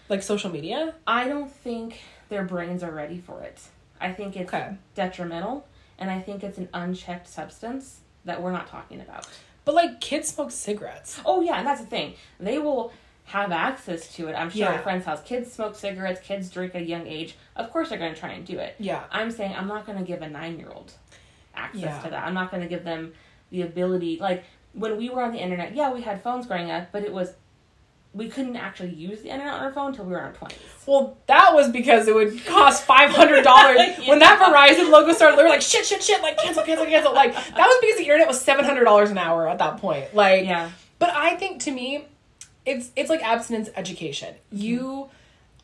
Like 0.09 0.21
social 0.21 0.51
media? 0.51 0.93
I 1.07 1.29
don't 1.29 1.49
think 1.49 2.01
their 2.27 2.43
brains 2.43 2.83
are 2.83 2.91
ready 2.91 3.17
for 3.17 3.43
it. 3.43 3.61
I 4.01 4.11
think 4.11 4.35
it's 4.35 4.53
Okay. 4.53 4.75
detrimental, 4.93 5.65
and 5.97 6.11
I 6.11 6.19
think 6.19 6.43
it's 6.43 6.57
an 6.57 6.67
unchecked 6.73 7.29
substance 7.29 8.01
that 8.25 8.41
we're 8.41 8.51
not 8.51 8.67
talking 8.67 8.99
about. 8.99 9.25
But 9.63 9.73
like 9.75 10.01
kids 10.01 10.27
smoke 10.27 10.51
cigarettes. 10.51 11.21
Oh 11.25 11.39
yeah, 11.39 11.59
and 11.59 11.65
that's 11.65 11.79
the 11.79 11.87
thing. 11.87 12.15
They 12.41 12.57
will 12.59 12.91
have 13.25 13.51
access 13.51 14.13
to 14.15 14.27
it. 14.27 14.33
I'm 14.33 14.49
sure 14.49 14.59
Yeah. 14.61 14.73
at 14.73 14.83
friends' 14.83 15.05
house, 15.05 15.21
kids 15.23 15.51
smoke 15.51 15.75
cigarettes, 15.75 16.19
kids 16.21 16.49
drink 16.49 16.75
at 16.75 16.81
a 16.81 16.85
young 16.85 17.07
age. 17.07 17.35
Of 17.55 17.71
course, 17.71 17.89
they're 17.89 17.97
going 17.97 18.13
to 18.13 18.19
try 18.19 18.29
and 18.33 18.45
do 18.45 18.59
it. 18.59 18.75
Yeah. 18.79 19.03
I'm 19.11 19.31
saying 19.31 19.55
I'm 19.57 19.67
not 19.67 19.85
going 19.85 19.97
to 19.97 20.03
give 20.03 20.21
a 20.21 20.29
nine 20.29 20.57
year 20.59 20.69
old 20.73 20.91
access 21.55 21.81
Yeah. 21.81 21.99
to 22.01 22.09
that. 22.11 22.23
I'm 22.25 22.33
not 22.35 22.51
going 22.51 22.61
to 22.61 22.69
give 22.69 22.83
them 22.83 23.13
the 23.51 23.63
ability. 23.63 24.17
Like 24.21 24.43
when 24.73 24.97
we 24.97 25.09
were 25.09 25.21
on 25.23 25.31
the 25.31 25.39
internet, 25.39 25.73
yeah, 25.75 25.91
we 25.91 26.01
had 26.01 26.21
phones 26.21 26.45
growing 26.47 26.69
up, 26.69 26.91
but 26.91 27.03
it 27.03 27.11
was 27.13 27.33
we 28.13 28.29
couldn't 28.29 28.55
actually 28.55 28.91
use 28.93 29.21
the 29.23 29.29
internet 29.29 29.53
on 29.55 29.59
our 29.61 29.73
phone 29.73 29.87
until 29.89 30.05
we 30.05 30.11
were 30.13 30.19
in 30.19 30.25
our 30.25 30.31
twenties. 30.33 30.59
Well, 30.85 31.17
that 31.27 31.53
was 31.53 31.69
because 31.69 32.07
it 32.07 32.15
would 32.15 32.45
cost 32.45 32.83
five 32.85 33.09
hundred 33.09 33.43
dollars. 33.43 33.77
When 34.07 34.19
that 34.19 34.39
Verizon 34.39 34.89
logo 34.89 35.11
started, 35.13 35.37
they 35.37 35.43
were 35.43 35.49
like, 35.49 35.61
"Shit, 35.61 35.85
shit, 35.85 36.01
shit!" 36.01 36.21
Like 36.21 36.37
cancel, 36.37 36.63
cancel, 36.63 36.85
cancel. 36.85 37.13
Like 37.13 37.33
that 37.33 37.57
was 37.57 37.77
because 37.81 37.97
the 37.97 38.03
internet 38.03 38.27
was 38.27 38.39
seven 38.39 38.63
hundred 38.63 38.85
dollars 38.85 39.09
an 39.09 39.17
hour 39.17 39.49
at 39.49 39.57
that 39.57 39.77
point. 39.77 40.13
Like, 40.15 40.45
Yeah. 40.45 40.69
But 40.97 41.09
I 41.09 41.35
think 41.35 41.61
to 41.63 41.71
me, 41.71 42.05
it's 42.65 42.91
it's 42.95 43.09
like 43.09 43.23
abstinence 43.23 43.69
education. 43.75 44.35
You 44.51 45.09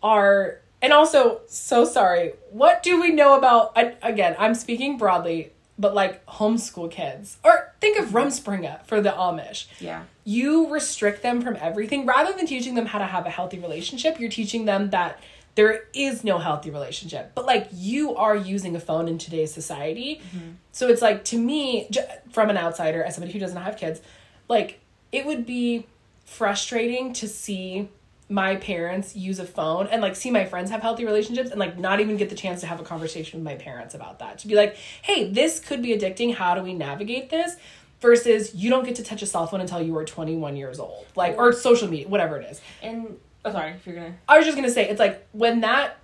are, 0.03 0.60
and 0.82 0.94
also, 0.94 1.41
so 1.48 1.86
sorry. 1.86 2.34
What 2.52 2.84
do 2.84 2.99
we 3.02 3.11
know 3.11 3.38
about? 3.38 3.72
I, 3.76 3.95
again, 4.02 4.36
I'm 4.40 4.56
speaking 4.56 4.98
broadly, 4.98 5.52
but 5.78 5.94
like 5.94 6.26
homeschool 6.26 6.90
kids, 6.91 7.38
or 7.44 7.73
think 7.82 7.98
of 7.99 8.10
Rumspringa 8.10 8.86
for 8.86 9.02
the 9.02 9.10
Amish 9.10 9.65
Yeah. 9.80 10.03
you 10.23 10.72
restrict 10.72 11.23
them 11.23 11.41
from 11.41 11.57
everything 11.60 12.06
rather 12.06 12.32
than 12.34 12.45
teaching 12.45 12.76
them 12.76 12.86
how 12.86 12.99
to 12.99 13.06
have 13.06 13.26
a 13.26 13.30
healthy 13.30 13.57
relationship 13.60 14.19
you're 14.19 14.30
teaching 14.30 14.65
them 14.65 14.91
that 14.91 15.19
there 15.56 15.86
is 15.94 16.23
no 16.23 16.38
healthy 16.38 16.69
relationship 16.69 17.32
but 17.34 17.45
like 17.45 17.68
you 17.73 18.15
are 18.15 18.36
using 18.36 18.76
a 18.76 18.80
phone 18.80 19.07
in 19.07 19.18
today's 19.18 19.52
society 19.53 20.22
mm-hmm. 20.28 20.52
so 20.72 20.88
it's 20.88 21.02
like 21.02 21.26
to 21.26 21.38
me 21.38 21.90
from 22.32 22.49
an 22.52 22.57
outsider 22.57 23.03
as 23.03 23.15
somebody 23.15 23.34
who 23.34 23.40
doesn't 23.40 23.61
have 23.61 23.76
kids 23.76 23.99
like 24.48 24.80
it 25.11 25.26
would 25.26 25.45
be 25.45 25.88
frustrating 26.32 27.12
to 27.12 27.28
see 27.28 27.90
my 28.30 28.56
parents 28.56 29.14
use 29.18 29.40
a 29.40 29.45
phone 29.45 29.88
and 29.88 30.02
like 30.02 30.16
see 30.16 30.32
my 30.32 30.45
friends 30.45 30.72
have 30.72 30.82
healthy 30.82 31.03
relationships 31.03 31.52
and 31.52 31.60
like 31.60 31.78
not 31.78 31.99
even 31.99 32.16
get 32.16 32.30
the 32.30 32.36
chance 32.36 32.62
to 32.62 32.68
have 32.68 32.80
a 32.80 32.84
conversation 32.84 33.38
with 33.40 33.44
my 33.44 33.56
parents 33.56 33.94
about 33.94 34.20
that. 34.20 34.40
To 34.40 34.48
be 34.48 34.56
like 34.56 34.78
hey 35.02 35.30
this 35.30 35.60
could 35.60 35.82
be 35.82 35.90
addicting. 35.90 36.34
How 36.34 36.56
do 36.56 36.62
we 36.62 36.74
navigate 36.74 37.30
this? 37.30 37.58
Versus 37.99 38.56
you 38.56 38.70
don't 38.70 38.86
get 38.86 38.95
to 38.95 39.03
touch 39.03 39.22
a 39.22 39.26
cell 39.26 39.45
phone 39.45 39.60
until 39.60 39.82
you 39.82 39.95
are 39.98 40.06
21 40.06 40.56
years 40.56 40.80
old. 40.80 41.06
Like 41.18 41.38
or 41.38 41.52
social 41.52 41.90
media 41.90 42.08
whatever 42.08 42.38
it 42.38 42.49
is. 42.49 42.62
And 42.82 43.18
oh, 43.44 43.52
sorry 43.52 43.72
if 43.72 43.86
you're 43.86 43.95
gonna. 43.95 44.16
i 44.30 44.38
was 44.38 44.45
just 44.45 44.56
gonna 44.56 44.72
say 44.72 44.90
it's 44.90 44.99
like 44.99 45.28
when 45.34 45.60
that 45.62 45.98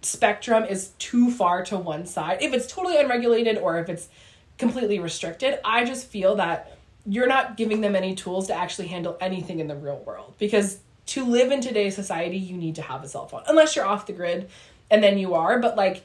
spectrum 0.00 0.64
is 0.64 0.92
too 0.98 1.30
far 1.30 1.62
to 1.66 1.76
one 1.76 2.06
side 2.06 2.38
if 2.40 2.54
it's 2.54 2.66
totally 2.66 2.96
unregulated 2.96 3.58
or 3.58 3.78
if 3.78 3.90
it's 3.90 4.08
completely 4.56 4.98
restricted 4.98 5.58
i 5.64 5.84
just 5.84 6.06
feel 6.06 6.36
that 6.36 6.75
you're 7.06 7.26
not 7.26 7.56
giving 7.56 7.80
them 7.80 7.94
any 7.94 8.14
tools 8.14 8.48
to 8.48 8.54
actually 8.54 8.88
handle 8.88 9.16
anything 9.20 9.60
in 9.60 9.68
the 9.68 9.76
real 9.76 9.98
world. 9.98 10.34
Because 10.38 10.80
to 11.06 11.24
live 11.24 11.52
in 11.52 11.60
today's 11.60 11.94
society 11.94 12.36
you 12.36 12.56
need 12.56 12.74
to 12.74 12.82
have 12.82 13.04
a 13.04 13.08
cell 13.08 13.26
phone. 13.26 13.42
Unless 13.46 13.76
you're 13.76 13.86
off 13.86 14.06
the 14.06 14.12
grid 14.12 14.48
and 14.90 15.02
then 15.02 15.18
you 15.18 15.34
are 15.34 15.58
but 15.58 15.76
like 15.76 16.02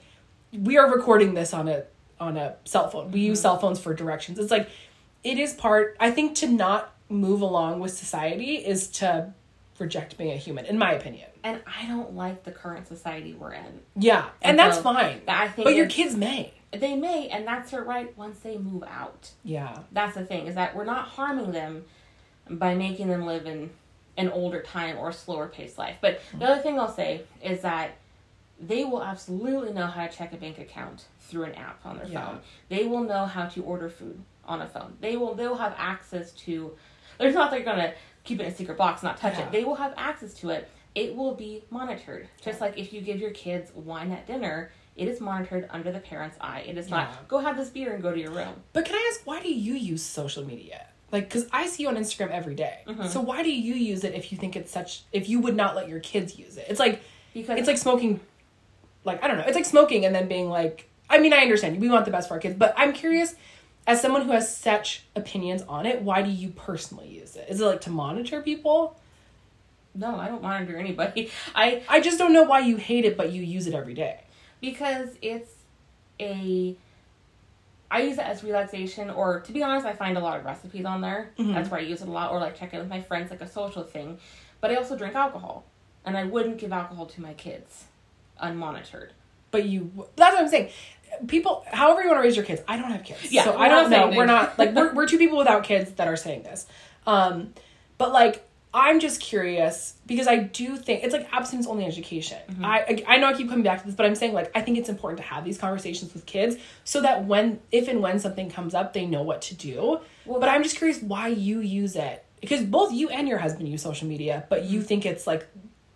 we 0.51 0.77
are 0.77 0.93
recording 0.93 1.33
this 1.33 1.53
on 1.53 1.67
a 1.67 1.83
on 2.19 2.37
a 2.37 2.55
cell 2.65 2.89
phone. 2.89 3.11
We 3.11 3.21
use 3.21 3.39
mm-hmm. 3.39 3.43
cell 3.43 3.59
phones 3.59 3.79
for 3.79 3.93
directions. 3.93 4.37
It's 4.37 4.51
like 4.51 4.69
it 5.23 5.37
is 5.37 5.53
part 5.53 5.95
i 5.99 6.11
think 6.11 6.35
to 6.35 6.47
not 6.47 6.93
move 7.09 7.41
along 7.41 7.79
with 7.79 7.95
society 7.95 8.55
is 8.55 8.87
to 8.87 9.33
reject 9.79 10.17
being 10.17 10.31
a 10.31 10.37
human 10.37 10.65
in 10.65 10.77
my 10.77 10.93
opinion. 10.93 11.27
And 11.43 11.59
I 11.65 11.87
don't 11.87 12.15
like 12.15 12.43
the 12.43 12.51
current 12.51 12.87
society 12.87 13.33
we're 13.33 13.53
in. 13.53 13.81
yeah 13.95 14.29
and 14.41 14.51
And 14.51 14.59
that's 14.59 14.77
so, 14.77 14.83
fine. 14.83 15.21
I 15.27 15.47
think 15.47 15.65
but 15.65 15.75
your 15.75 15.87
kids 15.87 16.15
may 16.15 16.53
They 16.72 16.95
may, 16.95 17.27
and 17.27 17.45
that's 17.45 17.72
their 17.72 17.84
right 17.84 18.15
once 18.18 18.39
they 18.39 18.57
move 18.57 18.84
out. 18.84 19.31
yeah 19.43 19.80
That's 19.91 20.15
the 20.15 20.26
thing 20.26 20.48
is 20.48 20.56
that 20.56 20.76
we're 20.76 20.85
not 20.85 21.07
harming 21.07 21.52
them 21.52 21.85
by 22.49 22.76
making 22.76 23.07
them 23.07 23.26
live 23.26 23.45
in 23.45 23.72
an 24.18 24.30
older 24.30 24.61
time 24.61 24.98
or 24.98 25.11
slower 25.11 25.48
paced 25.48 25.77
life. 25.77 25.98
But 26.02 26.22
hmm. 26.31 26.39
the 26.39 26.45
other 26.45 26.61
thing 26.61 26.80
I'll 26.80 26.91
say 26.91 27.23
is 27.41 27.61
that 27.61 27.91
they 28.60 28.85
will 28.85 29.03
absolutely 29.03 29.73
know 29.73 29.88
how 29.88 30.06
to 30.06 30.15
check 30.15 30.34
a 30.34 30.38
bank 30.38 30.60
account 30.60 31.06
through 31.19 31.43
an 31.43 31.56
app 31.56 31.85
on 31.85 31.98
their 31.98 32.07
Yeah. 32.07 32.26
phone. 32.26 32.39
They 32.69 32.85
will 32.85 33.03
know 33.03 33.26
how 33.26 33.48
to 33.48 33.64
order 33.64 33.89
food 33.89 34.22
on 34.45 34.61
a 34.61 34.68
phone. 34.68 34.98
They 35.02 35.18
will 35.18 35.34
they'll 35.34 35.56
have 35.56 35.73
access 35.77 36.31
to 36.34 36.76
there's 37.18 37.34
not 37.34 37.52
they're 37.52 37.61
gonna 37.61 37.93
keep 38.23 38.39
it 38.39 38.43
in 38.43 38.52
a 38.52 38.56
secret 38.56 38.77
box, 38.77 39.02
not 39.03 39.18
touch 39.18 39.38
Yeah. 39.38 39.45
it. 39.48 39.52
They 39.52 39.64
will 39.64 39.76
have 39.76 39.93
access 39.98 40.34
to 40.35 40.49
it. 40.49 40.69
It 40.93 41.15
will 41.15 41.34
be 41.34 41.64
monitored. 41.69 42.27
Just 42.41 42.61
like 42.61 42.77
if 42.77 42.93
you 42.93 43.02
give 43.02 43.19
your 43.19 43.31
kids 43.31 43.72
wine 43.73 44.11
at 44.11 44.27
dinner, 44.27 44.72
it 44.95 45.07
is 45.07 45.19
monitored 45.22 45.68
under 45.72 45.91
the 45.91 45.99
parent's 45.99 46.38
eye. 46.41 46.63
It 46.68 46.77
is 46.77 46.89
Yeah. 46.89 46.97
not 46.97 47.27
go 47.27 47.39
have 47.39 47.57
this 47.57 47.69
beer 47.69 47.93
and 47.93 48.03
go 48.03 48.11
to 48.13 48.19
your 48.19 48.31
room. 48.31 48.53
But 48.73 48.85
can 48.85 48.95
I 48.95 49.11
ask, 49.11 49.26
why 49.26 49.41
do 49.41 49.51
you 49.53 49.73
use 49.73 50.03
social 50.03 50.45
media? 50.45 50.85
Like, 51.11 51.27
because 51.27 51.47
I 51.51 51.68
see 51.68 51.84
you 51.84 51.89
on 51.89 51.95
Instagram 51.97 52.31
every 52.31 52.55
day. 52.55 52.80
Mm-hmm. 52.88 53.07
So 53.07 53.19
why 53.22 53.43
do 53.43 53.51
you 53.51 53.73
use 53.73 54.03
it 54.03 54.13
if 54.13 54.31
you 54.31 54.38
think 54.38 54.55
it's 54.55 54.72
such? 54.72 55.03
If 55.11 55.27
you 55.27 55.39
would 55.41 55.55
not 55.55 55.76
let 55.76 55.89
your 55.89 55.99
kids 55.99 56.38
use 56.38 56.57
it, 56.57 56.65
it's 56.69 56.80
like 56.80 57.01
Because 57.34 57.57
it's 57.59 57.68
like 57.68 57.77
smoking. 57.77 58.19
Like 59.03 59.23
I 59.23 59.27
don't 59.27 59.38
know, 59.38 59.43
it's 59.45 59.55
like 59.55 59.65
smoking 59.65 60.05
and 60.05 60.13
then 60.15 60.27
being 60.27 60.49
like. 60.49 60.88
I 61.09 61.19
mean, 61.19 61.34
I 61.34 61.39
understand 61.39 61.81
we 61.81 61.89
want 61.89 62.05
the 62.05 62.11
best 62.11 62.30
for 62.30 62.35
our 62.35 62.39
kids, 62.39 62.55
but 62.57 62.73
I'm 62.77 62.93
curious, 62.93 63.35
as 63.85 63.99
someone 64.01 64.22
who 64.22 64.31
has 64.31 64.55
such 64.55 65.03
opinions 65.13 65.61
on 65.63 65.85
it, 65.85 66.01
why 66.01 66.22
do 66.22 66.30
you 66.31 66.49
personally 66.51 67.09
use 67.09 67.35
it? 67.35 67.47
Is 67.49 67.59
it 67.59 67.65
like 67.65 67.81
to 67.81 67.89
monitor 67.89 68.41
people? 68.41 68.97
No, 69.93 70.15
I 70.18 70.30
don't 70.30 70.41
monitor 70.41 70.77
anybody. 70.77 71.30
I 71.55 71.84
I 71.89 71.99
just 71.99 72.18
don't 72.18 72.31
know 72.31 72.43
why 72.43 72.59
you 72.59 72.77
hate 72.77 73.03
it, 73.03 73.18
but 73.18 73.31
you 73.34 73.41
use 73.41 73.68
it 73.68 73.73
every 73.73 73.93
day. 73.93 74.22
Because 74.61 75.09
it's 75.21 75.51
a 76.19 76.75
I 77.89 78.03
use 78.03 78.17
it 78.17 78.25
as 78.25 78.43
relaxation 78.43 79.09
or 79.09 79.41
to 79.41 79.51
be 79.51 79.61
honest, 79.63 79.85
I 79.85 79.93
find 79.93 80.17
a 80.17 80.21
lot 80.21 80.39
of 80.39 80.45
recipes 80.45 80.85
on 80.85 81.01
there. 81.01 81.31
That's 81.38 81.69
where 81.69 81.79
I 81.79 81.83
use 81.83 82.01
it 82.01 82.07
a 82.07 82.11
lot 82.11 82.31
or 82.31 82.39
like 82.39 82.57
check 82.57 82.73
in 82.73 82.79
with 82.79 82.88
my 82.88 83.01
friends 83.01 83.29
like 83.31 83.41
a 83.41 83.47
social 83.49 83.83
thing. 83.83 84.17
But 84.61 84.71
I 84.71 84.75
also 84.75 84.95
drink 84.95 85.15
alcohol. 85.15 85.65
And 86.05 86.15
I 86.17 86.23
wouldn't 86.23 86.57
give 86.57 86.71
alcohol 86.71 87.05
to 87.07 87.21
my 87.21 87.33
kids 87.33 87.83
unmonitored. 88.41 89.09
but 89.51 89.65
you 89.65 89.91
that's 90.15 90.33
what 90.33 90.41
i'm 90.41 90.47
saying 90.47 90.69
people 91.27 91.63
however 91.67 92.01
you 92.01 92.07
want 92.07 92.17
to 92.17 92.23
raise 92.23 92.35
your 92.35 92.45
kids 92.45 92.61
i 92.67 92.75
don't 92.77 92.89
have 92.89 93.03
kids 93.03 93.31
Yeah, 93.31 93.43
so 93.43 93.55
i 93.57 93.67
don't 93.67 93.89
know 93.91 94.07
we're 94.17 94.25
not 94.25 94.57
like 94.57 94.73
we're, 94.73 94.93
we're 94.95 95.05
two 95.05 95.19
people 95.19 95.38
without 95.38 95.63
kids 95.63 95.91
that 95.91 96.07
are 96.07 96.15
saying 96.15 96.41
this 96.41 96.65
um 97.05 97.53
but 97.99 98.11
like 98.11 98.47
i'm 98.73 98.99
just 98.99 99.19
curious 99.19 99.95
because 100.06 100.27
i 100.27 100.38
do 100.38 100.77
think 100.77 101.03
it's 101.03 101.14
like 101.14 101.27
abstinence 101.34 101.68
only 101.68 101.85
education 101.85 102.38
Mm-hmm. 102.49 102.65
I, 102.65 103.03
I 103.07 103.18
know 103.18 103.27
i 103.27 103.34
keep 103.34 103.49
coming 103.49 103.64
back 103.64 103.81
to 103.81 103.85
this 103.88 103.95
but 103.95 104.06
i'm 104.06 104.15
saying 104.15 104.34
like 104.34 104.49
i 104.56 104.61
think 104.61 104.77
it's 104.77 104.89
important 104.89 105.18
to 105.22 105.26
have 105.26 105.43
these 105.43 105.57
conversations 105.57 106.14
with 106.14 106.26
kids 106.26 106.56
so 106.85 107.02
that 107.02 107.26
when 107.26 107.60
if 107.72 107.88
and 107.88 108.02
when 108.02 108.19
something 108.19 108.49
comes 108.49 108.73
up 108.73 108.93
they 108.93 109.06
know 109.06 109.23
what 109.23 109.41
to 109.43 109.56
do 109.56 109.99
Well, 110.26 110.39
but 110.39 110.49
i'm 110.49 110.64
just 110.64 110.77
curious 110.77 111.02
why 111.02 111.27
you 111.27 111.60
use 111.60 111.95
it 111.95 112.23
because 112.39 112.64
both 112.64 112.91
you 112.93 113.10
and 113.10 113.27
your 113.27 113.38
husband 113.39 113.68
use 113.68 113.81
social 113.81 114.07
media 114.07 114.45
but 114.49 114.64
Mm-hmm. 114.64 114.73
you 114.73 114.81
think 114.81 115.06
it's 115.06 115.27
like 115.27 115.48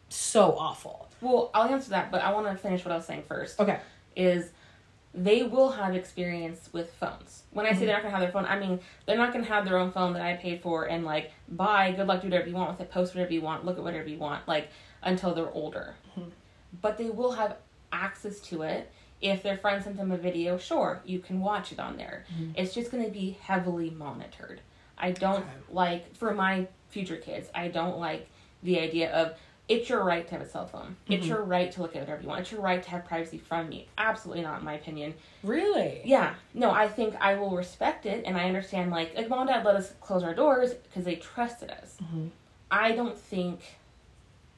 so 0.10 0.56
awful 0.58 1.10
Well, 1.22 1.50
I'll 1.54 1.70
answer 1.70 1.90
that, 1.92 2.12
but 2.12 2.22
I 2.22 2.32
want 2.34 2.46
to 2.48 2.56
finish 2.56 2.84
what 2.86 2.92
I 2.92 2.96
was 2.98 3.06
saying 3.06 3.24
first. 3.28 3.60
okay 3.60 3.80
is 4.16 4.50
they 5.16 5.44
will 5.44 5.72
have 5.72 5.96
experience 5.96 6.70
with 6.74 6.92
phones. 6.94 7.44
When 7.52 7.66
I 7.66 7.70
say 7.70 7.76
mm-hmm. 7.76 7.86
they're 7.86 7.96
not 7.96 8.04
gonna 8.04 8.12
have 8.12 8.22
their 8.22 8.32
phone, 8.32 8.46
I 8.46 8.60
mean 8.60 8.80
they're 9.06 9.18
not 9.18 9.32
gonna 9.32 9.46
have 9.46 9.66
their 9.66 9.78
own 9.78 9.92
phone 9.92 10.14
that 10.14 10.22
I 10.22 10.36
paid 10.36 10.62
for 10.62 10.86
and 10.86 11.06
like 11.06 11.32
buy, 11.48 11.92
good 11.92 12.08
luck, 12.08 12.22
do 12.22 12.28
whatever 12.28 12.48
you 12.48 12.56
want 12.56 12.72
with 12.72 12.82
it, 12.82 12.92
post 12.92 13.16
whatever 13.16 13.32
you 13.32 13.42
want, 13.42 13.66
look 13.66 13.78
at 13.78 13.84
whatever 13.84 14.10
you 14.10 14.18
want, 14.18 14.48
like 14.48 14.70
until 15.04 15.34
they're 15.34 15.52
older. 15.52 15.96
Mm-hmm. 16.12 16.30
But 16.82 16.98
they 16.98 17.10
will 17.10 17.32
have 17.32 17.56
access 17.94 18.40
to 18.42 18.64
it. 18.64 18.92
If 19.22 19.42
their 19.42 19.58
friend 19.58 19.82
sent 19.82 19.96
them 19.96 20.12
a 20.12 20.18
video, 20.18 20.58
sure, 20.58 21.02
you 21.06 21.20
can 21.20 21.40
watch 21.40 21.72
it 21.72 21.80
on 21.80 21.96
there. 21.96 22.26
Mm-hmm. 22.34 22.52
It's 22.56 22.74
just 22.74 22.92
gonna 22.92 23.10
be 23.10 23.38
heavily 23.42 23.92
monitored. 23.92 24.60
I 24.98 25.12
don't 25.12 25.40
Okay. 25.40 25.50
like 25.72 26.16
for 26.16 26.34
my 26.34 26.68
future 26.90 27.18
kids, 27.18 27.50
I 27.56 27.70
don't 27.70 27.98
like 28.00 28.28
the 28.64 28.80
idea 28.80 29.12
of 29.14 29.38
it's 29.68 29.90
your 29.90 30.04
right 30.04 30.28
to 30.28 30.34
have 30.36 30.42
a 30.42 30.50
cell 30.50 30.68
phone. 30.68 30.96
It's 31.08 31.24
mm-hmm. 31.24 31.34
your 31.34 31.44
right 31.44 31.72
to 31.72 31.82
look 31.82 31.96
at 31.96 32.02
whatever 32.02 32.22
you 32.22 32.28
want. 32.28 32.42
It's 32.42 32.52
your 32.52 32.62
right 32.62 32.82
to 32.84 32.90
have 32.92 33.06
privacy 33.06 33.38
from 33.38 33.70
me. 33.70 33.88
Absolutely 33.98 34.44
not, 34.44 34.60
in 34.60 34.66
my 34.66 34.74
opinion. 34.74 35.16
really 35.44 36.02
Yeah, 36.06 36.36
no, 36.54 36.72
I 36.72 36.88
think 36.88 37.16
I 37.20 37.36
will 37.36 37.56
respect 37.56 38.06
it, 38.06 38.24
and 38.26 38.38
I 38.38 38.46
understand. 38.46 38.92
Like, 38.92 39.16
like 39.16 39.28
mom 39.28 39.42
and 39.42 39.50
dad 39.50 39.66
let 39.66 39.76
us 39.76 39.94
close 40.02 40.24
our 40.24 40.36
doors 40.36 40.74
because 40.74 41.04
they 41.04 41.16
trusted 41.16 41.72
us. 41.72 41.98
Mm-hmm. 42.04 42.28
I 42.70 42.92
don't 42.92 43.18
think 43.18 43.62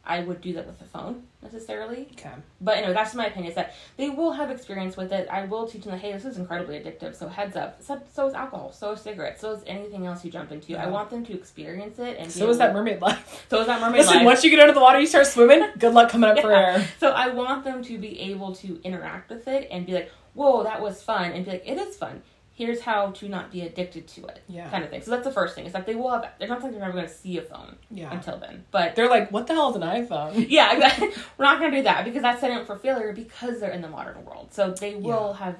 I 0.07 0.21
would 0.21 0.39
do 0.39 0.53
that 0.53 0.65
with 0.65 0.79
the 0.79 0.85
phone 0.85 1.23
necessarily. 1.43 2.07
okay 2.13 2.31
But 2.61 2.77
anyway, 2.77 2.93
that's 2.93 3.13
my 3.13 3.27
opinion. 3.27 3.51
Is 3.51 3.55
that 3.55 3.75
they 3.97 4.09
will 4.09 4.31
have 4.31 4.49
experience 4.49 4.95
with 4.95 5.11
it. 5.11 5.27
I 5.29 5.45
will 5.45 5.67
teach 5.67 5.83
them 5.83 5.91
that 5.91 5.99
hey, 5.99 6.13
this 6.13 6.25
is 6.25 6.37
incredibly 6.37 6.79
addictive. 6.79 7.13
So 7.15 7.27
heads 7.27 7.57
up. 7.57 7.83
So, 7.83 8.01
so 8.11 8.27
is 8.27 8.33
alcohol. 8.33 8.71
So 8.71 8.93
is 8.93 9.01
cigarettes. 9.01 9.41
So 9.41 9.51
is 9.51 9.63
anything 9.67 10.07
else 10.07 10.23
you 10.23 10.31
jump 10.31 10.51
into. 10.51 10.75
I 10.75 10.83
uh-huh. 10.83 10.91
want 10.91 11.09
them 11.09 11.25
to 11.25 11.33
experience 11.33 11.99
it. 11.99 12.17
And 12.17 12.31
so 12.31 12.49
is 12.49 12.57
that 12.57 12.73
mermaid 12.73 13.01
life 13.01 13.45
So 13.49 13.59
is 13.61 13.67
that 13.67 13.81
mermaid 13.81 13.99
Listen, 13.99 14.17
life. 14.17 14.25
once 14.25 14.43
you 14.43 14.49
get 14.49 14.61
under 14.61 14.73
the 14.73 14.79
water, 14.79 14.99
you 14.99 15.07
start 15.07 15.27
swimming. 15.27 15.67
Good 15.77 15.93
luck 15.93 16.09
coming 16.09 16.29
up 16.29 16.39
for 16.39 16.51
air. 16.51 16.87
So 16.99 17.09
I 17.09 17.27
want 17.29 17.65
them 17.65 17.83
to 17.83 17.97
be 17.97 18.19
able 18.31 18.55
to 18.55 18.79
interact 18.83 19.29
with 19.29 19.47
it 19.47 19.67
and 19.69 19.85
be 19.85 19.93
like, 19.93 20.11
"Whoa, 20.33 20.63
that 20.63 20.81
was 20.81 21.01
fun," 21.01 21.31
and 21.33 21.43
be 21.45 21.51
like, 21.51 21.67
"It 21.67 21.77
is 21.77 21.97
fun." 21.97 22.21
Here's 22.57 22.81
how 22.81 23.11
to 23.11 23.29
not 23.29 23.51
be 23.51 23.61
addicted 23.61 24.07
to 24.07 24.25
it. 24.25 24.41
Yeah. 24.47 24.67
Kind 24.71 24.83
of 24.83 24.89
thing. 24.89 25.03
So 25.03 25.11
that's 25.11 25.23
the 25.23 25.31
first 25.31 25.53
thing. 25.53 25.65
It's 25.65 25.75
like 25.75 25.85
they 25.85 25.93
will 25.93 26.09
have. 26.09 26.27
They're 26.39 26.47
not 26.47 26.63
like 26.63 26.71
they're 26.71 26.81
never 26.81 26.93
going 26.93 27.05
to 27.05 27.13
see 27.13 27.37
a 27.37 27.43
phone. 27.43 27.75
Yeah. 27.91 28.11
Until 28.11 28.39
then, 28.39 28.65
but 28.71 28.95
They're 28.95 29.07
like, 29.09 29.31
what 29.31 29.45
the 29.45 29.53
hell 29.53 29.69
is 29.69 29.75
an 29.75 29.83
iPhone? 29.83 30.47
yeah, 30.49 30.73
exactly. 30.73 31.09
we're 31.37 31.45
not 31.45 31.59
going 31.59 31.69
to 31.69 31.77
do 31.77 31.83
that 31.83 32.03
because 32.03 32.23
that's 32.23 32.41
setting 32.41 32.57
up 32.57 32.65
for 32.65 32.75
failure 32.75 33.13
because 33.13 33.59
they're 33.59 33.71
in 33.71 33.81
the 33.81 33.87
modern 33.87 34.25
world. 34.25 34.53
So 34.53 34.71
they 34.71 34.95
will 34.95 35.33
have 35.33 35.55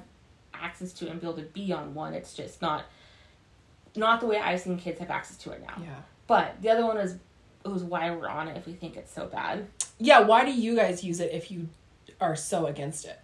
access 0.52 0.92
to 0.94 1.08
and 1.08 1.20
be 1.20 1.26
able 1.26 1.36
to 1.36 1.42
be 1.42 1.72
on 1.72 1.94
one. 1.94 2.14
It's 2.14 2.34
just 2.34 2.60
not 2.60 2.84
not 3.94 4.20
the 4.20 4.26
way 4.26 4.38
I've 4.38 4.60
seen 4.60 4.76
kids 4.76 4.98
have 4.98 5.10
access 5.10 5.36
to 5.38 5.52
it 5.52 5.62
now. 5.62 5.80
Yeah. 5.80 5.94
But 6.26 6.60
the 6.60 6.70
other 6.70 6.84
one 6.84 6.98
is 6.98 7.16
was 7.64 7.84
why 7.84 8.10
we're 8.10 8.28
on 8.28 8.48
it 8.48 8.56
if 8.56 8.66
we 8.66 8.72
think 8.72 8.96
it's 8.96 9.12
so 9.12 9.26
bad. 9.26 9.68
Yeah, 9.98 10.20
why 10.20 10.44
do 10.44 10.52
you 10.52 10.74
guys 10.74 11.04
use 11.04 11.20
it 11.20 11.30
if 11.32 11.50
you 11.50 11.68
are 12.20 12.34
so 12.34 12.66
against 12.66 13.04
it? 13.04 13.20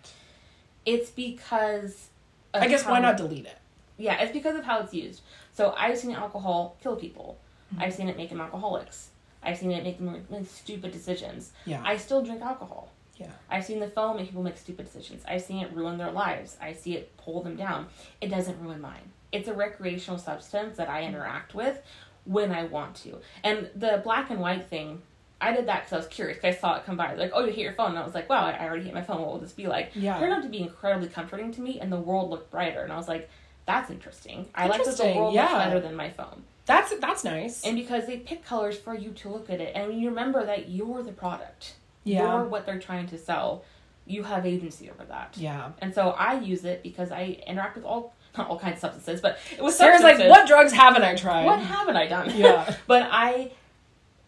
It's 0.86 1.10
because 1.10 2.08
I 2.52 2.68
guess 2.68 2.84
why 2.84 3.00
not 3.00 3.16
delete 3.16 3.46
it? 3.46 3.58
Yeah, 3.96 4.20
it's 4.20 4.32
because 4.32 4.56
of 4.56 4.64
how 4.64 4.80
it's 4.80 4.92
used. 4.92 5.22
So 5.52 5.74
I've 5.76 5.98
seen 5.98 6.12
alcohol 6.12 6.76
kill 6.82 6.96
people. 6.96 7.38
Mm-hmm. 7.72 7.82
I've 7.82 7.94
seen 7.94 8.08
it 8.08 8.16
make 8.16 8.30
them 8.30 8.40
alcoholics. 8.40 9.10
I've 9.42 9.58
seen 9.58 9.70
it 9.70 9.84
make 9.84 9.98
them 9.98 10.24
make 10.30 10.48
stupid 10.48 10.92
decisions. 10.92 11.52
Yeah. 11.66 11.82
I 11.84 11.96
still 11.96 12.22
drink 12.22 12.42
alcohol. 12.42 12.88
Yeah. 13.16 13.30
I've 13.48 13.64
seen 13.64 13.78
the 13.78 13.88
phone 13.88 14.16
make 14.16 14.26
people 14.26 14.42
make 14.42 14.56
stupid 14.56 14.86
decisions. 14.86 15.22
I've 15.28 15.42
seen 15.42 15.62
it 15.62 15.72
ruin 15.72 15.98
their 15.98 16.10
lives. 16.10 16.56
I 16.60 16.72
see 16.72 16.96
it 16.96 17.16
pull 17.16 17.42
them 17.42 17.56
down. 17.56 17.86
It 18.20 18.28
doesn't 18.28 18.60
ruin 18.60 18.80
mine. 18.80 19.12
It's 19.30 19.48
a 19.48 19.54
recreational 19.54 20.18
substance 20.18 20.76
that 20.78 20.88
I 20.88 21.02
interact 21.04 21.54
with 21.54 21.80
when 22.24 22.50
I 22.50 22.64
want 22.64 22.96
to. 22.96 23.18
And 23.44 23.70
the 23.76 24.00
black 24.02 24.30
and 24.30 24.40
white 24.40 24.66
thing, 24.66 25.02
I 25.40 25.54
did 25.54 25.66
that 25.66 25.82
because 25.82 25.92
I 25.92 25.96
was 25.98 26.06
curious. 26.06 26.42
I 26.42 26.52
saw 26.52 26.76
it 26.76 26.86
come 26.86 26.96
by. 26.96 27.14
Like, 27.14 27.32
oh, 27.34 27.44
you 27.44 27.52
hit 27.52 27.58
your 27.58 27.74
phone. 27.74 27.90
And 27.90 27.98
I 27.98 28.04
was 28.04 28.14
like, 28.14 28.28
wow, 28.28 28.46
I 28.46 28.64
already 28.64 28.84
hit 28.84 28.94
my 28.94 29.02
phone. 29.02 29.20
What 29.20 29.32
will 29.32 29.38
this 29.38 29.52
be 29.52 29.66
like? 29.66 29.90
Yeah. 29.94 30.16
It 30.16 30.20
turned 30.20 30.32
out 30.32 30.42
to 30.42 30.48
be 30.48 30.62
incredibly 30.62 31.08
comforting 31.08 31.52
to 31.52 31.60
me, 31.60 31.78
and 31.80 31.92
the 31.92 32.00
world 32.00 32.30
looked 32.30 32.50
brighter. 32.50 32.82
And 32.82 32.92
I 32.92 32.96
was 32.96 33.08
like, 33.08 33.28
that's 33.66 33.90
interesting. 33.90 34.46
I 34.54 34.66
like 34.66 34.82
the 34.84 34.90
Interesting, 34.90 35.16
world 35.16 35.34
yeah. 35.34 35.56
better 35.66 35.80
than 35.80 35.94
my 35.96 36.10
phone. 36.10 36.42
That's 36.66 36.94
that's 36.98 37.24
nice. 37.24 37.64
And 37.64 37.76
because 37.76 38.06
they 38.06 38.18
pick 38.18 38.44
colors 38.44 38.78
for 38.78 38.94
you 38.94 39.10
to 39.10 39.28
look 39.28 39.50
at 39.50 39.60
it, 39.60 39.72
and 39.74 39.98
you 40.00 40.08
remember 40.08 40.44
that 40.46 40.68
you're 40.70 41.02
the 41.02 41.12
product, 41.12 41.74
Yeah. 42.04 42.22
you're 42.22 42.44
what 42.44 42.64
they're 42.66 42.78
trying 42.78 43.06
to 43.08 43.18
sell, 43.18 43.64
you 44.06 44.22
have 44.22 44.44
agency 44.46 44.90
over 44.90 45.04
that. 45.04 45.34
yeah. 45.36 45.70
And 45.80 45.94
so 45.94 46.10
I 46.10 46.38
use 46.40 46.64
it 46.64 46.82
because 46.82 47.10
I 47.10 47.38
interact 47.46 47.76
with 47.76 47.84
all 47.84 48.14
not 48.36 48.48
all 48.48 48.58
kinds 48.58 48.76
of 48.76 48.80
substances, 48.80 49.20
but 49.20 49.38
it 49.52 49.62
was 49.62 49.76
Sara's 49.76 50.02
like, 50.02 50.18
what 50.28 50.46
drugs 50.48 50.72
haven't 50.72 51.02
I 51.02 51.14
tried? 51.14 51.44
What 51.44 51.60
haven't 51.60 51.96
I 51.96 52.06
done? 52.06 52.36
Yeah. 52.36 52.74
but 52.86 53.08
I, 53.10 53.52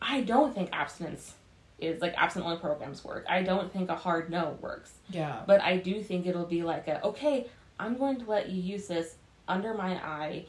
I 0.00 0.20
don't 0.22 0.54
think 0.54 0.70
abstinence 0.72 1.34
is 1.78 2.00
like 2.00 2.14
abstinent 2.16 2.46
only 2.48 2.60
programs 2.60 3.04
work. 3.04 3.24
I 3.28 3.42
don't 3.42 3.70
think 3.72 3.90
a 3.90 3.96
hard 3.96 4.30
no 4.30 4.56
works. 4.60 4.92
Yeah. 5.10 5.40
But 5.46 5.60
I 5.60 5.76
do 5.78 6.02
think 6.02 6.26
it'll 6.26 6.46
be 6.46 6.62
like 6.62 6.86
a 6.88 7.02
okay, 7.04 7.46
I'm 7.78 7.96
going 7.98 8.18
to 8.20 8.30
let 8.30 8.48
you 8.48 8.62
use 8.62 8.86
this 8.88 9.16
under 9.48 9.74
my 9.74 9.94
eye, 9.94 10.44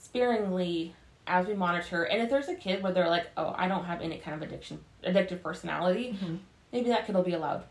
sparingly 0.00 0.94
as 1.26 1.46
we 1.46 1.54
monitor. 1.54 2.04
And 2.04 2.22
if 2.22 2.30
there's 2.30 2.48
a 2.48 2.54
kid 2.54 2.82
where 2.82 2.92
they're 2.92 3.08
like, 3.08 3.26
oh, 3.36 3.54
I 3.56 3.68
don't 3.68 3.84
have 3.84 4.00
any 4.00 4.18
kind 4.18 4.40
of 4.40 4.48
addiction, 4.48 4.80
addictive 5.04 5.42
personality, 5.42 6.16
Mm-hmm. 6.22 6.36
maybe 6.72 6.88
that 6.90 7.06
kid 7.06 7.14
will 7.14 7.22
be 7.22 7.32
allowed 7.34 7.64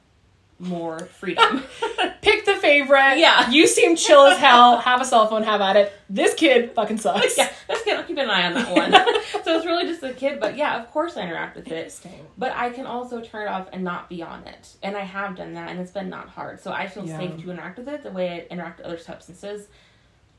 more 0.57 0.99
freedom. 0.99 1.63
Pick 2.21 2.45
the 2.45 2.55
favorite. 2.55 3.17
Yeah. 3.17 3.49
You 3.49 3.67
seem 3.67 3.95
chill 3.97 4.25
as 4.25 4.37
hell. 4.37 4.77
Have 4.79 5.01
a 5.01 5.05
cell 5.05 5.27
phone. 5.27 5.43
Have 5.43 5.59
at 5.59 5.75
it. 5.75 5.91
This 6.09 6.33
kid 6.33 6.71
fucking 6.73 6.97
sucks. 6.97 7.37
yeah, 7.37 7.51
This 7.67 7.81
kid, 7.83 7.97
I'll 7.97 8.03
keep 8.05 8.17
an 8.17 8.29
eye 8.29 8.45
on 8.47 8.53
that 8.53 8.71
one. 8.71 8.91
so 9.43 9.57
it's 9.57 9.65
really 9.65 9.85
just 9.85 10.01
a 10.01 10.13
kid, 10.13 10.39
but 10.39 10.55
yeah, 10.55 10.79
of 10.81 10.89
course 10.91 11.17
I 11.17 11.23
interact 11.23 11.57
with 11.57 11.67
it. 11.69 11.99
But 12.37 12.53
I 12.55 12.69
can 12.69 12.85
also 12.85 13.19
turn 13.21 13.43
it 13.47 13.49
off 13.49 13.67
and 13.73 13.83
not 13.83 14.07
be 14.07 14.21
on 14.23 14.47
it. 14.47 14.75
And 14.81 14.95
I 14.95 15.01
have 15.01 15.35
done 15.35 15.53
that, 15.55 15.69
and 15.69 15.79
it's 15.79 15.91
been 15.91 16.09
not 16.09 16.29
hard. 16.29 16.61
So 16.61 16.71
I 16.71 16.87
feel 16.87 17.05
Yeah. 17.05 17.17
safe 17.17 17.41
to 17.41 17.51
interact 17.51 17.77
with 17.77 17.89
it 17.89 18.03
the 18.03 18.11
way 18.11 18.29
I 18.49 18.53
interact 18.53 18.77
with 18.77 18.87
other 18.87 18.97
substances. 18.97 19.67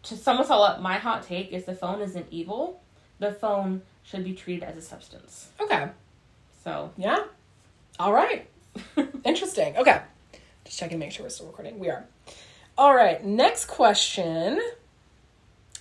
To 0.06 0.16
sum 0.16 0.38
us 0.40 0.50
all 0.50 0.62
up, 0.62 0.80
my 0.80 0.98
hot 0.98 1.24
take 1.24 1.52
is 1.52 1.64
the 1.64 1.74
phone 1.74 2.00
isn't 2.00 2.26
evil. 2.30 2.80
The 3.18 3.32
phone 3.32 3.82
should 4.04 4.22
be 4.22 4.34
treated 4.34 4.62
as 4.62 4.76
a 4.76 4.82
substance. 4.82 5.48
Okay. 5.60 5.88
So 6.62 6.92
Yeah. 6.96 7.24
All 7.98 8.12
right. 8.12 8.46
Interesting. 9.24 9.76
Okay. 9.76 10.00
Just 10.64 10.78
checking, 10.78 10.98
to 10.98 11.04
make 11.04 11.12
sure 11.12 11.24
we're 11.24 11.30
still 11.30 11.46
recording. 11.46 11.78
We 11.78 11.90
are. 11.90 12.04
All 12.78 12.94
right. 12.94 13.24
Next 13.24 13.64
question. 13.66 14.60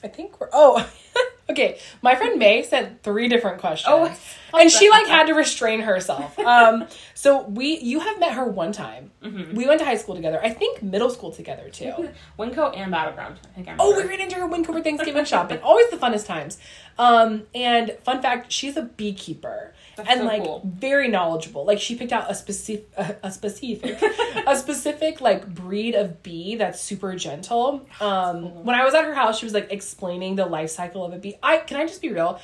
I 0.03 0.07
think 0.07 0.39
we're. 0.39 0.49
Oh. 0.53 0.89
okay. 1.49 1.79
My 2.01 2.15
friend 2.15 2.39
Mae 2.39 2.63
sent 2.63 3.03
three 3.03 3.27
different 3.27 3.59
questions. 3.59 3.93
Oh, 3.93 4.59
and 4.59 4.71
she 4.71 4.89
like 4.89 5.07
had 5.07 5.27
to 5.27 5.33
restrain 5.33 5.81
herself. 5.81 6.37
Um. 6.39 6.87
So 7.13 7.43
we, 7.43 7.79
you 7.79 7.99
have 7.99 8.19
met 8.19 8.33
her 8.33 8.45
one 8.45 8.71
time. 8.71 9.11
Mm-hmm. 9.23 9.55
We 9.55 9.67
went 9.67 9.79
to 9.79 9.85
high 9.85 9.97
school 9.97 10.15
together. 10.15 10.39
I 10.43 10.49
think 10.49 10.83
middle 10.83 11.09
school 11.09 11.31
together 11.31 11.69
too. 11.69 12.09
Winco 12.39 12.75
and 12.75 12.91
Battle 12.91 13.13
Ground. 13.13 13.39
I 13.43 13.47
think 13.55 13.67
I'm. 13.67 13.77
Oh, 13.79 13.95
we 13.95 14.07
ran 14.07 14.21
into 14.21 14.35
her 14.35 14.47
Vancouver 14.47 14.81
Thanksgiving 14.83 15.25
shopping. 15.25 15.59
Always 15.61 15.89
the 15.89 15.97
funnest 15.97 16.25
times. 16.25 16.57
Um, 16.97 17.43
and 17.53 17.91
fun 18.03 18.21
fact, 18.21 18.51
she's 18.51 18.77
a 18.77 18.83
beekeeper 18.83 19.73
That's 19.95 20.09
and 20.09 20.19
so 20.21 20.25
like 20.25 20.43
cool. 20.43 20.61
very 20.65 21.07
knowledgeable. 21.07 21.65
Like 21.65 21.79
she 21.79 21.95
picked 21.95 22.11
out 22.11 22.29
a 22.29 22.35
specific, 22.35 22.87
a, 22.97 23.15
a 23.23 23.31
specific, 23.31 24.01
a 24.47 24.55
specific 24.57 25.21
like 25.21 25.47
breed 25.53 25.95
of 25.95 26.21
bee 26.23 26.55
that's 26.55 26.81
super 26.81 27.15
gentle. 27.15 27.87
Um, 27.99 28.63
when 28.63 28.75
I 28.75 28.83
was 28.83 28.93
at 28.93 29.05
her 29.05 29.13
house, 29.13 29.39
she 29.39 29.45
was 29.45 29.53
like 29.53 29.71
explaining 29.71 30.35
the 30.35 30.45
life 30.45 30.69
cycle 30.69 31.03
of 31.05 31.13
a 31.13 31.17
bee. 31.17 31.35
I 31.41 31.57
can 31.57 31.77
I 31.77 31.85
just 31.85 32.01
be 32.01 32.09
real. 32.11 32.39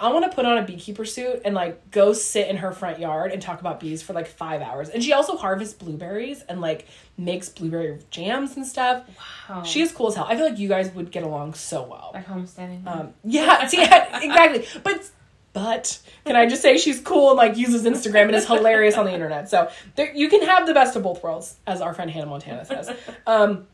I 0.00 0.12
want 0.12 0.28
to 0.28 0.34
put 0.34 0.44
on 0.44 0.58
a 0.58 0.62
beekeeper 0.64 1.04
suit 1.04 1.42
and 1.44 1.54
like 1.54 1.90
go 1.92 2.12
sit 2.12 2.48
in 2.48 2.56
her 2.56 2.72
front 2.72 2.98
yard 2.98 3.30
and 3.30 3.40
talk 3.40 3.60
about 3.60 3.78
bees 3.78 4.02
for 4.02 4.12
like 4.12 4.26
five 4.26 4.60
hours. 4.60 4.88
And 4.88 5.02
she 5.04 5.12
also 5.12 5.36
harvests 5.36 5.74
blueberries 5.74 6.42
and 6.48 6.60
like 6.60 6.88
makes 7.16 7.48
blueberry 7.48 8.00
jams 8.10 8.56
and 8.56 8.66
stuff. 8.66 9.04
Wow. 9.48 9.62
She 9.62 9.82
is 9.82 9.92
cool 9.92 10.08
as 10.08 10.16
hell. 10.16 10.26
I 10.28 10.34
feel 10.36 10.48
like 10.48 10.58
you 10.58 10.68
guys 10.68 10.92
would 10.94 11.12
get 11.12 11.22
along 11.22 11.54
so 11.54 11.84
well. 11.84 12.10
like 12.12 12.26
homesteading. 12.26 12.82
Um, 12.86 13.14
yeah, 13.22 13.66
see, 13.68 13.76
yeah, 13.82 14.20
exactly. 14.20 14.66
But 14.82 15.08
but 15.54 15.98
can 16.26 16.36
I 16.36 16.46
just 16.46 16.60
say 16.60 16.76
she's 16.76 17.00
cool 17.00 17.30
and 17.30 17.38
like 17.38 17.56
uses 17.56 17.84
Instagram 17.84 18.26
and 18.26 18.34
is 18.34 18.46
hilarious 18.46 18.96
on 18.96 19.06
the 19.06 19.12
internet. 19.12 19.48
So 19.48 19.70
there, 19.94 20.12
you 20.14 20.28
can 20.28 20.42
have 20.42 20.66
the 20.66 20.74
best 20.74 20.96
of 20.96 21.02
both 21.02 21.22
worlds, 21.22 21.56
as 21.66 21.80
our 21.80 21.94
friend 21.94 22.10
Hannah 22.10 22.26
Montana 22.26 22.66
says. 22.66 22.90
Um, 23.26 23.66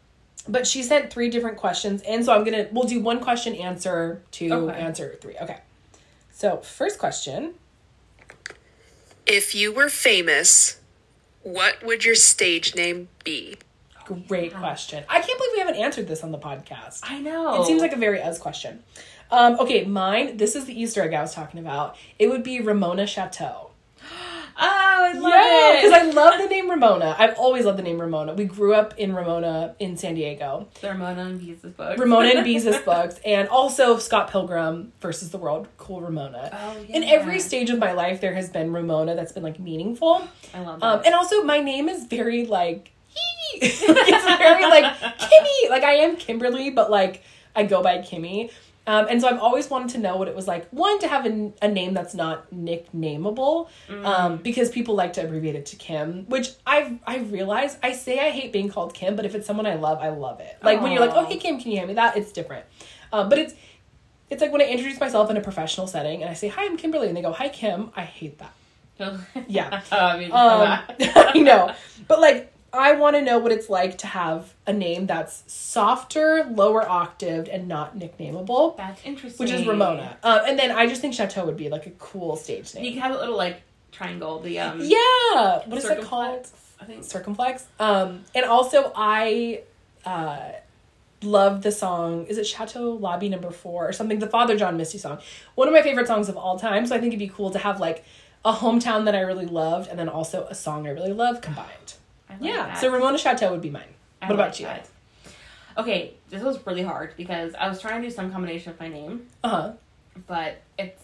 but 0.48 0.66
she 0.66 0.82
sent 0.82 1.12
three 1.12 1.28
different 1.30 1.56
questions, 1.56 2.02
and 2.02 2.24
so 2.24 2.32
I'm 2.32 2.44
gonna 2.44 2.68
we'll 2.70 2.84
do 2.84 3.00
one 3.00 3.20
question, 3.20 3.54
answer 3.54 4.22
two, 4.30 4.52
Okay. 4.52 4.78
answer 4.78 5.18
three. 5.20 5.36
Okay. 5.40 5.58
So 6.30 6.58
first 6.58 6.98
question. 6.98 7.54
If 9.26 9.54
you 9.54 9.72
were 9.72 9.88
famous, 9.88 10.80
what 11.42 11.84
would 11.84 12.04
your 12.04 12.14
stage 12.14 12.74
name 12.74 13.08
be? 13.24 13.56
Great 14.26 14.52
question. 14.52 15.04
I 15.08 15.20
can't 15.20 15.38
believe 15.38 15.52
we 15.52 15.58
haven't 15.60 15.76
answered 15.76 16.08
this 16.08 16.24
on 16.24 16.32
the 16.32 16.38
podcast. 16.38 17.00
I 17.04 17.20
know. 17.20 17.62
It 17.62 17.66
seems 17.66 17.80
like 17.80 17.92
a 17.92 17.96
very 17.96 18.20
us 18.20 18.38
question. 18.38 18.82
Um, 19.30 19.58
okay, 19.60 19.84
mine. 19.84 20.36
This 20.36 20.54
is 20.56 20.64
the 20.66 20.80
Easter 20.80 21.02
egg 21.02 21.14
I 21.14 21.20
was 21.22 21.34
talking 21.34 21.60
about. 21.60 21.96
It 22.18 22.28
would 22.28 22.42
be 22.42 22.60
Ramona 22.60 23.06
Chateau. 23.06 23.70
Oh, 24.62 24.66
I 24.66 25.12
love 25.14 25.32
yeah, 25.32 25.72
it. 25.72 25.82
because 25.82 25.92
I 25.92 26.10
love 26.10 26.38
the 26.38 26.46
name 26.46 26.68
Ramona. 26.70 27.16
I've 27.18 27.38
always 27.38 27.64
loved 27.64 27.78
the 27.78 27.82
name 27.82 27.98
Ramona. 27.98 28.34
We 28.34 28.44
grew 28.44 28.74
up 28.74 28.92
in 28.98 29.14
Ramona 29.14 29.74
in 29.78 29.96
San 29.96 30.14
Diego. 30.16 30.68
The 30.82 30.88
Ramona 30.88 31.22
and 31.22 31.40
Bees' 31.40 31.60
book. 31.62 31.98
Ramona 31.98 32.28
and 32.28 32.46
Beezus 32.46 32.84
books, 32.84 33.18
and 33.24 33.48
also 33.48 33.96
Scott 33.96 34.30
Pilgrim 34.30 34.92
versus 35.00 35.30
the 35.30 35.38
World. 35.38 35.68
Cool 35.78 36.02
Ramona. 36.02 36.50
Oh, 36.52 36.76
In 36.90 37.04
every 37.04 37.40
stage 37.40 37.70
of 37.70 37.78
my 37.78 37.92
life, 37.92 38.20
there 38.20 38.34
has 38.34 38.50
been 38.50 38.70
Ramona 38.70 39.14
that's 39.14 39.32
been 39.32 39.42
like 39.44 39.58
meaningful. 39.58 40.28
I 40.52 40.60
love 40.60 40.80
that. 40.80 40.86
Um, 40.86 41.02
and 41.06 41.14
also, 41.14 41.42
my 41.42 41.60
name 41.60 41.88
is 41.88 42.04
very 42.04 42.44
like, 42.44 42.90
it's 43.54 43.80
very 43.80 44.64
like 44.64 44.84
Kymi. 45.00 45.70
Like 45.70 45.84
I 45.84 45.94
am 45.94 46.16
Kimberly, 46.16 46.68
but 46.68 46.90
like 46.90 47.22
I 47.56 47.62
go 47.62 47.82
by 47.82 47.98
Kymi. 47.98 48.50
Um, 48.86 49.06
and 49.10 49.20
so 49.20 49.28
I've 49.28 49.38
always 49.38 49.68
wanted 49.70 49.90
to 49.90 49.98
know 49.98 50.16
what 50.16 50.26
it 50.26 50.34
was 50.34 50.48
like. 50.48 50.68
One 50.70 50.98
to 51.00 51.06
have 51.08 51.26
a, 51.26 51.52
a 51.62 51.68
name 51.68 51.94
that's 51.94 52.14
not 52.14 52.50
nicknameable, 52.50 53.68
um, 54.04 54.38
because 54.38 54.70
people 54.70 54.94
like 54.94 55.12
to 55.14 55.24
abbreviate 55.24 55.54
it 55.54 55.66
to 55.66 55.76
Kim. 55.76 56.24
Which 56.26 56.48
I've 56.66 56.98
I've 57.06 57.30
realized 57.32 57.78
I 57.82 57.92
say 57.92 58.18
I 58.18 58.30
hate 58.30 58.52
being 58.52 58.68
called 58.68 58.94
Kim, 58.94 59.16
but 59.16 59.24
if 59.26 59.34
it's 59.34 59.46
someone 59.46 59.66
I 59.66 59.74
love, 59.74 59.98
I 60.00 60.08
love 60.08 60.40
it. 60.40 60.56
Like 60.62 60.80
when 60.80 60.92
you're 60.92 61.00
like, 61.00 61.14
oh 61.14 61.24
hey 61.26 61.36
Kim, 61.36 61.60
can 61.60 61.70
you 61.70 61.76
hand 61.76 61.88
me 61.88 61.94
that? 61.94 62.16
It's 62.16 62.32
different. 62.32 62.64
Um, 63.12 63.28
but 63.28 63.38
it's 63.38 63.54
it's 64.30 64.40
like 64.40 64.52
when 64.52 64.62
I 64.62 64.66
introduce 64.66 64.98
myself 65.00 65.30
in 65.30 65.36
a 65.36 65.40
professional 65.40 65.86
setting 65.86 66.22
and 66.22 66.30
I 66.30 66.34
say 66.34 66.48
hi, 66.48 66.64
I'm 66.64 66.76
Kimberly, 66.76 67.08
and 67.08 67.16
they 67.16 67.22
go 67.22 67.32
hi 67.32 67.48
Kim. 67.48 67.90
I 67.94 68.02
hate 68.04 68.38
that. 68.38 68.54
Yeah. 69.48 69.82
oh, 69.92 69.96
I 69.96 70.18
mean, 70.18 70.30
Um, 70.32 70.78
I 71.00 71.38
know, 71.38 71.74
but 72.06 72.20
like 72.20 72.49
I 72.72 72.92
want 72.92 73.16
to 73.16 73.22
know 73.22 73.38
what 73.38 73.52
it's 73.52 73.68
like 73.68 73.98
to 73.98 74.06
have 74.06 74.54
a 74.66 74.72
name 74.72 75.06
that's 75.06 75.42
softer, 75.46 76.44
lower 76.50 76.88
octaved, 76.88 77.48
and 77.48 77.66
not 77.68 77.98
nicknameable, 77.98 78.76
that's 78.76 79.04
interesting. 79.04 79.44
which 79.44 79.52
is 79.52 79.66
Ramona. 79.66 80.16
Um, 80.22 80.40
and 80.46 80.58
then 80.58 80.70
I 80.70 80.86
just 80.86 81.00
think 81.00 81.14
Chateau 81.14 81.44
would 81.46 81.56
be 81.56 81.68
like 81.68 81.86
a 81.86 81.90
cool 81.98 82.36
stage 82.36 82.74
name. 82.74 82.84
You 82.84 82.92
can 82.92 83.00
have 83.00 83.12
a 83.12 83.18
little 83.18 83.36
like 83.36 83.62
triangle. 83.92 84.40
The 84.40 84.58
um. 84.60 84.80
Yeah, 84.82 85.62
what 85.66 85.78
is 85.78 85.84
it 85.84 86.02
called? 86.02 86.46
I 86.80 86.84
think. 86.84 87.04
Circumflex. 87.04 87.66
Um, 87.78 88.24
and 88.34 88.44
also 88.44 88.92
I 88.94 89.62
uh 90.06 90.52
love 91.22 91.62
the 91.62 91.72
song. 91.72 92.24
Is 92.26 92.38
it 92.38 92.46
Chateau 92.46 92.92
Lobby 92.92 93.28
Number 93.28 93.50
Four 93.50 93.88
or 93.88 93.92
something? 93.92 94.18
The 94.20 94.26
Father 94.28 94.56
John 94.56 94.76
Misty 94.76 94.96
song. 94.98 95.18
One 95.54 95.68
of 95.68 95.74
my 95.74 95.82
favorite 95.82 96.06
songs 96.06 96.28
of 96.28 96.36
all 96.36 96.58
time. 96.58 96.86
So 96.86 96.94
I 96.94 96.98
think 97.00 97.12
it'd 97.12 97.18
be 97.18 97.28
cool 97.28 97.50
to 97.50 97.58
have 97.58 97.80
like 97.80 98.04
a 98.44 98.52
hometown 98.54 99.04
that 99.04 99.14
I 99.14 99.20
really 99.20 99.44
loved, 99.44 99.88
and 99.90 99.98
then 99.98 100.08
also 100.08 100.46
a 100.46 100.54
song 100.54 100.86
I 100.86 100.90
really 100.90 101.12
love 101.12 101.40
combined. 101.42 101.94
Like 102.30 102.38
Yeah. 102.40 102.66
that. 102.66 102.78
So 102.78 102.90
Ramona 102.90 103.18
Chateau 103.18 103.50
would 103.52 103.60
be 103.62 103.70
mine. 103.70 103.82
I 104.22 104.26
What 104.28 104.38
like 104.38 104.46
about 104.46 104.60
you? 104.60 104.66
that. 104.66 104.88
Okay, 105.78 106.14
this 106.28 106.42
was 106.42 106.64
really 106.66 106.82
hard 106.82 107.14
because 107.16 107.54
I 107.54 107.68
was 107.68 107.80
trying 107.80 108.02
to 108.02 108.08
do 108.08 108.14
some 108.14 108.30
combination 108.32 108.70
of 108.72 108.80
my 108.80 108.88
name, 108.88 109.26
Uh 109.42 109.48
huh. 109.48 109.72
but 110.26 110.60
it 110.78 110.98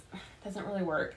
doesn't 0.44 0.66
really 0.66 0.82
work. 0.82 1.16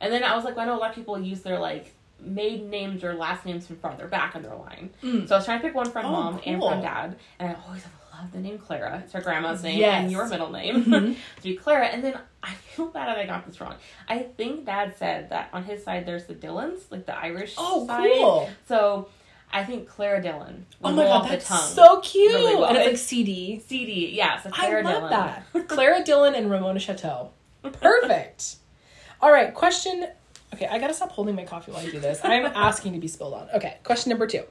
And 0.00 0.12
then 0.12 0.22
I 0.24 0.34
was 0.36 0.44
like, 0.44 0.56
well, 0.56 0.64
I 0.64 0.68
know 0.68 0.76
a 0.76 0.80
lot 0.80 0.90
of 0.90 0.94
people 0.96 1.18
use 1.18 1.40
their 1.42 1.58
like 1.58 1.92
maiden 2.20 2.70
names 2.70 3.02
or 3.02 3.14
last 3.14 3.44
names 3.44 3.66
from 3.66 3.76
farther 3.76 4.06
back 4.06 4.34
in 4.36 4.42
their 4.42 4.54
line. 4.54 4.90
So 5.02 5.34
I 5.34 5.38
was 5.38 5.44
trying 5.44 5.58
to 5.60 5.66
pick 5.66 5.74
one 5.74 5.90
from 5.90 6.06
Oh, 6.06 6.10
mom 6.12 6.40
and 6.44 6.60
cool. 6.60 6.70
from 6.70 6.80
dad, 6.82 7.16
and 7.38 7.48
I 7.50 7.56
always 7.66 7.84
loved 8.14 8.32
the 8.32 8.38
name 8.40 8.58
Clara. 8.58 9.00
It's 9.04 9.12
her 9.14 9.20
grandma's 9.20 9.62
name 9.62 9.78
Yes. 9.80 10.02
and 10.02 10.12
your 10.12 10.28
middle 10.28 10.50
name 10.50 10.84
to 11.36 11.42
be 11.42 11.56
Clara. 11.56 11.86
And 11.86 12.04
then 12.04 12.16
I 12.42 12.52
feel 12.52 12.88
bad 12.88 13.08
that 13.08 13.18
I 13.18 13.26
got 13.26 13.46
this 13.46 13.60
wrong. 13.60 13.74
I 14.08 14.18
think 14.18 14.66
dad 14.66 14.94
said 14.98 15.30
that 15.30 15.48
on 15.52 15.64
his 15.64 15.82
side 15.82 16.04
there's 16.06 16.26
the 16.26 16.34
Dillons, 16.34 16.82
like 16.90 17.06
the 17.06 17.16
Irish 17.16 17.54
Oh, 17.58 17.86
side. 17.86 18.10
cool. 18.18 18.50
So 18.68 19.08
I 19.52 19.64
think 19.64 19.86
Clara 19.88 20.22
Dillon. 20.22 20.64
Oh 20.82 20.92
my 20.92 21.04
god, 21.04 21.28
that's 21.28 21.46
the 21.48 21.54
tongue. 21.54 21.68
so 21.74 22.00
cute. 22.00 22.32
really 22.32 22.54
well. 22.56 22.66
And 22.66 22.78
it's 22.78 22.86
like 22.86 22.96
CD. 22.96 23.62
CD, 23.66 24.08
yeah, 24.14 24.40
so 24.40 24.48
I 24.48 24.52
Clara 24.52 24.82
love 24.82 25.10
Dillon. 25.10 25.10
that. 25.10 25.68
Clara 25.68 26.02
Dillon 26.02 26.34
and 26.34 26.50
Ramona 26.50 26.80
Chateau. 26.80 27.30
Perfect. 27.62 28.56
All 29.20 29.30
right, 29.30 29.52
question. 29.54 30.06
Okay, 30.54 30.66
I 30.66 30.78
gotta 30.78 30.94
stop 30.94 31.10
holding 31.12 31.34
my 31.34 31.44
coffee 31.44 31.70
while 31.72 31.86
I 31.86 31.90
do 31.90 32.00
this. 32.00 32.20
I'm 32.24 32.46
asking 32.54 32.94
to 32.94 32.98
be 32.98 33.08
spilled 33.08 33.34
on. 33.34 33.48
Okay, 33.54 33.76
question 33.84 34.10
number 34.10 34.26
two. 34.26 34.44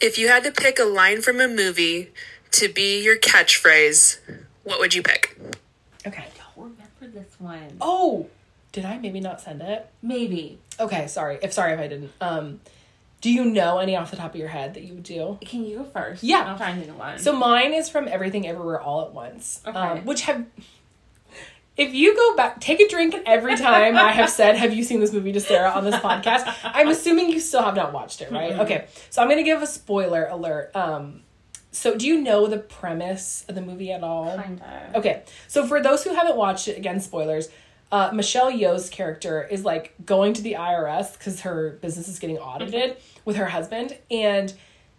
If 0.00 0.18
you 0.18 0.28
had 0.28 0.44
to 0.44 0.50
pick 0.50 0.78
a 0.78 0.84
line 0.84 1.20
from 1.20 1.40
a 1.40 1.48
movie 1.48 2.10
to 2.52 2.68
be 2.72 3.02
your 3.02 3.16
catchphrase, 3.18 4.18
what 4.64 4.78
would 4.80 4.94
you 4.94 5.02
pick? 5.02 5.38
Okay. 6.06 6.22
I 6.24 6.28
don't 6.56 6.70
remember 6.70 7.18
this 7.20 7.38
one. 7.38 7.76
Oh, 7.80 8.28
did 8.72 8.84
I 8.84 8.98
maybe 8.98 9.20
not 9.20 9.40
send 9.40 9.60
it? 9.62 9.90
Maybe. 10.02 10.58
Okay, 10.78 11.06
sorry. 11.06 11.38
If 11.42 11.52
sorry 11.52 11.72
if 11.74 11.80
I 11.80 11.86
didn't. 11.88 12.12
Um, 12.20 12.60
do 13.20 13.30
you 13.30 13.44
know 13.44 13.78
any 13.78 13.96
off 13.96 14.10
the 14.10 14.16
top 14.16 14.34
of 14.34 14.40
your 14.40 14.48
head 14.48 14.74
that 14.74 14.82
you 14.82 14.94
would 14.94 15.02
do? 15.02 15.38
Can 15.42 15.64
you 15.64 15.78
go 15.78 15.84
first? 15.84 16.22
Yeah. 16.22 16.44
I'm 16.44 16.56
trying 16.56 16.74
to 16.76 16.80
think 16.80 16.92
of 16.92 16.98
one. 16.98 17.18
So 17.18 17.32
mine 17.34 17.72
is 17.74 17.88
from 17.88 18.08
Everything 18.08 18.46
Everywhere 18.48 18.80
All 18.80 19.02
at 19.04 19.12
Once, 19.12 19.60
Okay. 19.66 19.78
um, 19.78 20.04
which 20.06 20.22
have. 20.22 20.46
If 21.76 21.94
you 21.94 22.14
go 22.14 22.36
back, 22.36 22.60
take 22.60 22.80
a 22.80 22.88
drink 22.88 23.14
every 23.26 23.56
time 23.56 23.96
I 23.96 24.12
have 24.12 24.28
said, 24.28 24.56
"Have 24.56 24.74
you 24.74 24.82
seen 24.84 25.00
this 25.00 25.12
movie 25.12 25.32
to 25.32 25.40
Sara?" 25.40 25.70
on 25.70 25.84
this 25.84 25.94
podcast. 25.96 26.52
I'm 26.62 26.88
assuming 26.88 27.30
you 27.30 27.40
still 27.40 27.62
have 27.62 27.74
not 27.76 27.92
watched 27.92 28.20
it, 28.20 28.30
right? 28.30 28.52
Okay, 28.58 28.86
so 29.08 29.22
I'm 29.22 29.28
going 29.28 29.38
to 29.38 29.44
give 29.44 29.62
a 29.62 29.66
spoiler 29.66 30.26
alert. 30.26 30.74
Um, 30.76 31.22
so 31.72 31.96
do 31.96 32.06
you 32.06 32.20
know 32.20 32.48
the 32.48 32.58
premise 32.58 33.44
of 33.48 33.54
the 33.54 33.62
movie 33.62 33.92
at 33.92 34.02
all? 34.02 34.36
Kinda. 34.38 34.90
Okay, 34.96 35.22
so 35.46 35.66
for 35.66 35.80
those 35.80 36.04
who 36.04 36.12
haven't 36.14 36.36
watched 36.36 36.68
it, 36.68 36.76
again, 36.76 37.00
spoilers. 37.00 37.48
Uh, 37.92 38.10
Michelle 38.12 38.52
Yeoh's 38.52 38.88
character 38.88 39.42
is 39.50 39.64
like 39.64 39.94
going 40.04 40.32
to 40.34 40.42
the 40.42 40.52
IRS 40.54 41.14
because 41.18 41.40
her 41.40 41.78
business 41.82 42.06
is 42.08 42.18
getting 42.20 42.38
audited 42.38 42.96
with 43.24 43.36
her 43.36 43.46
husband, 43.46 43.96
and 44.10 44.52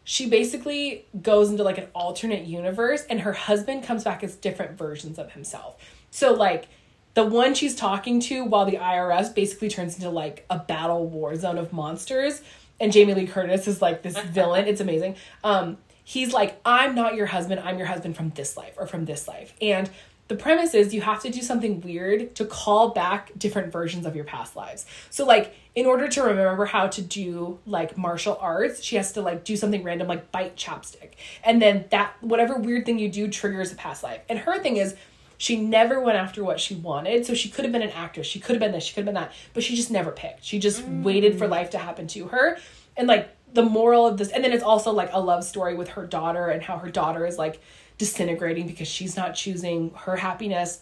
she 0.04 0.28
basically 0.28 1.06
goes 1.22 1.50
into 1.50 1.64
like 1.64 1.78
an 1.78 1.88
alternate 1.94 2.46
universe, 2.46 3.04
and 3.10 3.22
her 3.22 3.34
husband 3.34 3.84
comes 3.84 4.04
back 4.04 4.24
as 4.24 4.36
different 4.36 4.78
versions 4.78 5.20
of 5.20 5.32
himself. 5.34 5.78
So 6.10 6.34
like 6.34 6.68
the 7.14 7.26
one 7.26 7.54
she's 7.54 7.76
talking 7.76 8.20
to 8.22 8.44
while 8.44 8.66
the 8.66 8.78
IRS 8.78 9.34
basically 9.34 9.70
turns 9.70 9.96
into 9.96 10.10
like 10.10 10.46
a 10.50 10.60
battle 10.60 11.06
war 11.08 11.36
zone 11.36 11.58
of 11.58 11.74
monsters, 11.74 12.42
and 12.80 12.92
Jamie 12.92 13.14
Lee 13.14 13.28
Curtis 13.28 13.68
is 13.68 13.82
like 13.82 14.02
this 14.02 14.18
villain. 14.32 14.68
It's 14.68 14.82
amazing. 14.82 15.16
Um, 15.44 15.78
he's 16.04 16.34
like, 16.34 16.60
I'm 16.66 16.96
not 16.96 17.16
your 17.16 17.28
husband. 17.28 17.62
I'm 17.62 17.78
your 17.78 17.88
husband 17.88 18.16
from 18.16 18.32
this 18.32 18.58
life 18.58 18.74
or 18.78 18.88
from 18.88 19.06
this 19.06 19.28
life, 19.28 19.54
and 19.62 19.90
the 20.32 20.38
premise 20.38 20.74
is 20.74 20.94
you 20.94 21.02
have 21.02 21.22
to 21.24 21.30
do 21.30 21.42
something 21.42 21.82
weird 21.82 22.36
to 22.36 22.46
call 22.46 22.92
back 22.92 23.38
different 23.38 23.70
versions 23.70 24.06
of 24.06 24.16
your 24.16 24.24
past 24.24 24.56
lives. 24.56 24.86
So 25.10 25.26
like 25.26 25.54
in 25.74 25.86
order 25.86 26.08
to 26.08 26.22
remember 26.22 26.66
how 26.66 26.88
to 26.88 27.02
do 27.02 27.60
like 27.66 27.98
martial 27.98 28.38
arts, 28.42 28.84
she 28.84 28.98
has 28.98 29.14
to 29.14 29.22
like 29.22 29.44
do 29.44 29.56
something 29.56 29.84
random 29.84 30.08
like 30.08 30.32
bite 30.32 30.56
chopstick. 30.58 31.12
And 31.44 31.62
then 31.62 31.86
that 31.92 32.16
whatever 32.22 32.58
weird 32.58 32.86
thing 32.86 33.00
you 33.00 33.10
do 33.10 33.30
triggers 33.30 33.72
a 33.72 33.76
past 33.76 34.04
life. 34.04 34.22
And 34.28 34.40
her 34.40 34.60
thing 34.60 34.78
is 34.78 34.96
she 35.38 35.56
never 35.56 36.00
went 36.02 36.18
after 36.18 36.44
what 36.44 36.60
she 36.60 36.76
wanted. 36.76 37.26
So 37.26 37.34
she 37.34 37.50
could 37.50 37.64
have 37.64 37.72
been 37.72 37.82
an 37.82 37.92
actress. 37.92 38.28
She 38.28 38.40
could 38.40 38.56
have 38.56 38.60
been 38.60 38.74
this, 38.74 38.84
she 38.84 38.94
could 38.94 39.06
have 39.06 39.14
been 39.14 39.22
that, 39.22 39.34
but 39.54 39.64
she 39.64 39.76
just 39.76 39.92
never 39.92 40.12
picked. 40.12 40.44
She 40.44 40.60
just 40.60 40.82
mm. 40.82 41.04
waited 41.04 41.38
for 41.38 41.48
life 41.48 41.70
to 41.72 41.78
happen 41.78 42.06
to 42.08 42.28
her. 42.28 42.58
And 42.98 43.08
like 43.08 43.36
the 43.54 43.64
moral 43.64 44.08
of 44.08 44.18
this 44.18 44.30
and 44.30 44.44
then 44.44 44.54
it's 44.54 44.64
also 44.64 44.92
like 44.92 45.10
a 45.14 45.20
love 45.20 45.44
story 45.44 45.76
with 45.76 45.90
her 45.90 46.06
daughter 46.06 46.48
and 46.48 46.62
how 46.64 46.78
her 46.78 46.90
daughter 46.90 47.26
is 47.26 47.38
like 47.38 47.62
disintegrating 47.98 48.66
because 48.66 48.88
she's 48.88 49.18
not 49.18 49.36
choosing 49.36 49.92
her 49.96 50.16
happiness 50.16 50.82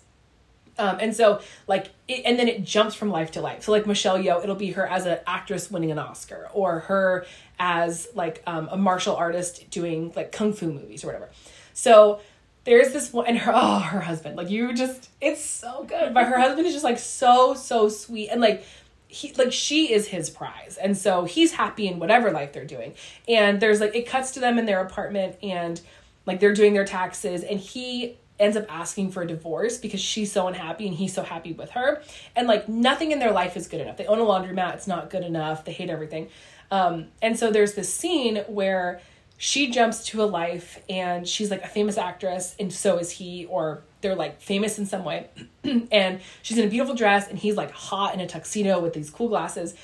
um, 0.79 0.97
and 0.99 1.15
so 1.15 1.41
like 1.67 1.89
it, 2.07 2.21
and 2.25 2.39
then 2.39 2.47
it 2.47 2.63
jumps 2.63 2.95
from 2.95 3.09
life 3.09 3.31
to 3.31 3.41
life. 3.41 3.63
So 3.63 3.71
like 3.71 3.85
michelle 3.85 4.17
yeoh 4.17 4.41
it'll 4.41 4.55
be 4.55 4.71
her 4.71 4.87
as 4.87 5.05
an 5.05 5.19
actress 5.27 5.69
winning 5.69 5.91
an 5.91 5.99
oscar 5.99 6.49
or 6.53 6.79
her 6.81 7.25
as 7.59 8.07
like 8.15 8.41
um, 8.47 8.69
a 8.71 8.77
martial 8.77 9.15
artist 9.15 9.69
doing 9.69 10.13
like 10.15 10.31
kung 10.31 10.53
fu 10.53 10.71
movies 10.71 11.03
or 11.03 11.07
whatever. 11.07 11.29
So 11.73 12.21
there's 12.63 12.93
this 12.93 13.11
one 13.11 13.27
and 13.27 13.37
her 13.37 13.51
oh 13.53 13.79
her 13.79 14.01
husband. 14.01 14.35
Like 14.35 14.49
you 14.49 14.73
just 14.73 15.09
it's 15.21 15.43
so 15.43 15.85
good. 15.87 16.13
But 16.13 16.27
her 16.27 16.39
husband 16.39 16.67
is 16.67 16.73
just 16.73 16.83
like 16.83 16.99
so 16.99 17.53
so 17.53 17.89
sweet. 17.89 18.29
And 18.29 18.41
like 18.41 18.65
he 19.07 19.33
like 19.33 19.51
she 19.51 19.91
is 19.91 20.07
his 20.07 20.29
prize. 20.29 20.77
And 20.81 20.97
so 20.97 21.25
he's 21.25 21.53
happy 21.53 21.87
in 21.87 21.99
whatever 21.99 22.31
life 22.31 22.53
they're 22.53 22.65
doing. 22.65 22.93
And 23.27 23.59
there's 23.59 23.79
like 23.79 23.95
it 23.95 24.07
cuts 24.07 24.31
to 24.31 24.39
them 24.39 24.59
in 24.59 24.65
their 24.65 24.81
apartment 24.81 25.37
and 25.41 25.81
like 26.25 26.39
they're 26.39 26.53
doing 26.53 26.73
their 26.73 26.85
taxes. 26.85 27.43
And 27.43 27.59
he 27.59 28.17
ends 28.39 28.55
up 28.55 28.65
asking 28.69 29.11
for 29.11 29.21
a 29.21 29.27
divorce 29.27 29.77
because 29.77 29.99
she's 29.99 30.31
so 30.31 30.47
unhappy 30.47 30.87
and 30.87 30.95
he's 30.95 31.13
so 31.13 31.23
happy 31.23 31.53
with 31.53 31.71
her. 31.71 32.01
And 32.35 32.47
like 32.47 32.69
nothing 32.69 33.11
in 33.11 33.19
their 33.19 33.31
life 33.31 33.57
is 33.57 33.67
good 33.67 33.81
enough. 33.81 33.97
They 33.97 34.05
own 34.05 34.19
a 34.19 34.23
laundromat. 34.23 34.75
It's 34.75 34.87
not 34.87 35.09
good 35.09 35.23
enough. 35.23 35.65
They 35.65 35.73
hate 35.73 35.89
everything. 35.89 36.29
Um, 36.71 37.07
and 37.21 37.37
so 37.37 37.51
there's 37.51 37.73
this 37.73 37.93
scene 37.93 38.37
where 38.47 39.01
she 39.37 39.69
jumps 39.69 40.05
to 40.07 40.23
a 40.23 40.25
life 40.25 40.81
and 40.89 41.27
she's 41.27 41.49
like 41.49 41.63
a 41.63 41.67
famous 41.67 41.97
actress 41.97 42.55
and 42.59 42.71
so 42.73 42.97
is 42.97 43.11
he 43.11 43.45
or 43.45 43.83
they're 44.01 44.15
like 44.15 44.41
famous 44.41 44.79
in 44.79 44.85
some 44.85 45.03
way. 45.03 45.29
And 45.91 46.21
she's 46.41 46.57
in 46.57 46.65
a 46.65 46.69
beautiful 46.69 46.95
dress 46.95 47.27
and 47.27 47.37
he's 47.37 47.55
like 47.55 47.71
hot 47.71 48.13
in 48.13 48.21
a 48.21 48.27
tuxedo 48.27 48.79
with 48.79 48.93
these 48.93 49.09
cool 49.09 49.27
glasses. 49.27 49.75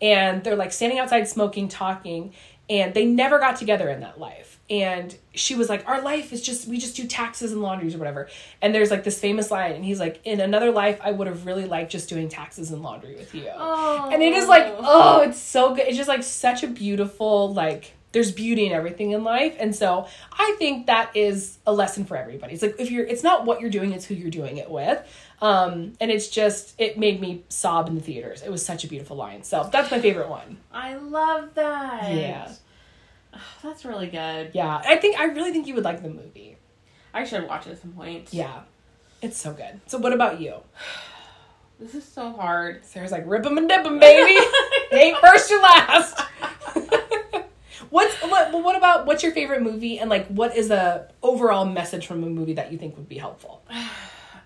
And 0.00 0.42
they're 0.42 0.56
like 0.56 0.72
standing 0.72 0.98
outside 0.98 1.28
smoking 1.28 1.68
talking 1.68 2.32
and 2.70 2.94
they 2.94 3.04
never 3.04 3.38
got 3.38 3.56
together 3.56 3.88
in 3.88 4.00
that 4.00 4.18
life 4.18 4.57
and 4.70 5.16
she 5.34 5.54
was 5.54 5.68
like 5.68 5.86
our 5.88 6.02
life 6.02 6.32
is 6.32 6.42
just 6.42 6.68
we 6.68 6.78
just 6.78 6.96
do 6.96 7.06
taxes 7.06 7.52
and 7.52 7.62
laundries 7.62 7.94
or 7.94 7.98
whatever. 7.98 8.28
And 8.60 8.74
there's 8.74 8.90
like 8.90 9.04
this 9.04 9.18
famous 9.18 9.50
line 9.50 9.72
and 9.72 9.84
he's 9.84 10.00
like 10.00 10.20
in 10.24 10.40
another 10.40 10.70
life 10.70 10.98
i 11.02 11.10
would 11.10 11.26
have 11.26 11.46
really 11.46 11.64
liked 11.64 11.90
just 11.90 12.08
doing 12.08 12.28
taxes 12.28 12.70
and 12.70 12.82
laundry 12.82 13.14
with 13.14 13.34
you. 13.34 13.48
And 14.12 14.22
it 14.22 14.32
is 14.34 14.48
like 14.48 14.74
oh 14.78 15.22
it's 15.22 15.38
so 15.38 15.74
good. 15.74 15.86
It's 15.86 15.96
just 15.96 16.08
like 16.08 16.22
such 16.22 16.62
a 16.62 16.68
beautiful 16.68 17.52
like 17.54 17.94
there's 18.12 18.32
beauty 18.32 18.64
in 18.64 18.72
everything 18.72 19.10
in 19.12 19.22
life. 19.22 19.54
And 19.58 19.74
so 19.74 20.06
i 20.32 20.54
think 20.58 20.86
that 20.86 21.16
is 21.16 21.58
a 21.66 21.72
lesson 21.72 22.04
for 22.04 22.16
everybody. 22.16 22.52
It's 22.54 22.62
like 22.62 22.76
if 22.78 22.90
you're 22.90 23.06
it's 23.06 23.22
not 23.22 23.46
what 23.46 23.60
you're 23.60 23.70
doing 23.70 23.92
it's 23.92 24.04
who 24.04 24.14
you're 24.14 24.30
doing 24.30 24.58
it 24.58 24.70
with. 24.70 25.00
Um 25.40 25.94
and 26.00 26.10
it's 26.10 26.28
just 26.28 26.74
it 26.78 26.98
made 26.98 27.20
me 27.22 27.44
sob 27.48 27.88
in 27.88 27.94
the 27.94 28.02
theaters. 28.02 28.42
It 28.42 28.50
was 28.50 28.64
such 28.64 28.84
a 28.84 28.88
beautiful 28.88 29.16
line. 29.16 29.44
So 29.44 29.68
that's 29.72 29.90
my 29.90 30.00
favorite 30.00 30.28
one. 30.28 30.58
I 30.72 30.96
love 30.96 31.54
that. 31.54 32.12
Yeah. 32.12 32.52
Oh, 33.34 33.38
that's 33.62 33.84
really 33.84 34.08
good. 34.08 34.50
yeah 34.54 34.80
i 34.84 34.96
think 34.96 35.18
i 35.18 35.24
really 35.24 35.52
think 35.52 35.66
you 35.66 35.74
would 35.74 35.84
like 35.84 36.02
the 36.02 36.08
movie 36.10 36.56
I 37.14 37.24
should 37.24 37.48
watch 37.48 37.66
it 37.66 37.70
at 37.72 37.80
some 37.80 37.92
point. 37.92 38.28
yeah 38.32 38.60
it's 39.22 39.36
so 39.36 39.52
good 39.52 39.80
so 39.86 39.98
what 39.98 40.12
about 40.12 40.40
you 40.40 40.54
This 41.80 41.94
is 41.94 42.02
so 42.04 42.32
hard. 42.32 42.84
Sara's 42.84 43.12
like 43.12 43.22
rip 43.24 43.44
them 43.44 43.56
and 43.56 43.68
dip 43.68 43.84
them, 43.84 44.00
baby 44.00 44.36
ain't 44.92 45.16
first 45.18 45.48
or 45.52 45.58
last 45.60 46.20
What's 47.90 48.14
what? 48.22 48.52
What 48.52 48.76
about 48.76 49.06
what's 49.06 49.22
your 49.22 49.30
favorite 49.32 49.62
movie 49.62 49.98
and 50.00 50.10
like 50.10 50.26
what 50.26 50.56
is 50.56 50.70
a 50.72 51.08
overall 51.22 51.64
message 51.64 52.06
from 52.08 52.24
a 52.24 52.26
movie 52.28 52.54
that 52.54 52.72
you 52.72 52.78
think 52.78 52.96
would 52.96 53.08
be 53.08 53.18
helpful? 53.18 53.62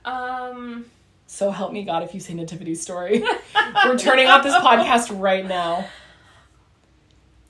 Um, 0.04 0.86
So 1.26 1.50
help 1.50 1.72
me 1.72 1.84
God 1.84 2.02
if 2.02 2.12
you 2.12 2.20
say 2.20 2.34
Nativity 2.34 2.74
Story. 2.74 3.22
We're 3.86 3.96
turning 3.96 4.26
off 4.26 4.42
this 4.42 4.54
podcast 4.54 5.18
right 5.20 5.46
now. 5.46 5.86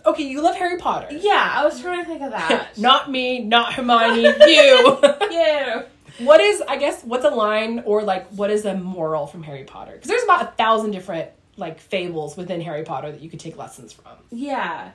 Okay, 0.05 0.25
you 0.25 0.41
love 0.43 0.57
Harry 0.57 0.79
Potter. 0.79 1.09
yeah, 1.17 1.53
I 1.55 1.65
was 1.65 1.81
trying 1.81 2.01
to 2.03 2.05
think 2.07 2.23
of 2.23 2.31
that. 2.33 2.69
Not 2.79 3.11
me, 3.11 3.41
not 3.45 3.75
Hermione, 3.75 4.23
you. 4.47 4.99
yeah. 5.31 5.83
what 6.19 6.41
is 6.41 6.61
I 6.67 6.77
guess 6.77 7.03
what's 7.05 7.25
a 7.25 7.31
line 7.31 7.83
or 7.87 8.03
like 8.03 8.27
what 8.29 8.51
is 8.51 8.65
a 8.65 8.75
moral 8.75 9.27
from 9.27 9.43
Harry 9.45 9.65
Potter? 9.65 9.93
Because 9.93 10.09
there's 10.09 10.25
about 10.25 10.43
a 10.43 10.47
thousand 10.57 10.91
different 10.91 11.31
like 11.57 11.81
fables 11.81 12.37
within 12.37 12.61
Harry 12.61 12.83
Potter 12.83 13.13
that 13.13 13.21
you 13.21 13.31
could 13.31 13.41
take 13.41 13.57
lessons 13.57 13.93
from. 13.93 14.13
Yeah. 14.31 14.91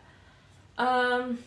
Um. 0.77 1.39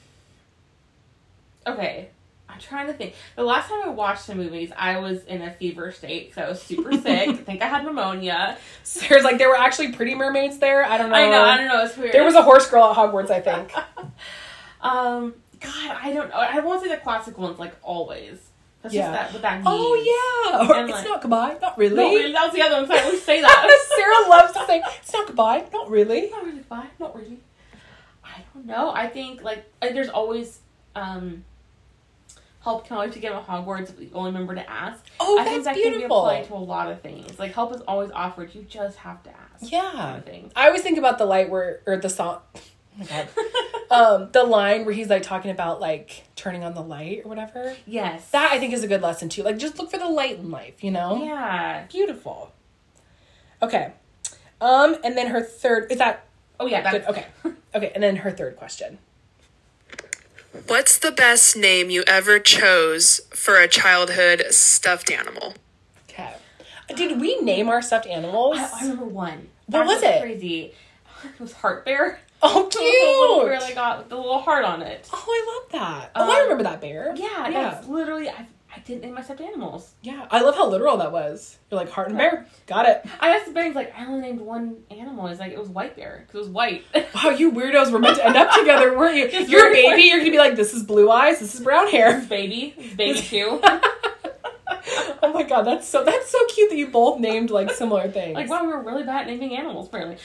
Okay. 1.66 2.08
I'm 2.52 2.58
trying 2.58 2.86
to 2.88 2.92
think. 2.92 3.14
The 3.36 3.42
last 3.44 3.68
time 3.68 3.80
I 3.84 3.88
watched 3.88 4.26
the 4.26 4.34
movies, 4.34 4.72
I 4.76 4.98
was 4.98 5.24
in 5.24 5.42
a 5.42 5.50
fever 5.52 5.92
state 5.92 6.28
because 6.28 6.44
I 6.44 6.48
was 6.48 6.60
super 6.62 6.92
sick. 6.92 7.04
I 7.28 7.32
think 7.34 7.62
I 7.62 7.66
had 7.66 7.84
pneumonia. 7.84 8.58
Sara's 8.82 9.24
like 9.24 9.38
there 9.38 9.48
were 9.48 9.56
actually 9.56 9.92
pretty 9.92 10.14
mermaids 10.14 10.58
there. 10.58 10.84
I 10.84 10.98
don't 10.98 11.10
know. 11.10 11.16
I 11.16 11.28
know. 11.30 11.42
I 11.42 11.56
don't 11.56 11.68
know. 11.68 11.82
It's 11.84 11.96
weird. 11.96 12.12
There 12.12 12.24
was 12.24 12.34
a 12.34 12.42
horse 12.42 12.68
girl 12.68 12.84
at 12.84 12.96
Hogwarts, 12.96 13.30
I 13.30 13.40
think. 13.40 13.72
Um. 14.80 15.34
God, 15.60 15.96
I 16.02 16.12
don't 16.14 16.30
know. 16.30 16.36
I 16.36 16.58
won't 16.60 16.82
say 16.82 16.88
the 16.88 16.96
classic 16.96 17.36
ones 17.36 17.58
like 17.58 17.74
always. 17.82 18.38
That's 18.80 18.94
Yeah. 18.94 19.10
just 19.10 19.12
that 19.12 19.32
what 19.34 19.42
that 19.42 19.54
means. 19.56 19.66
Oh 19.68 19.94
yeah, 19.94 20.58
or 20.80 20.84
it's 20.86 20.92
like- 20.94 21.04
not 21.04 21.20
goodbye. 21.20 21.58
Not 21.60 21.76
really. 21.76 21.96
No, 21.96 22.08
really, 22.14 22.32
that 22.32 22.44
was 22.44 22.54
the 22.54 22.62
other 22.62 22.76
one. 22.76 22.86
So 22.86 22.94
I 22.94 23.00
always 23.04 23.22
say 23.22 23.42
that. 23.42 23.88
Sara 23.94 24.30
loves 24.30 24.54
to 24.54 24.64
say 24.66 24.82
it's 25.02 25.12
not 25.12 25.26
goodbye. 25.26 25.66
Not 25.70 25.90
really. 25.90 26.30
not 26.30 26.44
really 26.46 26.60
bye. 26.60 26.86
Not 26.98 27.14
really. 27.14 27.40
I 28.24 28.42
don't 28.54 28.64
know. 28.64 28.90
I 28.90 29.06
think 29.08 29.42
like 29.42 29.70
there's 29.82 30.08
always 30.08 30.60
um 30.96 31.44
help 32.62 32.86
can 32.86 32.96
always 32.96 33.12
to 33.14 33.18
get 33.18 33.32
him 33.32 33.38
at 33.38 33.46
Hogwarts 33.46 33.90
if 33.90 34.00
you 34.00 34.10
only 34.14 34.30
remember 34.30 34.54
to 34.54 34.70
ask. 34.70 35.04
Oh, 35.18 35.38
I 35.38 35.44
think 35.44 35.64
that's 35.64 35.76
that 35.78 35.82
can 35.82 35.98
be 35.98 36.04
applied 36.04 36.44
to 36.46 36.54
a 36.54 36.56
lot 36.56 36.90
of 36.90 37.00
things. 37.00 37.38
Like 37.38 37.54
help 37.54 37.74
is 37.74 37.80
always 37.82 38.10
offered. 38.10 38.54
You 38.54 38.62
just 38.62 38.98
have 38.98 39.22
to 39.24 39.30
ask. 39.30 39.70
Yeah. 39.72 39.90
Kind 39.92 40.18
of 40.18 40.24
thing. 40.24 40.52
I 40.54 40.66
always 40.66 40.82
think 40.82 40.98
about 40.98 41.18
the 41.18 41.24
light 41.26 41.48
where, 41.50 41.80
or 41.86 41.96
the 41.96 42.08
song. 42.08 42.40
Oh 42.56 42.60
my 42.98 43.04
god. 43.06 43.28
um, 43.90 44.28
the 44.32 44.44
line 44.44 44.84
where 44.84 44.94
he's 44.94 45.08
like 45.08 45.22
talking 45.22 45.50
about 45.50 45.80
like 45.80 46.24
turning 46.36 46.64
on 46.64 46.74
the 46.74 46.82
light 46.82 47.22
or 47.24 47.28
whatever. 47.28 47.74
Yes. 47.86 48.30
That 48.30 48.50
I 48.52 48.58
think 48.58 48.74
is 48.74 48.82
a 48.84 48.88
good 48.88 49.00
lesson 49.02 49.28
too. 49.28 49.42
Like 49.42 49.58
just 49.58 49.78
look 49.78 49.90
for 49.90 49.98
the 49.98 50.08
light 50.08 50.38
in 50.38 50.50
life, 50.50 50.82
you 50.84 50.90
know? 50.90 51.22
Yeah. 51.22 51.86
Beautiful. 51.90 52.52
Okay. 53.62 53.92
Um, 54.60 54.96
and 55.04 55.16
then 55.16 55.28
her 55.28 55.40
third 55.42 55.90
is 55.90 55.98
that 55.98 56.26
Oh 56.58 56.66
yeah. 56.66 56.90
good? 56.90 57.04
Okay. 57.06 57.26
Okay, 57.72 57.92
and 57.94 58.02
then 58.02 58.16
her 58.16 58.32
third 58.32 58.56
question. 58.56 58.98
What's 60.66 60.98
the 60.98 61.12
best 61.12 61.56
name 61.56 61.90
you 61.90 62.02
ever 62.06 62.38
chose 62.38 63.20
for 63.30 63.56
a 63.56 63.68
childhood 63.68 64.44
stuffed 64.50 65.10
animal? 65.10 65.54
Okay. 66.08 66.34
Did 66.94 67.20
we 67.20 67.40
name 67.40 67.68
our 67.68 67.80
stuffed 67.82 68.06
animals? 68.06 68.58
I, 68.58 68.70
I 68.78 68.82
remember 68.82 69.04
one. 69.04 69.48
What 69.66 69.68
That 69.68 69.86
was 69.86 70.02
it? 70.02 70.20
Crazy. 70.20 70.72
It 71.24 71.40
was 71.40 71.52
Heart 71.52 71.84
Bear. 71.84 72.18
oh, 72.42 72.62
It 72.62 72.64
was 72.64 72.74
the 72.74 73.20
little 73.20 73.44
bear 73.44 73.58
cute. 73.58 73.68
that 73.68 73.74
got 73.74 74.08
the 74.08 74.16
little 74.16 74.38
heart 74.40 74.64
on 74.64 74.82
it. 74.82 75.08
Oh, 75.12 75.24
I 75.28 75.60
love 75.62 75.72
that. 75.80 76.10
Oh, 76.16 76.28
I 76.30 76.36
Um, 76.36 76.42
remember 76.42 76.64
that 76.64 76.80
bear. 76.80 77.12
Yeah, 77.14 77.48
yeah, 77.48 77.70
that's 77.70 77.86
literally. 77.86 78.28
I, 78.28 78.46
I 78.74 78.78
didn't 78.80 79.02
name 79.02 79.14
my 79.14 79.22
stuffed 79.22 79.40
animals. 79.40 79.94
yeah. 80.02 80.26
I 80.30 80.40
love 80.42 80.54
how 80.54 80.68
literal 80.68 80.96
that 80.98 81.10
was. 81.12 81.58
You're 81.70 81.80
like 81.80 81.90
heart 81.90 82.08
and 82.08 82.16
bear. 82.18 82.46
Got 82.66 82.86
it. 82.88 83.04
I 83.20 83.30
asked 83.36 83.52
the 83.52 83.62
he's 83.64 83.74
like, 83.74 83.92
I 83.98 84.06
only 84.06 84.20
named 84.20 84.40
one 84.40 84.78
animal. 84.90 85.26
He's 85.26 85.38
like, 85.40 85.52
it 85.52 85.58
was 85.58 85.68
white 85.68 85.96
bear 85.96 86.24
because 86.26 86.34
it 86.36 86.38
was 86.38 86.48
white. 86.50 86.84
Wow, 87.14 87.30
you 87.30 87.50
weirdos 87.52 87.90
were 87.90 87.98
meant 87.98 88.16
to 88.16 88.24
end 88.26 88.36
up 88.36 88.54
together, 88.56 88.96
weren't 88.96 89.16
you? 89.16 89.24
It's 89.32 89.50
You're 89.50 89.68
a 89.70 89.72
very 89.72 89.82
baby. 89.96 90.02
You're 90.02 90.18
gonna 90.20 90.30
be 90.30 90.38
like, 90.38 90.56
this 90.56 90.72
is 90.72 90.82
blue 90.84 91.10
eyes. 91.10 91.40
This 91.40 91.54
is 91.54 91.60
brown 91.60 91.88
hair. 91.88 92.20
baby, 92.28 92.74
It's 92.78 92.94
baby 92.94 93.20
too. 93.20 93.60
Oh 95.22 95.32
my 95.32 95.42
god, 95.42 95.62
that's 95.62 95.86
so 95.86 96.02
that's 96.04 96.30
so 96.30 96.38
cute 96.46 96.70
that 96.70 96.76
you 96.76 96.86
both 96.88 97.20
named 97.20 97.50
like 97.50 97.70
similar 97.72 98.08
things. 98.10 98.34
like, 98.34 98.48
wow, 98.48 98.62
we 98.62 98.68
were 98.68 98.82
really 98.82 99.02
bad 99.02 99.22
at 99.22 99.26
naming 99.26 99.54
animals. 99.56 99.88
Apparently, 99.88 100.16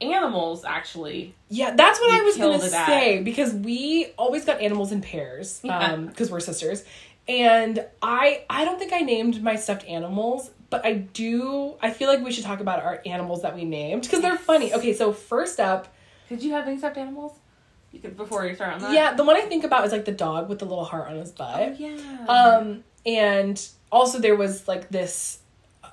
animals 0.00 0.64
actually. 0.64 1.34
Yeah, 1.48 1.74
that's 1.74 2.00
what 2.00 2.10
I 2.12 2.20
was 2.22 2.36
gonna 2.36 2.58
killed 2.58 2.64
it 2.64 2.72
at. 2.74 2.86
say 2.86 3.22
because 3.22 3.52
we 3.54 4.06
always 4.18 4.44
got 4.44 4.60
animals 4.60 4.90
in 4.92 5.02
pairs 5.02 5.60
Yeah. 5.62 5.92
um 5.92 6.06
because 6.06 6.30
we're 6.30 6.40
sisters, 6.40 6.84
and 7.30 7.86
I 8.02 8.44
I 8.50 8.64
don't 8.64 8.78
think 8.78 8.92
I 8.92 8.98
named 9.00 9.42
my 9.42 9.54
stuffed 9.54 9.86
animals, 9.86 10.50
but 10.68 10.84
I 10.84 10.94
do. 10.94 11.76
I 11.80 11.90
feel 11.90 12.08
like 12.08 12.22
we 12.24 12.32
should 12.32 12.44
talk 12.44 12.58
about 12.60 12.82
our 12.82 13.00
animals 13.06 13.42
that 13.42 13.54
we 13.54 13.64
named 13.64 14.02
because 14.02 14.20
they're 14.20 14.36
funny. 14.36 14.74
Okay, 14.74 14.92
so 14.92 15.12
first 15.12 15.60
up, 15.60 15.94
Did 16.28 16.42
you 16.42 16.52
have 16.52 16.66
any 16.66 16.76
stuffed 16.76 16.96
animals? 16.98 17.38
You 17.92 18.00
could 18.00 18.16
before 18.16 18.44
you 18.46 18.54
start 18.54 18.74
on 18.74 18.80
that. 18.80 18.92
yeah, 18.92 19.14
the 19.14 19.24
one 19.24 19.36
I 19.36 19.42
think 19.42 19.62
about 19.64 19.84
is 19.86 19.92
like 19.92 20.04
the 20.04 20.12
dog 20.12 20.48
with 20.48 20.58
the 20.58 20.64
little 20.64 20.84
heart 20.84 21.08
on 21.08 21.16
his 21.16 21.30
butt. 21.30 21.60
Oh, 21.60 21.74
yeah. 21.78 22.26
Um, 22.28 22.84
and 23.06 23.64
also 23.92 24.18
there 24.18 24.36
was 24.36 24.66
like 24.66 24.88
this 24.90 25.38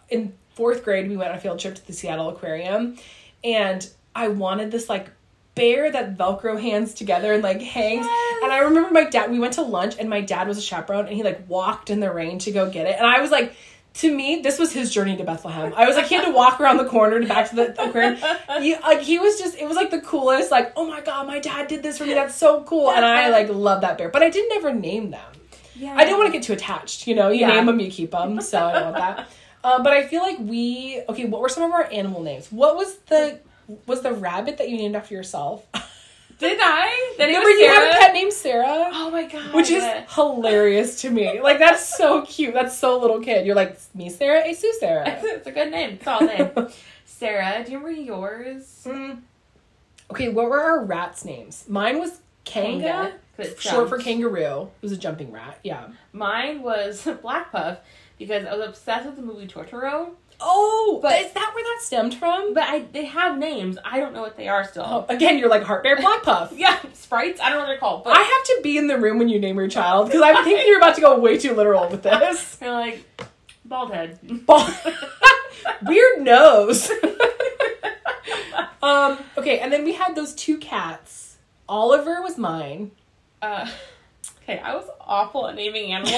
in 0.10 0.34
fourth 0.56 0.84
grade, 0.84 1.08
we 1.08 1.18
went 1.18 1.30
on 1.30 1.38
a 1.38 1.40
field 1.40 1.60
trip 1.60 1.76
to 1.76 1.86
the 1.86 1.94
Seattle 1.94 2.30
Aquarium, 2.30 2.98
and 3.44 3.88
I 4.16 4.30
wanted 4.30 4.72
this 4.72 4.90
like 4.90 5.12
bear 5.58 5.92
that 5.92 6.18
Velcro 6.18 6.60
hands 6.62 6.94
together 6.94 7.34
and 7.34 7.44
like 7.44 7.62
hangs. 7.62 8.06
Yes. 8.06 8.40
And 8.44 8.52
I 8.54 8.60
remember 8.60 8.92
my 8.92 9.04
dad. 9.04 9.30
We 9.32 9.40
went 9.40 9.54
to 9.54 9.64
lunch, 9.64 9.96
and 10.00 10.10
my 10.10 10.22
dad 10.22 10.48
was 10.48 10.58
a 10.58 10.62
chaperone, 10.62 11.08
and 11.08 11.16
he 11.16 11.24
like 11.24 11.50
walked 11.50 11.90
in 11.90 12.00
the 12.00 12.12
rain 12.12 12.40
to 12.40 12.52
go 12.52 12.70
get 12.70 12.86
it, 12.88 12.96
and 12.98 13.06
I 13.06 13.20
was 13.20 13.32
like. 13.32 13.54
To 14.02 14.16
me, 14.16 14.42
this 14.44 14.60
was 14.60 14.72
his 14.72 14.94
journey 14.94 15.18
to 15.18 15.24
Bethlehem. 15.24 15.74
I 15.76 15.88
was 15.88 15.96
like, 15.96 16.06
he 16.06 16.14
had 16.14 16.26
to 16.26 16.32
walk 16.32 16.62
around 16.62 16.78
the 16.78 16.86
corner 16.86 17.20
to 17.20 17.26
back 17.26 17.50
to 17.50 17.56
the 17.56 17.82
aquarium. 17.84 18.16
He, 18.62 18.76
like, 18.78 19.02
he 19.02 19.18
was 19.18 19.40
just, 19.40 19.58
it 19.58 19.68
was 19.68 19.76
like 19.76 19.90
the 19.90 20.02
coolest. 20.02 20.52
Like, 20.52 20.72
oh 20.76 20.86
my 20.88 21.02
god, 21.02 21.26
my 21.26 21.40
dad 21.40 21.68
did 21.68 21.82
this 21.82 21.98
for 21.98 22.06
me. 22.06 22.14
That's 22.14 22.36
so 22.36 22.62
cool. 22.66 22.92
And 22.92 23.04
I 23.04 23.30
like 23.38 23.50
love 23.50 23.82
that 23.82 23.98
bear, 23.98 24.10
but 24.10 24.22
I 24.22 24.30
didn't 24.30 24.56
ever 24.56 24.72
name 24.72 25.10
them. 25.10 25.32
yeah. 25.76 25.96
I 25.98 26.04
didn't 26.06 26.20
want 26.20 26.32
to 26.32 26.38
get 26.38 26.44
too 26.46 26.54
attached. 26.54 27.08
You 27.08 27.16
know, 27.16 27.30
you 27.30 27.40
Yeah. 27.40 27.48
name 27.48 27.66
them, 27.66 27.80
you 27.80 27.90
keep 27.90 28.12
them. 28.12 28.40
So 28.40 28.64
I 28.64 28.74
don't 28.74 28.84
want 28.94 28.98
that. 28.98 29.28
Um, 29.64 29.82
but 29.84 29.94
I 29.94 30.06
feel 30.06 30.22
like 30.22 30.38
we 30.42 31.02
okay. 31.10 31.26
What 31.26 31.42
were 31.42 31.50
some 31.50 31.64
of 31.64 31.72
our 31.72 31.86
animal 31.92 32.22
names? 32.22 32.52
What 32.52 32.76
was 32.76 32.98
the 33.08 33.40
was 33.86 34.02
the 34.02 34.14
rabbit 34.14 34.58
that 34.58 34.70
you 34.70 34.78
named 34.78 34.96
after 34.96 35.14
yourself? 35.14 35.66
Did 36.40 36.60
I? 36.62 37.16
Did 37.18 37.26
Remember 37.28 37.50
you 37.50 37.68
have 37.68 37.84
a 37.84 38.00
pet 38.00 38.14
named 38.14 38.32
Sara, 38.32 38.90
Oh 38.94 39.10
my 39.10 39.26
god. 39.26 39.56
which 39.56 39.72
is 39.72 39.84
hilarious 40.14 41.02
to 41.02 41.10
me. 41.10 41.42
Like 41.42 41.58
that's 41.58 41.98
so 41.98 42.22
cute. 42.24 42.54
That's 42.54 42.78
so 42.78 43.00
little 43.00 43.20
kid. 43.20 43.46
You're 43.46 43.56
like 43.56 43.80
me, 43.96 44.10
Sara, 44.10 44.42
a 44.46 44.54
Sue, 44.54 44.72
Sara. 44.80 45.06
it's 45.24 45.48
a 45.48 45.52
good 45.52 45.72
name. 45.72 45.92
It's 46.00 46.08
all 46.08 46.22
name. 46.22 46.52
Sara, 47.06 47.64
do 47.66 47.72
you 47.72 47.80
remember 47.80 48.02
yours? 48.02 48.84
Mm. 48.86 49.22
Okay, 50.12 50.30
what 50.30 50.48
were 50.50 50.62
our 50.62 50.86
rats' 50.86 51.26
names? 51.26 51.66
Mine 51.68 52.00
was 52.00 52.22
Kanga, 52.46 53.14
it 53.38 53.60
short 53.60 53.90
for 53.90 53.98
kangaroo. 53.98 54.64
It 54.64 54.82
was 54.82 54.92
a 54.92 54.98
jumping 54.98 55.32
rat. 55.32 55.60
Yeah. 55.64 55.88
Mine 56.14 56.62
was 56.62 57.08
Black 57.22 57.52
Puff 57.52 57.80
because 58.18 58.46
I 58.46 58.56
was 58.56 58.70
obsessed 58.70 59.06
with 59.08 59.16
the 59.16 59.22
movie 59.22 59.48
Totoro. 59.48 60.12
Oh, 60.40 61.00
But- 61.02 61.20
is 61.22 61.32
that 61.34 61.52
where 61.56 61.64
that 61.64 61.80
stemmed 61.82 62.14
from? 62.14 62.54
But 62.54 62.64
I 62.64 62.80
they 62.92 63.06
have 63.06 63.38
names. 63.38 63.78
I 63.84 64.00
don't 64.00 64.14
know 64.14 64.22
what 64.22 64.38
they 64.38 64.48
are 64.48 64.64
still. 64.68 64.84
Oh, 64.86 65.06
again, 65.10 65.38
you're 65.40 65.50
like 65.50 65.64
Heart 65.64 65.84
Bear 65.84 65.96
Black 65.96 66.22
Puff. 66.24 66.52
Yeah, 66.56 66.78
sprites. 66.94 67.40
I 67.42 67.50
don't 67.50 67.54
know 67.58 67.60
what 67.62 67.68
they're 67.68 67.78
called. 67.80 68.04
But 68.04 68.16
I 68.16 68.22
have 68.22 68.44
to 68.46 68.60
be 68.64 68.78
in 68.78 68.88
the 68.88 68.98
room 69.00 69.18
when 69.18 69.30
you 69.30 69.40
name 69.40 69.58
your 69.58 69.68
child 69.68 70.08
because 70.08 70.22
I'm 70.22 70.44
thinking 70.44 70.68
you're 70.68 70.78
about 70.78 70.96
to 70.96 71.02
go 71.02 71.18
way 71.20 71.38
too 71.38 71.54
literal 71.56 71.90
with 71.90 72.04
this. 72.04 72.56
they're 72.60 72.72
like 72.72 73.04
bald 73.66 73.92
head. 73.92 74.20
Ball- 74.46 74.70
Weird 75.86 76.22
nose. 76.22 76.90
um. 78.84 79.18
Okay, 79.38 79.60
and 79.60 79.72
then 79.72 79.84
we 79.84 79.94
had 79.94 80.16
those 80.16 80.34
two 80.34 80.58
cats. 80.58 81.38
Oliver 81.68 82.22
was 82.22 82.38
mine. 82.38 82.92
Uh, 83.42 83.70
okay, 84.44 84.60
I 84.60 84.76
was 84.76 84.86
awful 85.02 85.48
at 85.48 85.56
naming 85.56 85.92
animals. 85.94 86.14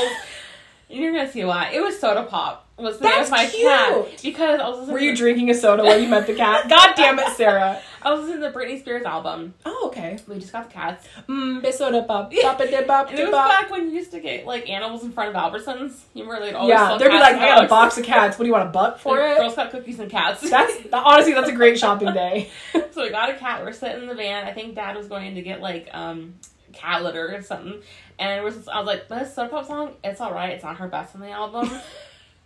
and 0.90 1.00
you're 1.00 1.12
gonna 1.12 1.32
see 1.32 1.44
why. 1.46 1.72
It 1.74 1.82
was 1.82 2.00
Soda 2.00 2.24
Pop. 2.24 2.68
Was 2.80 2.98
the 2.98 3.06
name 3.06 3.14
That's 3.18 3.28
of 3.28 3.32
my 3.32 3.46
cute. 3.46 3.68
cat 3.68 4.22
because 4.24 4.60
I 4.62 4.70
was 4.70 4.88
Were 4.90 5.00
you 5.00 5.12
to, 5.12 5.18
drinking 5.18 5.50
a 5.50 5.54
soda 5.54 5.84
while 5.84 6.00
you 6.00 6.08
met 6.08 6.26
the 6.28 6.34
cat? 6.36 6.70
God 6.70 6.94
damn 6.96 7.20
it, 7.20 7.28
Sara. 7.36 7.82
I 8.02 8.14
was 8.14 8.22
listening 8.22 8.42
to 8.44 8.50
the 8.50 8.58
Britney 8.58 8.80
Spears 8.80 9.04
album. 9.04 9.54
Oh, 9.66 9.88
okay. 9.88 10.18
We 10.28 10.40
just 10.40 10.54
got 10.54 10.70
the 10.70 10.74
cats. 10.74 11.06
Mm, 11.28 11.74
soda 11.74 12.04
pop, 12.04 12.32
pop 12.42 12.60
a 12.62 12.68
dip 12.68 12.88
pop, 12.88 13.10
And 13.10 13.20
it 13.20 13.24
was 13.24 13.32
back 13.32 13.70
when 13.70 13.90
you 13.90 13.96
used 13.98 14.12
to 14.12 14.22
get 14.22 14.46
like 14.46 14.70
animals 14.70 15.04
in 15.04 15.12
front 15.12 15.36
of 15.36 15.42
Albertsons. 15.42 16.00
You 16.14 16.24
remember 16.24 16.46
they'd 16.46 16.56
always 16.56 16.70
Yeah, 16.70 16.98
they'd 16.98 17.10
be 17.10 17.20
like, 17.20 17.34
and 17.34 17.44
I 17.44 17.48
got 17.48 17.66
a 17.66 17.68
box 17.68 17.98
of 17.98 18.06
cats. 18.06 18.38
What 18.40 18.44
do 18.44 18.48
you 18.48 18.54
want 18.54 18.70
a 18.70 18.72
buck 18.72 19.00
for 19.00 19.18
Like, 19.20 19.32
it? 19.32 19.40
Girl 19.40 19.50
Scout 19.50 19.72
cookies 19.72 20.00
and 20.00 20.10
cats. 20.10 20.50
That's 20.50 20.78
honestly, 20.94 21.34
that's 21.34 21.50
a 21.50 21.54
great 21.54 21.78
shopping 21.78 22.14
day. 22.14 22.50
so 22.92 23.04
we 23.04 23.10
got 23.10 23.30
a 23.30 23.34
cat. 23.36 23.64
We're 23.64 23.74
sitting 23.74 24.04
in 24.04 24.08
the 24.08 24.16
van. 24.16 24.46
I 24.46 24.54
think 24.54 24.76
Dad 24.76 24.96
was 24.96 25.08
going 25.08 25.36
to 25.36 25.42
get 25.42 25.60
like 25.62 25.90
um 25.92 26.36
cat 26.72 27.04
litter 27.04 27.36
or 27.36 27.42
something. 27.42 27.82
And 28.18 28.44
was 28.44 28.68
I 28.68 28.80
was 28.80 28.88
like, 28.88 29.08
this 29.10 29.34
Soda 29.36 29.50
Pop 29.50 29.66
song, 29.68 29.96
it's 30.04 30.22
all 30.22 30.34
right. 30.34 30.52
It's 30.52 30.64
not 30.64 30.78
her 30.78 30.88
best 30.88 31.16
on 31.16 31.22
the 31.22 31.32
album. 31.32 31.70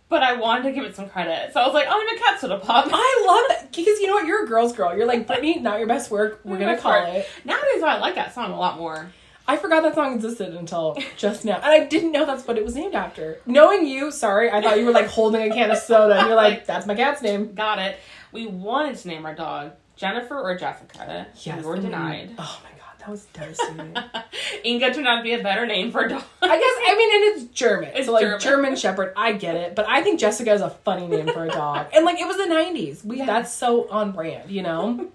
But 0.08 0.22
I 0.22 0.34
wanted 0.36 0.64
to 0.64 0.72
give 0.72 0.84
it 0.84 0.94
some 0.94 1.08
credit. 1.08 1.52
So 1.52 1.60
I 1.60 1.66
was 1.66 1.74
like, 1.74 1.86
oh, 1.88 2.00
I'm 2.08 2.16
a 2.16 2.20
cat 2.20 2.40
Soda 2.40 2.58
Pop. 2.58 2.86
I 2.92 3.24
love 3.26 3.44
that 3.48 3.72
because 3.72 3.98
you 4.00 4.06
know 4.06 4.14
what? 4.14 4.26
You're 4.26 4.44
a 4.44 4.46
girl's 4.46 4.72
girl. 4.72 4.96
You're 4.96 5.06
like 5.06 5.26
Britney, 5.26 5.60
not 5.60 5.78
your 5.78 5.88
best 5.88 6.10
work. 6.10 6.40
We're 6.44 6.58
gonna 6.58 6.78
call 6.78 6.92
work. 6.92 7.08
it. 7.08 7.28
Nowadays, 7.44 7.82
I 7.82 7.98
like 7.98 8.14
that 8.16 8.34
song 8.34 8.52
a 8.52 8.58
lot 8.58 8.78
more. 8.78 9.10
I 9.46 9.56
forgot 9.58 9.82
that 9.82 9.94
song 9.94 10.14
existed 10.14 10.54
until 10.54 10.96
just 11.18 11.44
now, 11.44 11.56
and 11.56 11.66
I 11.66 11.84
didn't 11.84 12.12
know 12.12 12.24
that's 12.24 12.46
what 12.46 12.56
it 12.56 12.64
was 12.64 12.74
named 12.74 12.94
after. 12.94 13.40
Knowing 13.44 13.86
you, 13.86 14.10
sorry, 14.10 14.50
I 14.50 14.62
thought 14.62 14.78
you 14.78 14.86
were 14.86 14.92
like 14.92 15.06
holding 15.08 15.42
a 15.42 15.54
can 15.54 15.70
of 15.70 15.76
soda, 15.78 16.16
and 16.18 16.28
you're 16.28 16.36
like, 16.36 16.64
"That's 16.66 16.86
my 16.86 16.94
cat's 16.94 17.20
name." 17.20 17.54
Got 17.54 17.78
it. 17.78 17.98
We 18.32 18.46
wanted 18.46 18.96
to 18.96 19.08
name 19.08 19.26
our 19.26 19.34
dog 19.34 19.72
Jennifer 19.96 20.38
or 20.38 20.56
Jessica. 20.56 21.26
Yes, 21.42 21.58
we 21.62 21.68
were 21.68 21.76
denied. 21.76 22.30
Oh 22.38 22.60
my 22.64 22.70
god, 22.78 22.83
that 23.04 23.10
was 23.10 23.24
devastating. 23.26 23.94
Inga 24.64 24.94
turned 24.94 25.06
out 25.06 25.18
to 25.18 25.22
be 25.22 25.32
a 25.34 25.42
better 25.42 25.66
name 25.66 25.92
for 25.92 26.04
a 26.04 26.08
dog. 26.08 26.22
I 26.42 26.48
guess 26.48 26.74
I 26.88 26.94
mean, 26.96 27.14
and 27.14 27.42
it's 27.42 27.52
German, 27.54 27.90
It's 27.94 28.06
so 28.06 28.12
like 28.12 28.22
German. 28.22 28.40
German. 28.40 28.76
Shepherd. 28.76 29.12
I 29.16 29.32
get 29.32 29.56
it, 29.56 29.74
but 29.74 29.86
I 29.88 30.02
think 30.02 30.18
Jessica 30.20 30.52
is 30.52 30.60
a 30.62 30.70
funny 30.70 31.06
name 31.06 31.26
for 31.28 31.44
a 31.44 31.48
dog, 31.50 31.86
and 31.94 32.04
like 32.04 32.18
it 32.18 32.26
was 32.26 32.36
the 32.36 32.44
'90s. 32.44 33.04
We 33.04 33.18
Yeah. 33.18 33.26
that's 33.26 33.52
so 33.52 33.88
on 33.90 34.12
brand, 34.12 34.50
you 34.50 34.62
know. 34.62 35.08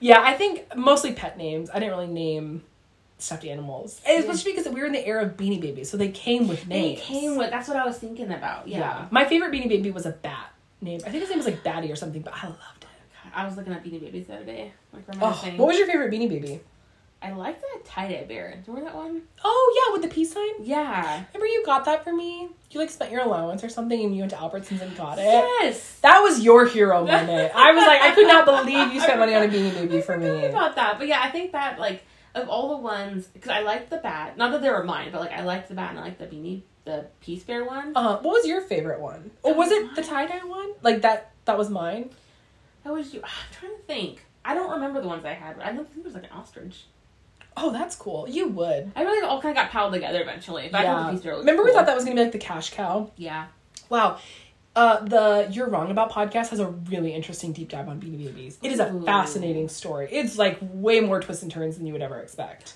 yeah, 0.00 0.20
I 0.22 0.34
think 0.34 0.74
mostly 0.76 1.12
pet 1.12 1.38
names. 1.38 1.70
I 1.70 1.78
didn't 1.78 1.90
really 1.92 2.06
name 2.08 2.62
stuffed 3.18 3.44
animals, 3.44 4.00
and 4.08 4.18
especially 4.24 4.52
because 4.52 4.68
we 4.72 4.80
were 4.80 4.86
in 4.86 4.92
the 4.92 5.06
era 5.06 5.22
of 5.24 5.36
Beanie 5.36 5.60
Babies, 5.60 5.88
so 5.90 5.96
they 5.96 6.08
came 6.10 6.48
with 6.48 6.66
names. 6.66 6.98
They 7.00 7.04
came 7.06 7.36
with. 7.36 7.50
That's 7.50 7.68
what 7.68 7.76
I 7.76 7.84
was 7.86 7.98
thinking 7.98 8.32
about. 8.32 8.66
yeah. 8.66 8.78
Yeah. 8.78 9.06
My 9.10 9.24
favorite 9.24 9.52
Beanie 9.52 9.68
Baby 9.68 9.90
was 9.90 10.06
a 10.06 10.10
bat 10.12 10.52
name. 10.80 11.00
I 11.06 11.10
think 11.10 11.20
his 11.20 11.28
name 11.28 11.38
was 11.38 11.46
like 11.46 11.62
Batty 11.62 11.92
or 11.92 11.96
something, 11.96 12.22
but 12.22 12.32
I 12.34 12.46
loved 12.48 12.58
it. 12.82 12.86
I 13.32 13.44
was 13.46 13.56
looking 13.56 13.72
at 13.72 13.84
Beanie 13.84 14.00
Babies 14.00 14.26
the 14.26 14.34
other 14.34 14.44
day. 14.44 14.72
Like. 14.92 15.04
Oh, 15.20 15.30
what 15.56 15.68
was 15.68 15.78
your 15.78 15.86
favorite 15.86 16.10
Beanie 16.12 16.28
Baby? 16.28 16.60
I 17.22 17.32
like 17.32 17.60
that 17.60 17.84
tie 17.84 18.08
dye 18.08 18.24
bear. 18.26 18.50
Do 18.52 18.56
you 18.72 18.76
remember 18.78 18.90
that 18.90 18.96
one? 18.96 19.22
Oh 19.44 19.74
yeah, 19.86 19.92
with 19.92 20.02
the 20.02 20.08
peace 20.14 20.32
sign. 20.32 20.48
Yeah. 20.62 21.24
Remember 21.34 21.46
you 21.46 21.62
got 21.66 21.84
that 21.84 22.02
for 22.02 22.14
me? 22.14 22.48
You 22.70 22.80
like 22.80 22.88
spent 22.90 23.10
your 23.12 23.20
allowance 23.20 23.62
or 23.62 23.68
something, 23.68 24.02
and 24.02 24.14
you 24.14 24.20
went 24.22 24.30
to 24.30 24.36
Albertsons 24.38 24.80
and 24.80 24.96
got 24.96 25.18
it. 25.18 25.24
Yes. 25.24 25.98
That 26.00 26.20
was 26.20 26.40
your 26.40 26.66
hero 26.66 27.04
moment. 27.04 27.52
I 27.54 27.72
was 27.72 27.84
like, 27.86 28.00
I 28.00 28.14
could 28.14 28.26
not 28.26 28.46
believe 28.46 28.92
you 28.94 29.00
spent 29.00 29.18
money 29.18 29.34
on 29.34 29.42
a 29.42 29.48
Beanie 29.52 29.74
Baby 29.74 30.00
for 30.00 30.16
me. 30.16 30.46
about 30.46 30.76
that, 30.76 30.98
but 30.98 31.08
yeah, 31.08 31.20
I 31.22 31.30
think 31.30 31.52
that 31.52 31.78
like 31.78 32.04
of 32.34 32.48
all 32.48 32.70
the 32.70 32.76
ones 32.78 33.26
because 33.26 33.50
I 33.50 33.60
liked 33.60 33.90
the 33.90 33.98
bat. 33.98 34.38
Not 34.38 34.52
that 34.52 34.62
they 34.62 34.70
were 34.70 34.84
mine, 34.84 35.10
but 35.12 35.20
like 35.20 35.32
I 35.32 35.42
liked 35.42 35.68
the 35.68 35.74
bat 35.74 35.90
and 35.90 35.98
I 35.98 36.02
liked 36.04 36.20
the 36.20 36.26
beanie, 36.26 36.62
the 36.84 37.06
peace 37.20 37.42
bear 37.42 37.64
one. 37.64 37.92
Uh, 37.94 38.16
what 38.18 38.32
was 38.32 38.46
your 38.46 38.62
favorite 38.62 39.00
one? 39.00 39.30
Or 39.42 39.52
was 39.54 39.70
it 39.70 39.94
the 39.94 40.02
tie 40.02 40.26
dye 40.26 40.38
one? 40.46 40.70
Like 40.82 41.02
that? 41.02 41.32
That 41.44 41.58
was 41.58 41.68
mine. 41.68 42.10
That 42.84 42.92
was 42.94 43.12
you. 43.12 43.20
I'm 43.24 43.30
trying 43.52 43.76
to 43.76 43.82
think. 43.82 44.24
I 44.44 44.54
don't 44.54 44.70
remember 44.70 45.00
the 45.02 45.08
ones 45.08 45.24
I 45.26 45.34
had. 45.34 45.56
But 45.58 45.66
I 45.66 45.72
don't 45.72 45.86
think 45.86 45.98
it 45.98 46.04
was 46.04 46.14
like 46.14 46.24
an 46.24 46.30
ostrich. 46.32 46.84
Oh, 47.56 47.72
that's 47.72 47.96
cool. 47.96 48.28
You 48.28 48.48
would. 48.48 48.92
I 48.96 49.02
really 49.02 49.26
all 49.26 49.40
kind 49.42 49.56
of 49.56 49.62
got 49.62 49.70
piled 49.70 49.92
together 49.92 50.22
eventually. 50.22 50.68
But 50.70 50.82
I 50.82 50.84
thought 50.84 51.06
the 51.12 51.16
peace 51.18 51.26
really 51.26 51.40
Remember 51.40 51.64
we 51.64 51.72
thought 51.72 51.86
that 51.86 51.94
was 51.94 52.04
gonna 52.04 52.16
be 52.16 52.22
like 52.22 52.32
the 52.32 52.38
cash 52.38 52.70
cow? 52.70 53.10
Yeah. 53.16 53.46
Wow. 53.88 54.18
Uh, 54.76 55.00
the 55.04 55.48
You're 55.50 55.68
Wrong 55.68 55.90
About 55.90 56.12
podcast 56.12 56.48
has 56.50 56.60
a 56.60 56.66
really 56.68 57.12
interesting 57.12 57.52
deep 57.52 57.68
dive 57.70 57.88
on 57.88 58.00
Beanie 58.00 58.24
Babies. 58.24 58.56
It 58.62 58.70
is 58.70 58.78
a 58.78 58.92
Ooh. 58.92 59.04
fascinating 59.04 59.68
story. 59.68 60.08
It's 60.12 60.38
like 60.38 60.58
way 60.62 61.00
more 61.00 61.20
twists 61.20 61.42
and 61.42 61.50
turns 61.50 61.76
than 61.76 61.86
you 61.86 61.92
would 61.92 62.02
ever 62.02 62.20
expect. 62.20 62.74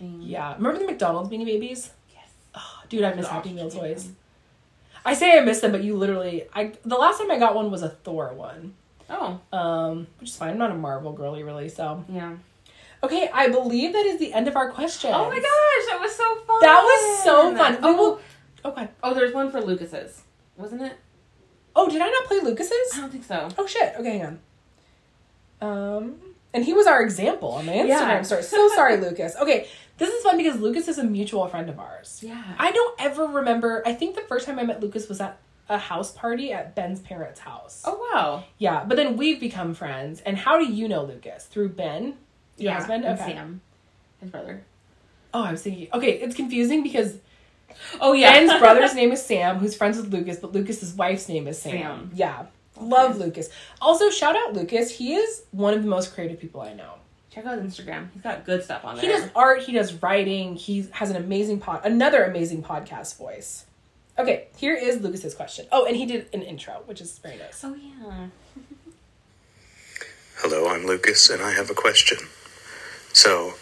Yeah. 0.00 0.54
Remember 0.56 0.78
the 0.80 0.86
McDonald's 0.86 1.30
Beanie 1.30 1.46
Babies? 1.46 1.90
Yes. 2.12 2.24
Oh, 2.54 2.80
dude, 2.88 3.04
I 3.04 3.14
miss 3.14 3.28
Happy 3.28 3.52
Meal 3.52 3.70
toys. 3.70 4.10
I 5.04 5.14
say 5.14 5.38
I 5.38 5.40
miss 5.42 5.60
them, 5.60 5.70
but 5.70 5.84
you 5.84 5.96
literally, 5.96 6.46
I 6.52 6.72
the 6.84 6.96
last 6.96 7.18
time 7.20 7.30
I 7.30 7.38
got 7.38 7.54
one 7.54 7.70
was 7.70 7.82
a 7.82 7.90
Thor 7.90 8.34
one, 8.34 8.74
Oh. 9.08 9.38
um, 9.52 10.08
which 10.18 10.30
is 10.30 10.36
fine. 10.36 10.50
I'm 10.50 10.58
not 10.58 10.72
a 10.72 10.74
Marvel 10.74 11.12
girly 11.12 11.44
really, 11.44 11.68
so 11.68 12.04
Yeah. 12.08 12.34
Okay. 13.02 13.28
I 13.32 13.48
believe 13.48 13.92
that 13.92 14.06
is 14.06 14.18
the 14.18 14.32
end 14.32 14.48
of 14.48 14.56
our 14.56 14.70
question. 14.70 15.10
Oh 15.12 15.28
my 15.28 15.36
gosh, 15.36 15.86
that 15.90 15.98
was 16.00 16.14
so 16.14 16.36
fun. 16.46 16.60
that 16.60 16.82
was 16.82 17.24
so 17.24 17.56
fun. 17.56 17.78
Oh, 17.82 17.96
will. 17.96 18.20
Okay. 18.64 18.88
oh, 19.02 19.14
there's 19.14 19.32
one 19.32 19.50
for 19.50 19.60
Lucas's, 19.60 20.22
wasn't 20.56 20.82
it? 20.82 20.96
Oh, 21.74 21.88
did 21.88 22.00
I 22.02 22.08
not 22.08 22.24
play 22.24 22.40
Lucas's? 22.40 22.72
I 22.94 23.00
don't 23.00 23.10
think 23.10 23.24
so. 23.24 23.48
Oh 23.58 23.66
shit. 23.66 23.94
Okay, 23.98 24.18
hang 24.18 24.38
on. 25.60 25.98
Um, 25.98 26.16
and 26.54 26.64
he 26.64 26.72
was 26.72 26.86
our 26.86 27.02
example 27.02 27.50
on 27.52 27.66
my 27.66 27.72
Instagram 27.72 27.88
Yeah. 27.88 28.22
story. 28.22 28.42
So 28.42 28.68
sorry, 28.74 28.96
Lucas. 28.96 29.36
Okay, 29.36 29.68
this 29.98 30.08
is 30.10 30.22
fun 30.22 30.36
because 30.36 30.58
Lucas 30.60 30.88
is 30.88 30.98
a 30.98 31.04
mutual 31.04 31.46
friend 31.48 31.68
of 31.68 31.78
ours. 31.78 32.20
Yeah. 32.22 32.42
I 32.58 32.72
don't 32.72 33.00
ever 33.00 33.24
remember. 33.26 33.82
I 33.86 33.94
think 33.94 34.14
the 34.14 34.22
first 34.22 34.46
time 34.46 34.58
I 34.58 34.62
met 34.64 34.80
Lucas 34.80 35.08
was 35.08 35.20
at 35.20 35.38
a 35.68 35.78
house 35.78 36.12
party 36.12 36.52
at 36.52 36.74
Ben's 36.76 37.00
parents' 37.00 37.40
house. 37.40 37.82
oh 37.84 38.10
wow. 38.12 38.44
Yeah, 38.58 38.84
but 38.84 38.96
then 38.96 39.16
we've 39.16 39.40
become 39.40 39.74
friends. 39.74 40.20
And 40.20 40.36
how 40.36 40.58
do 40.58 40.64
you 40.64 40.88
know 40.88 41.02
Lucas? 41.04 41.44
Through 41.44 41.70
Ben? 41.70 42.16
Your 42.56 42.72
yeah. 42.72 42.78
husband? 42.78 43.04
And 43.04 43.18
Okay. 43.18 43.32
Sam, 43.32 43.60
his 44.20 44.30
brother. 44.30 44.62
Oh, 45.34 45.42
I 45.42 45.52
was 45.52 45.62
thinking. 45.62 45.88
Okay, 45.92 46.12
it's 46.12 46.34
confusing 46.34 46.82
because 46.82 47.18
Oh 48.00 48.12
yeah. 48.12 48.32
Ben's 48.32 48.58
brother's 48.58 48.94
name 48.94 49.12
is 49.12 49.24
Sam, 49.24 49.58
who's 49.58 49.76
friends 49.76 49.96
with 49.96 50.12
Lucas, 50.12 50.38
but 50.38 50.52
Lucas's 50.52 50.94
wife's 50.94 51.28
name 51.28 51.46
is 51.46 51.60
Sam. 51.60 51.72
Sam. 51.72 52.10
Yeah. 52.14 52.46
Love 52.78 53.16
Lucas. 53.18 53.48
Also, 53.80 54.10
shout 54.10 54.36
out 54.36 54.52
Lucas. 54.52 54.90
He 54.90 55.14
is 55.14 55.44
one 55.50 55.74
of 55.74 55.82
the 55.82 55.88
most 55.88 56.14
creative 56.14 56.38
people 56.38 56.60
I 56.60 56.74
know. 56.74 56.94
Check 57.30 57.46
out 57.46 57.60
his 57.60 57.74
Instagram. 57.74 58.08
He's 58.12 58.22
got 58.22 58.44
good 58.44 58.64
stuff 58.64 58.84
on 58.84 58.96
there. 58.96 59.02
He 59.02 59.08
does 59.08 59.28
art, 59.34 59.62
he 59.62 59.72
does 59.72 59.94
writing, 60.02 60.56
he 60.56 60.88
has 60.92 61.10
an 61.10 61.16
amazing 61.16 61.60
pod 61.60 61.82
another 61.84 62.24
amazing 62.24 62.62
podcast 62.62 63.16
voice. 63.18 63.66
Okay, 64.18 64.48
here 64.56 64.74
is 64.74 65.02
Lucas's 65.02 65.34
question. 65.34 65.66
Oh, 65.70 65.84
and 65.84 65.96
he 65.96 66.06
did 66.06 66.28
an 66.32 66.40
intro, 66.40 66.82
which 66.86 67.02
is 67.02 67.18
very 67.18 67.36
nice. 67.36 67.62
Oh 67.62 67.74
yeah. 67.74 68.28
Hello, 70.38 70.68
I'm 70.68 70.86
Lucas, 70.86 71.28
and 71.28 71.42
I 71.42 71.52
have 71.52 71.70
a 71.70 71.74
question. 71.74 72.18
So, 73.16 73.54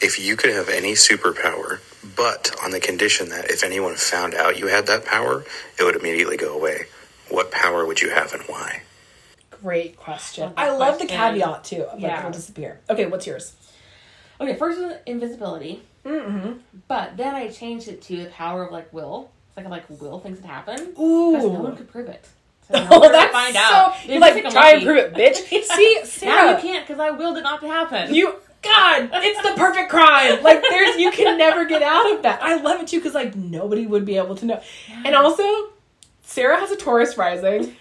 if 0.00 0.20
you 0.20 0.36
could 0.36 0.50
have 0.54 0.68
any 0.68 0.92
superpower, 0.92 1.80
but 2.14 2.54
on 2.62 2.70
the 2.70 2.78
condition 2.78 3.28
that 3.30 3.50
if 3.50 3.64
anyone 3.64 3.96
found 3.96 4.34
out 4.34 4.56
you 4.56 4.68
had 4.68 4.86
that 4.86 5.04
power, 5.04 5.44
it 5.76 5.82
would 5.82 5.96
immediately 5.96 6.36
go 6.36 6.54
away, 6.54 6.86
what 7.28 7.50
power 7.50 7.84
would 7.84 8.00
you 8.00 8.10
have 8.10 8.32
and 8.32 8.42
why? 8.44 8.82
Great 9.50 9.96
question. 9.96 10.52
I 10.56 10.70
love 10.70 11.00
the 11.00 11.06
question. 11.06 11.16
caveat 11.40 11.64
too. 11.64 11.82
Of 11.82 11.94
like 11.94 12.02
Yeah. 12.02 12.18
it'll 12.20 12.30
disappear. 12.30 12.78
Okay, 12.88 13.06
what's 13.06 13.26
yours? 13.26 13.56
Okay, 14.40 14.54
first 14.54 14.78
was 14.80 14.92
invisibility, 15.06 15.82
Mm-hmm. 16.04 16.52
but 16.86 17.16
then 17.16 17.34
I 17.34 17.48
changed 17.48 17.88
it 17.88 18.00
to 18.02 18.16
the 18.24 18.26
power 18.30 18.62
of 18.64 18.70
like 18.70 18.92
will. 18.92 19.32
It's 19.48 19.56
like 19.56 19.66
I 19.66 19.80
could 19.80 19.90
like 19.90 20.00
will 20.02 20.20
things 20.20 20.38
to 20.40 20.46
happen 20.46 20.76
because 20.76 21.44
Ooh. 21.44 21.52
no 21.52 21.60
one 21.62 21.76
could 21.76 21.90
prove 21.90 22.08
it. 22.08 22.28
So 22.70 22.74
no 22.78 22.88
Oh, 22.92 22.98
one 23.00 23.08
could 23.08 23.14
that's 23.14 23.32
find 23.32 23.54
so. 23.54 23.60
out. 23.60 23.94
You 24.06 24.14
If 24.14 24.20
like 24.20 24.34
take 24.34 24.44
a 24.44 24.50
try 24.50 24.70
and 24.72 24.84
monkey- 24.84 25.00
prove 25.02 25.18
it, 25.18 25.34
bitch. 25.34 25.64
See, 25.76 25.96
Now 25.98 26.04
Sara, 26.04 26.50
you 26.56 26.58
can't 26.62 26.86
because 26.86 27.00
I 27.00 27.10
willed 27.10 27.38
it 27.38 27.42
not 27.42 27.60
to 27.62 27.66
happen. 27.68 28.14
You 28.14 28.34
God, 28.64 29.10
it's 29.12 29.42
the 29.42 29.54
perfect 29.56 29.90
crime. 29.90 30.42
Like 30.42 30.62
there's 30.62 30.96
you 30.96 31.10
can 31.10 31.36
never 31.38 31.64
get 31.64 31.82
out 31.82 32.12
of 32.14 32.22
that. 32.22 32.42
I 32.42 32.56
love 32.56 32.80
it 32.80 32.88
too 32.88 32.98
because 32.98 33.14
like 33.14 33.36
nobody 33.36 33.86
would 33.86 34.04
be 34.04 34.16
able 34.16 34.34
to 34.36 34.46
know. 34.46 34.62
And 35.04 35.14
also, 35.14 35.44
Sara 36.22 36.58
has 36.58 36.70
a 36.70 36.76
Taurus 36.76 37.18
rising, 37.18 37.76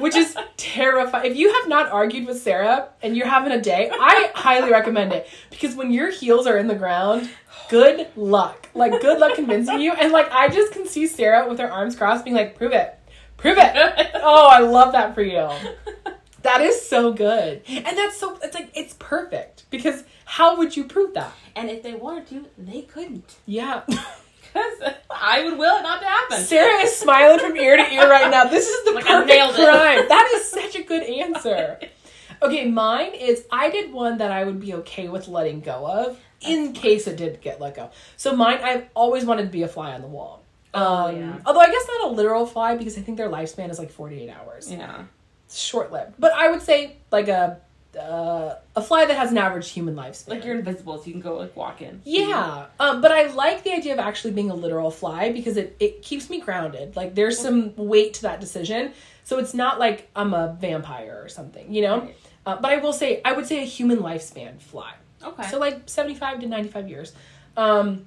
which 0.00 0.16
is 0.16 0.36
terrifying. 0.56 1.30
If 1.30 1.36
you 1.36 1.52
have 1.54 1.68
not 1.68 1.90
argued 1.90 2.26
with 2.26 2.40
Sara 2.40 2.88
and 3.02 3.16
you're 3.16 3.28
having 3.28 3.52
a 3.52 3.60
day, 3.60 3.90
I 3.92 4.32
highly 4.34 4.70
recommend 4.70 5.12
it 5.12 5.28
because 5.50 5.76
when 5.76 5.92
your 5.92 6.10
heels 6.10 6.46
are 6.46 6.58
in 6.58 6.66
the 6.66 6.74
ground, 6.74 7.30
good 7.70 8.08
luck. 8.16 8.68
Like 8.74 9.00
good 9.00 9.20
luck 9.20 9.36
convincing 9.36 9.80
you. 9.80 9.92
And 9.92 10.12
like 10.12 10.30
I 10.32 10.48
just 10.48 10.72
can 10.72 10.86
see 10.86 11.06
Sara 11.06 11.48
with 11.48 11.58
her 11.60 11.70
arms 11.70 11.94
crossed, 11.96 12.24
being 12.24 12.36
like, 12.36 12.56
"Prove 12.56 12.72
it, 12.72 12.98
prove 13.36 13.56
it." 13.58 14.10
Oh, 14.14 14.48
I 14.50 14.60
love 14.60 14.92
that 14.92 15.14
for 15.14 15.22
you. 15.22 15.48
That 16.44 16.60
is 16.60 16.86
so 16.86 17.10
good. 17.10 17.62
And 17.66 17.96
that's 17.96 18.18
so 18.18 18.38
it's 18.42 18.54
like 18.54 18.70
it's 18.74 18.94
perfect 18.98 19.64
because 19.70 20.04
how 20.36 20.56
would 20.58 20.76
you 20.76 20.84
prove 20.84 21.14
that? 21.14 21.32
and 21.56 21.70
if 21.70 21.82
they 21.84 21.94
wanted 21.94 22.26
to, 22.28 22.46
they 22.58 22.82
couldn't 22.82 23.36
Yeah. 23.46 23.82
because 23.86 24.74
I 25.10 25.44
would 25.44 25.56
will 25.58 25.78
it 25.78 25.82
not 25.82 26.00
to 26.00 26.06
happen. 26.06 26.38
Sara 26.44 26.82
is 26.82 26.96
smiling 26.96 27.38
from 27.38 27.56
ear 27.56 27.76
to 27.76 27.92
ear 27.92 28.08
right 28.10 28.30
now. 28.30 28.44
This 28.44 28.66
is 28.68 28.84
the 28.84 28.92
Like, 28.92 29.04
perfect 29.06 29.54
crime. 29.54 30.08
That 30.08 30.30
is 30.34 30.50
such 30.50 30.74
a 30.76 30.82
good 30.82 31.02
answer. 31.04 31.78
Okay, 32.42 32.68
mine 32.68 33.14
is 33.14 33.44
I 33.50 33.70
did 33.70 33.92
one 33.92 34.18
that 34.18 34.30
I 34.32 34.44
would 34.44 34.60
be 34.60 34.74
okay 34.74 35.08
with 35.08 35.28
letting 35.28 35.60
go 35.60 35.86
of 35.86 36.18
in 36.40 36.72
case 36.72 37.06
it 37.06 37.16
did 37.16 37.40
get 37.40 37.60
let 37.60 37.74
go. 37.76 37.90
So 38.16 38.34
mine, 38.36 38.58
I've 38.62 38.86
always 38.94 39.24
wanted 39.24 39.44
to 39.44 39.50
be 39.50 39.62
a 39.62 39.68
fly 39.68 39.92
on 39.92 40.02
the 40.02 40.08
wall. 40.08 40.42
Oh, 40.74 41.06
Um, 41.06 41.16
yeah. 41.16 41.38
Although 41.46 41.60
I 41.60 41.70
guess 41.70 41.86
not 41.88 42.10
a 42.10 42.14
literal 42.14 42.44
fly 42.46 42.76
because 42.76 42.98
I 42.98 43.02
think 43.02 43.16
their 43.16 43.30
lifespan 43.30 43.70
is 43.70 43.78
like 43.78 43.90
48 43.92 44.28
hours. 44.28 44.70
Yeah. 44.70 45.04
Short 45.50 45.92
lived. 45.92 46.14
But 46.18 46.32
I 46.32 46.50
would 46.50 46.62
say 46.62 46.96
like 47.12 47.28
a 47.28 47.60
uh, 47.96 48.56
a 48.76 48.82
fly 48.82 49.04
that 49.06 49.16
has 49.16 49.30
an 49.30 49.38
average 49.38 49.70
human 49.70 49.94
lifespan. 49.94 50.28
Like 50.28 50.44
you're 50.44 50.56
invisible, 50.56 50.98
so 50.98 51.06
you 51.06 51.12
can 51.12 51.20
go 51.20 51.36
like 51.36 51.56
walk 51.56 51.82
in. 51.82 52.00
Yeah, 52.04 52.66
um, 52.80 53.00
but 53.00 53.12
I 53.12 53.26
like 53.28 53.64
the 53.64 53.72
idea 53.72 53.92
of 53.92 53.98
actually 53.98 54.32
being 54.32 54.50
a 54.50 54.54
literal 54.54 54.90
fly 54.90 55.32
because 55.32 55.56
it, 55.56 55.76
it 55.80 56.02
keeps 56.02 56.30
me 56.30 56.40
grounded. 56.40 56.96
Like 56.96 57.14
there's 57.14 57.38
some 57.38 57.74
weight 57.76 58.14
to 58.14 58.22
that 58.22 58.40
decision, 58.40 58.92
so 59.24 59.38
it's 59.38 59.54
not 59.54 59.78
like 59.78 60.10
I'm 60.14 60.34
a 60.34 60.56
vampire 60.60 61.20
or 61.22 61.28
something, 61.28 61.72
you 61.72 61.82
know. 61.82 62.00
Right. 62.00 62.16
Uh, 62.46 62.56
but 62.56 62.70
I 62.70 62.76
will 62.76 62.92
say, 62.92 63.22
I 63.24 63.32
would 63.32 63.46
say 63.46 63.62
a 63.62 63.66
human 63.66 63.98
lifespan 63.98 64.60
fly. 64.60 64.92
Okay. 65.22 65.48
So 65.48 65.58
like 65.58 65.82
75 65.86 66.40
to 66.40 66.46
95 66.46 66.88
years. 66.88 67.12
Um, 67.56 68.06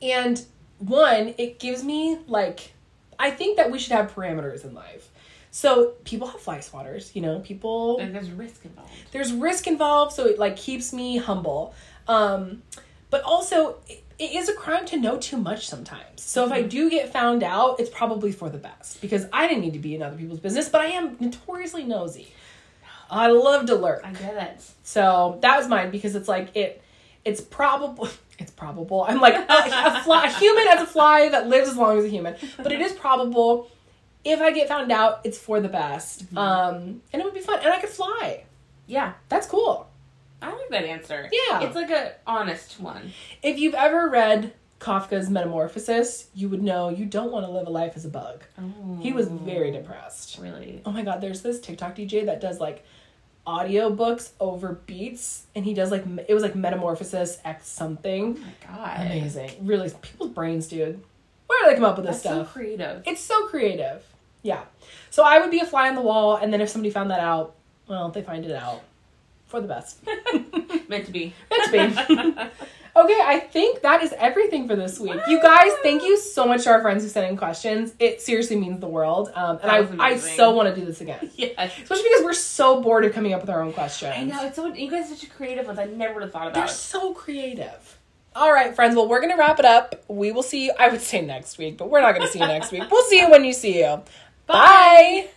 and 0.00 0.44
one, 0.78 1.34
it 1.38 1.58
gives 1.58 1.82
me 1.82 2.18
like, 2.26 2.72
I 3.18 3.30
think 3.30 3.56
that 3.56 3.70
we 3.70 3.78
should 3.78 3.92
have 3.92 4.14
parameters 4.14 4.64
in 4.64 4.74
life. 4.74 5.07
So 5.50 5.94
people 6.04 6.28
have 6.28 6.40
fly 6.40 6.58
swatters, 6.58 7.14
you 7.14 7.22
know, 7.22 7.40
people 7.40 7.98
Like, 7.98 8.12
there's 8.12 8.30
risk 8.30 8.64
involved. 8.64 8.92
there's 9.12 9.32
risk 9.32 9.66
involved 9.66 10.12
so 10.12 10.26
it 10.26 10.38
like 10.38 10.56
keeps 10.56 10.92
me 10.92 11.16
humble. 11.18 11.74
Um 12.06 12.62
but 13.10 13.22
also 13.22 13.76
it, 13.88 14.04
it 14.18 14.32
is 14.32 14.48
a 14.48 14.54
crime 14.54 14.84
to 14.86 14.96
know 14.98 15.16
too 15.16 15.36
much 15.36 15.68
sometimes. 15.68 16.22
So 16.22 16.44
if 16.44 16.52
i 16.52 16.62
do 16.62 16.90
get 16.90 17.12
found 17.12 17.42
out 17.42 17.80
it's 17.80 17.88
probably 17.90 18.32
for 18.32 18.50
the 18.50 18.58
best 18.58 19.00
because 19.00 19.26
i 19.32 19.46
didn't 19.48 19.62
need 19.62 19.72
to 19.74 19.78
be 19.78 19.94
in 19.94 20.02
other 20.02 20.16
people's 20.16 20.40
business 20.40 20.68
but 20.68 20.80
i 20.82 20.86
am 20.86 21.16
notoriously 21.20 21.84
nosy. 21.84 22.28
I 23.10 23.28
love 23.28 23.64
to 23.66 23.74
lurk. 23.74 24.02
I 24.04 24.12
get 24.12 24.36
it. 24.36 24.62
so 24.82 25.38
that 25.40 25.56
was 25.56 25.66
mine 25.66 25.90
because 25.90 26.14
it's 26.14 26.28
like 26.28 26.54
it 26.54 26.82
it's 27.24 27.40
probable 27.40 28.08
it's 28.38 28.50
probable. 28.52 29.04
I'm 29.08 29.20
like 29.20 29.34
a, 29.36 29.46
a, 29.48 30.02
fly, 30.04 30.26
a 30.26 30.30
human 30.30 30.68
as 30.68 30.82
a 30.82 30.86
fly 30.86 31.28
that 31.30 31.48
lives 31.48 31.68
as 31.70 31.76
long 31.76 31.98
as 31.98 32.04
a 32.04 32.08
human 32.08 32.36
but 32.58 32.70
it 32.70 32.80
is 32.80 32.92
probable 32.92 33.70
if 34.24 34.40
i 34.40 34.50
get 34.50 34.68
found 34.68 34.90
out 34.92 35.20
it's 35.24 35.38
for 35.38 35.60
the 35.60 35.68
best 35.68 36.22
um 36.36 37.00
and 37.12 37.20
it 37.20 37.24
would 37.24 37.34
be 37.34 37.40
fun 37.40 37.58
and 37.60 37.68
i 37.72 37.80
could 37.80 37.88
fly 37.90 38.44
Yeah, 38.86 39.12
that's 39.28 39.46
cool 39.46 39.86
I 40.40 40.52
like 40.52 40.68
that 40.70 40.84
answer. 40.84 41.28
Yeah. 41.32 41.62
it's 41.62 41.74
like 41.74 41.90
a 41.90 42.12
honest 42.24 42.78
one. 42.78 43.10
If 43.42 43.58
you've 43.58 43.74
ever 43.74 44.08
read 44.08 44.52
Kafka's 44.78 45.28
Metamorphosis, 45.28 46.28
you 46.32 46.48
would 46.48 46.62
know 46.62 46.90
you 46.90 47.06
don't 47.06 47.32
want 47.32 47.44
to 47.44 47.50
live 47.50 47.66
a 47.66 47.70
life 47.70 47.94
as 47.96 48.04
a 48.04 48.08
bug. 48.08 48.44
Oh, 48.56 48.98
He 49.00 49.12
was 49.12 49.26
very 49.26 49.72
depressed. 49.72 50.38
really. 50.38 50.80
Oh 50.86 50.92
my 50.92 51.02
god, 51.02 51.20
there's 51.20 51.42
this 51.42 51.58
TikTok 51.58 51.96
DJ 51.96 52.24
that 52.26 52.40
does 52.40 52.60
like 52.60 52.84
audio 53.48 53.90
books 53.90 54.32
over 54.38 54.74
beats 54.86 55.46
and 55.56 55.64
he 55.64 55.74
does 55.74 55.90
like 55.90 56.04
it 56.28 56.34
was 56.34 56.44
like 56.44 56.54
Metamorphosis 56.54 57.38
X 57.44 57.62
Oh 57.76 57.78
something. 57.86 58.38
my 58.40 58.52
god, 58.64 59.06
Amazing. 59.06 59.50
Really 59.62 59.90
people's 60.02 60.30
brains, 60.30 60.68
dude. 60.68 61.02
Where 61.48 61.64
do 61.64 61.70
they 61.70 61.74
come 61.74 61.84
up 61.84 61.96
with 61.96 62.06
this 62.06 62.20
stuff? 62.20 62.36
That's 62.36 62.48
so 62.48 62.52
creative. 62.52 63.02
it's 63.06 63.20
so 63.20 63.46
creative. 63.48 64.04
Yeah. 64.42 64.62
So 65.10 65.24
I 65.24 65.40
would 65.40 65.50
be 65.50 65.58
a 65.60 65.66
fly 65.66 65.88
on 65.88 65.96
the 65.96 66.00
wall 66.02 66.36
and 66.36 66.52
then 66.52 66.60
if 66.60 66.68
somebody 66.68 66.90
found 66.90 67.10
that 67.10 67.20
out, 67.20 67.56
well, 67.88 68.10
they 68.10 68.22
find 68.22 68.44
it 68.44 68.52
out. 68.52 68.82
For 69.46 69.62
the 69.62 69.66
best. 69.66 70.00
Meant 70.88 71.06
to 71.06 71.10
be. 71.10 71.32
Meant 71.50 71.64
to 71.64 72.06
be. 72.06 72.16
okay, 72.96 73.20
I 73.24 73.40
think 73.50 73.80
that 73.80 74.02
is 74.02 74.12
everything 74.18 74.68
for 74.68 74.76
this 74.76 75.00
week. 75.00 75.18
You 75.26 75.40
guys, 75.40 75.72
thank 75.82 76.02
you 76.02 76.18
so 76.18 76.46
much 76.46 76.64
to 76.64 76.70
our 76.70 76.82
friends 76.82 77.02
who 77.02 77.08
sent 77.08 77.30
in 77.30 77.36
questions. 77.38 77.94
It 77.98 78.20
seriously 78.20 78.56
means 78.56 78.78
the 78.78 78.88
world. 78.88 79.30
Um, 79.34 79.58
and 79.62 79.70
I, 79.70 80.08
I 80.10 80.16
so 80.18 80.50
want 80.50 80.74
to 80.74 80.78
do 80.78 80.86
this 80.86 81.00
again. 81.00 81.30
Yes. 81.36 81.72
Especially 81.82 82.04
because 82.10 82.24
we're 82.24 82.32
so 82.34 82.82
bored 82.82 83.06
of 83.06 83.14
coming 83.14 83.32
up 83.32 83.40
with 83.40 83.48
our 83.48 83.62
own 83.62 83.72
questions. 83.72 84.12
I 84.14 84.24
know 84.24 84.44
it's 84.44 84.56
so. 84.56 84.66
You 84.66 84.90
guys 84.90 85.10
are 85.10 85.16
such 85.16 85.30
creative 85.30 85.66
ones. 85.66 85.78
I 85.78 85.86
never 85.86 86.12
would 86.14 86.24
have 86.24 86.32
thought 86.32 86.48
about 86.48 86.54
They're 86.54 86.64
it. 86.64 86.70
so 86.70 87.14
creative. 87.14 87.97
All 88.34 88.52
right, 88.52 88.74
friends. 88.74 88.94
Well, 88.94 89.08
we're 89.08 89.20
going 89.20 89.32
to 89.32 89.38
wrap 89.38 89.58
it 89.58 89.64
up. 89.64 90.04
We 90.08 90.32
will 90.32 90.42
see 90.42 90.66
you, 90.66 90.72
I 90.78 90.88
would 90.88 91.00
say 91.00 91.20
next 91.22 91.58
week, 91.58 91.76
but 91.76 91.90
we're 91.90 92.00
not 92.00 92.14
going 92.14 92.26
to 92.26 92.32
see 92.32 92.38
you 92.38 92.46
next 92.46 92.70
week. 92.70 92.84
We'll 92.90 93.04
see 93.04 93.20
you 93.20 93.30
when 93.30 93.44
you 93.44 93.52
see 93.52 93.80
you. 93.80 94.02
Bye. 94.46 95.28